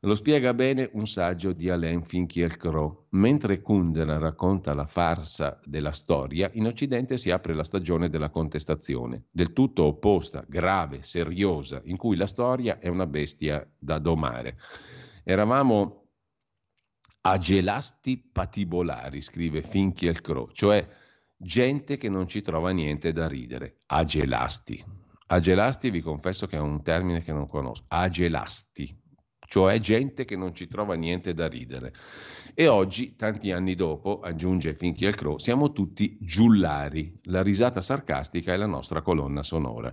Lo 0.05 0.16
spiega 0.16 0.53
bene 0.53 0.91
un 0.95 1.07
saggio 1.07 1.53
di 1.53 1.70
Alain 1.70 2.03
Finkielkraut. 2.03 3.05
Mentre 3.11 3.61
Kundera 3.61 4.19
racconta 4.19 4.74
la 4.74 4.85
farsa 4.85 5.61
della 5.65 5.93
storia, 5.93 6.51
in 6.55 6.66
Occidente 6.66 7.16
si 7.16 7.31
apre 7.31 7.55
la 7.55 7.62
stagione 7.62 8.09
della 8.09 8.29
contestazione, 8.29 9.27
del 9.31 9.53
tutto 9.53 9.85
opposta, 9.85 10.45
grave, 10.49 11.05
seriosa, 11.05 11.81
in 11.85 11.97
cui 11.97 12.16
la 12.16 12.27
storia 12.27 12.81
è 12.81 12.89
una 12.89 13.07
bestia 13.07 13.65
da 13.79 14.01
domare. 14.01 14.57
Eravamo 15.23 16.09
agelasti 17.20 18.19
patibolari, 18.19 19.20
scrive 19.20 19.62
Finkielkraut, 19.62 20.53
cioè 20.53 20.85
gente 21.37 21.97
che 21.97 22.09
non 22.09 22.27
ci 22.27 22.41
trova 22.41 22.70
niente 22.70 23.12
da 23.12 23.29
ridere. 23.29 23.83
Agelasti. 23.87 24.85
Agelasti 25.27 25.91
vi 25.91 26.01
confesso 26.01 26.47
che 26.47 26.57
è 26.57 26.61
un 26.61 26.83
termine 26.83 27.23
che 27.23 27.33
non 27.33 27.47
conosco. 27.47 27.85
Agelasti 27.87 28.99
cioè 29.53 29.79
gente 29.81 30.24
che 30.24 30.35
non 30.35 30.55
ci 30.55 30.66
trova 30.66 30.95
niente 30.95 31.35
da 31.35 31.47
ridere. 31.47 31.93
E 32.55 32.69
oggi, 32.69 33.16
tanti 33.16 33.53
anni 33.53 33.74
dopo, 33.74 34.20
aggiunge 34.20 34.73
Finchi 34.73 35.05
al 35.05 35.15
Crow, 35.15 35.37
siamo 35.37 35.73
tutti 35.73 36.16
giullari. 36.19 37.20
La 37.24 37.43
risata 37.43 37.83
sarcastica 37.83 38.55
è 38.55 38.57
la 38.57 38.65
nostra 38.65 39.03
colonna 39.03 39.43
sonora. 39.43 39.93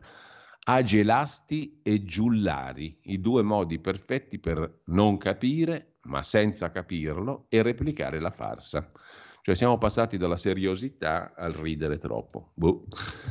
Agelasti 0.64 1.81
e 1.84 2.06
giullari, 2.06 2.99
i 3.02 3.19
due 3.19 3.41
modi 3.41 3.80
perfetti 3.80 4.40
per 4.40 4.84
non 4.86 5.18
capire, 5.18 5.95
ma 6.03 6.23
senza 6.23 6.72
capirlo, 6.72 7.48
e 7.49 7.61
replicare 7.61 8.22
la 8.22 8.31
farsa. 8.31 8.90
Cioè 9.41 9.56
siamo 9.56 9.77
passati 9.77 10.15
dalla 10.15 10.38
seriosità 10.38 11.34
al 11.36 11.52
ridere 11.52 11.98
troppo. 11.98 12.52
Boh, 12.53 12.86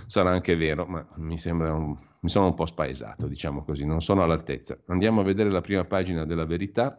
sarà 0.05 0.31
anche 0.31 0.57
vero, 0.57 0.85
ma 0.85 1.09
mi 1.17 1.39
sembra 1.39 1.73
un, 1.73 1.97
mi 2.21 2.29
sono 2.29 2.47
un 2.47 2.55
po' 2.55 2.67
spaesato, 2.67 3.27
diciamo 3.27 3.65
così, 3.65 3.85
non 3.85 4.01
sono 4.01 4.23
all'altezza. 4.23 4.79
Andiamo 4.87 5.21
a 5.21 5.25
vedere 5.25 5.51
la 5.51 5.61
prima 5.61 5.83
pagina 5.83 6.25
della 6.25 6.45
verità. 6.45 6.99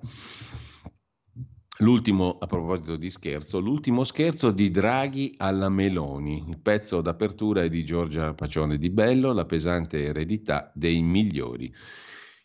L'ultimo, 1.82 2.38
a 2.40 2.46
proposito 2.46 2.98
di 2.98 3.10
scherzo, 3.10 3.60
l'ultimo 3.60 4.04
scherzo 4.04 4.52
di 4.52 4.70
Draghi 4.70 5.36
alla 5.38 5.70
Meloni. 5.70 6.44
Il 6.48 6.60
pezzo 6.60 7.00
d'apertura 7.00 7.64
è 7.64 7.70
di 7.70 7.86
Giorgia 7.86 8.34
Pacione 8.34 8.78
di 8.78 8.90
Bello, 8.90 9.32
la 9.32 9.46
pesante 9.46 10.04
eredità 10.04 10.72
dei 10.76 11.02
migliori. 11.02 11.74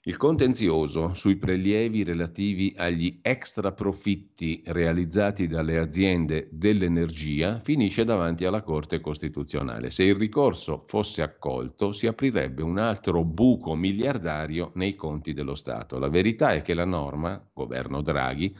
Il 0.07 0.19
contenzioso 0.19 1.15
sui 1.15 1.37
prelievi 1.37 2.05
relativi 2.05 2.75
agli 2.77 3.21
extra 3.23 3.73
profitti 3.73 4.63
realizzati 4.67 5.47
dalle 5.47 5.79
aziende 5.79 6.47
dell'energia 6.51 7.59
finisce 7.61 8.05
davanti 8.05 8.45
alla 8.45 8.61
Corte 8.61 9.01
Costituzionale. 9.01 9.89
Se 9.89 10.05
il 10.05 10.15
ricorso 10.15 10.85
fosse 10.89 11.23
accolto 11.23 11.93
si 11.93 12.07
aprirebbe 12.07 12.63
un 12.63 12.77
altro 12.77 13.25
buco 13.25 13.75
miliardario 13.75 14.73
nei 14.75 14.95
conti 14.95 15.33
dello 15.33 15.55
Stato. 15.55 15.99
La 15.99 16.11
verità 16.11 16.53
è 16.53 16.61
che 16.61 16.75
la 16.75 16.85
norma, 16.85 17.43
governo 17.55 18.03
Draghi, 18.03 18.55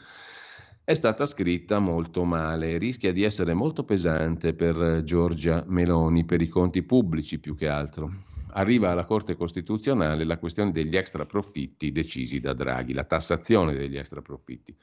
è 0.83 0.95
stata 0.95 1.27
scritta 1.27 1.77
molto 1.77 2.23
male 2.23 2.71
e 2.71 2.77
rischia 2.79 3.13
di 3.13 3.21
essere 3.21 3.53
molto 3.53 3.83
pesante 3.83 4.55
per 4.55 5.03
Giorgia 5.03 5.63
Meloni, 5.67 6.25
per 6.25 6.41
i 6.41 6.47
conti 6.47 6.81
pubblici 6.81 7.37
più 7.37 7.55
che 7.55 7.67
altro 7.67 8.33
arriva 8.55 8.89
alla 8.89 9.05
Corte 9.05 9.35
Costituzionale 9.35 10.23
la 10.23 10.37
questione 10.37 10.71
degli 10.71 10.95
extra 10.95 11.25
profitti 11.25 11.91
decisi 11.91 12.39
da 12.39 12.53
Draghi, 12.53 12.93
la 12.93 13.03
tassazione 13.03 13.73
degli 13.73 13.97
extra 13.97 14.21
profitti. 14.21 14.75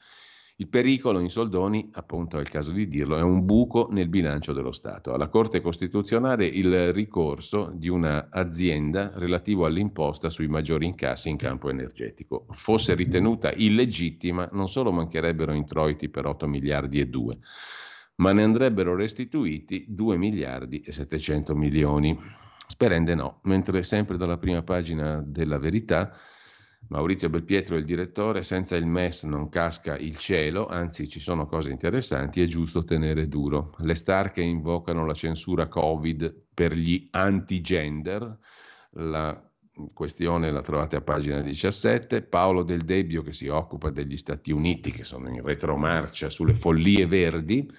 Il 0.57 0.67
pericolo 0.67 1.19
in 1.19 1.29
soldoni, 1.29 1.89
appunto 1.93 2.37
è 2.37 2.41
il 2.41 2.49
caso 2.49 2.71
di 2.71 2.87
dirlo, 2.87 3.17
è 3.17 3.21
un 3.23 3.43
buco 3.43 3.87
nel 3.89 4.07
bilancio 4.07 4.53
dello 4.53 4.71
Stato. 4.71 5.11
Alla 5.11 5.27
Corte 5.27 5.61
Costituzionale 5.61 6.45
il 6.45 6.93
ricorso 6.93 7.71
di 7.73 7.89
un'azienda 7.89 9.13
relativo 9.15 9.65
all'imposta 9.65 10.29
sui 10.29 10.47
maggiori 10.47 10.85
incassi 10.85 11.29
in 11.29 11.37
campo 11.37 11.71
energetico. 11.71 12.45
Fosse 12.51 12.93
ritenuta 12.93 13.51
illegittima, 13.51 14.47
non 14.51 14.67
solo 14.67 14.91
mancherebbero 14.91 15.53
introiti 15.53 16.09
per 16.09 16.27
8 16.27 16.45
miliardi 16.45 16.99
e 16.99 17.07
2, 17.07 17.37
ma 18.17 18.31
ne 18.31 18.43
andrebbero 18.43 18.95
restituiti 18.95 19.85
2 19.87 20.17
miliardi 20.17 20.81
e 20.81 20.91
700 20.91 21.55
milioni. 21.55 22.15
Sperende 22.73 23.13
no, 23.13 23.37
mentre 23.43 23.83
sempre 23.83 24.17
dalla 24.17 24.39
prima 24.39 24.63
pagina 24.63 25.21
della 25.23 25.59
verità 25.59 26.11
Maurizio 26.87 27.29
Belpietro 27.29 27.75
è 27.75 27.77
il 27.77 27.85
direttore, 27.85 28.41
senza 28.41 28.75
il 28.75 28.87
MES 28.87 29.25
non 29.25 29.47
casca 29.47 29.95
il 29.95 30.17
cielo, 30.17 30.65
anzi 30.65 31.07
ci 31.07 31.19
sono 31.19 31.45
cose 31.45 31.69
interessanti, 31.69 32.41
è 32.41 32.47
giusto 32.47 32.83
tenere 32.83 33.27
duro. 33.27 33.75
Le 33.77 33.93
star 33.93 34.31
che 34.31 34.41
invocano 34.41 35.05
la 35.05 35.13
censura 35.13 35.67
Covid 35.67 36.33
per 36.51 36.73
gli 36.73 37.07
anti-gender, 37.11 38.39
la 38.93 39.39
questione 39.93 40.49
la 40.49 40.63
trovate 40.63 40.95
a 40.95 41.01
pagina 41.01 41.41
17, 41.41 42.23
Paolo 42.23 42.63
Del 42.63 42.81
Debbio 42.81 43.21
che 43.21 43.33
si 43.33 43.49
occupa 43.49 43.91
degli 43.91 44.17
Stati 44.17 44.51
Uniti 44.51 44.91
che 44.91 45.03
sono 45.03 45.29
in 45.29 45.43
retromarcia 45.43 46.31
sulle 46.31 46.55
follie 46.55 47.05
verdi, 47.05 47.71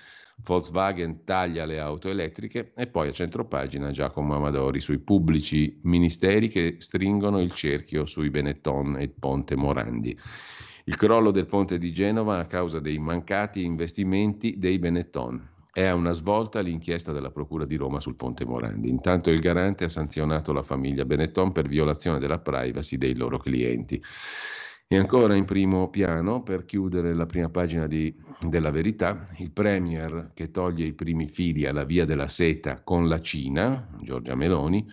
Volkswagen 0.42 1.24
taglia 1.24 1.64
le 1.64 1.78
auto 1.78 2.08
elettriche 2.08 2.72
e 2.74 2.86
poi 2.86 3.08
a 3.08 3.12
centropagina 3.12 3.90
Giacomo 3.90 4.34
Amadori 4.34 4.80
sui 4.80 4.98
pubblici 4.98 5.78
ministeri 5.82 6.48
che 6.48 6.76
stringono 6.78 7.40
il 7.40 7.52
cerchio 7.52 8.04
sui 8.04 8.30
Benetton 8.30 8.98
e 8.98 9.08
Ponte 9.08 9.56
Morandi. 9.56 10.18
Il 10.86 10.96
crollo 10.96 11.30
del 11.30 11.46
ponte 11.46 11.78
di 11.78 11.92
Genova 11.92 12.38
a 12.38 12.44
causa 12.44 12.78
dei 12.78 12.98
mancati 12.98 13.64
investimenti 13.64 14.58
dei 14.58 14.78
Benetton. 14.78 15.52
È 15.72 15.82
a 15.82 15.94
una 15.94 16.12
svolta 16.12 16.60
l'inchiesta 16.60 17.10
della 17.10 17.30
Procura 17.30 17.64
di 17.64 17.76
Roma 17.76 18.00
sul 18.00 18.14
ponte 18.14 18.44
Morandi. 18.44 18.90
Intanto 18.90 19.30
il 19.30 19.40
garante 19.40 19.84
ha 19.84 19.88
sanzionato 19.88 20.52
la 20.52 20.62
famiglia 20.62 21.04
Benetton 21.04 21.52
per 21.52 21.68
violazione 21.68 22.18
della 22.18 22.38
privacy 22.38 22.98
dei 22.98 23.16
loro 23.16 23.38
clienti. 23.38 24.00
E 24.86 24.98
ancora 24.98 25.34
in 25.34 25.44
primo 25.44 25.88
piano, 25.88 26.42
per 26.42 26.64
chiudere 26.64 27.14
la 27.14 27.26
prima 27.26 27.48
pagina 27.48 27.86
di, 27.86 28.14
della 28.46 28.70
verità, 28.70 29.26
il 29.38 29.50
Premier 29.50 30.30
che 30.34 30.50
toglie 30.50 30.84
i 30.84 30.92
primi 30.92 31.26
fili 31.26 31.66
alla 31.66 31.84
via 31.84 32.04
della 32.04 32.28
seta 32.28 32.82
con 32.82 33.08
la 33.08 33.20
Cina, 33.20 33.88
Giorgia 34.02 34.34
Meloni, 34.34 34.86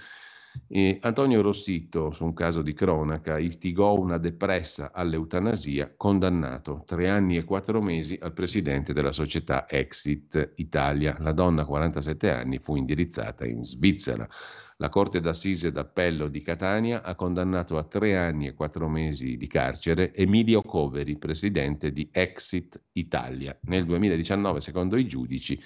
e 0.67 0.97
Antonio 1.01 1.41
Rossitto, 1.41 2.11
su 2.11 2.25
un 2.25 2.33
caso 2.33 2.61
di 2.61 2.73
cronaca, 2.73 3.37
istigò 3.37 3.97
una 3.97 4.17
depressa 4.17 4.91
all'eutanasia, 4.93 5.93
condannato 5.95 6.81
tre 6.85 7.09
anni 7.09 7.37
e 7.37 7.43
quattro 7.43 7.81
mesi 7.81 8.17
al 8.21 8.33
presidente 8.33 8.93
della 8.93 9.11
società 9.11 9.69
Exit 9.69 10.53
Italia. 10.55 11.15
La 11.19 11.31
donna, 11.33 11.65
47 11.65 12.31
anni, 12.31 12.59
fu 12.59 12.75
indirizzata 12.75 13.45
in 13.45 13.63
Svizzera. 13.63 14.27
La 14.81 14.89
Corte 14.89 15.19
d'Assise 15.19 15.71
d'Appello 15.71 16.27
di 16.27 16.41
Catania 16.41 17.03
ha 17.03 17.13
condannato 17.13 17.77
a 17.77 17.83
tre 17.83 18.17
anni 18.17 18.47
e 18.47 18.55
quattro 18.55 18.89
mesi 18.89 19.37
di 19.37 19.45
carcere 19.45 20.11
Emilio 20.11 20.63
Coveri, 20.63 21.19
presidente 21.19 21.91
di 21.91 22.09
Exit 22.11 22.81
Italia. 22.93 23.55
Nel 23.65 23.85
2019, 23.85 24.59
secondo 24.59 24.97
i 24.97 25.05
giudici, 25.05 25.61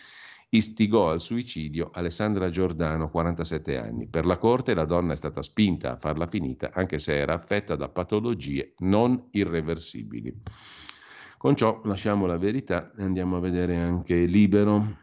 istigò 0.50 1.12
al 1.12 1.22
suicidio 1.22 1.92
Alessandra 1.94 2.50
Giordano, 2.50 3.10
47 3.10 3.78
anni. 3.78 4.10
Per 4.10 4.26
la 4.26 4.38
Corte 4.38 4.74
la 4.74 4.84
donna 4.84 5.14
è 5.14 5.16
stata 5.16 5.42
spinta 5.42 5.94
a 5.94 5.98
farla 5.98 6.28
finita 6.28 6.72
anche 6.74 6.98
se 6.98 7.18
era 7.18 7.36
affetta 7.36 7.78
da 7.78 7.88
patologie 7.88 8.74
non 8.80 9.30
irreversibili. 9.32 10.42
Con 11.38 11.56
ciò 11.56 11.80
lasciamo 11.86 12.26
la 12.26 12.38
verità 12.38 12.92
e 12.98 13.04
andiamo 13.04 13.38
a 13.38 13.40
vedere 13.40 13.78
anche 13.78 14.26
Libero, 14.26 14.98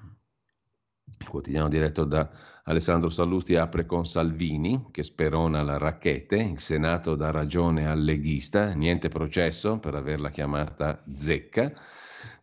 quotidiano 1.26 1.68
diretto 1.68 2.04
da 2.04 2.50
Alessandro 2.64 3.10
Sallusti 3.10 3.56
apre 3.56 3.86
con 3.86 4.06
Salvini, 4.06 4.86
che 4.92 5.02
sperona 5.02 5.62
la 5.62 5.78
racchete, 5.78 6.36
il 6.36 6.60
Senato 6.60 7.16
dà 7.16 7.32
ragione 7.32 7.88
al 7.88 8.00
leghista, 8.00 8.72
niente 8.72 9.08
processo 9.08 9.80
per 9.80 9.96
averla 9.96 10.30
chiamata 10.30 11.02
zecca. 11.12 11.72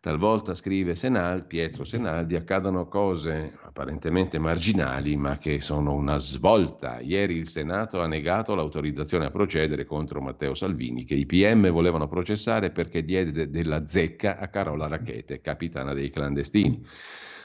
Talvolta 0.02 0.56
scrive 0.56 0.96
Senal, 0.96 1.46
Pietro 1.46 1.86
Senaldi, 1.86 2.36
accadono 2.36 2.90
cose 2.90 3.58
apparentemente 3.64 4.40
marginali 4.40 5.16
ma 5.16 5.38
che 5.38 5.62
sono 5.62 5.94
una 5.94 6.18
svolta. 6.18 7.00
Ieri 7.00 7.38
il 7.38 7.48
Senato 7.48 8.02
ha 8.02 8.08
negato 8.08 8.56
l'autorizzazione 8.56 9.26
a 9.26 9.32
procedere 9.32 9.86
contro 9.86 10.20
Matteo 10.20 10.54
Salvini 10.54 11.06
che 11.06 11.16
i 11.16 11.26
PM 11.26 11.70
volevano 11.70 12.10
processare 12.10 12.72
perché 12.72 13.06
diede 13.06 13.50
della 13.50 13.86
zecca 13.86 14.38
a 14.38 14.50
Carola 14.50 14.88
Racchete, 14.88 15.40
capitana 15.40 15.94
dei 15.94 16.10
clandestini. 16.10 16.86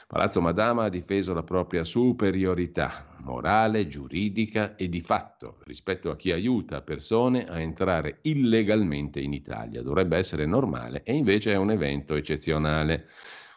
Palazzo 0.07 0.39
Madama 0.39 0.83
ha 0.83 0.89
difeso 0.89 1.33
la 1.33 1.41
propria 1.41 1.83
superiorità 1.83 3.17
morale, 3.23 3.87
giuridica 3.87 4.75
e 4.75 4.87
di 4.87 5.01
fatto 5.01 5.57
rispetto 5.63 6.11
a 6.11 6.15
chi 6.15 6.31
aiuta 6.31 6.83
persone 6.83 7.47
a 7.47 7.59
entrare 7.59 8.19
illegalmente 8.21 9.19
in 9.19 9.33
Italia. 9.33 9.81
Dovrebbe 9.81 10.17
essere 10.17 10.45
normale 10.45 11.01
e 11.03 11.15
invece 11.15 11.53
è 11.53 11.55
un 11.55 11.71
evento 11.71 12.13
eccezionale. 12.13 13.07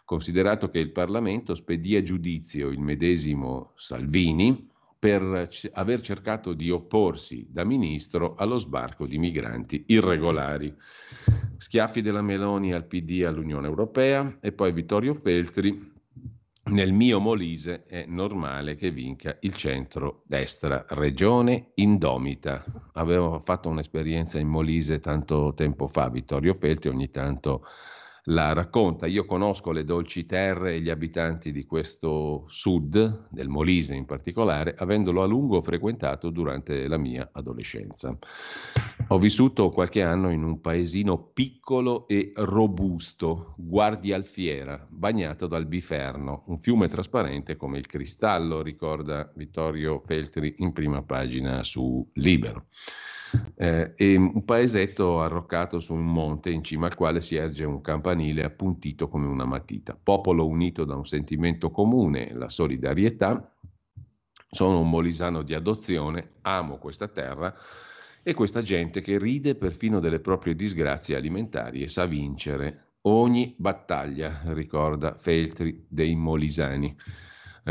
Considerato 0.06 0.70
che 0.70 0.78
il 0.78 0.90
Parlamento 0.90 1.54
spedì 1.54 1.96
a 1.96 2.02
giudizio 2.02 2.68
il 2.68 2.80
medesimo 2.80 3.72
Salvini 3.76 4.70
per 4.98 5.50
aver 5.74 6.00
cercato 6.00 6.54
di 6.54 6.70
opporsi 6.70 7.46
da 7.50 7.62
ministro 7.62 8.34
allo 8.36 8.56
sbarco 8.56 9.06
di 9.06 9.18
migranti 9.18 9.84
irregolari. 9.88 10.74
Schiaffi 11.58 12.00
della 12.00 12.22
Meloni 12.22 12.72
al 12.72 12.86
PD 12.86 13.22
all'Unione 13.26 13.66
Europea 13.66 14.38
e 14.40 14.50
poi 14.52 14.72
Vittorio 14.72 15.12
Feltri 15.12 15.96
nel 16.68 16.92
mio 16.92 17.18
Molise 17.20 17.84
è 17.86 18.04
normale 18.06 18.74
che 18.74 18.90
vinca 18.90 19.36
il 19.40 19.54
centro-destra, 19.54 20.84
regione 20.90 21.70
indomita. 21.74 22.64
Avevo 22.94 23.38
fatto 23.40 23.68
un'esperienza 23.68 24.38
in 24.38 24.48
Molise 24.48 25.00
tanto 25.00 25.52
tempo 25.54 25.86
fa, 25.86 26.08
Vittorio 26.08 26.54
Felti 26.54 26.88
ogni 26.88 27.10
tanto 27.10 27.64
la 28.28 28.52
racconta. 28.52 29.06
Io 29.06 29.24
conosco 29.24 29.70
le 29.70 29.84
dolci 29.84 30.26
terre 30.26 30.74
e 30.74 30.80
gli 30.80 30.90
abitanti 30.90 31.52
di 31.52 31.64
questo 31.64 32.44
sud, 32.46 33.28
del 33.30 33.48
Molise 33.48 33.94
in 33.94 34.04
particolare, 34.04 34.74
avendolo 34.76 35.22
a 35.22 35.26
lungo 35.26 35.62
frequentato 35.62 36.30
durante 36.30 36.88
la 36.88 36.98
mia 36.98 37.28
adolescenza. 37.32 38.16
Ho 39.08 39.18
vissuto 39.18 39.70
qualche 39.70 40.02
anno 40.02 40.30
in 40.30 40.42
un 40.42 40.60
paesino 40.60 41.30
piccolo 41.32 42.06
e 42.08 42.32
robusto, 42.34 43.54
Guardia 43.56 44.16
Alfiera, 44.16 44.86
bagnato 44.88 45.46
dal 45.46 45.66
Biferno, 45.66 46.42
un 46.46 46.58
fiume 46.58 46.88
trasparente 46.88 47.56
come 47.56 47.78
il 47.78 47.86
cristallo, 47.86 48.62
ricorda 48.62 49.30
Vittorio 49.34 50.02
Feltri 50.04 50.56
in 50.58 50.72
prima 50.72 51.02
pagina 51.02 51.62
su 51.62 52.06
Libero. 52.14 52.66
Eh, 53.56 53.92
e 53.96 54.16
un 54.16 54.44
paesetto 54.44 55.20
arroccato 55.20 55.80
su 55.80 55.94
un 55.94 56.06
monte 56.06 56.50
in 56.50 56.62
cima 56.62 56.86
al 56.86 56.94
quale 56.94 57.20
si 57.20 57.34
erge 57.36 57.64
un 57.64 57.80
campanile 57.80 58.44
appuntito 58.44 59.08
come 59.08 59.26
una 59.26 59.44
matita. 59.44 59.98
Popolo 60.00 60.46
unito 60.46 60.84
da 60.84 60.94
un 60.94 61.04
sentimento 61.04 61.70
comune, 61.70 62.32
la 62.32 62.48
solidarietà. 62.48 63.52
Sono 64.50 64.80
un 64.80 64.88
molisano 64.88 65.42
di 65.42 65.54
adozione, 65.54 66.36
amo 66.42 66.78
questa 66.78 67.08
terra 67.08 67.54
e 68.22 68.34
questa 68.34 68.62
gente 68.62 69.00
che 69.00 69.18
ride 69.18 69.54
perfino 69.54 70.00
delle 70.00 70.20
proprie 70.20 70.54
disgrazie 70.54 71.16
alimentari 71.16 71.82
e 71.82 71.88
sa 71.88 72.06
vincere 72.06 72.88
ogni 73.02 73.54
battaglia, 73.56 74.42
ricorda 74.46 75.14
Feltri 75.14 75.84
dei 75.88 76.14
Molisani. 76.14 76.96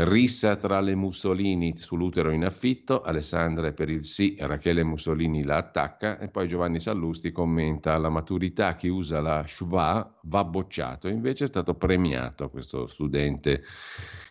Rissa 0.00 0.54
tra 0.54 0.78
le 0.78 0.94
Mussolini 0.94 1.76
sull'utero 1.76 2.30
in 2.30 2.44
affitto, 2.44 3.02
Alessandra 3.02 3.72
per 3.72 3.88
il 3.88 4.04
sì, 4.04 4.36
Rachele 4.38 4.84
Mussolini 4.84 5.42
la 5.42 5.56
attacca 5.56 6.20
e 6.20 6.28
poi 6.28 6.46
Giovanni 6.46 6.78
Sallusti 6.78 7.32
commenta 7.32 7.98
la 7.98 8.08
maturità, 8.08 8.76
chi 8.76 8.86
usa 8.86 9.20
la 9.20 9.42
schwa 9.44 10.08
va 10.22 10.44
bocciato, 10.44 11.08
invece 11.08 11.44
è 11.44 11.46
stato 11.48 11.74
premiato 11.74 12.48
questo 12.48 12.86
studente 12.86 13.64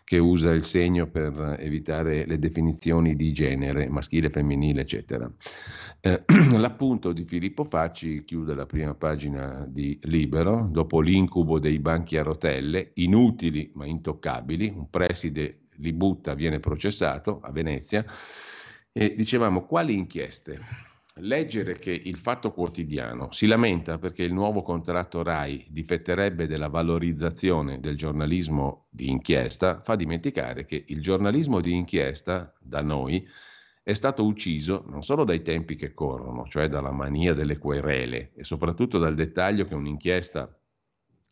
che 0.08 0.16
usa 0.16 0.54
il 0.54 0.64
segno 0.64 1.06
per 1.06 1.56
evitare 1.58 2.24
le 2.24 2.38
definizioni 2.38 3.14
di 3.14 3.30
genere, 3.30 3.90
maschile, 3.90 4.30
femminile, 4.30 4.80
eccetera. 4.80 5.30
Eh, 6.00 6.24
l'appunto 6.56 7.12
di 7.12 7.26
Filippo 7.26 7.62
Facci 7.62 8.24
chiude 8.24 8.54
la 8.54 8.64
prima 8.64 8.94
pagina 8.94 9.66
di 9.68 9.98
Libero, 10.04 10.66
dopo 10.72 11.02
l'incubo 11.02 11.58
dei 11.58 11.78
banchi 11.78 12.16
a 12.16 12.22
rotelle, 12.22 12.92
inutili 12.94 13.70
ma 13.74 13.84
intoccabili, 13.84 14.72
un 14.74 14.88
preside 14.88 15.66
li 15.72 15.92
butta, 15.92 16.32
viene 16.32 16.58
processato 16.58 17.40
a 17.42 17.52
Venezia, 17.52 18.02
e 18.90 19.14
dicevamo 19.14 19.66
quali 19.66 19.92
inchieste? 19.92 20.87
Leggere 21.20 21.78
che 21.78 21.90
il 21.90 22.16
Fatto 22.16 22.52
Quotidiano 22.52 23.32
si 23.32 23.46
lamenta 23.46 23.98
perché 23.98 24.22
il 24.22 24.32
nuovo 24.32 24.62
contratto 24.62 25.22
RAI 25.22 25.66
difetterebbe 25.68 26.46
della 26.46 26.68
valorizzazione 26.68 27.80
del 27.80 27.96
giornalismo 27.96 28.86
di 28.90 29.08
inchiesta 29.08 29.80
fa 29.80 29.96
dimenticare 29.96 30.64
che 30.64 30.84
il 30.86 31.02
giornalismo 31.02 31.60
di 31.60 31.72
inchiesta 31.72 32.54
da 32.60 32.82
noi 32.82 33.26
è 33.82 33.92
stato 33.94 34.24
ucciso 34.24 34.84
non 34.86 35.02
solo 35.02 35.24
dai 35.24 35.42
tempi 35.42 35.74
che 35.74 35.94
corrono, 35.94 36.46
cioè 36.46 36.68
dalla 36.68 36.92
mania 36.92 37.34
delle 37.34 37.58
querele 37.58 38.32
e 38.34 38.44
soprattutto 38.44 38.98
dal 38.98 39.14
dettaglio 39.14 39.64
che 39.64 39.74
un'inchiesta 39.74 40.54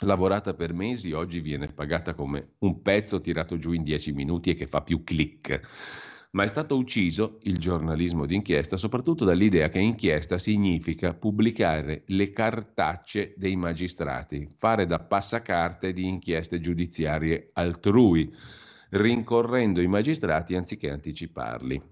lavorata 0.00 0.54
per 0.54 0.72
mesi 0.72 1.12
oggi 1.12 1.40
viene 1.40 1.68
pagata 1.68 2.14
come 2.14 2.54
un 2.58 2.82
pezzo 2.82 3.20
tirato 3.20 3.56
giù 3.56 3.72
in 3.72 3.82
dieci 3.82 4.12
minuti 4.12 4.50
e 4.50 4.54
che 4.54 4.66
fa 4.66 4.82
più 4.82 5.04
click 5.04 5.60
ma 6.36 6.42
è 6.42 6.48
stato 6.48 6.76
ucciso 6.76 7.38
il 7.44 7.56
giornalismo 7.56 8.26
d'inchiesta 8.26 8.76
soprattutto 8.76 9.24
dall'idea 9.24 9.70
che 9.70 9.78
inchiesta 9.78 10.36
significa 10.36 11.14
pubblicare 11.14 12.02
le 12.08 12.30
cartacce 12.30 13.32
dei 13.38 13.56
magistrati, 13.56 14.46
fare 14.54 14.84
da 14.84 14.98
passacarte 14.98 15.94
di 15.94 16.06
inchieste 16.06 16.60
giudiziarie 16.60 17.48
altrui, 17.54 18.30
rincorrendo 18.90 19.80
i 19.80 19.86
magistrati 19.86 20.54
anziché 20.54 20.90
anticiparli. 20.90 21.82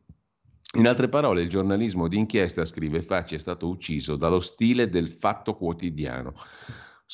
In 0.76 0.88
altre 0.88 1.08
parole, 1.08 1.40
il 1.40 1.48
giornalismo 1.48 2.06
d'inchiesta, 2.06 2.66
scrive 2.66 3.00
Facci, 3.00 3.36
è 3.36 3.38
stato 3.38 3.66
ucciso 3.66 4.16
dallo 4.16 4.40
stile 4.40 4.90
del 4.90 5.08
fatto 5.08 5.54
quotidiano 5.54 6.34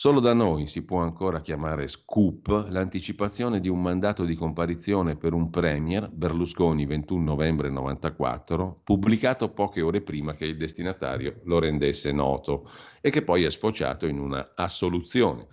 Solo 0.00 0.20
da 0.20 0.32
noi 0.32 0.66
si 0.66 0.82
può 0.82 1.02
ancora 1.02 1.42
chiamare 1.42 1.86
scoop 1.86 2.68
l'anticipazione 2.70 3.60
di 3.60 3.68
un 3.68 3.82
mandato 3.82 4.24
di 4.24 4.34
comparizione 4.34 5.14
per 5.14 5.34
un 5.34 5.50
premier, 5.50 6.08
Berlusconi 6.08 6.86
21 6.86 7.22
novembre 7.22 7.68
94, 7.68 8.80
pubblicato 8.82 9.50
poche 9.50 9.82
ore 9.82 10.00
prima 10.00 10.32
che 10.32 10.46
il 10.46 10.56
destinatario 10.56 11.40
lo 11.44 11.58
rendesse 11.58 12.12
noto 12.12 12.66
e 13.02 13.10
che 13.10 13.20
poi 13.20 13.44
è 13.44 13.50
sfociato 13.50 14.06
in 14.06 14.18
una 14.18 14.52
assoluzione. 14.54 15.46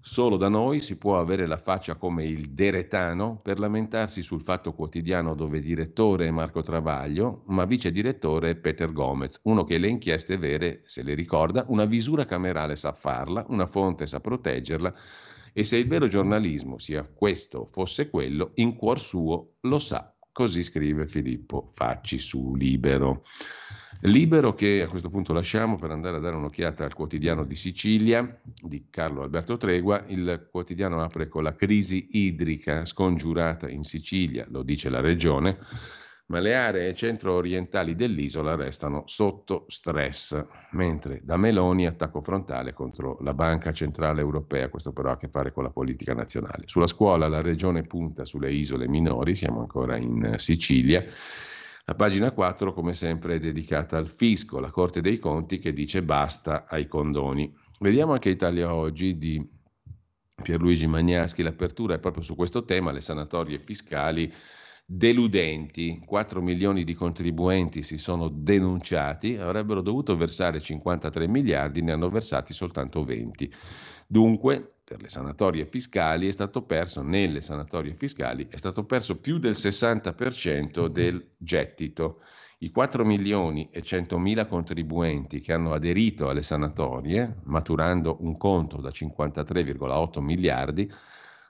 Solo 0.00 0.36
da 0.36 0.48
noi 0.48 0.80
si 0.80 0.96
può 0.96 1.18
avere 1.18 1.46
la 1.46 1.56
faccia 1.56 1.96
come 1.96 2.24
il 2.24 2.50
deretano 2.50 3.40
per 3.42 3.58
lamentarsi 3.58 4.22
sul 4.22 4.42
fatto 4.42 4.72
quotidiano 4.72 5.34
dove 5.34 5.60
direttore 5.60 6.26
è 6.26 6.30
Marco 6.30 6.62
Travaglio, 6.62 7.42
ma 7.46 7.64
vice 7.64 7.90
direttore 7.90 8.50
è 8.50 8.56
Peter 8.56 8.92
Gomez, 8.92 9.40
uno 9.44 9.64
che 9.64 9.78
le 9.78 9.88
inchieste 9.88 10.36
vere 10.36 10.82
se 10.84 11.02
le 11.02 11.14
ricorda, 11.14 11.64
una 11.68 11.84
visura 11.84 12.24
camerale 12.24 12.76
sa 12.76 12.92
farla, 12.92 13.44
una 13.48 13.66
fonte 13.66 14.06
sa 14.06 14.20
proteggerla 14.20 14.94
e 15.52 15.64
se 15.64 15.78
il 15.78 15.88
vero 15.88 16.06
giornalismo 16.06 16.78
sia 16.78 17.02
questo 17.02 17.64
fosse 17.64 18.10
quello, 18.10 18.50
in 18.56 18.76
cuor 18.76 19.00
suo 19.00 19.54
lo 19.60 19.78
sa. 19.78 20.14
Così 20.30 20.62
scrive 20.62 21.06
Filippo 21.06 21.70
Facci 21.72 22.18
su 22.18 22.54
Libero. 22.54 23.22
Libero 24.00 24.54
che 24.54 24.82
a 24.82 24.88
questo 24.88 25.08
punto 25.08 25.32
lasciamo 25.32 25.76
per 25.76 25.90
andare 25.90 26.18
a 26.18 26.20
dare 26.20 26.36
un'occhiata 26.36 26.84
al 26.84 26.92
quotidiano 26.92 27.44
di 27.44 27.54
Sicilia 27.54 28.40
di 28.62 28.86
Carlo 28.90 29.22
Alberto 29.22 29.56
Tregua. 29.56 30.04
Il 30.08 30.48
quotidiano 30.50 31.02
apre 31.02 31.28
con 31.28 31.42
la 31.42 31.54
crisi 31.54 32.08
idrica 32.12 32.84
scongiurata 32.84 33.68
in 33.68 33.84
Sicilia, 33.84 34.46
lo 34.50 34.62
dice 34.62 34.90
la 34.90 35.00
regione, 35.00 35.58
ma 36.26 36.40
le 36.40 36.54
aree 36.54 36.94
centro-orientali 36.94 37.94
dell'isola 37.94 38.54
restano 38.54 39.04
sotto 39.06 39.64
stress, 39.68 40.44
mentre 40.72 41.20
da 41.22 41.38
Meloni 41.38 41.86
attacco 41.86 42.20
frontale 42.20 42.74
contro 42.74 43.16
la 43.22 43.32
Banca 43.32 43.72
Centrale 43.72 44.20
Europea, 44.20 44.68
questo 44.68 44.92
però 44.92 45.08
ha 45.08 45.12
a 45.12 45.16
che 45.16 45.28
fare 45.28 45.52
con 45.52 45.62
la 45.62 45.70
politica 45.70 46.12
nazionale. 46.12 46.64
Sulla 46.66 46.86
scuola 46.86 47.28
la 47.28 47.40
regione 47.40 47.82
punta 47.82 48.26
sulle 48.26 48.52
isole 48.52 48.88
minori, 48.88 49.34
siamo 49.34 49.60
ancora 49.60 49.96
in 49.96 50.34
Sicilia 50.36 51.02
la 51.88 51.94
pagina 51.94 52.32
4, 52.32 52.72
come 52.72 52.94
sempre, 52.94 53.36
è 53.36 53.38
dedicata 53.38 53.96
al 53.96 54.08
fisco, 54.08 54.58
la 54.58 54.70
Corte 54.70 55.00
dei 55.00 55.20
Conti 55.20 55.60
che 55.60 55.72
dice 55.72 56.02
basta 56.02 56.66
ai 56.68 56.88
condoni. 56.88 57.54
Vediamo 57.78 58.12
anche 58.12 58.28
Italia 58.28 58.74
Oggi 58.74 59.16
di 59.16 59.40
Pierluigi 60.42 60.88
Magnaschi, 60.88 61.44
l'apertura 61.44 61.94
è 61.94 62.00
proprio 62.00 62.24
su 62.24 62.34
questo 62.34 62.64
tema, 62.64 62.90
le 62.90 63.00
sanatorie 63.00 63.60
fiscali 63.60 64.32
deludenti. 64.84 66.00
4 66.04 66.42
milioni 66.42 66.82
di 66.82 66.94
contribuenti 66.94 67.84
si 67.84 67.98
sono 67.98 68.28
denunciati, 68.30 69.36
avrebbero 69.36 69.80
dovuto 69.80 70.16
versare 70.16 70.60
53 70.60 71.28
miliardi, 71.28 71.82
ne 71.82 71.92
hanno 71.92 72.10
versati 72.10 72.52
soltanto 72.52 73.04
20. 73.04 73.52
Dunque, 74.08 74.75
per 74.86 75.02
le 75.02 75.08
sanatorie 75.08 75.66
fiscali 75.66 76.28
è 76.28 76.30
stato 76.30 76.62
perso, 76.62 77.02
nelle 77.02 77.40
sanatorie 77.40 77.96
fiscali 77.96 78.46
è 78.48 78.56
stato 78.56 78.84
perso 78.84 79.18
più 79.18 79.38
del 79.38 79.54
60% 79.54 80.86
del 80.86 81.32
gettito. 81.36 82.20
I 82.58 82.70
4 82.70 83.04
milioni 83.04 83.68
e 83.72 83.82
100 83.82 84.16
mila 84.16 84.46
contribuenti 84.46 85.40
che 85.40 85.52
hanno 85.52 85.72
aderito 85.72 86.28
alle 86.28 86.42
sanatorie, 86.42 87.40
maturando 87.46 88.18
un 88.20 88.36
conto 88.36 88.80
da 88.80 88.90
53,8 88.90 90.20
miliardi, 90.20 90.88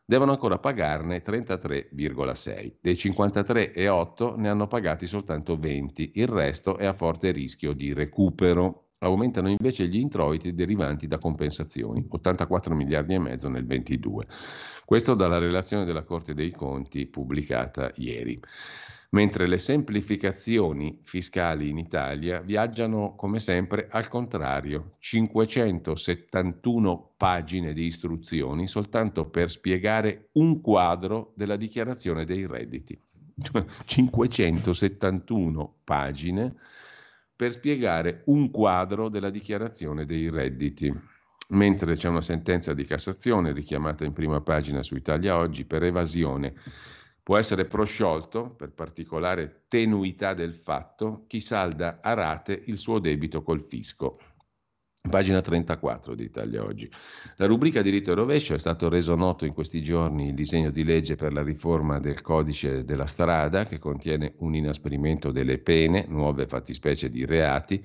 devono 0.07 0.31
ancora 0.31 0.59
pagarne 0.59 1.23
33,6. 1.23 2.77
Dei 2.81 2.95
53,8 2.95 4.37
ne 4.39 4.49
hanno 4.49 4.67
pagati 4.67 5.07
soltanto 5.07 5.59
20, 5.59 6.13
il 6.15 6.27
resto 6.27 6.79
è 6.79 6.87
a 6.87 6.95
forte 6.95 7.33
rischio 7.33 7.75
di 7.75 7.93
recupero. 7.93 8.86
Aumentano 8.99 9.51
invece 9.51 9.89
gli 9.89 9.99
introiti 9.99 10.55
derivanti 10.55 11.07
da 11.07 11.19
compensazioni, 11.19 12.03
84 12.09 12.75
miliardi 12.75 13.13
e 13.13 13.19
mezzo 13.19 13.51
nel 13.51 13.67
22. 13.67 14.25
Questo 14.87 15.15
dalla 15.15 15.37
relazione 15.37 15.85
della 15.85 16.03
Corte 16.03 16.33
dei 16.33 16.51
Conti 16.51 17.07
pubblicata 17.07 17.93
ieri. 17.97 18.41
Mentre 19.11 19.47
le 19.47 19.59
semplificazioni 19.59 20.99
fiscali 21.03 21.69
in 21.69 21.77
Italia 21.77 22.41
viaggiano 22.41 23.15
come 23.17 23.39
sempre 23.39 23.87
al 23.91 24.09
contrario, 24.09 24.93
571 24.99 27.13
pagine 27.19 27.75
di 27.75 27.85
istruzioni 27.85 28.67
soltanto 28.67 29.29
per 29.29 29.51
spiegare 29.51 30.31
un 30.33 30.63
quadro 30.63 31.35
della 31.37 31.57
dichiarazione 31.57 32.25
dei 32.25 32.47
redditi. 32.47 32.99
571 33.85 35.75
pagine 35.85 36.55
per 37.37 37.53
spiegare 37.53 38.23
un 38.27 38.51
quadro 38.51 39.11
della 39.11 39.29
dichiarazione 39.29 40.07
dei 40.07 40.31
redditi. 40.31 40.93
Mentre 41.51 41.95
c'è 41.95 42.09
una 42.09 42.23
sentenza 42.23 42.75
di 42.75 42.85
Cassazione 42.85 43.53
richiamata 43.53 44.05
in 44.05 44.13
prima 44.13 44.41
pagina 44.41 44.83
su 44.83 44.97
Italia 44.97 45.37
Oggi 45.37 45.65
per 45.65 45.85
evasione, 45.85 46.55
può 47.23 47.37
essere 47.37 47.67
prosciolto, 47.67 48.51
per 48.51 48.73
particolare 48.73 49.65
tenuità 49.69 50.33
del 50.33 50.55
fatto, 50.55 51.25
chi 51.29 51.41
salda 51.41 51.99
a 52.01 52.15
rate 52.15 52.63
il 52.67 52.79
suo 52.79 52.99
debito 52.99 53.43
col 53.43 53.61
fisco. 53.61 54.19
Pagina 55.09 55.41
34 55.41 56.15
di 56.15 56.25
Italia 56.25 56.65
Oggi. 56.65 56.91
La 57.37 57.47
rubrica 57.47 57.83
diritto 57.83 58.13
e 58.13 58.15
rovescio 58.15 58.55
è 58.55 58.59
stato 58.59 58.89
reso 58.89 59.15
noto 59.15 59.45
in 59.45 59.55
questi 59.55 59.83
giorni 59.83 60.29
il 60.29 60.35
disegno 60.35 60.71
di 60.71 60.85
legge 60.85 61.15
per 61.15 61.33
la 61.33 61.43
riforma 61.43 61.99
del 62.01 62.21
codice 62.21 62.85
della 62.85 63.07
strada 63.07 63.65
che 63.65 63.79
contiene 63.79 64.35
un 64.39 64.55
inasprimento 64.55 65.31
delle 65.31 65.59
pene, 65.59 66.07
nuove 66.09 66.47
fattispecie 66.47 67.09
di 67.09 67.25
reati, 67.25 67.85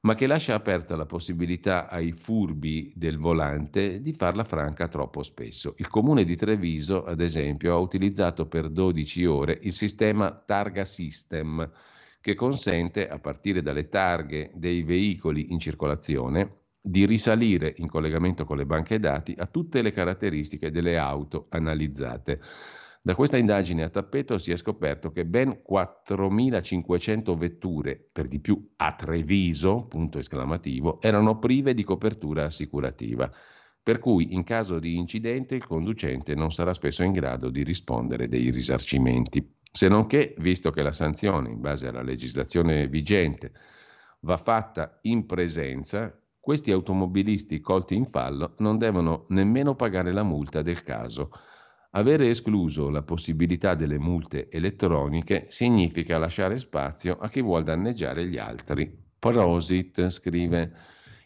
ma 0.00 0.14
che 0.14 0.26
lascia 0.26 0.54
aperta 0.54 0.96
la 0.96 1.06
possibilità 1.06 1.88
ai 1.88 2.12
furbi 2.12 2.92
del 2.94 3.18
volante 3.18 4.00
di 4.00 4.12
farla 4.12 4.44
franca 4.44 4.88
troppo 4.88 5.22
spesso. 5.22 5.74
Il 5.78 5.88
comune 5.88 6.24
di 6.24 6.36
Treviso, 6.36 7.04
ad 7.04 7.20
esempio, 7.20 7.74
ha 7.74 7.78
utilizzato 7.78 8.46
per 8.46 8.68
12 8.68 9.24
ore 9.26 9.58
il 9.62 9.72
sistema 9.72 10.30
Targa 10.30 10.84
System 10.84 11.68
che 12.20 12.34
consente, 12.34 13.08
a 13.08 13.18
partire 13.18 13.62
dalle 13.62 13.88
targhe 13.88 14.50
dei 14.54 14.82
veicoli 14.82 15.52
in 15.52 15.58
circolazione, 15.58 16.58
di 16.80 17.06
risalire 17.06 17.74
in 17.76 17.88
collegamento 17.88 18.44
con 18.44 18.56
le 18.56 18.66
banche 18.66 18.98
dati 18.98 19.34
a 19.36 19.46
tutte 19.46 19.82
le 19.82 19.90
caratteristiche 19.90 20.70
delle 20.70 20.96
auto 20.96 21.46
analizzate. 21.50 22.38
Da 23.00 23.14
questa 23.14 23.36
indagine 23.36 23.84
a 23.84 23.88
tappeto 23.88 24.38
si 24.38 24.50
è 24.52 24.56
scoperto 24.56 25.10
che 25.10 25.24
ben 25.24 25.62
4.500 25.68 27.36
vetture, 27.36 28.08
per 28.12 28.26
di 28.26 28.40
più 28.40 28.72
a 28.76 28.92
Treviso, 28.92 29.86
punto 29.86 30.18
esclamativo, 30.18 31.00
erano 31.00 31.38
prive 31.38 31.74
di 31.74 31.84
copertura 31.84 32.44
assicurativa. 32.44 33.30
Per 33.88 34.00
cui 34.00 34.34
in 34.34 34.44
caso 34.44 34.78
di 34.78 34.98
incidente 34.98 35.54
il 35.54 35.66
conducente 35.66 36.34
non 36.34 36.50
sarà 36.50 36.74
spesso 36.74 37.02
in 37.04 37.12
grado 37.12 37.48
di 37.48 37.62
rispondere 37.62 38.28
dei 38.28 38.50
risarcimenti. 38.50 39.54
Se 39.62 39.88
non 39.88 40.06
che, 40.06 40.34
visto 40.40 40.70
che 40.70 40.82
la 40.82 40.92
sanzione, 40.92 41.48
in 41.48 41.62
base 41.62 41.86
alla 41.86 42.02
legislazione 42.02 42.86
vigente, 42.86 43.50
va 44.20 44.36
fatta 44.36 44.98
in 45.04 45.24
presenza, 45.24 46.14
questi 46.38 46.70
automobilisti 46.70 47.60
colti 47.60 47.94
in 47.94 48.04
fallo 48.04 48.52
non 48.58 48.76
devono 48.76 49.24
nemmeno 49.30 49.74
pagare 49.74 50.12
la 50.12 50.22
multa 50.22 50.60
del 50.60 50.82
caso. 50.82 51.30
Avere 51.92 52.28
escluso 52.28 52.90
la 52.90 53.02
possibilità 53.02 53.74
delle 53.74 53.98
multe 53.98 54.50
elettroniche 54.50 55.46
significa 55.48 56.18
lasciare 56.18 56.58
spazio 56.58 57.16
a 57.18 57.30
chi 57.30 57.40
vuole 57.40 57.64
danneggiare 57.64 58.26
gli 58.26 58.36
altri. 58.36 58.94
Prosit, 59.18 60.10
scrive 60.10 60.72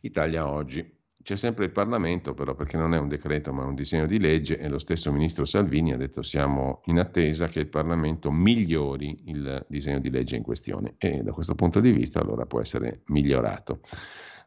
Italia 0.02 0.48
Oggi. 0.48 1.00
C'è 1.22 1.36
sempre 1.36 1.66
il 1.66 1.70
Parlamento, 1.70 2.34
però, 2.34 2.54
perché 2.54 2.76
non 2.76 2.94
è 2.94 2.98
un 2.98 3.06
decreto 3.06 3.52
ma 3.52 3.64
un 3.64 3.74
disegno 3.74 4.06
di 4.06 4.18
legge 4.18 4.58
e 4.58 4.68
lo 4.68 4.78
stesso 4.78 5.12
ministro 5.12 5.44
Salvini 5.44 5.92
ha 5.92 5.96
detto 5.96 6.22
siamo 6.22 6.80
in 6.86 6.98
attesa 6.98 7.46
che 7.46 7.60
il 7.60 7.68
Parlamento 7.68 8.32
migliori 8.32 9.22
il 9.26 9.64
disegno 9.68 10.00
di 10.00 10.10
legge 10.10 10.36
in 10.36 10.42
questione 10.42 10.94
e 10.98 11.22
da 11.22 11.32
questo 11.32 11.54
punto 11.54 11.78
di 11.78 11.92
vista 11.92 12.20
allora 12.20 12.44
può 12.44 12.60
essere 12.60 13.02
migliorato. 13.06 13.80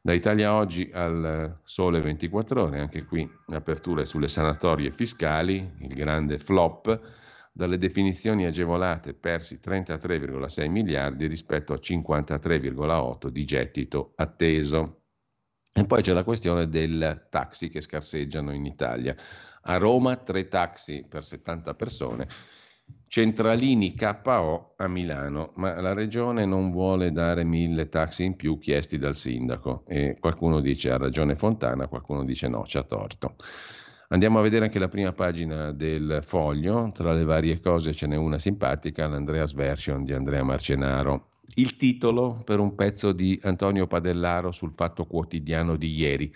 Da 0.01 0.13
Italia 0.13 0.53
Oggi 0.53 0.89
al 0.93 1.61
Sole 1.63 1.99
24 2.01 2.63
ore, 2.63 2.79
anche 2.79 3.05
qui 3.05 3.27
l'apertura 3.47 4.01
è 4.01 4.05
sulle 4.05 4.27
sanatorie 4.27 4.91
fiscali, 4.91 5.55
il 5.79 5.93
grande 5.95 6.37
flop, 6.37 6.99
dalle 7.51 7.77
definizioni 7.77 8.45
agevolate 8.45 9.13
persi 9.13 9.59
33,6 9.63 10.69
miliardi 10.69 11.25
rispetto 11.25 11.71
a 11.73 11.77
53,8 11.77 13.29
di 13.29 13.45
gettito 13.45 14.11
atteso. 14.17 15.04
E 15.77 15.83
poi 15.83 16.01
c'è 16.01 16.13
la 16.13 16.23
questione 16.23 16.69
del 16.69 17.27
taxi 17.29 17.67
che 17.67 17.81
scarseggiano 17.81 18.53
in 18.53 18.65
Italia. 18.65 19.13
A 19.63 19.75
Roma 19.75 20.15
tre 20.15 20.47
taxi 20.47 21.05
per 21.05 21.25
70 21.25 21.73
persone, 21.73 22.27
centralini 23.09 23.93
KO 23.93 24.75
a 24.77 24.87
Milano, 24.87 25.51
ma 25.55 25.81
la 25.81 25.91
regione 25.91 26.45
non 26.45 26.71
vuole 26.71 27.11
dare 27.11 27.43
mille 27.43 27.89
taxi 27.89 28.23
in 28.23 28.37
più 28.37 28.57
chiesti 28.57 28.97
dal 28.97 29.15
sindaco 29.15 29.83
e 29.85 30.15
qualcuno 30.17 30.61
dice 30.61 30.91
ha 30.91 30.97
ragione 30.97 31.35
Fontana, 31.35 31.87
qualcuno 31.87 32.23
dice 32.23 32.47
no, 32.47 32.63
c'ha 32.65 32.83
torto. 32.83 33.35
Andiamo 34.07 34.39
a 34.39 34.43
vedere 34.43 34.63
anche 34.63 34.79
la 34.79 34.87
prima 34.87 35.11
pagina 35.11 35.73
del 35.73 36.21
foglio, 36.21 36.89
tra 36.93 37.11
le 37.11 37.25
varie 37.25 37.59
cose 37.59 37.91
ce 37.91 38.07
n'è 38.07 38.15
una 38.15 38.39
simpatica, 38.39 39.09
l'Andreas 39.09 39.51
Version 39.51 40.05
di 40.05 40.13
Andrea 40.13 40.41
Marcenaro 40.41 41.31
il 41.55 41.75
titolo 41.75 42.41
per 42.43 42.59
un 42.59 42.75
pezzo 42.75 43.11
di 43.11 43.39
Antonio 43.43 43.87
Padellaro 43.87 44.51
sul 44.51 44.71
Fatto 44.71 45.05
Quotidiano 45.05 45.75
di 45.75 45.93
ieri. 45.93 46.33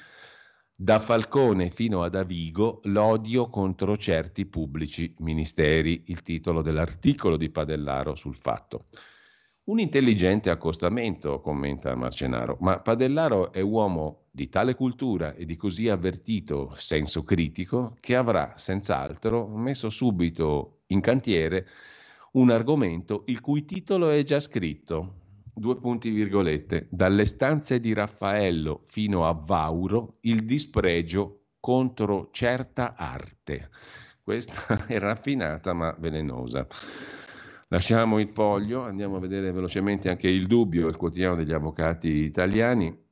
Da 0.73 0.99
Falcone 0.99 1.69
fino 1.69 2.03
ad 2.03 2.15
Avigo 2.15 2.79
l'odio 2.83 3.49
contro 3.49 3.97
certi 3.97 4.45
pubblici 4.45 5.13
ministeri, 5.19 6.03
il 6.07 6.21
titolo 6.21 6.61
dell'articolo 6.61 7.35
di 7.35 7.49
Padellaro 7.49 8.15
sul 8.15 8.35
Fatto. 8.35 8.83
Un 9.65 9.79
intelligente 9.79 10.49
accostamento, 10.49 11.41
commenta 11.41 11.93
Marcenaro, 11.95 12.57
ma 12.61 12.79
Padellaro 12.79 13.51
è 13.51 13.61
uomo 13.61 14.27
di 14.31 14.47
tale 14.47 14.73
cultura 14.73 15.33
e 15.33 15.45
di 15.45 15.57
così 15.57 15.89
avvertito 15.89 16.71
senso 16.75 17.23
critico 17.23 17.97
che 17.99 18.15
avrà 18.15 18.53
senz'altro 18.55 19.47
messo 19.47 19.89
subito 19.89 20.79
in 20.87 21.01
cantiere 21.01 21.67
un 22.33 22.49
argomento 22.49 23.23
il 23.27 23.39
cui 23.39 23.65
titolo 23.65 24.09
è 24.09 24.23
già 24.23 24.39
scritto. 24.39 25.15
Due 25.53 25.77
punti 25.77 26.09
virgolette. 26.09 26.87
Dalle 26.89 27.25
stanze 27.25 27.79
di 27.79 27.93
Raffaello 27.93 28.81
fino 28.85 29.25
a 29.25 29.33
Vauro, 29.33 30.17
il 30.21 30.45
dispregio 30.45 31.47
contro 31.59 32.29
certa 32.31 32.95
arte. 32.95 33.69
Questa 34.21 34.85
è 34.87 34.99
raffinata 34.99 35.73
ma 35.73 35.95
velenosa. 35.99 36.65
Lasciamo 37.71 38.19
il 38.19 38.29
foglio, 38.29 38.81
andiamo 38.81 39.17
a 39.17 39.19
vedere 39.19 39.51
velocemente 39.51 40.09
anche 40.09 40.27
il 40.27 40.47
dubbio, 40.47 40.87
il 40.87 40.95
quotidiano 40.95 41.35
degli 41.35 41.53
avvocati 41.53 42.07
italiani. 42.07 43.07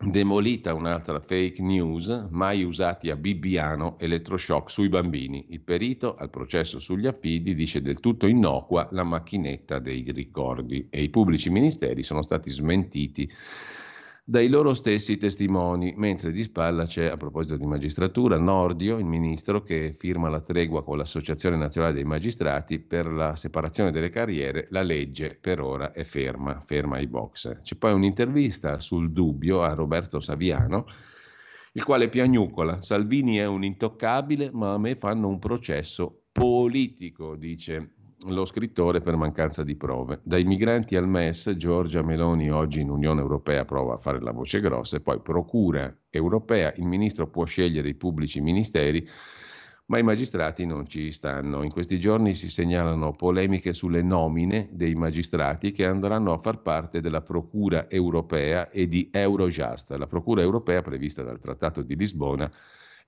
Demolita 0.00 0.74
un'altra 0.74 1.18
fake 1.18 1.60
news, 1.60 2.28
mai 2.30 2.62
usati 2.62 3.10
a 3.10 3.16
Bibbiano, 3.16 3.98
elettroshock 3.98 4.70
sui 4.70 4.88
bambini. 4.88 5.46
Il 5.48 5.60
perito 5.60 6.14
al 6.14 6.30
processo 6.30 6.78
sugli 6.78 7.08
affidi 7.08 7.52
dice 7.56 7.82
del 7.82 7.98
tutto 7.98 8.28
innocua 8.28 8.86
la 8.92 9.02
macchinetta 9.02 9.80
dei 9.80 10.04
ricordi 10.12 10.86
e 10.88 11.02
i 11.02 11.08
pubblici 11.08 11.50
ministeri 11.50 12.04
sono 12.04 12.22
stati 12.22 12.48
smentiti 12.48 13.28
dai 14.30 14.48
loro 14.48 14.74
stessi 14.74 15.16
testimoni, 15.16 15.94
mentre 15.96 16.32
di 16.32 16.42
spalla 16.42 16.84
c'è, 16.84 17.06
a 17.06 17.16
proposito 17.16 17.56
di 17.56 17.64
magistratura, 17.64 18.36
Nordio, 18.36 18.98
il 18.98 19.06
ministro 19.06 19.62
che 19.62 19.94
firma 19.94 20.28
la 20.28 20.42
tregua 20.42 20.84
con 20.84 20.98
l'Associazione 20.98 21.56
Nazionale 21.56 21.94
dei 21.94 22.04
Magistrati 22.04 22.78
per 22.78 23.06
la 23.06 23.36
separazione 23.36 23.90
delle 23.90 24.10
carriere, 24.10 24.66
la 24.68 24.82
legge 24.82 25.38
per 25.40 25.62
ora 25.62 25.92
è 25.92 26.04
ferma, 26.04 26.60
ferma 26.60 26.96
ai 26.96 27.06
box. 27.06 27.62
C'è 27.62 27.76
poi 27.76 27.94
un'intervista 27.94 28.80
sul 28.80 29.12
dubbio 29.12 29.62
a 29.62 29.72
Roberto 29.72 30.20
Saviano, 30.20 30.84
il 31.72 31.84
quale 31.84 32.10
piagnucola, 32.10 32.82
Salvini 32.82 33.38
è 33.38 33.46
un 33.46 33.64
intoccabile, 33.64 34.50
ma 34.52 34.74
a 34.74 34.78
me 34.78 34.94
fanno 34.94 35.28
un 35.28 35.38
processo 35.38 36.24
politico, 36.32 37.34
dice 37.34 37.94
lo 38.26 38.44
scrittore 38.44 39.00
per 39.00 39.16
mancanza 39.16 39.62
di 39.62 39.76
prove. 39.76 40.20
Dai 40.24 40.44
migranti 40.44 40.96
al 40.96 41.08
MES, 41.08 41.54
Giorgia 41.56 42.02
Meloni 42.02 42.50
oggi 42.50 42.80
in 42.80 42.90
Unione 42.90 43.20
Europea 43.20 43.64
prova 43.64 43.94
a 43.94 43.98
fare 43.98 44.20
la 44.20 44.32
voce 44.32 44.60
grossa 44.60 44.96
e 44.96 45.00
poi 45.00 45.20
procura 45.20 45.94
europea, 46.10 46.72
il 46.76 46.86
ministro 46.86 47.28
può 47.28 47.44
scegliere 47.44 47.88
i 47.88 47.94
pubblici 47.94 48.40
ministeri, 48.40 49.06
ma 49.86 49.98
i 49.98 50.02
magistrati 50.02 50.66
non 50.66 50.86
ci 50.86 51.10
stanno. 51.10 51.62
In 51.62 51.70
questi 51.70 51.98
giorni 51.98 52.34
si 52.34 52.50
segnalano 52.50 53.12
polemiche 53.12 53.72
sulle 53.72 54.02
nomine 54.02 54.68
dei 54.72 54.94
magistrati 54.94 55.72
che 55.72 55.86
andranno 55.86 56.32
a 56.32 56.38
far 56.38 56.60
parte 56.60 57.00
della 57.00 57.22
Procura 57.22 57.88
europea 57.88 58.68
e 58.68 58.86
di 58.86 59.08
Eurojust. 59.10 59.92
La 59.92 60.06
Procura 60.06 60.42
europea 60.42 60.82
prevista 60.82 61.22
dal 61.22 61.38
Trattato 61.38 61.82
di 61.82 61.96
Lisbona 61.96 62.50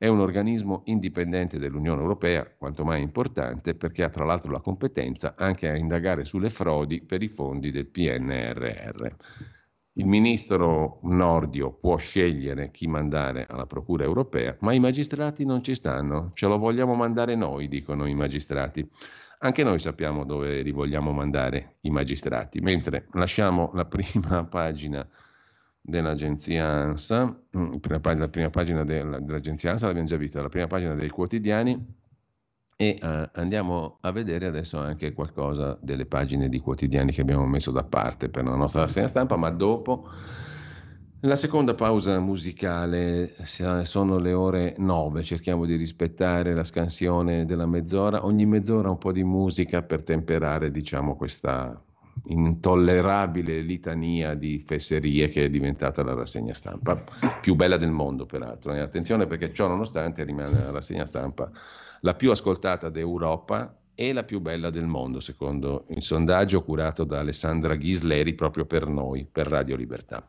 è 0.00 0.06
un 0.06 0.20
organismo 0.20 0.80
indipendente 0.86 1.58
dell'Unione 1.58 2.00
Europea, 2.00 2.50
quanto 2.56 2.84
mai 2.84 3.02
importante, 3.02 3.74
perché 3.74 4.02
ha 4.02 4.08
tra 4.08 4.24
l'altro 4.24 4.50
la 4.50 4.62
competenza 4.62 5.34
anche 5.36 5.68
a 5.68 5.76
indagare 5.76 6.24
sulle 6.24 6.48
frodi 6.48 7.02
per 7.02 7.22
i 7.22 7.28
fondi 7.28 7.70
del 7.70 7.84
PNRR. 7.84 9.06
Il 9.92 10.06
ministro 10.06 11.00
Nordio 11.02 11.74
può 11.74 11.98
scegliere 11.98 12.70
chi 12.70 12.86
mandare 12.86 13.44
alla 13.46 13.66
Procura 13.66 14.02
europea, 14.02 14.56
ma 14.60 14.72
i 14.72 14.80
magistrati 14.80 15.44
non 15.44 15.62
ci 15.62 15.74
stanno, 15.74 16.30
ce 16.32 16.46
lo 16.46 16.56
vogliamo 16.56 16.94
mandare 16.94 17.34
noi, 17.34 17.68
dicono 17.68 18.06
i 18.06 18.14
magistrati. 18.14 18.90
Anche 19.40 19.62
noi 19.62 19.80
sappiamo 19.80 20.24
dove 20.24 20.62
li 20.62 20.70
vogliamo 20.70 21.12
mandare 21.12 21.76
i 21.80 21.90
magistrati, 21.90 22.60
mentre 22.60 23.06
lasciamo 23.12 23.70
la 23.74 23.84
prima 23.84 24.44
pagina 24.48 25.06
dell'agenzia 25.80 26.66
ANSA, 26.66 27.24
mm, 27.56 27.74
la 27.88 28.28
prima 28.28 28.50
pagina 28.50 28.84
dell'agenzia 28.84 29.72
ANSA 29.72 29.86
l'abbiamo 29.86 30.08
già 30.08 30.16
vista, 30.16 30.42
la 30.42 30.48
prima 30.48 30.66
pagina 30.66 30.94
dei 30.94 31.08
quotidiani. 31.08 31.98
E 32.76 32.98
uh, 33.02 33.28
andiamo 33.38 33.98
a 34.00 34.10
vedere 34.10 34.46
adesso 34.46 34.78
anche 34.78 35.12
qualcosa 35.12 35.78
delle 35.82 36.06
pagine 36.06 36.48
di 36.48 36.60
quotidiani 36.60 37.12
che 37.12 37.20
abbiamo 37.20 37.44
messo 37.46 37.70
da 37.70 37.84
parte 37.84 38.30
per 38.30 38.44
la 38.44 38.54
nostra 38.54 38.82
rassegna 38.82 39.06
stampa, 39.06 39.36
ma 39.36 39.50
dopo 39.50 40.08
la 41.20 41.36
seconda 41.36 41.74
pausa 41.74 42.18
musicale. 42.20 43.34
Sono 43.44 44.18
le 44.18 44.32
ore 44.32 44.74
9, 44.78 45.22
cerchiamo 45.22 45.66
di 45.66 45.76
rispettare 45.76 46.54
la 46.54 46.64
scansione 46.64 47.44
della 47.44 47.66
mezz'ora, 47.66 48.24
ogni 48.24 48.46
mezz'ora 48.46 48.88
un 48.88 48.96
po' 48.96 49.12
di 49.12 49.24
musica 49.24 49.82
per 49.82 50.02
temperare 50.02 50.70
diciamo 50.70 51.16
questa 51.16 51.78
intollerabile 52.26 53.60
litania 53.60 54.34
di 54.34 54.62
fesserie 54.64 55.28
che 55.28 55.44
è 55.44 55.48
diventata 55.48 56.02
la 56.02 56.14
rassegna 56.14 56.54
stampa, 56.54 57.02
più 57.40 57.54
bella 57.54 57.76
del 57.76 57.90
mondo 57.90 58.26
peraltro. 58.26 58.72
E 58.74 58.80
attenzione 58.80 59.26
perché 59.26 59.52
ciò 59.52 59.68
nonostante 59.68 60.24
rimane 60.24 60.58
la 60.58 60.70
rassegna 60.70 61.04
stampa 61.04 61.50
la 62.00 62.14
più 62.14 62.30
ascoltata 62.30 62.88
d'Europa 62.88 63.76
e 63.94 64.12
la 64.12 64.24
più 64.24 64.40
bella 64.40 64.70
del 64.70 64.86
mondo, 64.86 65.20
secondo 65.20 65.84
il 65.88 66.02
sondaggio 66.02 66.62
curato 66.62 67.04
da 67.04 67.18
Alessandra 67.18 67.74
Ghisleri 67.74 68.34
proprio 68.34 68.64
per 68.64 68.86
noi, 68.86 69.26
per 69.30 69.46
Radio 69.46 69.76
Libertà. 69.76 70.26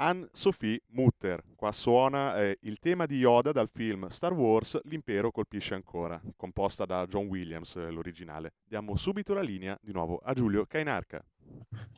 Anne-Sophie 0.00 0.80
Mutter. 0.92 1.42
Qua 1.54 1.72
suona 1.72 2.38
eh, 2.38 2.58
il 2.62 2.78
tema 2.78 3.04
di 3.04 3.18
Yoda 3.18 3.52
dal 3.52 3.68
film 3.68 4.06
Star 4.08 4.32
Wars 4.32 4.80
L'impero 4.84 5.30
colpisce 5.30 5.74
ancora, 5.74 6.18
composta 6.36 6.86
da 6.86 7.06
John 7.06 7.26
Williams, 7.26 7.76
eh, 7.76 7.90
l'originale. 7.90 8.54
Diamo 8.64 8.96
subito 8.96 9.34
la 9.34 9.42
linea 9.42 9.78
di 9.82 9.92
nuovo 9.92 10.18
a 10.24 10.32
Giulio 10.32 10.64
Cainarca. 10.64 11.22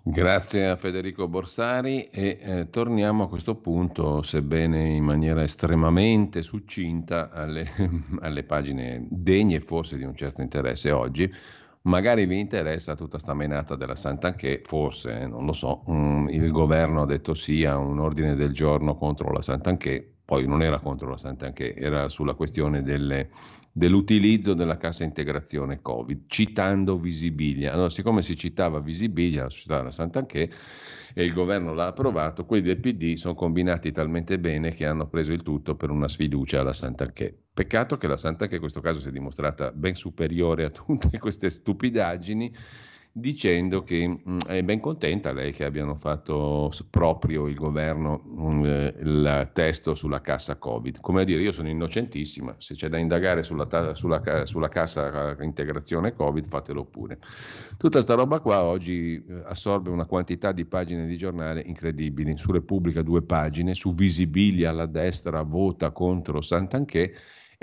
Grazie 0.03 0.69
a 0.69 0.77
Federico 0.77 1.29
Borsari 1.29 2.09
e 2.09 2.39
eh, 2.41 2.71
torniamo 2.71 3.25
a 3.25 3.29
questo 3.29 3.55
punto, 3.55 4.21
sebbene 4.23 4.89
in 4.89 5.05
maniera 5.05 5.45
estremamente 5.45 6.43
succinta, 6.43 7.31
alle, 7.31 7.71
alle 8.21 8.43
pagine 8.43 9.07
degne 9.09 9.61
forse 9.61 9.97
di 9.97 10.03
un 10.03 10.17
certo 10.17 10.43
interesse 10.43 10.91
oggi 10.91 11.33
Magari 11.83 12.27
vi 12.27 12.39
interessa 12.39 12.95
tutta 12.95 13.19
sta 13.19 13.35
menata 13.35 13.75
della 13.75 13.97
Sant'Anché, 13.97 14.63
forse, 14.65 15.21
eh, 15.21 15.27
non 15.27 15.45
lo 15.47 15.53
so, 15.53 15.83
um, 15.87 16.29
il 16.31 16.51
governo 16.53 17.03
ha 17.03 17.07
detto 17.07 17.35
sì 17.35 17.65
a 17.65 17.77
un 17.77 17.99
ordine 17.99 18.37
del 18.37 18.53
giorno 18.53 18.97
contro 18.97 19.33
la 19.33 19.43
Sant'Anché, 19.43 20.19
poi 20.33 20.47
non 20.47 20.63
era 20.63 20.79
contro 20.79 21.11
la 21.11 21.19
Sant'Anché, 21.19 21.75
era 21.75 22.09
sulla 22.09 22.33
questione 22.33 22.83
delle, 22.83 23.29
dell'utilizzo 23.71 24.55
della 24.55 24.79
cassa 24.79 25.05
integrazione 25.05 25.83
Covid, 25.83 26.23
citando 26.27 26.99
Visibilia. 26.99 27.75
Allora, 27.75 27.91
siccome 27.91 28.23
si 28.23 28.35
citava 28.35 28.81
Visibilia, 28.81 29.43
la 29.43 29.51
società 29.51 29.77
della 29.77 29.91
Sant'Anché, 29.91 30.51
e 31.13 31.23
il 31.23 31.35
governo 31.35 31.75
l'ha 31.75 31.89
approvato, 31.89 32.47
quelli 32.47 32.63
del 32.63 32.81
PD 32.81 33.17
sono 33.17 33.35
combinati 33.35 33.93
talmente 33.93 34.39
bene 34.39 34.73
che 34.73 34.87
hanno 34.87 35.07
preso 35.07 35.33
il 35.33 35.43
tutto 35.43 35.77
per 35.77 35.91
una 35.91 36.09
sfiducia 36.09 36.61
alla 36.61 36.73
Sant'Anché. 36.73 37.37
Peccato 37.53 37.99
che 37.99 38.07
la 38.07 38.17
Sant'Anché 38.17 38.55
in 38.55 38.61
questo 38.61 38.81
caso 38.81 39.01
si 39.01 39.09
è 39.09 39.13
dimostrata 39.13 39.71
ben 39.71 39.95
superiore 39.95 40.65
a 40.65 40.71
tutte 40.71 41.19
queste 41.19 41.51
stupidaggini 41.51 42.55
dicendo 43.13 43.85
che 43.85 44.09
mh, 44.09 44.21
mm, 44.27 44.39
è 44.47 44.63
ben 44.63 44.81
contenta 44.81 45.33
lei 45.33 45.53
che 45.53 45.65
abbiano 45.65 45.95
fatto 45.95 46.73
proprio 46.89 47.47
il 47.47 47.55
governo 47.55 48.23
mh, 48.25 48.53
mm, 48.53 48.65
eh, 48.65 48.95
il 49.01 49.51
testo 49.53 49.95
sulla 49.95 50.21
cassa 50.21 50.57
Covid. 50.57 51.01
Come 51.01 51.21
a 51.21 51.25
dire, 51.25 51.43
io 51.43 51.53
sono 51.53 51.69
innocentissima, 51.69 52.55
se 52.59 52.75
c'è 52.75 52.89
da 52.89 52.97
indagare 52.97 53.43
sulla, 53.43 53.67
ta- 53.67 53.95
sulla, 53.95 54.47
sulla 54.47 54.69
cassa 54.69 55.37
eh, 55.37 55.45
integrazione 55.45 56.13
Covid, 56.13 56.47
fatelo 56.49 56.85
pure. 56.85 57.19
Tutta 57.77 58.01
sta 58.01 58.15
roba 58.15 58.41
qua 58.41 58.63
oggi 58.63 59.23
eh, 59.29 59.43
assorbe 59.45 59.91
una 59.91 60.07
quantità 60.07 60.53
di 60.53 60.65
pagine 60.65 61.07
di 61.07 61.17
giornale 61.17 61.61
incredibili. 61.61 62.37
Su 62.39 62.51
Repubblica 62.51 63.03
due 63.03 63.23
pagine, 63.23 63.75
su 63.75 63.95
Visibilia 63.95 64.73
la 64.73 64.87
destra 64.87 65.43
vota 65.43 65.91
contro 65.91 66.41
Sant'Anché 66.41 67.15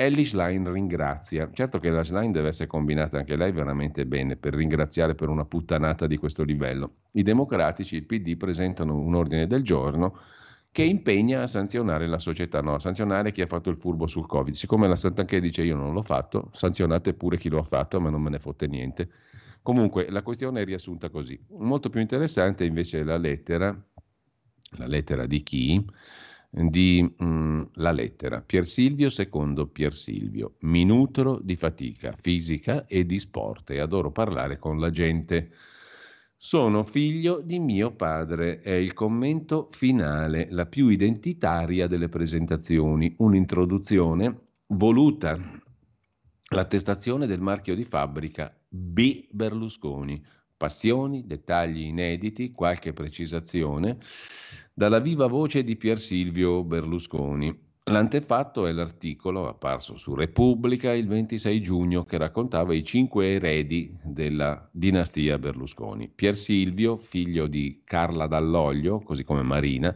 Ellis 0.02 0.34
Line 0.34 0.72
ringrazia. 0.72 1.50
Certo 1.52 1.78
che 1.78 1.90
la 1.90 2.04
line 2.10 2.32
deve 2.32 2.48
essere 2.48 2.70
combinata 2.70 3.18
anche 3.18 3.36
lei 3.36 3.52
veramente 3.52 4.06
bene 4.06 4.38
per 4.38 4.54
ringraziare 4.54 5.14
per 5.14 5.28
una 5.28 5.44
puttanata 5.44 6.08
di 6.08 6.16
questo 6.16 6.44
livello. 6.44 6.94
I 7.12 7.22
democratici, 7.22 7.98
il 7.98 8.06
PD, 8.06 8.38
presentano 8.38 8.98
un 8.98 9.14
ordine 9.14 9.46
del 9.46 9.62
giorno 9.62 10.18
che 10.72 10.84
impegna 10.84 11.42
a 11.42 11.48
sanzionare 11.48 12.08
la 12.08 12.18
società, 12.18 12.62
no, 12.62 12.76
a 12.76 12.80
sanzionare 12.80 13.34
chi 13.34 13.42
ha 13.42 13.48
fatto 13.48 13.70
il 13.70 13.78
furbo 13.78 14.08
sul 14.08 14.26
Covid. 14.26 14.54
Siccome 14.54 14.88
la 14.88 14.96
Sant'Anché 14.96 15.42
dice 15.42 15.64
io 15.64 15.76
non 15.76 15.94
l'ho 15.94 16.02
fatto, 16.02 16.48
sanzionate 16.54 17.14
pure 17.14 17.36
chi 17.36 17.50
lo 17.50 17.60
ha 17.60 17.64
fatto, 17.64 18.00
ma 18.00 18.10
non 18.10 18.22
me 18.22 18.30
ne 18.30 18.40
fotte 18.40 18.68
niente. 18.68 19.10
Comunque 19.62 20.10
la 20.10 20.22
questione 20.22 20.62
è 20.62 20.66
riassunta 20.66 21.10
così. 21.10 21.38
Molto 21.58 21.90
più 21.90 22.00
interessante 22.00 22.64
invece 22.64 23.02
è 23.02 23.04
la 23.04 23.18
lettera, 23.18 23.78
la 24.78 24.88
lettera 24.88 25.26
di 25.26 25.44
chi? 25.44 25.86
Di 26.50 27.02
mh, 27.02 27.26
mm, 27.26 27.62
La 27.76 27.92
lettera. 27.92 28.42
Pier 28.42 28.66
Silvio 28.66 29.10
secondo 29.10 29.68
Pier 29.68 29.94
Silvio, 29.94 30.56
minutro 30.62 31.40
di 31.42 31.56
fatica 31.56 32.14
fisica 32.18 32.86
e 32.88 33.06
di 33.06 33.20
sport 33.20 33.70
e 33.72 33.80
adoro 33.80 34.12
parlare 34.12 34.58
con 34.58 34.80
la 34.80 34.90
gente. 34.90 35.52
Sono 36.42 36.84
figlio 36.84 37.42
di 37.42 37.60
mio 37.60 37.92
padre, 37.92 38.62
è 38.62 38.72
il 38.72 38.94
commento 38.94 39.68
finale, 39.72 40.48
la 40.50 40.66
più 40.66 40.88
identitaria 40.88 41.86
delle 41.86 42.08
presentazioni, 42.08 43.14
un'introduzione 43.18 44.40
voluta, 44.68 45.38
l'attestazione 46.52 47.28
del 47.28 47.42
marchio 47.42 47.76
di 47.76 47.84
fabbrica 47.84 48.56
B. 48.70 49.28
Berlusconi, 49.30 50.24
passioni, 50.56 51.28
dettagli 51.28 51.82
inediti, 51.82 52.52
qualche 52.52 52.94
precisazione 52.94 53.98
dalla 54.80 55.00
viva 55.00 55.28
voce 55.28 55.62
di 55.66 55.76
Pier 55.76 56.00
Silvio 56.00 56.64
Berlusconi. 56.64 57.54
L'antefatto 57.84 58.66
è 58.66 58.72
l'articolo 58.72 59.50
apparso 59.50 59.98
su 59.98 60.16
Repubblica 60.16 60.94
il 60.94 61.06
26 61.06 61.62
giugno 61.62 62.06
che 62.06 62.18
raccontava 62.18 62.74
i 62.74 62.86
cinque 62.86 63.34
eredi 63.34 63.94
della 64.02 64.70
dinastia 64.72 65.38
Berlusconi. 65.38 66.08
Pier 66.08 66.34
Silvio, 66.34 66.96
figlio 66.96 67.48
di 67.48 67.82
Carla 67.84 68.26
Dall'Oglio, 68.28 69.02
così 69.02 69.26
come 69.26 69.42
Marina, 69.42 69.94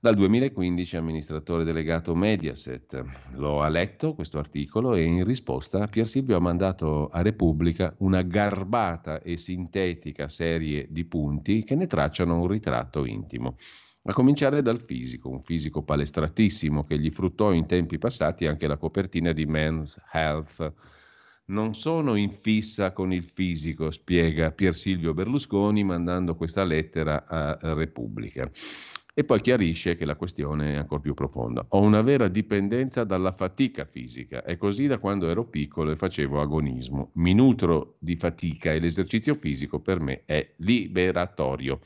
dal 0.00 0.14
2015 0.14 0.96
amministratore 0.96 1.64
delegato 1.64 2.14
Mediaset. 2.14 3.04
Lo 3.34 3.60
ha 3.60 3.68
letto 3.68 4.14
questo 4.14 4.38
articolo 4.38 4.94
e 4.94 5.02
in 5.02 5.24
risposta 5.24 5.88
Pier 5.88 6.08
Silvio 6.08 6.38
ha 6.38 6.40
mandato 6.40 7.08
a 7.08 7.20
Repubblica 7.20 7.94
una 7.98 8.22
garbata 8.22 9.20
e 9.20 9.36
sintetica 9.36 10.26
serie 10.28 10.86
di 10.88 11.04
punti 11.04 11.64
che 11.64 11.74
ne 11.74 11.86
tracciano 11.86 12.40
un 12.40 12.46
ritratto 12.46 13.04
intimo. 13.04 13.56
A 14.08 14.12
cominciare 14.12 14.62
dal 14.62 14.80
fisico, 14.80 15.28
un 15.28 15.42
fisico 15.42 15.82
palestratissimo 15.82 16.84
che 16.84 16.96
gli 16.96 17.10
fruttò 17.10 17.50
in 17.50 17.66
tempi 17.66 17.98
passati 17.98 18.46
anche 18.46 18.68
la 18.68 18.76
copertina 18.76 19.32
di 19.32 19.46
Men's 19.46 20.00
Health. 20.12 20.72
Non 21.46 21.74
sono 21.74 22.14
in 22.14 22.30
fissa 22.30 22.92
con 22.92 23.12
il 23.12 23.24
fisico, 23.24 23.90
spiega 23.90 24.52
Pier 24.52 24.76
Silvio 24.76 25.12
Berlusconi 25.12 25.82
mandando 25.82 26.36
questa 26.36 26.62
lettera 26.62 27.26
a 27.26 27.74
Repubblica. 27.74 28.48
E 29.12 29.24
poi 29.24 29.40
chiarisce 29.40 29.96
che 29.96 30.04
la 30.04 30.14
questione 30.14 30.74
è 30.74 30.76
ancora 30.76 31.00
più 31.00 31.14
profonda. 31.14 31.66
Ho 31.70 31.80
una 31.80 32.02
vera 32.02 32.28
dipendenza 32.28 33.02
dalla 33.02 33.32
fatica 33.32 33.86
fisica, 33.86 34.44
è 34.44 34.56
così 34.56 34.86
da 34.86 34.98
quando 34.98 35.28
ero 35.28 35.46
piccolo 35.46 35.90
e 35.90 35.96
facevo 35.96 36.40
agonismo. 36.40 37.10
Mi 37.14 37.34
nutro 37.34 37.96
di 37.98 38.14
fatica 38.14 38.72
e 38.72 38.78
l'esercizio 38.78 39.34
fisico 39.34 39.80
per 39.80 39.98
me 39.98 40.22
è 40.26 40.54
liberatorio. 40.58 41.80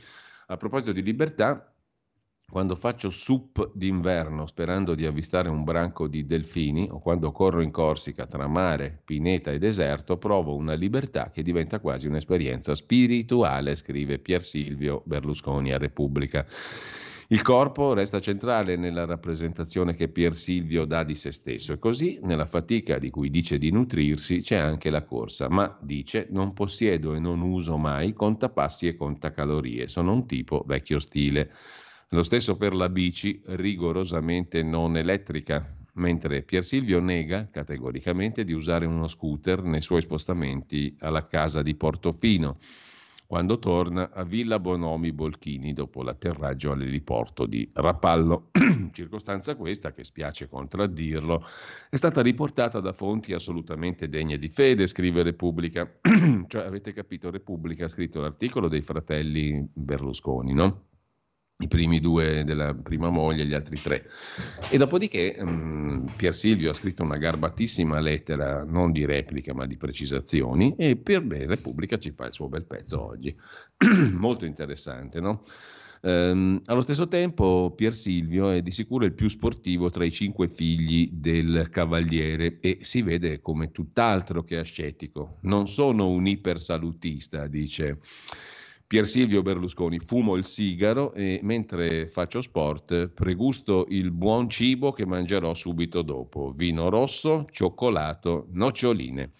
A 0.49 0.57
proposito 0.59 0.93
di 0.93 1.03
libertà, 1.03 1.65
quando 2.51 2.75
faccio 2.75 3.11
sup 3.11 3.71
d'inverno 3.75 4.45
sperando 4.47 4.95
di 4.95 5.07
avvistare 5.07 5.49
un 5.49 5.63
branco 5.63 6.09
di 6.09 6.27
delfini 6.27 6.89
o 6.91 6.99
quando 6.99 7.31
corro 7.31 7.63
in 7.63 7.71
Corsica 7.71 8.27
tra 8.27 8.49
mare, 8.49 9.01
pineta 9.05 9.53
e 9.53 9.59
deserto, 9.59 10.19
provo 10.19 10.57
una 10.57 10.75
libertà 10.75 11.31
che 11.31 11.43
diventa 11.43 11.79
quasi 11.79 12.09
un'esperienza 12.09 12.75
spirituale, 12.75 13.77
scrive 13.77 14.19
Pier 14.19 14.43
Silvio 14.43 15.03
Berlusconi 15.05 15.73
a 15.73 15.79
Repubblica. 15.79 16.45
Il 17.29 17.43
corpo 17.43 17.93
resta 17.93 18.19
centrale 18.19 18.75
nella 18.75 19.05
rappresentazione 19.05 19.95
che 19.95 20.09
Pier 20.09 20.35
Silvio 20.35 20.85
dà 20.85 21.05
di 21.05 21.15
se 21.15 21.31
stesso 21.31 21.73
e 21.73 21.79
così 21.79 22.19
nella 22.25 22.47
fatica 22.47 22.99
di 22.99 23.11
cui 23.11 23.31
dice 23.31 23.57
di 23.57 23.71
nutrirsi 23.71 24.41
c'è 24.41 24.57
anche 24.57 24.91
la 24.91 25.05
corsa, 25.05 25.49
ma 25.49 25.79
dice 25.81 26.27
non 26.31 26.53
possiedo 26.53 27.15
e 27.15 27.21
non 27.21 27.41
uso 27.41 27.77
mai 27.77 28.13
contapassi 28.13 28.89
e 28.89 28.97
contacalorie, 28.97 29.87
sono 29.87 30.13
un 30.13 30.27
tipo 30.27 30.65
vecchio 30.67 30.99
stile. 30.99 31.53
Lo 32.13 32.25
stesso 32.25 32.57
per 32.57 32.75
la 32.75 32.89
bici 32.89 33.41
rigorosamente 33.47 34.65
non 34.65 34.97
elettrica, 34.97 35.77
mentre 35.95 36.43
Pier 36.43 36.65
Silvio 36.65 36.99
nega 36.99 37.49
categoricamente 37.49 38.43
di 38.43 38.53
usare 38.53 38.85
uno 38.85 39.07
scooter 39.07 39.63
nei 39.63 39.81
suoi 39.81 40.01
spostamenti 40.01 40.97
alla 40.99 41.29
casa 41.29 41.63
di 41.63 41.77
Portofino, 41.77 42.59
quando 43.29 43.61
torna 43.61 44.11
a 44.11 44.25
Villa 44.25 44.59
Bonomi 44.59 45.13
Bolchini 45.13 45.73
dopo 45.73 46.03
l'atterraggio 46.03 46.73
all'eliporto 46.73 47.47
di 47.47 47.71
Rapallo. 47.73 48.51
Circostanza 48.91 49.55
questa, 49.55 49.93
che 49.93 50.03
spiace 50.03 50.49
contraddirlo, 50.49 51.47
è 51.91 51.95
stata 51.95 52.23
riportata 52.23 52.81
da 52.81 52.93
fonti 52.93 53.35
assolutamente 53.35 54.09
degne 54.09 54.37
di 54.37 54.49
fede, 54.49 54.89
scrive 54.89 55.23
Repubblica. 55.23 55.89
cioè, 56.49 56.65
avete 56.65 56.93
capito, 56.93 57.31
Repubblica 57.31 57.85
ha 57.85 57.89
scritto 57.89 58.21
l'articolo 58.21 58.67
dei 58.67 58.83
fratelli 58.83 59.65
Berlusconi, 59.73 60.53
no? 60.53 60.89
I 61.61 61.69
primi 61.69 62.01
due 62.01 62.45
della 62.45 62.75
prima 62.75 63.11
moglie, 63.11 63.47
gli 63.47 63.55
altri 63.55 63.81
tre. 63.81 64.09
E 64.71 64.77
dopodiché 64.79 65.37
um, 65.39 66.07
Pier 66.17 66.35
Silvio 66.35 66.71
ha 66.71 66.75
scritto 66.75 67.03
una 67.03 67.17
garbatissima 67.17 68.01
lettera, 68.01 68.65
non 68.65 68.93
di 68.93 69.05
replica 69.05 69.55
ma 69.55 69.67
di 69.67 69.77
precisazioni, 69.77 70.75
e 70.77 70.97
per 70.97 71.23
Repubblica 71.23 71.99
ci 71.99 72.13
fa 72.13 72.27
il 72.27 72.33
suo 72.33 72.49
bel 72.49 72.65
pezzo 72.65 73.03
oggi. 73.03 73.35
Molto 74.13 74.45
interessante, 74.45 75.21
no? 75.21 75.43
Um, 76.03 76.63
allo 76.65 76.81
stesso 76.81 77.09
tempo 77.09 77.75
Pier 77.77 77.93
Silvio 77.93 78.49
è 78.49 78.63
di 78.63 78.71
sicuro 78.71 79.05
il 79.05 79.13
più 79.13 79.29
sportivo 79.29 79.91
tra 79.91 80.03
i 80.03 80.11
cinque 80.11 80.49
figli 80.49 81.11
del 81.13 81.69
cavaliere 81.71 82.59
e 82.61 82.79
si 82.81 83.03
vede 83.03 83.43
come 83.43 83.71
tutt'altro 83.71 84.43
che 84.43 84.57
ascetico. 84.57 85.37
Non 85.43 85.69
sono 85.69 86.09
un 86.09 86.27
ipersalutista, 86.27 87.47
dice. 87.49 87.99
Pier 88.91 89.07
Silvio 89.07 89.41
Berlusconi, 89.41 90.01
fumo 90.01 90.35
il 90.35 90.45
sigaro 90.45 91.13
e 91.13 91.39
mentre 91.45 92.09
faccio 92.09 92.41
sport 92.41 93.07
pregusto 93.11 93.87
il 93.89 94.11
buon 94.11 94.51
cibo 94.51 94.91
che 94.91 95.07
mangerò 95.07 95.55
subito 95.55 96.03
dopo. 96.03 96.53
Vino 96.57 96.89
rosso, 96.89 97.47
cioccolato, 97.53 98.49
noccioline. 98.51 99.31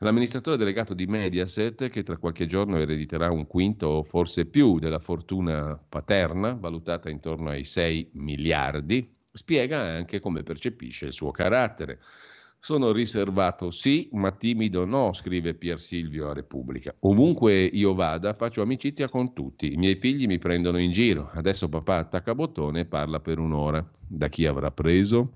L'amministratore 0.00 0.58
delegato 0.58 0.92
di 0.92 1.06
Mediaset, 1.06 1.88
che 1.88 2.02
tra 2.02 2.18
qualche 2.18 2.44
giorno 2.44 2.76
erediterà 2.76 3.30
un 3.30 3.46
quinto 3.46 3.86
o 3.86 4.02
forse 4.02 4.44
più 4.44 4.78
della 4.78 4.98
fortuna 4.98 5.74
paterna, 5.88 6.52
valutata 6.52 7.08
intorno 7.08 7.48
ai 7.48 7.64
6 7.64 8.10
miliardi, 8.12 9.10
spiega 9.32 9.80
anche 9.80 10.20
come 10.20 10.42
percepisce 10.42 11.06
il 11.06 11.14
suo 11.14 11.30
carattere. 11.30 11.98
Sono 12.64 12.92
riservato 12.92 13.72
sì, 13.72 14.08
ma 14.12 14.30
timido 14.30 14.84
no, 14.84 15.12
scrive 15.12 15.54
Pier 15.54 15.80
Silvio 15.80 16.28
a 16.28 16.32
Repubblica. 16.32 16.94
Ovunque 17.00 17.60
io 17.60 17.92
vada 17.92 18.34
faccio 18.34 18.62
amicizia 18.62 19.08
con 19.08 19.32
tutti. 19.32 19.72
I 19.72 19.76
miei 19.76 19.96
figli 19.96 20.26
mi 20.26 20.38
prendono 20.38 20.78
in 20.78 20.92
giro. 20.92 21.28
Adesso 21.34 21.68
papà 21.68 21.96
attacca 21.96 22.36
bottone 22.36 22.82
e 22.82 22.84
parla 22.84 23.18
per 23.18 23.40
un'ora. 23.40 23.84
Da 24.06 24.28
chi 24.28 24.46
avrà 24.46 24.70
preso? 24.70 25.32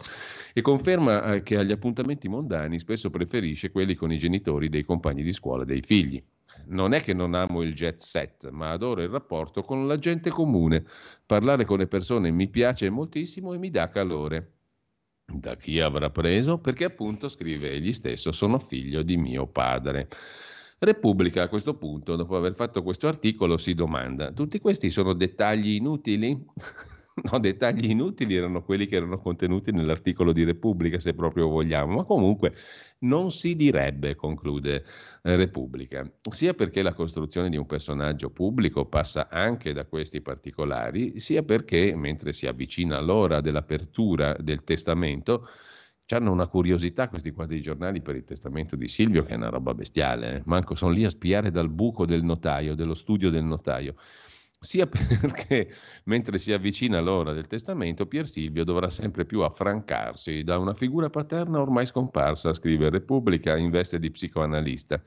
E 0.55 0.61
conferma 0.61 1.35
eh, 1.35 1.43
che 1.43 1.57
agli 1.57 1.73
appuntamenti 1.73 2.29
mondani 2.29 2.79
spesso 2.79 3.11
preferisce 3.11 3.73
quelli 3.73 3.97
con 3.97 4.13
i 4.13 4.19
genitori 4.19 4.69
dei 4.69 4.85
compagni 4.85 5.25
di 5.25 5.33
scuola 5.33 5.65
dei 5.65 5.83
figli. 5.83 6.23
Non 6.67 6.93
è 6.93 7.01
che 7.01 7.13
non 7.13 7.35
amo 7.35 7.63
il 7.63 7.75
jet 7.75 7.99
set, 7.99 8.51
ma 8.51 8.71
adoro 8.71 9.03
il 9.03 9.09
rapporto 9.09 9.63
con 9.63 9.89
la 9.89 9.99
gente 9.99 10.31
comune. 10.31 10.85
Parlare 11.27 11.65
con 11.65 11.79
le 11.79 11.89
persone 11.89 12.31
mi 12.31 12.47
piace 12.47 12.89
moltissimo 12.89 13.53
e 13.53 13.59
mi 13.59 13.71
dà 13.71 13.89
calore. 13.89 14.56
Da 15.29 15.57
chi 15.57 15.81
avrà 15.81 16.11
preso? 16.11 16.59
Perché 16.59 16.85
appunto, 16.85 17.29
scrive 17.29 17.73
egli 17.73 17.93
stesso, 17.93 18.31
sono 18.31 18.59
figlio 18.59 19.03
di 19.03 19.17
mio 19.17 19.49
padre. 19.49 20.09
Repubblica 20.79 21.43
a 21.43 21.49
questo 21.49 21.77
punto, 21.77 22.15
dopo 22.15 22.37
aver 22.37 22.55
fatto 22.55 22.83
questo 22.83 23.09
articolo, 23.09 23.57
si 23.59 23.75
domanda, 23.75 24.31
tutti 24.31 24.61
questi 24.61 24.89
sono 24.91 25.15
dettagli 25.15 25.75
inutili? 25.75 26.45
No, 27.17 27.39
dettagli 27.39 27.89
inutili 27.89 28.35
erano 28.35 28.63
quelli 28.63 28.85
che 28.85 28.97
erano 28.97 29.17
contenuti 29.17 29.73
nell'articolo 29.73 30.33
di 30.33 30.45
Repubblica, 30.45 30.99
se 30.99 31.15
proprio 31.15 31.49
vogliamo, 31.49 31.95
ma 31.95 32.05
comunque 32.05 32.53
non 33.01 33.31
si 33.31 33.57
direbbe, 33.57 34.15
conclude 34.15 34.85
eh, 35.23 35.37
Repubblica, 35.37 36.11
sia 36.31 36.55
perché 36.55 36.83
la 36.83 36.95
costruzione 36.95 37.51
di 37.51 37.57
un 37.57 37.67
personaggio 37.67 38.31
pubblico 38.31 38.87
passa 38.87 39.29
anche 39.29 39.73
da 39.73 39.85
questi 39.85 40.21
particolari, 40.21 41.21
sia 41.21 41.43
perché, 41.43 41.95
mentre 41.95 42.33
si 42.33 42.47
avvicina 42.47 43.01
l'ora 43.01 43.41
dell'apertura 43.41 44.35
del 44.39 44.65
testamento, 44.65 45.47
hanno 46.09 46.31
una 46.31 46.47
curiosità 46.47 47.09
questi 47.09 47.33
quadri 47.33 47.61
giornali 47.61 48.01
per 48.01 48.15
il 48.15 48.25
testamento 48.25 48.77
di 48.77 48.87
Silvio, 48.87 49.23
che 49.23 49.33
è 49.33 49.37
una 49.37 49.49
roba 49.49 49.75
bestiale. 49.75 50.37
Eh? 50.37 50.43
Manco 50.45 50.77
sono 50.77 50.93
lì 50.93 51.05
a 51.05 51.11
spiare 51.11 51.51
dal 51.51 51.69
buco 51.69 52.07
del 52.07 52.23
notaio, 52.23 52.77
dello 52.77 52.95
studio 52.95 53.29
del 53.29 53.45
notaio 53.45 53.97
sia 54.59 54.87
perché 54.89 55.69
mentre 56.05 56.39
si 56.39 56.53
avvicina 56.53 57.01
l'ora 57.01 57.33
del 57.33 57.47
testamento, 57.47 58.07
Pier 58.07 58.27
Silvio 58.27 58.65
dovrà 58.65 58.91
sempre 58.91 59.25
più 59.25 59.41
affrancarsi 59.41 60.43
da 60.43 60.59
una 60.59 60.75
figura 60.75 61.11
paterna 61.11 61.61
ormai 61.61 61.87
scomparsa, 61.87 62.53
scrive 62.53 62.91
Repubblica 62.91 63.57
in 63.57 63.71
veste 63.71 63.99
di 63.99 64.11
psicoanalista. 64.11 65.01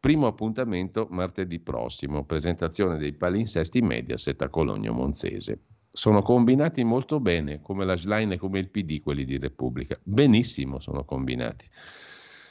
Primo 0.00 0.26
appuntamento 0.26 1.08
martedì 1.10 1.58
prossimo, 1.58 2.24
presentazione 2.24 2.98
dei 2.98 3.14
palinsesti 3.14 3.80
Mediaset 3.80 4.40
a 4.42 4.48
Cologno 4.48 4.92
Monzese. 4.92 5.60
Sono 5.90 6.22
combinati 6.22 6.84
molto 6.84 7.18
bene, 7.18 7.60
come 7.60 7.84
la 7.84 7.96
Schlein 7.96 8.32
e 8.32 8.38
come 8.38 8.60
il 8.60 8.70
PD, 8.70 9.00
quelli 9.00 9.24
di 9.24 9.38
Repubblica. 9.38 9.98
Benissimo 10.02 10.78
sono 10.78 11.04
combinati. 11.04 11.66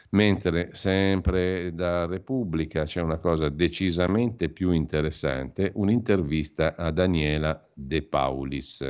Mentre 0.09 0.69
sempre 0.73 1.73
da 1.73 2.05
Repubblica 2.05 2.83
c'è 2.83 3.01
una 3.01 3.17
cosa 3.17 3.49
decisamente 3.49 4.47
più 4.49 4.71
interessante, 4.71 5.71
un'intervista 5.75 6.75
a 6.75 6.91
Daniela 6.91 7.67
De 7.73 8.03
Paulis. 8.03 8.85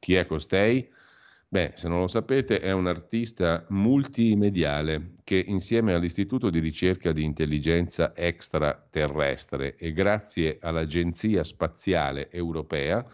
Chi 0.00 0.14
è 0.14 0.26
costei? 0.26 0.88
Beh, 1.50 1.72
se 1.76 1.88
non 1.88 2.00
lo 2.00 2.08
sapete, 2.08 2.60
è 2.60 2.72
un 2.72 2.88
artista 2.88 3.64
multimediale 3.68 5.14
che 5.24 5.42
insieme 5.46 5.94
all'Istituto 5.94 6.50
di 6.50 6.58
ricerca 6.58 7.12
di 7.12 7.22
intelligenza 7.22 8.12
extraterrestre 8.14 9.76
e 9.76 9.92
grazie 9.92 10.58
all'Agenzia 10.60 11.42
Spaziale 11.44 12.30
Europea 12.30 13.06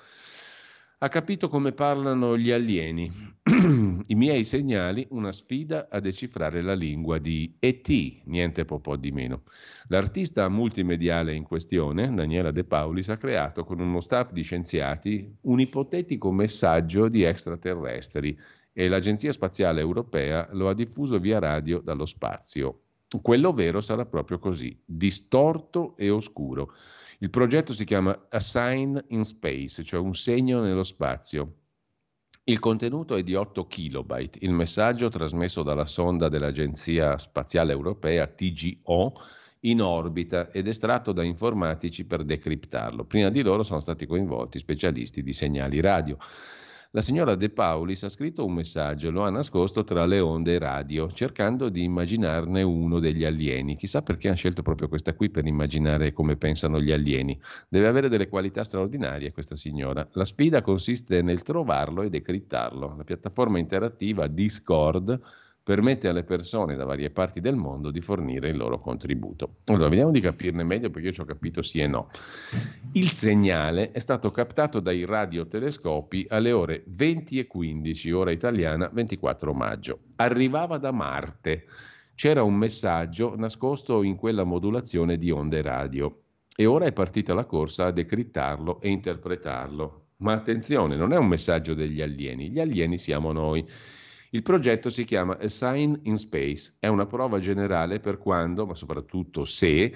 ha 1.04 1.08
capito 1.10 1.50
come 1.50 1.72
parlano 1.72 2.38
gli 2.38 2.50
alieni. 2.50 3.12
I 4.06 4.14
miei 4.14 4.42
segnali, 4.42 5.06
una 5.10 5.32
sfida 5.32 5.88
a 5.90 6.00
decifrare 6.00 6.62
la 6.62 6.72
lingua 6.72 7.18
di 7.18 7.54
ET, 7.58 7.88
niente 8.24 8.64
po' 8.64 8.80
po' 8.80 8.96
di 8.96 9.12
meno. 9.12 9.42
L'artista 9.88 10.48
multimediale 10.48 11.34
in 11.34 11.42
questione, 11.42 12.10
Daniela 12.14 12.52
De 12.52 12.64
Paulis, 12.64 13.10
ha 13.10 13.18
creato 13.18 13.64
con 13.64 13.80
uno 13.80 14.00
staff 14.00 14.32
di 14.32 14.40
scienziati 14.40 15.30
un 15.42 15.60
ipotetico 15.60 16.32
messaggio 16.32 17.08
di 17.08 17.22
extraterrestri 17.22 18.38
e 18.72 18.88
l'Agenzia 18.88 19.32
Spaziale 19.32 19.82
Europea 19.82 20.48
lo 20.52 20.70
ha 20.70 20.74
diffuso 20.74 21.18
via 21.18 21.38
radio 21.38 21.80
dallo 21.80 22.06
spazio. 22.06 22.80
Quello 23.20 23.52
vero 23.52 23.82
sarà 23.82 24.06
proprio 24.06 24.38
così, 24.38 24.74
distorto 24.82 25.98
e 25.98 26.08
oscuro. 26.08 26.72
Il 27.18 27.30
progetto 27.30 27.72
si 27.72 27.84
chiama 27.84 28.26
A 28.28 28.40
Sign 28.40 28.98
in 29.08 29.24
Space, 29.24 29.84
cioè 29.84 30.00
un 30.00 30.14
segno 30.14 30.60
nello 30.60 30.82
spazio. 30.82 31.58
Il 32.44 32.58
contenuto 32.58 33.16
è 33.16 33.22
di 33.22 33.34
8 33.34 33.66
kilobyte. 33.66 34.38
Il 34.42 34.52
messaggio 34.52 35.08
trasmesso 35.08 35.62
dalla 35.62 35.86
sonda 35.86 36.28
dell'Agenzia 36.28 37.16
Spaziale 37.16 37.72
Europea 37.72 38.26
TGO 38.26 39.12
in 39.60 39.80
orbita 39.80 40.50
ed 40.50 40.66
estratto 40.66 41.12
da 41.12 41.22
informatici 41.22 42.04
per 42.04 42.24
decriptarlo. 42.24 43.04
Prima 43.04 43.30
di 43.30 43.42
loro 43.42 43.62
sono 43.62 43.80
stati 43.80 44.04
coinvolti 44.04 44.58
specialisti 44.58 45.22
di 45.22 45.32
segnali 45.32 45.80
radio. 45.80 46.18
La 46.94 47.00
signora 47.00 47.34
De 47.34 47.50
Paulis 47.50 48.04
ha 48.04 48.08
scritto 48.08 48.44
un 48.44 48.52
messaggio 48.54 49.10
lo 49.10 49.24
ha 49.24 49.28
nascosto 49.28 49.82
tra 49.82 50.06
le 50.06 50.20
onde 50.20 50.60
radio, 50.60 51.10
cercando 51.10 51.68
di 51.68 51.82
immaginarne 51.82 52.62
uno 52.62 53.00
degli 53.00 53.24
alieni. 53.24 53.76
Chissà 53.76 54.00
perché 54.02 54.28
hanno 54.28 54.36
scelto 54.36 54.62
proprio 54.62 54.86
questa 54.86 55.12
qui 55.12 55.28
per 55.28 55.44
immaginare 55.44 56.12
come 56.12 56.36
pensano 56.36 56.80
gli 56.80 56.92
alieni. 56.92 57.36
Deve 57.68 57.88
avere 57.88 58.08
delle 58.08 58.28
qualità 58.28 58.62
straordinarie 58.62 59.32
questa 59.32 59.56
signora. 59.56 60.08
La 60.12 60.24
sfida 60.24 60.62
consiste 60.62 61.20
nel 61.20 61.42
trovarlo 61.42 62.02
e 62.02 62.10
decrittarlo. 62.10 62.94
La 62.96 63.02
piattaforma 63.02 63.58
interattiva 63.58 64.28
Discord 64.28 65.20
permette 65.64 66.08
alle 66.08 66.24
persone 66.24 66.76
da 66.76 66.84
varie 66.84 67.08
parti 67.08 67.40
del 67.40 67.56
mondo 67.56 67.90
di 67.90 68.02
fornire 68.02 68.50
il 68.50 68.56
loro 68.58 68.78
contributo. 68.78 69.56
Allora, 69.64 69.88
vediamo 69.88 70.10
di 70.10 70.20
capirne 70.20 70.62
meglio 70.62 70.90
perché 70.90 71.08
io 71.08 71.14
ci 71.14 71.22
ho 71.22 71.24
capito 71.24 71.62
sì 71.62 71.80
e 71.80 71.86
no. 71.86 72.10
Il 72.92 73.08
segnale 73.08 73.90
è 73.90 73.98
stato 73.98 74.30
captato 74.30 74.78
dai 74.78 75.06
radiotelescopi 75.06 76.26
alle 76.28 76.52
ore 76.52 76.84
20 76.86 77.38
e 77.38 77.46
15, 77.46 78.10
ora 78.12 78.30
italiana 78.30 78.90
24 78.92 79.54
maggio. 79.54 79.98
Arrivava 80.16 80.76
da 80.76 80.92
Marte. 80.92 81.64
C'era 82.14 82.42
un 82.42 82.54
messaggio 82.54 83.34
nascosto 83.34 84.02
in 84.02 84.16
quella 84.16 84.44
modulazione 84.44 85.16
di 85.16 85.30
onde 85.30 85.62
radio 85.62 86.20
e 86.54 86.66
ora 86.66 86.84
è 86.84 86.92
partita 86.92 87.32
la 87.32 87.46
corsa 87.46 87.86
a 87.86 87.90
decrittarlo 87.90 88.82
e 88.82 88.90
interpretarlo. 88.90 90.02
Ma 90.18 90.34
attenzione, 90.34 90.94
non 90.94 91.14
è 91.14 91.16
un 91.16 91.26
messaggio 91.26 91.72
degli 91.72 92.02
alieni, 92.02 92.50
gli 92.50 92.60
alieni 92.60 92.98
siamo 92.98 93.32
noi. 93.32 93.66
Il 94.34 94.42
progetto 94.42 94.90
si 94.90 95.04
chiama 95.04 95.38
A 95.38 95.48
Sign 95.48 95.94
in 96.02 96.16
Space, 96.16 96.74
è 96.80 96.88
una 96.88 97.06
prova 97.06 97.38
generale 97.38 98.00
per 98.00 98.18
quando, 98.18 98.66
ma 98.66 98.74
soprattutto 98.74 99.44
se, 99.44 99.94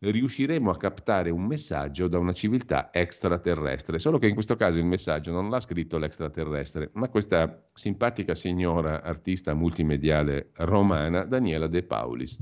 riusciremo 0.00 0.70
a 0.70 0.76
captare 0.76 1.30
un 1.30 1.46
messaggio 1.46 2.06
da 2.06 2.18
una 2.18 2.34
civiltà 2.34 2.90
extraterrestre. 2.92 3.98
Solo 3.98 4.18
che 4.18 4.26
in 4.26 4.34
questo 4.34 4.56
caso 4.56 4.76
il 4.76 4.84
messaggio 4.84 5.32
non 5.32 5.48
l'ha 5.48 5.58
scritto 5.58 5.96
l'extraterrestre, 5.96 6.90
ma 6.92 7.08
questa 7.08 7.66
simpatica 7.72 8.34
signora 8.34 9.02
artista 9.02 9.54
multimediale 9.54 10.50
romana, 10.56 11.24
Daniela 11.24 11.66
De 11.66 11.82
Paulis. 11.82 12.36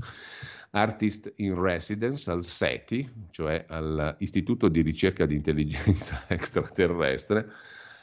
Artist 0.71 1.31
in 1.37 1.57
Residence 1.57 2.29
al 2.29 2.43
SETI, 2.43 3.29
cioè 3.31 3.63
all'Istituto 3.69 4.67
di 4.67 4.81
ricerca 4.81 5.25
di 5.25 5.35
intelligenza 5.35 6.25
extraterrestre, 6.27 7.49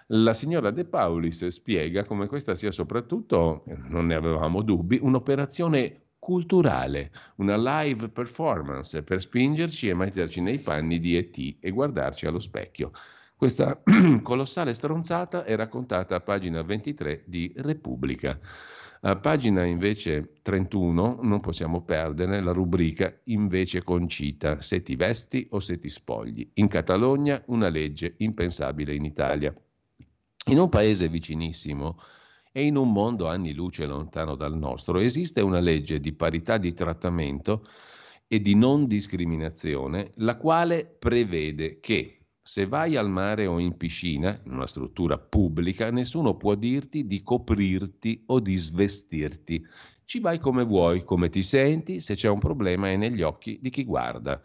la 0.08 0.34
signora 0.34 0.70
De 0.70 0.84
Paulis 0.84 1.46
spiega 1.46 2.04
come 2.04 2.26
questa 2.26 2.54
sia 2.54 2.70
soprattutto, 2.70 3.64
non 3.88 4.06
ne 4.06 4.14
avevamo 4.14 4.62
dubbi, 4.62 4.98
un'operazione 5.00 6.04
culturale, 6.18 7.10
una 7.36 7.56
live 7.56 8.08
performance 8.08 9.02
per 9.02 9.20
spingerci 9.20 9.88
e 9.88 9.94
metterci 9.94 10.40
nei 10.40 10.58
panni 10.58 10.98
di 10.98 11.16
ET 11.16 11.56
e 11.60 11.70
guardarci 11.70 12.26
allo 12.26 12.40
specchio. 12.40 12.92
Questa 13.36 13.82
colossale 14.22 14.72
stronzata 14.72 15.44
è 15.44 15.56
raccontata 15.56 16.16
a 16.16 16.20
pagina 16.20 16.62
23 16.62 17.24
di 17.26 17.52
Repubblica. 17.56 18.38
A 19.06 19.16
pagina 19.16 19.64
invece 19.64 20.40
31 20.40 21.18
non 21.20 21.40
possiamo 21.40 21.82
perdere 21.82 22.40
la 22.40 22.52
rubrica 22.52 23.14
invece 23.24 23.82
concita, 23.82 24.62
se 24.62 24.80
ti 24.80 24.96
vesti 24.96 25.46
o 25.50 25.58
se 25.58 25.78
ti 25.78 25.90
spogli. 25.90 26.52
In 26.54 26.68
Catalogna 26.68 27.42
una 27.48 27.68
legge 27.68 28.14
impensabile 28.18 28.94
in 28.94 29.04
Italia. 29.04 29.54
In 30.46 30.58
un 30.58 30.68
paese 30.68 31.08
vicinissimo 31.08 31.98
e 32.52 32.64
in 32.66 32.76
un 32.76 32.92
mondo 32.92 33.28
anni 33.28 33.52
luce 33.54 33.86
lontano 33.86 34.34
dal 34.36 34.56
nostro 34.56 34.98
esiste 35.00 35.40
una 35.40 35.60
legge 35.60 36.00
di 36.00 36.12
parità 36.14 36.58
di 36.58 36.72
trattamento 36.72 37.66
e 38.26 38.40
di 38.40 38.54
non 38.54 38.86
discriminazione, 38.86 40.12
la 40.16 40.36
quale 40.36 40.86
prevede 40.86 41.80
che 41.80 42.24
Se 42.46 42.66
vai 42.66 42.94
al 42.96 43.08
mare 43.08 43.46
o 43.46 43.58
in 43.58 43.74
piscina, 43.78 44.38
in 44.44 44.52
una 44.52 44.66
struttura 44.66 45.18
pubblica, 45.18 45.90
nessuno 45.90 46.36
può 46.36 46.54
dirti 46.54 47.06
di 47.06 47.22
coprirti 47.22 48.24
o 48.26 48.38
di 48.38 48.54
svestirti. 48.54 49.64
Ci 50.04 50.20
vai 50.20 50.38
come 50.38 50.64
vuoi, 50.64 51.04
come 51.04 51.30
ti 51.30 51.42
senti, 51.42 52.00
se 52.00 52.14
c'è 52.14 52.28
un 52.28 52.38
problema 52.40 52.90
è 52.90 52.96
negli 52.96 53.22
occhi 53.22 53.58
di 53.62 53.70
chi 53.70 53.84
guarda. 53.84 54.42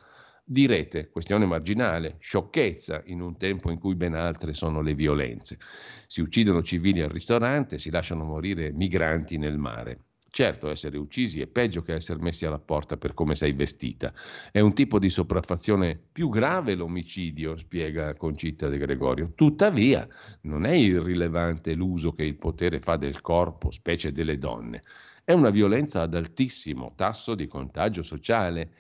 Direte, 0.52 1.12
questione 1.12 1.46
marginale, 1.46 2.16
sciocchezza 2.18 3.04
in 3.06 3.22
un 3.22 3.38
tempo 3.38 3.70
in 3.70 3.78
cui 3.78 3.94
ben 3.94 4.16
altre 4.16 4.54
sono 4.54 4.82
le 4.82 4.96
violenze. 4.96 5.60
Si 6.08 6.22
uccidono 6.22 6.64
civili 6.64 7.02
al 7.02 7.12
ristorante, 7.12 7.78
si 7.78 7.92
lasciano 7.92 8.24
morire 8.24 8.72
migranti 8.72 9.38
nel 9.38 9.60
mare. 9.60 10.06
Certo, 10.32 10.72
essere 10.72 10.98
uccisi 10.98 11.40
è 11.40 11.46
peggio 11.46 11.84
che 11.84 11.94
essere 11.94 12.20
messi 12.20 12.48
alla 12.48 12.58
porta 12.58 12.98
per 12.98 13.14
come 13.14 13.36
sei 13.36 13.54
vestita. 13.54 14.12
È 14.52 14.60
un 14.60 14.74
tipo 14.74 14.98
di 14.98 15.12
sopraffazione 15.12 16.02
più 16.12 16.30
grave 16.30 16.74
l'omicidio, 16.74 17.56
spiega 17.56 18.16
Concita 18.16 18.70
De 18.70 18.80
Gregorio. 18.80 19.34
Tuttavia, 19.36 20.08
non 20.42 20.66
è 20.66 20.74
irrilevante 20.74 21.76
l'uso 21.76 22.12
che 22.12 22.24
il 22.24 22.38
potere 22.38 22.80
fa 22.80 22.98
del 22.98 23.22
corpo, 23.22 23.70
specie 23.70 24.12
delle 24.12 24.40
donne. 24.40 24.82
È 25.24 25.32
una 25.32 25.52
violenza 25.52 26.02
ad 26.02 26.16
altissimo 26.16 26.94
tasso 26.96 27.36
di 27.36 27.46
contagio 27.46 28.02
sociale. 28.02 28.74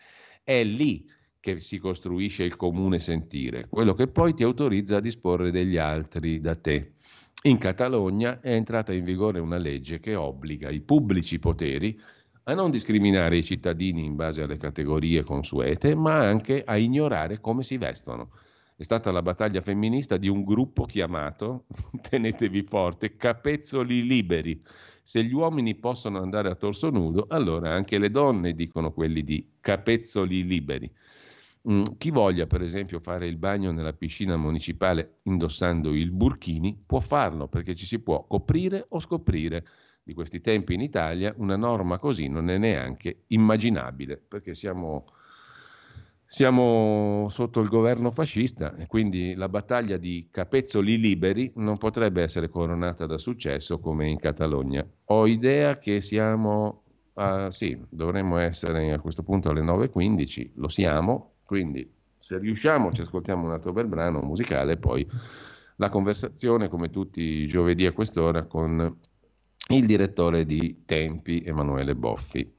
È 0.43 0.63
lì 0.63 1.05
che 1.40 1.60
si 1.60 1.78
costruisce 1.78 2.44
il 2.44 2.56
comune 2.56 2.99
sentire, 2.99 3.68
quello 3.70 3.94
che 3.94 4.07
poi 4.07 4.34
ti 4.34 4.44
autorizza 4.44 4.98
a 4.98 5.02
disporre 5.02 5.52
degli 5.52 5.78
altri 5.78 6.40
da 6.40 6.56
te. 6.56 6.94
In 7.44 7.57
Catalogna 7.57 8.41
è 8.41 8.52
entrata 8.52 8.91
in 8.91 9.06
vigore 9.06 9.40
una 9.40 9.57
legge 9.57 9.99
che 9.99 10.16
obbliga 10.16 10.70
i 10.70 10.82
pubblici 10.82 11.40
poteri 11.40 11.98
a 12.44 12.53
non 12.53 12.72
discriminare 12.72 13.38
i 13.38 13.44
cittadini 13.44 14.03
in 14.03 14.16
base 14.16 14.41
alle 14.41 14.57
categorie 14.57 15.24
consuete, 15.24 15.95
ma 15.95 16.18
anche 16.18 16.64
a 16.66 16.78
ignorare 16.78 17.40
come 17.40 17.64
si 17.64 17.78
vestono. 17.78 18.32
È 18.76 18.84
stata 18.84 19.11
la 19.11 19.22
battaglia 19.22 19.61
femminista 19.61 20.18
di 20.18 20.28
un 20.28 20.44
gruppo 20.44 20.86
chiamato, 20.86 21.66
tenetevi 22.02 22.64
forte, 22.64 23.16
Capezzoli 23.16 24.06
Liberi. 24.06 24.61
Se 25.03 25.24
gli 25.24 25.34
uomini 25.34 25.76
possono 25.76 26.22
andare 26.22 26.49
a 26.49 26.56
torso 26.56 26.90
nudo, 26.90 27.26
allora 27.30 27.72
anche 27.72 27.98
le 27.98 28.10
donne 28.10 28.53
dicono 28.53 28.91
quelli 28.91 29.24
di 29.24 29.48
Capezzoli 29.60 30.44
Liberi. 30.44 30.91
Mm, 31.69 31.83
chi 31.99 32.09
voglia, 32.09 32.47
per 32.47 32.63
esempio, 32.63 32.99
fare 32.99 33.27
il 33.27 33.37
bagno 33.37 33.71
nella 33.71 33.93
piscina 33.93 34.35
municipale 34.37 35.19
indossando 35.23 35.93
il 35.93 36.09
burchini 36.09 36.81
può 36.83 36.99
farlo 36.99 37.47
perché 37.47 37.75
ci 37.75 37.85
si 37.85 37.99
può 37.99 38.25
coprire 38.25 38.85
o 38.89 38.99
scoprire. 38.99 39.65
Di 40.01 40.15
questi 40.15 40.41
tempi 40.41 40.73
in 40.73 40.81
Italia 40.81 41.31
una 41.37 41.55
norma 41.55 41.99
così 41.99 42.27
non 42.27 42.49
è 42.49 42.57
neanche 42.57 43.25
immaginabile 43.27 44.17
perché 44.17 44.55
siamo, 44.55 45.05
siamo 46.25 47.27
sotto 47.29 47.59
il 47.59 47.67
governo 47.69 48.09
fascista 48.09 48.75
e 48.75 48.87
quindi 48.87 49.35
la 49.35 49.49
battaglia 49.49 49.97
di 49.97 50.29
capezzoli 50.31 50.97
liberi 50.97 51.51
non 51.57 51.77
potrebbe 51.77 52.23
essere 52.23 52.49
coronata 52.49 53.05
da 53.05 53.19
successo 53.19 53.79
come 53.79 54.09
in 54.09 54.17
Catalogna. 54.17 54.83
Ho 55.05 55.27
idea 55.27 55.77
che 55.77 56.01
siamo, 56.01 56.85
uh, 57.13 57.49
sì, 57.49 57.79
dovremmo 57.89 58.37
essere 58.37 58.91
a 58.91 58.99
questo 58.99 59.21
punto 59.21 59.49
alle 59.49 59.61
9.15, 59.61 60.51
lo 60.55 60.69
siamo, 60.69 61.33
quindi 61.49 61.91
se 62.15 62.38
riusciamo 62.38 62.91
ci 62.91 63.01
ascoltiamo 63.01 63.43
un 63.47 63.53
altro 63.53 63.73
bel 63.73 63.88
brano 63.88 64.21
musicale 64.21 64.73
e 64.73 64.77
poi 64.77 65.03
la 65.77 65.89
conversazione 65.89 66.67
come 66.67 66.91
tutti 66.91 67.21
i 67.21 67.47
giovedì 67.47 67.88
a 67.88 67.91
quest'ora 67.91 68.45
con 68.45 68.95
il 69.69 69.85
direttore 69.88 70.45
di 70.45 70.84
Tempi 70.85 71.41
Emanuele 71.43 71.95
Boffi. 71.95 72.53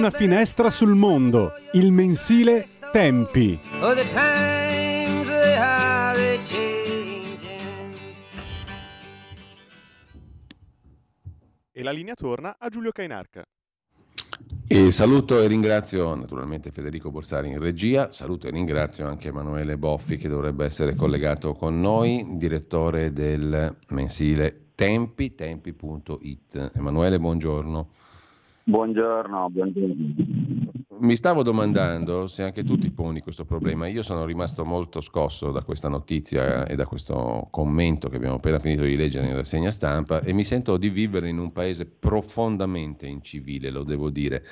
Una 0.00 0.08
finestra 0.08 0.70
sul 0.70 0.94
mondo, 0.94 1.52
il 1.72 1.92
mensile 1.92 2.66
Tempi. 2.90 3.60
E 11.70 11.82
la 11.82 11.90
linea 11.90 12.14
torna 12.14 12.56
a 12.58 12.70
Giulio 12.70 12.92
Cainarca. 12.92 13.44
E 14.66 14.90
saluto 14.90 15.38
e 15.38 15.46
ringrazio 15.46 16.14
naturalmente 16.14 16.70
Federico 16.70 17.10
Borsari 17.10 17.50
in 17.50 17.58
regia, 17.58 18.10
saluto 18.10 18.46
e 18.46 18.52
ringrazio 18.52 19.06
anche 19.06 19.28
Emanuele 19.28 19.76
Boffi 19.76 20.16
che 20.16 20.30
dovrebbe 20.30 20.64
essere 20.64 20.94
collegato 20.94 21.52
con 21.52 21.78
noi, 21.78 22.24
direttore 22.38 23.12
del 23.12 23.76
mensile 23.88 24.68
Tempi, 24.74 25.34
tempi.it. 25.34 26.70
Emanuele, 26.74 27.20
buongiorno. 27.20 28.08
Buongiorno, 28.70 29.50
buongiorno. 29.50 29.94
Mi 31.00 31.16
stavo 31.16 31.42
domandando 31.42 32.28
se 32.28 32.44
anche 32.44 32.62
tu 32.62 32.78
ti 32.78 32.92
poni 32.92 33.20
questo 33.20 33.44
problema. 33.44 33.88
Io 33.88 34.02
sono 34.02 34.24
rimasto 34.24 34.64
molto 34.64 35.00
scosso 35.00 35.50
da 35.50 35.62
questa 35.62 35.88
notizia 35.88 36.64
e 36.66 36.76
da 36.76 36.86
questo 36.86 37.48
commento 37.50 38.08
che 38.08 38.16
abbiamo 38.16 38.36
appena 38.36 38.60
finito 38.60 38.82
di 38.82 38.94
leggere 38.94 39.26
in 39.26 39.34
rassegna 39.34 39.70
stampa 39.70 40.20
e 40.22 40.32
mi 40.32 40.44
sento 40.44 40.76
di 40.76 40.88
vivere 40.88 41.28
in 41.28 41.38
un 41.38 41.50
paese 41.50 41.84
profondamente 41.84 43.06
incivile, 43.06 43.70
lo 43.70 43.82
devo 43.82 44.08
dire 44.08 44.44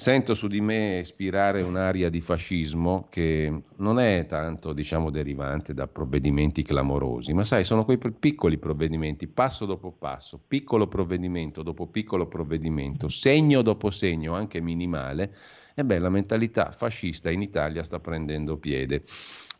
sento 0.00 0.32
su 0.32 0.46
di 0.46 0.62
me 0.62 1.02
spirare 1.04 1.60
un'aria 1.60 2.08
di 2.08 2.22
fascismo 2.22 3.06
che 3.10 3.64
non 3.76 4.00
è 4.00 4.24
tanto, 4.24 4.72
diciamo, 4.72 5.10
derivante 5.10 5.74
da 5.74 5.88
provvedimenti 5.88 6.62
clamorosi, 6.62 7.34
ma 7.34 7.44
sai, 7.44 7.64
sono 7.64 7.84
quei 7.84 7.98
piccoli 7.98 8.56
provvedimenti, 8.56 9.26
passo 9.26 9.66
dopo 9.66 9.92
passo, 9.92 10.40
piccolo 10.48 10.88
provvedimento 10.88 11.62
dopo 11.62 11.86
piccolo 11.86 12.28
provvedimento, 12.28 13.08
segno 13.08 13.60
dopo 13.60 13.90
segno, 13.90 14.34
anche 14.34 14.62
minimale, 14.62 15.34
e 15.74 15.84
beh, 15.84 15.98
la 15.98 16.08
mentalità 16.08 16.72
fascista 16.72 17.30
in 17.30 17.42
Italia 17.42 17.82
sta 17.82 18.00
prendendo 18.00 18.56
piede. 18.56 19.02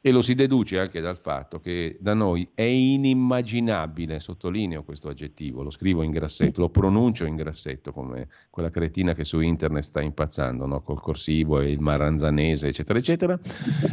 E 0.03 0.11
lo 0.13 0.23
si 0.23 0.35
deduce 0.35 0.79
anche 0.79 1.01
dal 1.01 1.19
fatto 1.19 1.61
che 1.61 1.99
da 2.01 2.15
noi 2.15 2.49
è 2.55 2.63
inimmaginabile, 2.63 4.19
sottolineo 4.19 4.83
questo 4.83 5.09
aggettivo, 5.09 5.63
lo 5.63 5.69
scrivo 5.69 6.03
in 6.03 6.11
grassetto, 6.11 6.63
lo 6.63 6.71
pronuncio 6.71 7.27
in 7.27 7.37
grassetto 7.37 7.93
come 7.93 8.29
quella 8.49 8.71
cretina 8.71 9.13
che 9.13 9.25
su 9.25 9.41
internet 9.41 9.83
sta 9.83 10.01
impazzando, 10.01 10.65
no? 10.65 10.81
col 10.81 11.03
corsivo 11.03 11.61
e 11.61 11.71
il 11.71 11.81
maranzanese, 11.81 12.69
eccetera, 12.69 12.99
eccetera. 12.99 13.39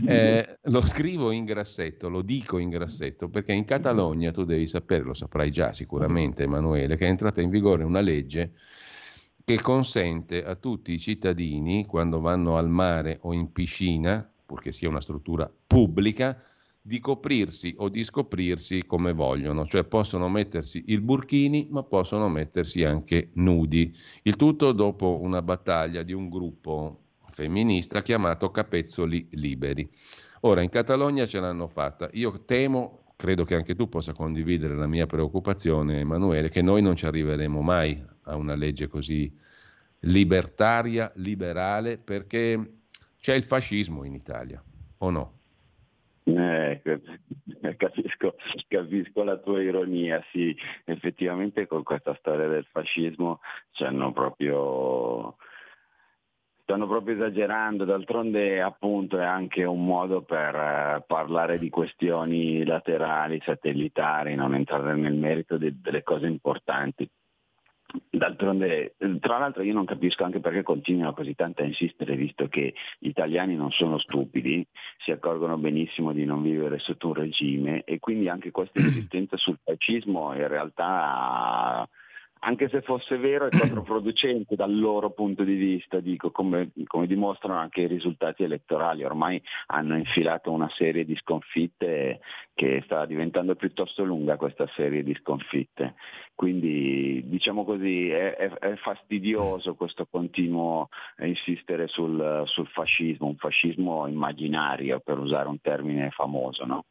Eh, 0.08 0.60
lo 0.64 0.82
scrivo 0.86 1.32
in 1.32 1.44
grassetto, 1.44 2.08
lo 2.08 2.22
dico 2.22 2.58
in 2.60 2.70
grassetto, 2.70 3.28
perché 3.28 3.52
in 3.52 3.66
Catalogna 3.66 4.32
tu 4.32 4.46
devi 4.46 4.66
sapere, 4.66 5.04
lo 5.04 5.14
saprai 5.14 5.52
già 5.52 5.74
sicuramente 5.74 6.44
Emanuele, 6.44 6.96
che 6.96 7.06
è 7.06 7.10
entrata 7.10 7.42
in 7.42 7.50
vigore 7.50 7.84
una 7.84 8.00
legge 8.00 8.54
che 9.44 9.62
consente 9.62 10.44
a 10.44 10.56
tutti 10.56 10.94
i 10.94 11.00
cittadini, 11.00 11.86
quando 11.86 12.20
vanno 12.20 12.58
al 12.58 12.70
mare 12.70 13.20
o 13.22 13.34
in 13.34 13.52
piscina, 13.52 14.30
purché 14.48 14.72
sia 14.72 14.90
una 14.90 15.02
struttura 15.02 15.52
pubblica, 15.68 16.42
di 16.88 17.02
coprirsi 17.02 17.76
o 17.80 17.90
di 17.90 18.02
scoprirsi 18.02 18.86
come 18.86 19.12
vogliono, 19.12 19.66
cioè 19.66 19.84
possono 19.84 20.30
mettersi 20.30 20.86
il 20.88 21.02
burchini 21.02 21.68
ma 21.70 21.84
possono 21.84 22.30
mettersi 22.30 22.86
anche 22.86 23.32
nudi. 23.34 23.94
Il 24.24 24.38
tutto 24.38 24.72
dopo 24.72 25.20
una 25.22 25.42
battaglia 25.42 26.02
di 26.02 26.14
un 26.14 26.30
gruppo 26.30 27.02
femminista 27.30 28.02
chiamato 28.02 28.52
Capezzoli 28.52 29.28
Liberi. 29.32 29.88
Ora 30.42 30.62
in 30.62 30.70
Catalogna 30.70 31.26
ce 31.26 31.42
l'hanno 31.42 31.68
fatta. 31.68 32.10
Io 32.14 32.46
temo, 32.46 33.04
credo 33.18 33.44
che 33.44 33.56
anche 33.56 33.76
tu 33.76 33.90
possa 33.90 34.14
condividere 34.14 34.74
la 34.74 34.88
mia 34.88 35.08
preoccupazione, 35.08 36.00
Emanuele, 36.00 36.50
che 36.50 36.62
noi 36.62 36.82
non 36.82 36.96
ci 36.96 37.06
arriveremo 37.06 37.62
mai 37.62 38.02
a 38.24 38.38
una 38.38 38.56
legge 38.56 38.88
così 38.88 39.30
libertaria, 40.00 41.12
liberale, 41.16 41.98
perché 41.98 42.77
c'è 43.28 43.34
il 43.34 43.44
fascismo 43.44 44.06
in 44.06 44.14
Italia, 44.14 44.64
o 45.00 45.10
no? 45.10 45.34
Eh, 46.24 46.82
capisco, 47.76 48.36
capisco, 48.70 49.24
la 49.24 49.36
tua 49.36 49.62
ironia, 49.62 50.24
sì, 50.32 50.56
effettivamente 50.86 51.68
con 51.68 51.84
questa 51.84 52.16
storia 52.20 52.48
del 52.48 52.66
fascismo 52.72 53.42
proprio 54.14 55.36
stanno 56.62 56.88
proprio 56.88 57.16
esagerando, 57.16 57.84
d'altronde 57.84 58.62
appunto 58.62 59.20
è 59.20 59.26
anche 59.26 59.66
un 59.66 59.84
modo 59.84 60.22
per 60.22 60.56
eh, 60.56 61.04
parlare 61.06 61.60
di 61.60 61.70
questioni 61.70 62.64
laterali, 62.64 63.42
satellitari, 63.44 64.36
non 64.36 64.56
entrare 64.56 64.96
nel 64.96 65.16
merito 65.16 65.58
de- 65.58 65.76
delle 65.82 66.02
cose 66.02 66.28
importanti. 66.28 67.10
D'altronde, 68.10 68.96
tra 69.22 69.38
l'altro 69.38 69.64
io 69.64 69.74
non 69.74 69.86
capisco 69.86 70.26
anche 70.26 70.42
perché 70.42 70.62
continuano 70.62 71.14
così 71.14 71.36
tanto 71.36 71.62
a 71.62 71.66
insistere, 71.66 72.16
visto 72.16 72.48
che 72.48 72.74
gli 73.00 73.08
italiani 73.08 73.56
non 73.56 73.72
sono 73.72 73.98
stupidi, 73.98 74.66
si 74.98 75.12
accorgono 75.12 75.58
benissimo 75.58 76.12
di 76.12 76.26
non 76.26 76.42
vivere 76.42 76.80
sotto 76.80 77.08
un 77.08 77.14
regime 77.14 77.84
e 77.86 78.00
quindi 78.00 78.28
anche 78.28 78.52
questa 78.52 78.80
insistenza 78.82 79.38
sul 79.38 79.58
fascismo 79.64 80.34
in 80.34 80.48
realtà 80.48 81.88
anche 82.40 82.70
se 82.70 82.82
fosse 82.82 83.18
vero 83.18 83.48
è 83.48 83.50
controproducente 83.58 84.56
dal 84.56 84.78
loro 84.78 85.12
punto 85.12 85.44
di 85.44 85.56
vista, 85.56 86.00
dico, 86.00 86.32
come, 86.32 86.72
come, 86.86 87.08
dimostrano 87.08 87.60
anche 87.60 87.82
i 87.82 87.88
risultati 87.88 88.44
elettorali, 88.44 89.04
ormai 89.04 89.42
hanno 89.68 89.98
infilato 89.98 90.52
una 90.52 90.70
serie 90.70 91.06
di 91.06 91.16
sconfitte 91.16 92.20
che 92.54 92.82
sta 92.86 93.06
diventando 93.06 93.56
piuttosto 93.56 94.04
lunga 94.04 94.38
questa 94.38 94.68
serie 94.76 95.04
di 95.04 95.16
sconfitte, 95.16 95.96
quindi 96.34 97.24
diciamo 97.26 97.64
così 97.64 98.10
è, 98.10 98.36
è, 98.36 98.50
è 98.50 98.76
fastidioso 98.76 99.76
questo 99.76 100.08
continuo 100.10 100.90
insistere 101.20 101.88
sul, 101.88 102.44
sul, 102.46 102.68
fascismo, 102.68 103.28
un 103.28 103.38
fascismo 103.38 104.08
immaginario 104.08 105.00
per 105.00 105.18
usare 105.18 105.48
un 105.48 105.60
termine 105.62 106.10
famoso. 106.12 106.66
No? 106.66 106.86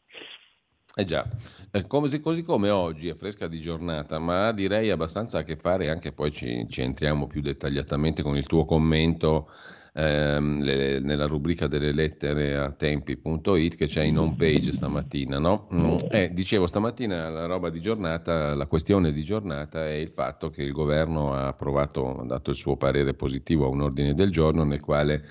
Eh 0.95 1.05
già, 1.05 1.29
eh, 1.73 1.87
così, 1.87 2.21
così, 2.21 2.43
come 2.43 2.71
oggi 2.71 3.09
è 3.09 3.15
fresca 3.15 3.49
di 3.49 3.61
giornata, 3.61 4.19
ma 4.19 4.53
direi 4.53 4.91
abbastanza 4.91 5.41
a 5.41 5.43
che 5.43 5.57
fare, 5.57 5.91
anche 5.91 6.13
poi 6.13 6.33
ci, 6.33 6.67
ci 6.71 6.81
entriamo 6.81 7.27
più 7.27 7.43
dettagliatamente 7.43 8.23
con 8.23 8.37
il 8.37 8.47
tuo 8.47 8.65
commento 8.65 9.51
ehm, 9.97 10.63
le, 10.63 11.01
nella 11.01 11.27
rubrica 11.27 11.67
delle 11.67 11.93
lettere 11.93 12.57
a 12.57 12.71
tempi.it 12.71 13.77
che 13.77 13.87
c'è 13.87 14.03
in 14.03 14.19
home 14.19 14.35
page 14.37 14.73
stamattina. 14.73 15.39
No? 15.39 15.69
Mm, 15.73 15.97
eh, 16.11 16.31
dicevo 16.33 16.67
stamattina 16.67 17.29
la 17.31 17.47
roba 17.47 17.71
di 17.71 17.81
giornata, 17.81 18.55
la 18.55 18.67
questione 18.67 19.13
di 19.13 19.23
giornata 19.23 19.87
è 19.87 19.95
il 19.95 20.11
fatto 20.11 20.51
che 20.51 20.63
il 20.63 20.73
governo 20.73 21.33
ha 21.33 21.49
approvato, 21.49 22.21
ha 22.21 22.25
dato 22.25 22.51
il 22.51 22.57
suo 22.57 22.77
parere 22.77 23.15
positivo 23.15 23.65
a 23.65 23.69
un 23.69 23.81
ordine 23.81 24.15
del 24.15 24.31
giorno 24.31 24.65
nel 24.65 24.81
quale 24.81 25.25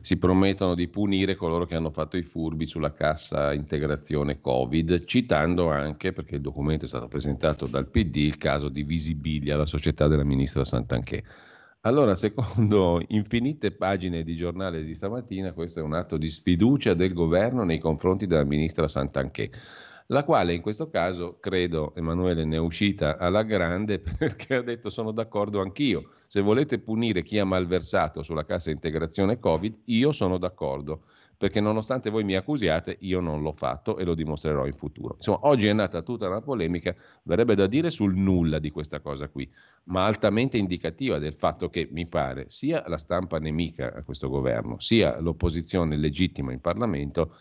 si 0.00 0.16
promettono 0.16 0.74
di 0.74 0.88
punire 0.88 1.34
coloro 1.34 1.66
che 1.66 1.74
hanno 1.74 1.90
fatto 1.90 2.16
i 2.16 2.22
furbi 2.22 2.66
sulla 2.66 2.92
cassa 2.92 3.52
integrazione 3.52 4.40
Covid, 4.40 5.04
citando 5.04 5.70
anche, 5.70 6.12
perché 6.12 6.36
il 6.36 6.40
documento 6.40 6.84
è 6.84 6.88
stato 6.88 7.08
presentato 7.08 7.66
dal 7.66 7.88
PD, 7.88 8.16
il 8.16 8.38
caso 8.38 8.68
di 8.68 8.82
Visibilia, 8.82 9.56
la 9.56 9.66
società 9.66 10.06
della 10.06 10.24
ministra 10.24 10.64
Santanchè. 10.64 11.22
Allora, 11.86 12.14
secondo 12.14 12.98
infinite 13.08 13.70
pagine 13.70 14.22
di 14.22 14.34
giornale 14.34 14.82
di 14.84 14.94
stamattina, 14.94 15.52
questo 15.52 15.80
è 15.80 15.82
un 15.82 15.92
atto 15.92 16.16
di 16.16 16.28
sfiducia 16.28 16.94
del 16.94 17.12
governo 17.12 17.62
nei 17.62 17.78
confronti 17.78 18.26
della 18.26 18.44
ministra 18.44 18.88
Santanchè, 18.88 19.50
la 20.06 20.24
quale 20.24 20.54
in 20.54 20.62
questo 20.62 20.88
caso, 20.88 21.36
credo, 21.40 21.94
Emanuele, 21.94 22.46
ne 22.46 22.56
è 22.56 22.58
uscita 22.58 23.18
alla 23.18 23.42
grande 23.42 23.98
perché 24.18 24.54
ha 24.54 24.62
detto 24.62 24.88
sono 24.88 25.12
d'accordo 25.12 25.60
anch'io. 25.60 26.12
Se 26.26 26.40
volete 26.40 26.78
punire 26.78 27.22
chi 27.22 27.38
ha 27.38 27.44
malversato 27.44 28.22
sulla 28.22 28.46
cassa 28.46 28.70
integrazione 28.70 29.38
Covid, 29.38 29.80
io 29.84 30.10
sono 30.12 30.38
d'accordo 30.38 31.02
perché 31.44 31.60
nonostante 31.60 32.08
voi 32.08 32.24
mi 32.24 32.36
accusiate, 32.36 32.96
io 33.00 33.20
non 33.20 33.42
l'ho 33.42 33.52
fatto 33.52 33.98
e 33.98 34.04
lo 34.04 34.14
dimostrerò 34.14 34.64
in 34.64 34.72
futuro. 34.72 35.16
Insomma, 35.16 35.40
oggi 35.42 35.66
è 35.66 35.74
nata 35.74 36.00
tutta 36.00 36.26
una 36.26 36.40
polemica, 36.40 36.96
verrebbe 37.24 37.54
da 37.54 37.66
dire 37.66 37.90
sul 37.90 38.16
nulla 38.16 38.58
di 38.58 38.70
questa 38.70 39.00
cosa 39.00 39.28
qui, 39.28 39.46
ma 39.84 40.06
altamente 40.06 40.56
indicativa 40.56 41.18
del 41.18 41.34
fatto 41.34 41.68
che 41.68 41.86
mi 41.92 42.06
pare 42.06 42.46
sia 42.48 42.82
la 42.86 42.96
stampa 42.96 43.38
nemica 43.38 43.92
a 43.92 44.02
questo 44.02 44.30
governo, 44.30 44.80
sia 44.80 45.20
l'opposizione 45.20 45.98
legittima 45.98 46.50
in 46.50 46.62
Parlamento 46.62 47.36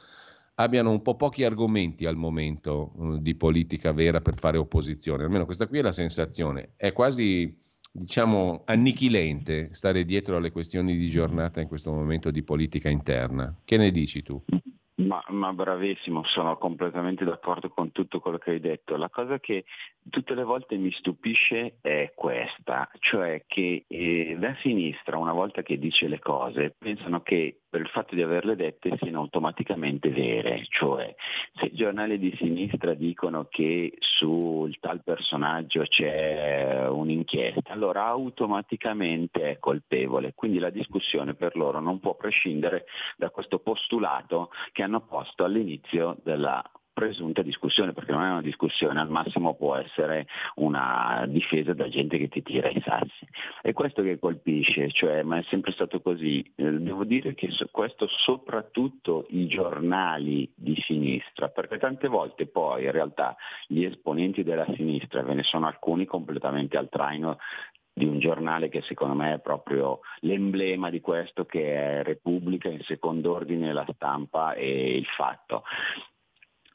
abbiano 0.55 0.91
un 0.91 1.01
po' 1.01 1.15
pochi 1.15 1.45
argomenti 1.45 2.05
al 2.05 2.17
momento 2.17 2.91
uh, 2.95 3.17
di 3.19 3.35
politica 3.35 3.93
vera 3.93 4.19
per 4.19 4.35
fare 4.35 4.57
opposizione, 4.57 5.23
almeno 5.23 5.45
questa 5.45 5.65
qui 5.65 5.79
è 5.79 5.81
la 5.81 5.93
sensazione, 5.93 6.73
è 6.75 6.91
quasi 6.91 7.57
diciamo, 7.93 8.63
annichilente 8.65 9.73
stare 9.73 10.03
dietro 10.03 10.37
alle 10.37 10.51
questioni 10.51 10.97
di 10.97 11.09
giornata 11.09 11.61
in 11.61 11.67
questo 11.67 11.91
momento 11.91 12.31
di 12.31 12.43
politica 12.43 12.89
interna. 12.89 13.55
Che 13.63 13.77
ne 13.77 13.91
dici 13.91 14.23
tu? 14.23 14.43
Ma, 14.95 15.23
ma, 15.29 15.53
bravissimo, 15.53 16.23
sono 16.25 16.57
completamente 16.57 17.23
d'accordo 17.25 17.69
con 17.69 17.91
tutto 17.91 18.19
quello 18.19 18.37
che 18.37 18.51
hai 18.51 18.59
detto. 18.59 18.95
La 18.95 19.09
cosa 19.09 19.39
che 19.39 19.65
tutte 20.09 20.33
le 20.35 20.43
volte 20.43 20.75
mi 20.77 20.91
stupisce 20.91 21.77
è 21.81 22.11
questa, 22.15 22.89
cioè 22.99 23.43
che 23.47 23.85
eh, 23.87 24.37
la 24.39 24.55
sinistra 24.61 25.17
una 25.17 25.33
volta 25.33 25.61
che 25.61 25.77
dice 25.77 26.07
le 26.07 26.19
cose 26.19 26.75
pensano 26.77 27.21
che 27.21 27.62
il 27.77 27.87
fatto 27.87 28.15
di 28.15 28.21
averle 28.21 28.55
dette 28.55 28.97
siano 29.01 29.19
automaticamente 29.19 30.09
vere, 30.09 30.65
cioè 30.69 31.13
se 31.55 31.65
i 31.65 31.73
giornali 31.73 32.17
di 32.19 32.35
sinistra 32.37 32.93
dicono 32.93 33.47
che 33.49 33.93
sul 33.99 34.77
tal 34.79 35.03
personaggio 35.03 35.83
c'è 35.83 36.87
un'inchiesta, 36.87 37.73
allora 37.73 38.05
automaticamente 38.05 39.51
è 39.51 39.59
colpevole, 39.59 40.33
quindi 40.35 40.59
la 40.59 40.69
discussione 40.69 41.33
per 41.35 41.55
loro 41.55 41.79
non 41.79 41.99
può 41.99 42.15
prescindere 42.15 42.85
da 43.17 43.29
questo 43.29 43.59
postulato 43.59 44.49
che 44.71 44.83
hanno 44.83 45.01
posto 45.01 45.43
all'inizio 45.43 46.17
della 46.23 46.63
presunta 46.93 47.41
discussione, 47.41 47.91
perché 47.91 48.11
non 48.11 48.23
è 48.23 48.29
una 48.29 48.41
discussione, 48.41 48.99
al 48.99 49.09
massimo 49.09 49.55
può 49.55 49.75
essere 49.75 50.27
una 50.55 51.25
difesa 51.27 51.73
da 51.73 51.89
gente 51.89 52.17
che 52.17 52.29
ti 52.29 52.41
tira 52.41 52.69
i 52.69 52.81
sassi. 52.85 53.27
È 53.61 53.73
questo 53.73 54.03
che 54.03 54.19
colpisce, 54.19 54.89
cioè, 54.91 55.23
ma 55.23 55.39
è 55.39 55.43
sempre 55.49 55.71
stato 55.71 56.01
così. 56.01 56.39
Eh, 56.55 56.71
devo 56.71 57.03
dire 57.03 57.33
che 57.33 57.49
questo 57.71 58.07
soprattutto 58.07 59.25
i 59.29 59.47
giornali 59.47 60.49
di 60.55 60.75
sinistra, 60.85 61.49
perché 61.49 61.77
tante 61.79 62.07
volte 62.07 62.45
poi 62.45 62.85
in 62.85 62.91
realtà 62.91 63.35
gli 63.67 63.83
esponenti 63.83 64.43
della 64.43 64.67
sinistra, 64.75 65.23
ve 65.23 65.33
ne 65.33 65.43
sono 65.43 65.67
alcuni 65.67 66.05
completamente 66.05 66.77
al 66.77 66.89
traino 66.89 67.37
di 67.93 68.05
un 68.05 68.19
giornale 68.19 68.69
che 68.69 68.81
secondo 68.81 69.13
me 69.13 69.35
è 69.35 69.39
proprio 69.39 69.99
l'emblema 70.21 70.89
di 70.89 70.99
questo 70.99 71.45
che 71.45 71.75
è 71.75 72.03
Repubblica 72.03 72.67
in 72.67 72.81
secondo 72.81 73.33
ordine 73.33 73.71
la 73.71 73.85
stampa 73.93 74.53
e 74.53 74.97
il 74.97 75.05
fatto 75.05 75.63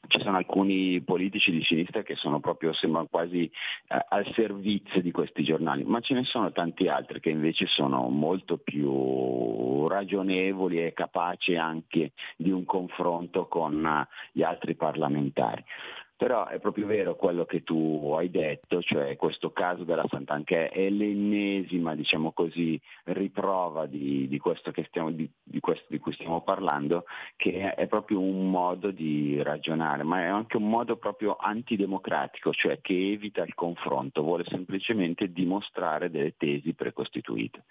ci 0.07 0.19
sono 0.21 0.37
alcuni 0.37 1.01
politici 1.01 1.51
di 1.51 1.63
sinistra 1.63 2.03
che 2.03 2.15
sono 2.15 2.39
proprio, 2.39 2.73
sembrano 2.73 3.07
quasi 3.09 3.43
eh, 3.43 4.05
al 4.09 4.25
servizio 4.33 5.01
di 5.01 5.11
questi 5.11 5.43
giornali, 5.43 5.83
ma 5.83 5.99
ce 5.99 6.13
ne 6.13 6.23
sono 6.23 6.51
tanti 6.51 6.87
altri 6.87 7.19
che 7.19 7.29
invece 7.29 7.65
sono 7.67 8.07
molto 8.09 8.57
più 8.57 9.87
ragionevoli 9.87 10.83
e 10.83 10.93
capaci 10.93 11.55
anche 11.55 12.11
di 12.35 12.51
un 12.51 12.65
confronto 12.65 13.47
con 13.47 13.83
uh, 13.83 14.05
gli 14.31 14.43
altri 14.43 14.75
parlamentari. 14.75 15.63
Però 16.19 16.47
è 16.47 16.59
proprio 16.59 16.85
vero 16.85 17.15
quello 17.15 17.45
che 17.45 17.63
tu 17.63 18.13
hai 18.17 18.29
detto, 18.29 18.81
cioè 18.81 19.15
questo 19.15 19.53
caso 19.53 19.85
della 19.85 20.05
Sant'Anché 20.09 20.67
è 20.67 20.89
l'ennesima, 20.89 21.95
diciamo 21.95 22.33
così, 22.33 22.77
riprova 23.05 23.85
di, 23.85 24.27
di 24.27 24.37
questo, 24.37 24.73
stiamo, 24.87 25.11
di 25.11 25.31
questo 25.61 25.85
di 25.87 25.97
cui 25.97 26.11
stiamo 26.11 26.41
parlando, 26.41 27.05
che 27.37 27.73
è 27.73 27.87
proprio 27.87 28.19
un 28.19 28.49
modo 28.49 28.91
di 28.91 29.41
ragionare, 29.41 30.03
ma 30.03 30.23
è 30.23 30.25
anche 30.25 30.57
un 30.57 30.67
modo 30.67 30.97
proprio 30.97 31.37
antidemocratico, 31.39 32.51
cioè 32.51 32.81
che 32.81 33.11
evita 33.13 33.41
il 33.43 33.55
confronto, 33.55 34.21
vuole 34.21 34.43
semplicemente 34.43 35.31
dimostrare 35.31 36.09
delle 36.09 36.35
tesi 36.35 36.73
precostituite. 36.73 37.63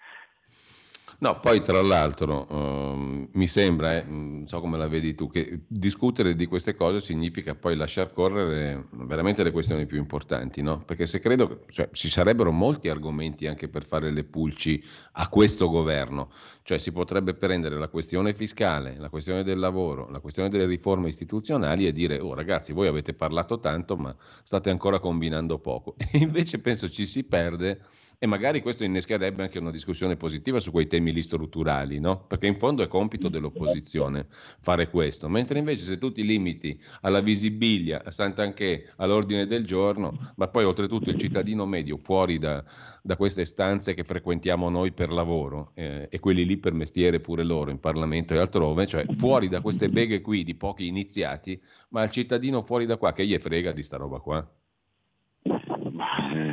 No, 1.21 1.37
poi 1.41 1.59
tra 1.59 1.81
l'altro 1.81 2.47
um, 2.49 3.27
mi 3.33 3.45
sembra, 3.45 3.97
eh, 3.97 4.03
non 4.07 4.45
so 4.47 4.61
come 4.61 4.77
la 4.77 4.87
vedi 4.87 5.15
tu, 5.15 5.29
che 5.29 5.63
discutere 5.67 6.33
di 6.33 6.45
queste 6.45 6.75
cose 6.75 7.01
significa 7.01 7.55
poi 7.55 7.75
lasciar 7.75 8.13
correre 8.13 8.87
veramente 8.91 9.43
le 9.43 9.51
questioni 9.51 9.85
più 9.85 9.97
importanti, 9.97 10.61
no? 10.61 10.81
Perché 10.85 11.05
se 11.05 11.19
credo, 11.19 11.65
cioè, 11.71 11.89
ci 11.91 12.09
sarebbero 12.09 12.53
molti 12.53 12.87
argomenti 12.87 13.47
anche 13.47 13.67
per 13.67 13.83
fare 13.83 14.11
le 14.11 14.23
pulci 14.23 14.81
a 15.13 15.27
questo 15.27 15.67
governo, 15.67 16.31
cioè 16.63 16.77
si 16.77 16.93
potrebbe 16.93 17.33
prendere 17.33 17.77
la 17.77 17.89
questione 17.89 18.33
fiscale, 18.33 18.95
la 18.97 19.09
questione 19.09 19.43
del 19.43 19.59
lavoro, 19.59 20.09
la 20.09 20.19
questione 20.19 20.47
delle 20.47 20.67
riforme 20.67 21.09
istituzionali 21.09 21.85
e 21.85 21.91
dire, 21.91 22.17
oh 22.19 22.33
ragazzi, 22.33 22.71
voi 22.71 22.87
avete 22.87 23.13
parlato 23.13 23.59
tanto 23.59 23.97
ma 23.97 24.15
state 24.41 24.69
ancora 24.69 24.99
combinando 24.99 25.59
poco. 25.59 25.95
E 25.97 26.19
invece 26.23 26.59
penso 26.59 26.87
ci 26.87 27.05
si 27.05 27.25
perde 27.25 27.81
e 28.21 28.27
magari 28.27 28.61
questo 28.61 28.83
innescherebbe 28.83 29.43
anche 29.43 29.59
una 29.59 29.71
discussione 29.71 30.17
positiva 30.17 30.59
su 30.59 30.71
quei 30.71 30.87
temi 30.87 31.13
lì 31.13 31.21
strutturali, 31.21 32.01
no? 32.01 32.25
Perché 32.25 32.47
in 32.47 32.55
fondo 32.55 32.83
è 32.83 32.87
compito 32.89 33.29
dell'opposizione 33.29 34.27
fare 34.59 34.89
questo, 34.89 35.29
mentre 35.29 35.57
invece 35.57 35.85
se 35.85 35.97
tu 35.97 36.11
ti 36.11 36.25
limiti 36.25 36.77
alla 36.99 37.21
visibilia, 37.21 38.03
a 38.03 38.11
Sant'Anché, 38.11 38.91
all'ordine 38.97 39.47
del 39.47 39.65
giorno, 39.65 40.33
ma 40.35 40.49
poi 40.49 40.65
oltretutto 40.65 41.09
il 41.09 41.17
cittadino 41.17 41.65
medio 41.65 41.97
fuori 41.97 42.37
da, 42.39 42.61
da 43.01 43.15
queste 43.15 43.45
stanze 43.45 43.93
che 43.93 44.03
frequentiamo 44.03 44.69
noi 44.69 44.91
per 44.91 45.11
lavoro 45.11 45.71
eh, 45.75 46.09
e 46.11 46.19
quelli 46.19 46.45
lì 46.45 46.57
per 46.57 46.73
mestiere 46.73 47.21
pure 47.21 47.45
loro 47.45 47.71
in 47.71 47.79
Parlamento 47.79 48.33
e 48.33 48.37
altrove, 48.37 48.85
cioè 48.85 49.05
fuori 49.13 49.47
da 49.47 49.61
queste 49.61 49.87
beghe 49.87 50.19
qui 50.19 50.43
di 50.43 50.55
pochi 50.55 50.87
iniziati, 50.87 51.57
ma 51.89 52.03
il 52.03 52.11
cittadino 52.11 52.63
fuori 52.63 52.85
da 52.85 52.97
qua 52.97 53.13
che 53.13 53.25
gli 53.25 53.37
frega 53.37 53.71
di 53.71 53.81
sta 53.81 53.95
roba 53.95 54.19
qua. 54.19 54.45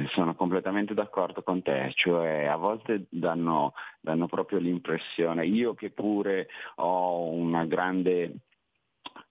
Sono 0.08 0.34
completamente 0.34 0.94
d'accordo 0.94 1.42
con 1.42 1.62
te, 1.62 1.92
cioè 1.94 2.44
a 2.44 2.56
volte 2.56 3.06
danno, 3.08 3.74
danno 4.00 4.26
proprio 4.26 4.58
l'impressione, 4.58 5.46
io 5.46 5.74
che 5.74 5.90
pure 5.90 6.48
ho 6.76 7.28
una 7.30 7.64
grande 7.64 8.32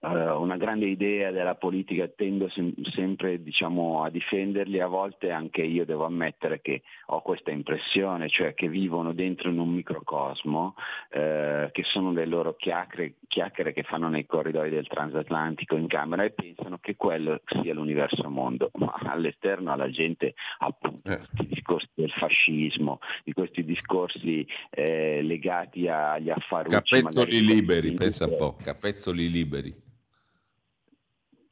una 0.00 0.56
grande 0.56 0.86
idea 0.86 1.30
della 1.30 1.54
politica, 1.54 2.06
tendo 2.08 2.48
sem- 2.50 2.74
sempre 2.90 3.42
diciamo, 3.42 4.02
a 4.02 4.10
difenderli, 4.10 4.80
a 4.80 4.86
volte 4.86 5.30
anche 5.30 5.62
io 5.62 5.84
devo 5.84 6.04
ammettere 6.04 6.60
che 6.60 6.82
ho 7.06 7.22
questa 7.22 7.50
impressione, 7.50 8.28
cioè 8.28 8.54
che 8.54 8.68
vivono 8.68 9.12
dentro 9.12 9.48
in 9.48 9.58
un 9.58 9.70
microcosmo, 9.70 10.74
uh, 10.76 11.70
che 11.72 11.82
sono 11.84 12.12
le 12.12 12.26
loro 12.26 12.54
chiacchiere, 12.54 13.14
chiacchiere, 13.26 13.72
che 13.72 13.82
fanno 13.82 14.08
nei 14.08 14.26
corridoi 14.26 14.70
del 14.70 14.86
transatlantico 14.86 15.76
in 15.76 15.86
camera 15.86 16.24
e 16.24 16.30
pensano 16.30 16.78
che 16.78 16.96
quello 16.96 17.40
sia 17.46 17.74
l'universo 17.74 18.28
mondo, 18.28 18.70
ma 18.74 18.92
all'esterno 19.02 19.72
alla 19.72 19.90
gente 19.90 20.34
appunto 20.58 21.10
eh. 21.10 21.20
i 21.40 21.46
discorsi 21.46 21.88
del 21.94 22.10
fascismo, 22.10 23.00
di 23.24 23.32
questi 23.32 23.64
discorsi 23.64 24.46
eh, 24.70 25.20
legati 25.22 25.88
agli 25.88 26.30
affari. 26.30 26.70
Capezzoli 26.70 27.44
liberi, 27.44 27.92
pensa 27.92 28.26
un 28.26 28.36
po', 28.36 28.56
capezzoli 28.62 29.30
liberi 29.30 29.84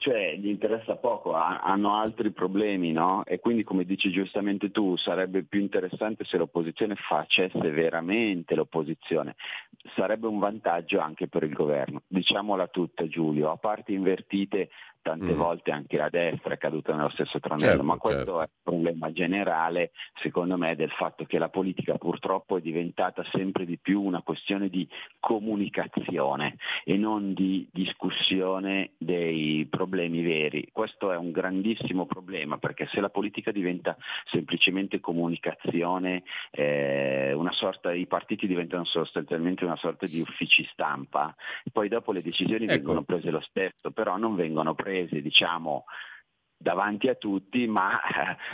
cioè 0.04 0.36
gli 0.36 0.48
interessa 0.48 0.96
poco, 0.96 1.32
hanno 1.32 1.94
altri 1.94 2.30
problemi, 2.30 2.92
no? 2.92 3.24
E 3.24 3.40
quindi 3.40 3.62
come 3.62 3.86
dici 3.86 4.10
giustamente 4.10 4.70
tu, 4.70 4.96
sarebbe 4.96 5.44
più 5.44 5.60
interessante 5.60 6.24
se 6.24 6.36
l'opposizione 6.36 6.94
facesse 6.94 7.70
veramente 7.70 8.54
l'opposizione, 8.54 9.34
sarebbe 9.94 10.26
un 10.26 10.38
vantaggio 10.38 11.00
anche 11.00 11.26
per 11.26 11.44
il 11.44 11.54
governo. 11.54 12.02
Diciamola 12.06 12.66
tutta 12.66 13.08
Giulio, 13.08 13.50
a 13.50 13.56
parti 13.56 13.94
invertite 13.94 14.68
tante 15.04 15.34
mm. 15.34 15.36
volte 15.36 15.70
anche 15.70 15.98
la 15.98 16.08
destra 16.08 16.54
è 16.54 16.58
caduta 16.58 16.94
nello 16.96 17.10
stesso 17.10 17.38
tranello, 17.38 17.68
certo, 17.68 17.84
ma 17.84 17.96
questo 17.98 18.18
certo. 18.18 18.40
è 18.40 18.48
un 18.48 18.62
problema 18.62 19.12
generale, 19.12 19.90
secondo 20.14 20.56
me, 20.56 20.74
del 20.76 20.90
fatto 20.92 21.26
che 21.26 21.38
la 21.38 21.50
politica 21.50 21.98
purtroppo 21.98 22.56
è 22.56 22.62
diventata 22.62 23.22
sempre 23.30 23.66
di 23.66 23.76
più 23.76 24.00
una 24.00 24.22
questione 24.22 24.70
di 24.70 24.88
comunicazione 25.20 26.56
e 26.84 26.96
non 26.96 27.34
di 27.34 27.68
discussione 27.70 28.92
dei 28.96 29.66
problemi 29.68 30.22
veri. 30.22 30.70
Questo 30.72 31.12
è 31.12 31.16
un 31.18 31.32
grandissimo 31.32 32.06
problema 32.06 32.56
perché 32.56 32.86
se 32.86 33.00
la 33.02 33.10
politica 33.10 33.52
diventa 33.52 33.98
semplicemente 34.24 35.00
comunicazione, 35.00 36.22
eh, 36.50 37.34
una 37.34 37.52
sorta, 37.52 37.92
i 37.92 38.06
partiti 38.06 38.46
diventano 38.46 38.84
sostanzialmente 38.84 39.66
una 39.66 39.76
sorta 39.76 40.06
di 40.06 40.20
uffici 40.20 40.66
stampa, 40.72 41.34
poi 41.70 41.88
dopo 41.88 42.10
le 42.12 42.22
decisioni 42.22 42.64
ecco. 42.64 42.74
vengono 42.76 43.02
prese 43.02 43.30
lo 43.30 43.40
stesso, 43.40 43.90
però 43.90 44.16
non 44.16 44.34
vengono 44.34 44.74
prese 44.74 44.92
prese 44.94 45.20
diciamo, 45.20 45.84
davanti 46.56 47.08
a 47.08 47.16
tutti, 47.16 47.66
ma 47.66 48.00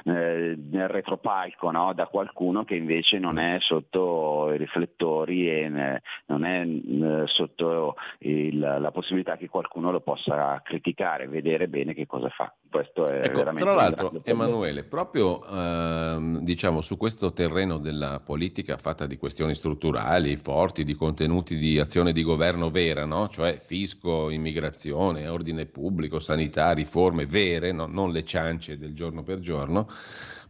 eh, 0.05 0.57
nel 0.57 0.89
retropalco 0.89 1.71
no? 1.71 1.93
da 1.93 2.07
qualcuno 2.07 2.65
che 2.65 2.75
invece 2.75 3.19
non 3.19 3.39
è 3.39 3.59
sotto 3.61 4.51
i 4.53 4.57
riflettori 4.57 5.51
e 5.51 5.69
ne, 5.69 6.03
non 6.27 6.45
è 6.45 6.67
eh, 6.67 7.27
sotto 7.27 7.97
il, 8.21 8.59
la 8.59 8.91
possibilità 8.91 9.37
che 9.37 9.49
qualcuno 9.49 9.91
lo 9.91 10.01
possa 10.01 10.61
criticare, 10.65 11.29
vedere 11.29 11.69
bene 11.69 11.93
che 11.95 12.07
cosa 12.07 12.31
fa. 12.31 12.53
Questo 12.71 13.05
è 13.05 13.25
ecco, 13.25 13.39
veramente 13.39 13.65
tra 13.65 13.75
l'altro, 13.75 14.13
Emanuele, 14.23 14.85
proprio 14.85 15.45
eh, 15.45 16.39
diciamo, 16.41 16.81
su 16.83 16.97
questo 16.97 17.33
terreno 17.33 17.79
della 17.79 18.21
politica 18.25 18.77
fatta 18.77 19.07
di 19.07 19.17
questioni 19.17 19.57
strutturali, 19.57 20.37
forti, 20.37 20.85
di 20.85 20.95
contenuti 20.95 21.57
di 21.57 21.81
azione 21.81 22.13
di 22.13 22.23
governo 22.23 22.71
vera, 22.71 23.05
no? 23.05 23.29
cioè 23.29 23.59
fisco, 23.61 24.31
immigrazione, 24.31 25.27
ordine 25.27 25.67
pubblico, 25.67 26.21
sanità, 26.21 26.71
riforme 26.71 27.27
vere, 27.27 27.73
no? 27.73 27.87
non 27.87 28.13
le 28.13 28.25
ciance 28.25 28.79
del 28.79 28.95
giorno 28.95 29.25
per 29.25 29.41
giorno, 29.41 29.89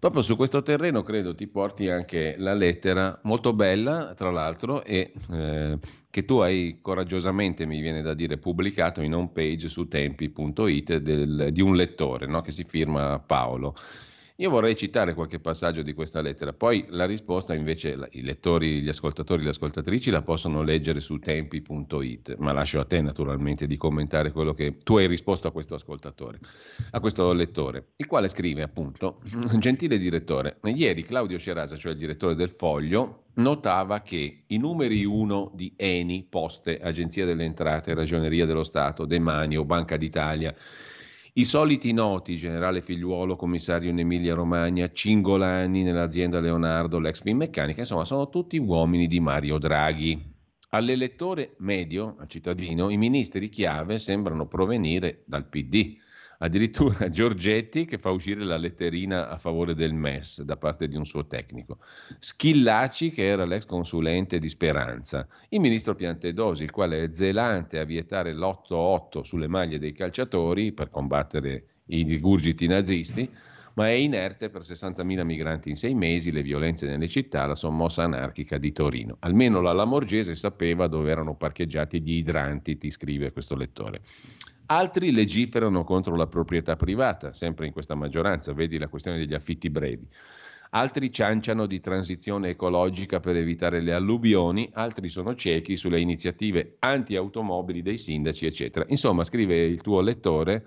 proprio 0.00 0.22
su 0.22 0.34
questo 0.34 0.62
terreno 0.62 1.02
credo 1.02 1.34
ti 1.34 1.46
porti 1.46 1.88
anche 1.90 2.34
la 2.38 2.54
lettera 2.54 3.20
molto 3.24 3.52
bella, 3.52 4.14
tra 4.14 4.30
l'altro, 4.30 4.82
e 4.82 5.12
eh, 5.30 5.78
che 6.08 6.24
tu 6.24 6.38
hai 6.38 6.78
coraggiosamente, 6.80 7.66
mi 7.66 7.80
viene 7.80 8.00
da 8.00 8.14
dire, 8.14 8.38
pubblicato 8.38 9.02
in 9.02 9.14
home 9.14 9.30
page 9.32 9.68
su 9.68 9.86
tempi.it 9.86 10.96
del, 10.96 11.50
di 11.52 11.60
un 11.60 11.76
lettore 11.76 12.26
no? 12.26 12.40
che 12.40 12.50
si 12.50 12.64
firma 12.64 13.22
Paolo. 13.24 13.76
Io 14.40 14.48
vorrei 14.48 14.74
citare 14.74 15.12
qualche 15.12 15.38
passaggio 15.38 15.82
di 15.82 15.92
questa 15.92 16.22
lettera, 16.22 16.54
poi 16.54 16.86
la 16.88 17.04
risposta 17.04 17.52
invece 17.52 18.08
i 18.12 18.22
lettori, 18.22 18.80
gli 18.80 18.88
ascoltatori 18.88 19.42
le 19.42 19.50
ascoltatrici 19.50 20.10
la 20.10 20.22
possono 20.22 20.62
leggere 20.62 21.00
su 21.00 21.18
tempi.it, 21.18 22.36
ma 22.38 22.52
lascio 22.52 22.80
a 22.80 22.86
te 22.86 23.02
naturalmente 23.02 23.66
di 23.66 23.76
commentare 23.76 24.32
quello 24.32 24.54
che 24.54 24.78
tu 24.82 24.96
hai 24.96 25.06
risposto 25.06 25.46
a 25.46 25.52
questo 25.52 25.74
ascoltatore, 25.74 26.38
a 26.92 27.00
questo 27.00 27.30
lettore, 27.34 27.88
il 27.96 28.06
quale 28.06 28.28
scrive 28.28 28.62
appunto, 28.62 29.20
gentile 29.58 29.98
direttore, 29.98 30.56
ieri 30.74 31.04
Claudio 31.04 31.38
Cerasa, 31.38 31.76
cioè 31.76 31.92
il 31.92 31.98
direttore 31.98 32.34
del 32.34 32.48
Foglio, 32.48 33.24
notava 33.34 34.00
che 34.00 34.44
i 34.46 34.56
numeri 34.56 35.04
1 35.04 35.52
di 35.54 35.74
Eni, 35.76 36.26
Poste, 36.26 36.78
Agenzia 36.80 37.26
delle 37.26 37.44
Entrate, 37.44 37.92
Ragioneria 37.92 38.46
dello 38.46 38.64
Stato, 38.64 39.04
Demanio, 39.04 39.66
Banca 39.66 39.98
d'Italia, 39.98 40.54
i 41.40 41.44
soliti 41.46 41.94
noti, 41.94 42.36
generale 42.36 42.82
Figliuolo, 42.82 43.34
commissario 43.34 43.88
in 43.88 43.98
Emilia 43.98 44.34
Romagna, 44.34 44.92
Cingolani 44.92 45.82
nell'azienda 45.82 46.38
Leonardo, 46.38 46.98
l'ex 46.98 47.22
Finmeccanica, 47.22 47.80
insomma 47.80 48.04
sono 48.04 48.28
tutti 48.28 48.58
uomini 48.58 49.06
di 49.06 49.20
Mario 49.20 49.56
Draghi. 49.56 50.22
All'elettore 50.68 51.54
medio, 51.60 52.16
al 52.18 52.28
cittadino, 52.28 52.90
i 52.90 52.98
ministri 52.98 53.48
chiave 53.48 53.96
sembrano 53.96 54.48
provenire 54.48 55.22
dal 55.24 55.48
PD 55.48 55.96
addirittura 56.42 57.08
Giorgetti 57.10 57.84
che 57.84 57.98
fa 57.98 58.10
uscire 58.10 58.44
la 58.44 58.56
letterina 58.56 59.28
a 59.28 59.38
favore 59.38 59.74
del 59.74 59.94
MES 59.94 60.42
da 60.42 60.56
parte 60.56 60.88
di 60.88 60.96
un 60.96 61.04
suo 61.04 61.26
tecnico, 61.26 61.78
Schillaci 62.18 63.10
che 63.10 63.26
era 63.26 63.44
l'ex 63.44 63.64
consulente 63.64 64.38
di 64.38 64.48
Speranza, 64.48 65.26
il 65.50 65.60
ministro 65.60 65.94
Piantedosi 65.94 66.62
il 66.62 66.70
quale 66.70 67.04
è 67.04 67.08
zelante 67.12 67.78
a 67.78 67.84
vietare 67.84 68.32
l'8-8 68.34 69.20
sulle 69.22 69.48
maglie 69.48 69.78
dei 69.78 69.92
calciatori 69.92 70.72
per 70.72 70.88
combattere 70.88 71.64
i 71.86 72.02
rigurgiti 72.02 72.66
nazisti, 72.66 73.28
ma 73.74 73.88
è 73.88 73.92
inerte 73.92 74.50
per 74.50 74.62
60.000 74.62 75.24
migranti 75.24 75.68
in 75.70 75.76
sei 75.76 75.94
mesi, 75.94 76.32
le 76.32 76.42
violenze 76.42 76.86
nelle 76.86 77.08
città, 77.08 77.46
la 77.46 77.54
sommossa 77.54 78.02
anarchica 78.02 78.58
di 78.58 78.72
Torino. 78.72 79.16
Almeno 79.20 79.60
la 79.60 79.72
Lamorgese 79.72 80.34
sapeva 80.34 80.86
dove 80.86 81.10
erano 81.10 81.34
parcheggiati 81.36 82.00
gli 82.00 82.14
idranti, 82.14 82.78
ti 82.78 82.90
scrive 82.90 83.32
questo 83.32 83.54
lettore. 83.54 84.00
Altri 84.66 85.10
legiferano 85.10 85.82
contro 85.82 86.14
la 86.14 86.28
proprietà 86.28 86.76
privata, 86.76 87.32
sempre 87.32 87.66
in 87.66 87.72
questa 87.72 87.94
maggioranza, 87.94 88.52
vedi 88.52 88.78
la 88.78 88.88
questione 88.88 89.18
degli 89.18 89.34
affitti 89.34 89.68
brevi. 89.68 90.06
Altri 90.72 91.10
cianciano 91.10 91.66
di 91.66 91.80
transizione 91.80 92.50
ecologica 92.50 93.18
per 93.18 93.34
evitare 93.34 93.80
le 93.80 93.92
alluvioni, 93.92 94.70
altri 94.72 95.08
sono 95.08 95.34
ciechi 95.34 95.74
sulle 95.74 95.98
iniziative 95.98 96.76
anti-automobili 96.78 97.82
dei 97.82 97.98
sindaci, 97.98 98.46
eccetera. 98.46 98.84
Insomma, 98.88 99.24
scrive 99.24 99.56
il 99.56 99.80
tuo 99.80 100.00
lettore, 100.00 100.64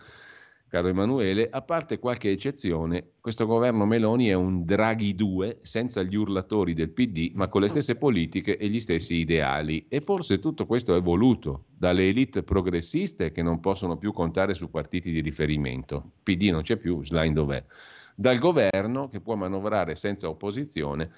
caro 0.74 0.88
Emanuele, 0.88 1.50
a 1.52 1.62
parte 1.62 2.00
qualche 2.00 2.32
eccezione, 2.32 3.12
questo 3.22 3.46
governo 3.46 3.86
Meloni 3.86 4.30
è 4.30 4.34
un 4.34 4.66
Draghi 4.66 5.14
2 5.14 5.60
senza 5.62 6.02
gli 6.02 6.16
urlatori 6.16 6.74
del 6.74 6.90
PD, 6.90 7.30
ma 7.36 7.48
con 7.48 7.62
le 7.62 7.68
stesse 7.68 7.96
politiche 7.96 8.58
e 8.58 8.68
gli 8.68 8.80
stessi 8.80 9.18
ideali. 9.18 9.86
E 9.88 10.02
forse 10.02 10.40
tutto 10.40 10.66
questo 10.66 10.96
è 10.96 11.02
voluto 11.04 11.66
dalle 11.78 12.08
elite 12.08 12.42
progressiste 12.42 13.32
che 13.32 13.44
non 13.44 13.60
possono 13.60 13.98
più 13.98 14.14
contare 14.14 14.56
su 14.56 14.72
partiti 14.72 15.12
di 15.12 15.22
riferimento. 15.22 16.14
PD 16.24 16.50
non 16.50 16.64
c'è 16.64 16.78
più, 16.78 17.04
Schlein 17.04 17.34
dov'è? 17.36 17.64
Dal 18.16 18.40
governo 18.40 19.10
che 19.10 19.22
può 19.22 19.36
manovrare 19.36 19.94
senza 19.94 20.28
opposizione 20.28 21.12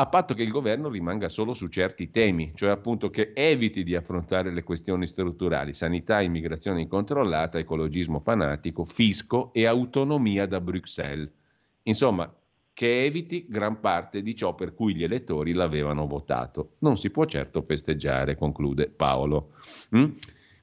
a 0.00 0.06
patto 0.06 0.32
che 0.32 0.42
il 0.42 0.50
governo 0.50 0.88
rimanga 0.88 1.28
solo 1.28 1.52
su 1.52 1.68
certi 1.68 2.10
temi, 2.10 2.52
cioè 2.54 2.70
appunto 2.70 3.10
che 3.10 3.32
eviti 3.34 3.84
di 3.84 3.94
affrontare 3.94 4.50
le 4.50 4.62
questioni 4.62 5.06
strutturali, 5.06 5.74
sanità, 5.74 6.22
immigrazione 6.22 6.80
incontrollata, 6.80 7.58
ecologismo 7.58 8.18
fanatico, 8.18 8.86
fisco 8.86 9.52
e 9.52 9.66
autonomia 9.66 10.46
da 10.46 10.58
Bruxelles. 10.62 11.30
Insomma, 11.82 12.34
che 12.72 13.04
eviti 13.04 13.44
gran 13.46 13.78
parte 13.80 14.22
di 14.22 14.34
ciò 14.34 14.54
per 14.54 14.72
cui 14.72 14.94
gli 14.94 15.04
elettori 15.04 15.52
l'avevano 15.52 16.06
votato. 16.06 16.76
Non 16.78 16.96
si 16.96 17.10
può 17.10 17.26
certo 17.26 17.60
festeggiare, 17.60 18.36
conclude 18.36 18.88
Paolo. 18.88 19.50
Mm? 19.94 20.12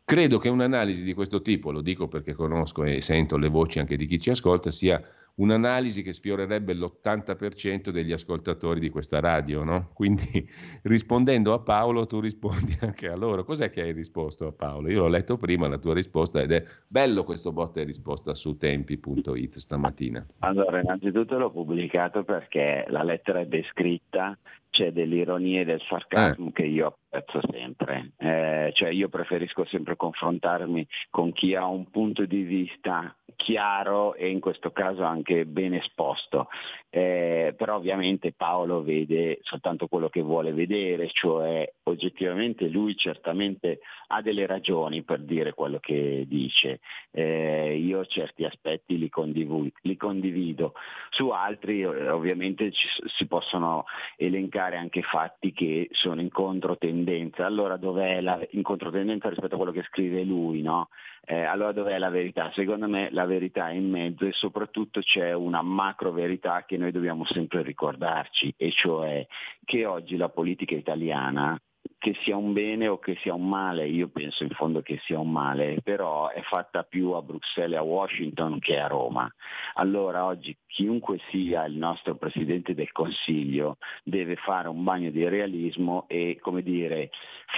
Credo 0.04 0.40
che 0.40 0.50
un'analisi 0.50 1.04
di 1.04 1.14
questo 1.14 1.44
tipo, 1.44 1.70
lo 1.70 1.82
dico 1.82 2.08
perché 2.08 2.34
conosco 2.34 2.84
e 2.86 3.02
sento 3.02 3.38
le 3.38 3.50
voci 3.50 3.78
anche 3.78 3.98
di 3.98 4.08
chi 4.08 4.20
ci 4.20 4.32
ascolta, 4.32 4.72
sia 4.72 5.00
un'analisi 5.38 6.04
che 6.04 6.14
sfiorerebbe 6.14 6.74
l'80% 6.74 7.90
degli 7.90 8.12
ascoltatori 8.12 8.80
di 8.80 8.90
questa 8.90 9.20
radio, 9.20 9.64
no? 9.64 9.90
Quindi 9.94 10.48
rispondendo 10.84 11.54
a 11.54 11.60
Paolo 11.60 12.06
tu 12.06 12.20
rispondi 12.20 12.78
anche 12.82 13.08
a 13.08 13.16
loro. 13.16 13.44
Cos'è 13.44 13.70
che 13.70 13.82
hai 13.82 13.92
risposto 13.92 14.48
a 14.48 14.52
Paolo? 14.52 14.90
Io 14.90 15.02
l'ho 15.02 15.08
letto 15.08 15.38
prima 15.38 15.68
la 15.68 15.78
tua 15.78 15.94
risposta 15.94 16.42
ed 16.42 16.52
è 16.52 16.64
bello 16.88 17.24
questo 17.24 17.52
botta 17.52 17.82
e 17.82 17.84
risposta 17.84 18.34
su 18.34 18.58
tempi.it 18.58 19.52
stamattina. 19.52 20.26
Allora, 20.40 20.80
innanzitutto 20.80 21.38
l'ho 21.38 21.52
pubblicato 21.52 22.24
perché 22.24 22.86
la 22.90 23.04
lettera 23.04 23.40
è 23.40 23.46
descritta 23.46 24.38
c'è 24.78 24.92
dell'ironia 24.92 25.62
e 25.62 25.66
del 25.66 25.82
sarcasmo 25.90 26.50
eh. 26.50 26.52
che 26.52 26.64
io 26.64 26.98
apprezzo 27.10 27.40
sempre. 27.52 28.12
Eh, 28.18 28.72
cioè 28.74 28.90
io 28.90 29.10
preferisco 29.10 29.66
sempre 29.66 29.96
confrontarmi 29.96 30.88
con 31.10 31.32
chi 31.34 31.56
ha 31.56 31.66
un 31.66 31.90
punto 31.90 32.26
di 32.26 32.44
vista 32.44 33.16
chiaro 33.36 34.16
e 34.16 34.30
in 34.30 34.40
questo 34.40 34.72
caso 34.72 35.04
anche 35.04 35.46
ben 35.46 35.74
esposto. 35.74 36.50
Eh, 36.90 37.54
però 37.58 37.76
ovviamente 37.76 38.34
Paolo 38.34 38.84
vede 38.84 39.40
soltanto 39.42 39.88
quello 39.88 40.10
che 40.10 40.22
vuole 40.22 40.54
vedere, 40.54 41.08
cioè 41.10 41.68
oggettivamente 41.84 42.68
lui 42.68 42.96
certamente 42.96 43.80
ha 44.08 44.22
delle 44.22 44.46
ragioni 44.46 45.04
per 45.04 45.22
dire 45.22 45.54
quello 45.54 45.80
che 45.80 46.26
dice. 46.28 46.80
Eh, 47.12 47.78
io 47.78 48.06
certi 48.06 48.44
aspetti 48.44 48.98
li, 48.98 49.10
condiv- 49.10 49.74
li, 49.82 49.96
condivido, 49.96 50.74
su 51.10 51.30
altri 51.30 51.84
ovviamente 51.84 52.72
ci, 52.72 52.88
si 53.18 53.28
possono 53.28 53.86
elencare 54.16 54.67
anche 54.76 55.02
fatti 55.02 55.54
che 55.54 55.88
sono 55.92 56.20
in 56.20 56.30
controtendenza. 56.30 57.46
Allora 57.46 57.78
dov'è 57.78 58.20
la 58.20 58.46
in 58.52 58.64
controtendenza 58.64 59.30
rispetto 59.30 59.54
a 59.54 59.58
quello 59.58 59.72
che 59.72 59.84
scrive 59.84 60.24
lui? 60.24 60.62
No? 60.62 60.90
Eh, 61.24 61.44
allora 61.44 61.72
dov'è 61.72 61.98
la 61.98 62.10
verità? 62.10 62.52
Secondo 62.54 62.88
me 62.88 63.10
la 63.12 63.26
verità 63.26 63.70
è 63.70 63.74
in 63.74 63.90
mezzo 63.90 64.26
e 64.26 64.34
soprattutto 64.34 65.00
c'è 65.00 65.34
una 65.34 65.62
macro 65.62 66.12
verità 66.12 66.66
che 66.66 66.78
noi 66.78 66.92
dobbiamo 66.92 67.26
sempre 67.26 67.62
ricordarci, 67.62 68.54
e 68.58 68.72
cioè 68.72 69.26
che 69.64 69.86
oggi 69.86 70.18
la 70.18 70.30
politica 70.30 70.76
italiana 70.76 71.58
che 71.98 72.16
sia 72.22 72.36
un 72.36 72.54
bene 72.54 72.88
o 72.88 73.00
che 73.00 73.18
sia 73.22 73.34
un 73.34 73.48
male, 73.48 73.88
io 73.88 74.08
penso 74.08 74.44
in 74.44 74.50
fondo 74.52 74.82
che 74.82 75.00
sia 75.04 75.20
un 75.20 75.32
male, 75.32 75.80
però 75.84 76.30
è 76.30 76.42
fatta 76.42 76.84
più 76.84 77.12
a 77.12 77.22
Bruxelles 77.22 77.74
e 77.74 77.78
a 77.78 77.84
Washington 77.84 78.60
che 78.60 78.80
a 78.80 78.88
Roma. 78.88 79.32
Allora 79.76 80.26
oggi 80.26 80.56
chiunque 80.68 81.20
sia 81.30 81.66
il 81.66 81.76
nostro 81.76 82.16
Presidente 82.16 82.74
del 82.74 82.92
Consiglio 82.92 83.78
deve 84.04 84.36
fare 84.36 84.68
un 84.68 84.84
bagno 84.84 85.10
di 85.12 85.28
realismo 85.28 86.06
e, 86.08 86.38
come 86.42 86.62
dire, 86.62 87.10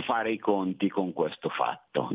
fare 0.06 0.32
i 0.32 0.38
conti 0.38 0.90
con 0.90 1.14
questo 1.14 1.50
fatto. 1.50 2.10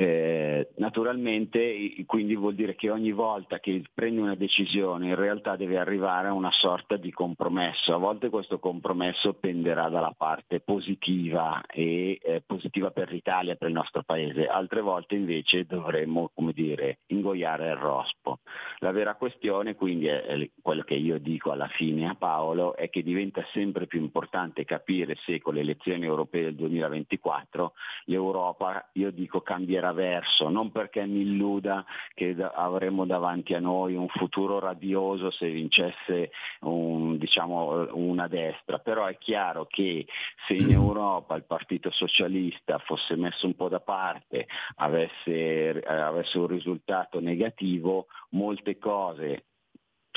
Eh, 0.00 0.68
naturalmente 0.76 1.92
quindi 2.06 2.36
vuol 2.36 2.54
dire 2.54 2.76
che 2.76 2.88
ogni 2.88 3.10
volta 3.10 3.58
che 3.58 3.82
prendi 3.92 4.20
una 4.20 4.36
decisione 4.36 5.08
in 5.08 5.16
realtà 5.16 5.56
deve 5.56 5.76
arrivare 5.76 6.28
a 6.28 6.32
una 6.32 6.52
sorta 6.52 6.96
di 6.96 7.10
compromesso. 7.10 7.92
A 7.94 7.98
volte 7.98 8.28
questo 8.28 8.60
compromesso 8.60 9.34
penderà 9.34 9.88
dalla 9.88 10.14
parte 10.16 10.60
positiva 10.60 11.62
e 11.66 12.20
eh, 12.22 12.44
positiva 12.46 12.92
per 12.92 13.10
l'Italia, 13.10 13.56
per 13.56 13.70
il 13.70 13.74
nostro 13.74 14.04
paese, 14.04 14.46
altre 14.46 14.82
volte 14.82 15.16
invece 15.16 15.64
dovremmo 15.64 16.30
come 16.32 16.52
dire, 16.52 16.98
ingoiare 17.06 17.70
il 17.70 17.76
rospo. 17.76 18.38
La 18.78 18.92
vera 18.92 19.16
questione 19.16 19.74
quindi 19.74 20.06
è, 20.06 20.48
quello 20.62 20.82
che 20.82 20.94
io 20.94 21.18
dico 21.18 21.50
alla 21.50 21.66
fine 21.66 22.06
a 22.06 22.14
Paolo 22.14 22.76
è 22.76 22.88
che 22.88 23.02
diventa 23.02 23.44
sempre 23.52 23.88
più 23.88 23.98
importante 23.98 24.64
capire 24.64 25.16
se 25.24 25.40
con 25.40 25.54
le 25.54 25.60
elezioni 25.62 26.04
europee 26.04 26.44
del 26.44 26.54
2024 26.54 27.72
l'Europa, 28.04 28.90
io 28.92 29.10
dico, 29.10 29.40
cambierà 29.40 29.86
verso, 29.92 30.48
non 30.48 30.70
perché 30.70 31.04
mi 31.06 31.20
illuda 31.20 31.84
che 32.14 32.36
avremo 32.54 33.04
davanti 33.04 33.54
a 33.54 33.60
noi 33.60 33.94
un 33.94 34.08
futuro 34.08 34.58
radioso 34.58 35.30
se 35.30 35.48
vincesse 35.50 36.30
un, 36.60 37.18
diciamo, 37.18 37.88
una 37.94 38.28
destra, 38.28 38.78
però 38.78 39.06
è 39.06 39.16
chiaro 39.18 39.66
che 39.66 40.06
se 40.46 40.54
in 40.54 40.70
Europa 40.70 41.34
il 41.36 41.44
Partito 41.44 41.90
Socialista 41.90 42.78
fosse 42.78 43.16
messo 43.16 43.46
un 43.46 43.54
po' 43.54 43.68
da 43.68 43.80
parte, 43.80 44.46
avesse, 44.76 45.80
avesse 45.86 46.38
un 46.38 46.46
risultato 46.46 47.20
negativo, 47.20 48.06
molte 48.30 48.78
cose 48.78 49.44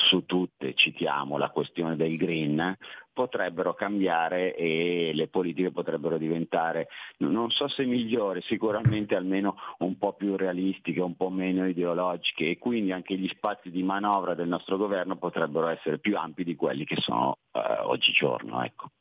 su 0.01 0.25
tutte 0.25 0.73
citiamo 0.73 1.37
la 1.37 1.49
questione 1.49 1.95
del 1.95 2.17
green, 2.17 2.77
potrebbero 3.13 3.73
cambiare 3.73 4.55
e 4.55 5.11
le 5.13 5.27
politiche 5.27 5.71
potrebbero 5.71 6.17
diventare, 6.17 6.87
non 7.17 7.49
so 7.49 7.67
se 7.67 7.85
migliori, 7.85 8.41
sicuramente 8.41 9.15
almeno 9.15 9.55
un 9.79 9.97
po' 9.97 10.13
più 10.13 10.35
realistiche, 10.35 11.01
un 11.01 11.15
po' 11.15 11.29
meno 11.29 11.67
ideologiche 11.67 12.49
e 12.49 12.57
quindi 12.57 12.91
anche 12.91 13.15
gli 13.15 13.27
spazi 13.27 13.69
di 13.69 13.83
manovra 13.83 14.33
del 14.33 14.47
nostro 14.47 14.77
governo 14.77 15.17
potrebbero 15.17 15.67
essere 15.67 15.99
più 15.99 16.17
ampi 16.17 16.43
di 16.43 16.55
quelli 16.55 16.85
che 16.85 16.95
sono 16.97 17.37
eh, 17.51 17.59
oggigiorno. 17.83 18.63
Ecco. 18.63 18.91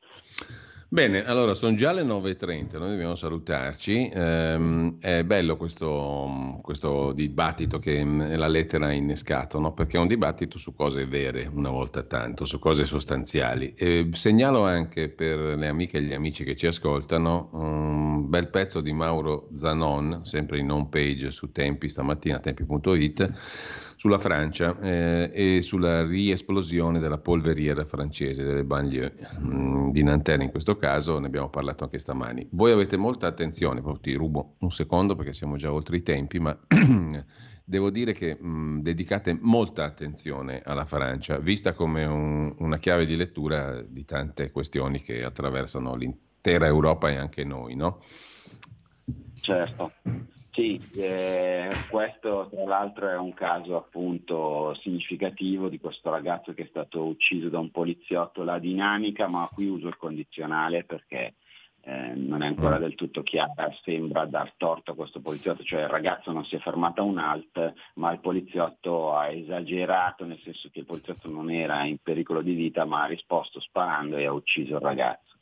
Bene, 0.93 1.25
allora 1.25 1.55
sono 1.55 1.77
già 1.77 1.93
le 1.93 2.03
9.30, 2.03 2.79
noi 2.79 2.91
dobbiamo 2.91 3.15
salutarci. 3.15 4.09
Eh, 4.09 4.95
è 4.99 5.23
bello 5.23 5.57
questo, 5.57 6.59
questo, 6.63 7.13
dibattito 7.13 7.79
che 7.79 8.03
la 8.03 8.49
lettera 8.49 8.89
ha 8.89 8.93
innescato, 8.93 9.61
no? 9.61 9.73
perché 9.73 9.99
è 9.99 10.01
un 10.01 10.09
dibattito 10.09 10.59
su 10.59 10.75
cose 10.75 11.07
vere, 11.07 11.49
una 11.55 11.71
volta 11.71 12.03
tanto, 12.03 12.45
su 12.45 12.59
cose 12.59 12.83
sostanziali. 12.83 13.73
E 13.77 14.09
segnalo 14.11 14.65
anche 14.65 15.11
per 15.11 15.39
le 15.39 15.69
amiche 15.69 15.99
e 15.99 16.03
gli 16.03 16.13
amici 16.13 16.43
che 16.43 16.57
ci 16.57 16.67
ascoltano 16.67 17.51
un 17.53 18.29
bel 18.29 18.51
pezzo 18.51 18.81
di 18.81 18.93
Mauro 18.93 19.49
Zanon, 19.55 20.25
sempre 20.25 20.59
in 20.59 20.73
home 20.73 20.89
page 20.91 21.31
su 21.31 21.53
Tempi, 21.53 21.89
stamattina, 21.89 22.41
tempi.it 22.41 23.31
sulla 24.01 24.17
Francia 24.17 24.79
eh, 24.81 25.31
e 25.31 25.61
sulla 25.61 26.07
riesplosione 26.07 27.01
della 27.01 27.19
polveriera 27.19 27.85
francese, 27.85 28.45
delle 28.45 28.65
banlieue 28.65 29.13
mh, 29.41 29.47
mm, 29.47 29.91
di 29.91 30.03
Nanterre 30.03 30.45
in 30.45 30.51
questo 30.51 30.75
caso, 30.77 31.19
ne 31.19 31.27
abbiamo 31.27 31.51
parlato 31.51 31.85
anche 31.85 31.99
stamani. 31.99 32.49
Voi 32.53 32.73
avete 32.73 32.97
molta 32.97 33.27
attenzione, 33.27 33.83
poi 33.83 33.99
ti 34.01 34.15
rubo 34.15 34.55
un 34.61 34.71
secondo 34.71 35.17
perché 35.17 35.35
siamo 35.35 35.57
già 35.57 35.71
oltre 35.71 35.99
i 35.99 36.03
tempi, 36.03 36.39
ma 36.39 36.59
devo 37.63 37.91
dire 37.91 38.15
che 38.15 38.39
mh, 38.41 38.49
mm, 38.49 38.79
dedicate 38.81 39.37
molta 39.39 39.85
attenzione 39.85 40.63
alla 40.65 40.87
Francia, 40.87 41.37
vista 41.37 41.75
come 41.75 42.07
un, 42.07 42.55
una 42.57 42.79
chiave 42.79 43.05
di 43.05 43.17
lettura 43.17 43.83
di 43.83 44.07
tante 44.07 44.51
questioni 44.51 45.03
che 45.03 45.23
attraversano 45.23 45.95
l'intera 45.95 46.65
Europa 46.65 47.11
e 47.11 47.17
anche 47.17 47.45
noi, 47.45 47.75
no? 47.75 48.01
Certo. 49.43 49.93
Sì, 50.53 50.81
eh, 50.97 51.71
questo 51.89 52.49
tra 52.51 52.65
l'altro 52.65 53.09
è 53.09 53.17
un 53.17 53.33
caso 53.35 53.77
appunto 53.77 54.75
significativo 54.75 55.69
di 55.69 55.79
questo 55.79 56.11
ragazzo 56.11 56.53
che 56.55 56.65
è 56.65 56.69
stato 56.69 57.05
ucciso 57.05 57.49
da 57.49 57.61
un 57.61 57.71
poliziotto, 57.71 58.43
la 58.43 58.59
dinamica, 58.59 59.29
ma 59.29 59.49
qui 59.53 59.69
uso 59.69 59.87
il 59.87 59.97
condizionale 59.97 60.83
perché 60.83 61.35
eh, 61.83 62.15
non 62.17 62.43
è 62.43 62.47
ancora 62.47 62.79
mm. 62.79 62.81
del 62.81 62.97
tutto 62.97 63.23
chiara, 63.23 63.73
sembra 63.85 64.27
dar 64.27 64.53
torto 64.57 64.91
a 64.91 64.97
questo 64.97 65.21
poliziotto, 65.21 65.63
cioè 65.63 65.83
il 65.83 65.89
ragazzo 65.89 66.33
non 66.33 66.45
si 66.45 66.57
è 66.57 66.59
fermato 66.59 67.01
a 67.01 67.05
un 67.05 67.19
alt, 67.19 67.73
ma 67.95 68.11
il 68.13 68.19
poliziotto 68.19 69.15
ha 69.15 69.31
esagerato, 69.31 70.25
nel 70.25 70.41
senso 70.43 70.69
che 70.73 70.81
il 70.81 70.85
poliziotto 70.85 71.31
non 71.31 71.49
era 71.51 71.85
in 71.85 71.99
pericolo 72.03 72.43
di 72.43 72.55
vita, 72.55 72.85
ma 72.85 73.03
ha 73.03 73.07
risposto 73.07 73.61
sparando 73.61 74.17
e 74.17 74.27
ha 74.27 74.33
ucciso 74.33 74.75
il 74.75 74.81
ragazzo 74.81 75.37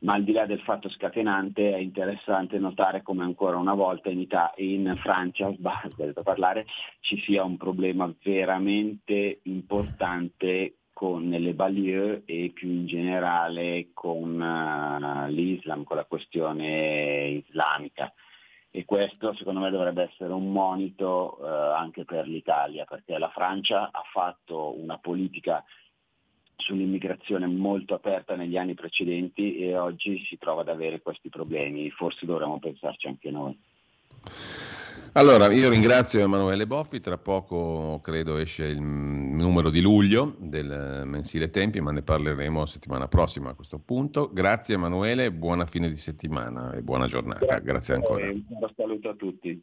ma 0.00 0.14
al 0.14 0.24
di 0.24 0.32
là 0.32 0.46
del 0.46 0.60
fatto 0.60 0.88
scatenante 0.88 1.72
è 1.72 1.78
interessante 1.78 2.58
notare 2.58 3.02
come 3.02 3.24
ancora 3.24 3.56
una 3.56 3.74
volta 3.74 4.10
in, 4.10 4.20
Italia, 4.20 4.52
in 4.56 4.98
Francia 5.02 5.50
parlare, 6.22 6.66
ci 7.00 7.18
sia 7.20 7.44
un 7.44 7.56
problema 7.56 8.12
veramente 8.22 9.40
importante 9.44 10.76
con 10.92 11.28
le 11.28 11.52
banlieue 11.52 12.22
e 12.24 12.52
più 12.54 12.70
in 12.70 12.86
generale 12.86 13.90
con 13.92 14.40
uh, 14.40 15.30
l'Islam, 15.30 15.84
con 15.84 15.96
la 15.96 16.06
questione 16.06 17.42
islamica. 17.46 18.12
E 18.70 18.84
questo 18.86 19.34
secondo 19.34 19.60
me 19.60 19.70
dovrebbe 19.70 20.04
essere 20.04 20.32
un 20.32 20.50
monito 20.50 21.36
uh, 21.38 21.44
anche 21.44 22.04
per 22.04 22.26
l'Italia, 22.26 22.84
perché 22.84 23.18
la 23.18 23.28
Francia 23.28 23.90
ha 23.92 24.02
fatto 24.10 24.78
una 24.78 24.98
politica 24.98 25.62
sull'immigrazione 26.56 27.46
molto 27.46 27.94
aperta 27.94 28.34
negli 28.34 28.56
anni 28.56 28.74
precedenti 28.74 29.58
e 29.58 29.76
oggi 29.76 30.24
si 30.28 30.38
trova 30.38 30.62
ad 30.62 30.68
avere 30.68 31.00
questi 31.00 31.28
problemi, 31.28 31.90
forse 31.90 32.26
dovremmo 32.26 32.58
pensarci 32.58 33.06
anche 33.06 33.30
noi. 33.30 33.58
Allora, 35.12 35.50
io 35.50 35.70
ringrazio 35.70 36.20
Emanuele 36.20 36.66
Boffi, 36.66 37.00
tra 37.00 37.16
poco 37.16 38.00
credo 38.02 38.36
esce 38.36 38.66
il 38.66 38.82
numero 38.82 39.70
di 39.70 39.80
luglio 39.80 40.34
del 40.38 41.02
mensile 41.06 41.48
Tempi, 41.48 41.80
ma 41.80 41.90
ne 41.90 42.02
parleremo 42.02 42.66
settimana 42.66 43.08
prossima 43.08 43.50
a 43.50 43.54
questo 43.54 43.78
punto. 43.78 44.30
Grazie 44.30 44.74
Emanuele, 44.74 45.32
buona 45.32 45.64
fine 45.64 45.88
di 45.88 45.96
settimana 45.96 46.72
e 46.74 46.82
buona 46.82 47.06
giornata. 47.06 47.46
Grazie, 47.46 47.64
Grazie 47.64 47.94
ancora. 47.94 48.26
Un 48.26 48.44
saluto 48.76 49.08
a 49.08 49.14
tutti. 49.14 49.62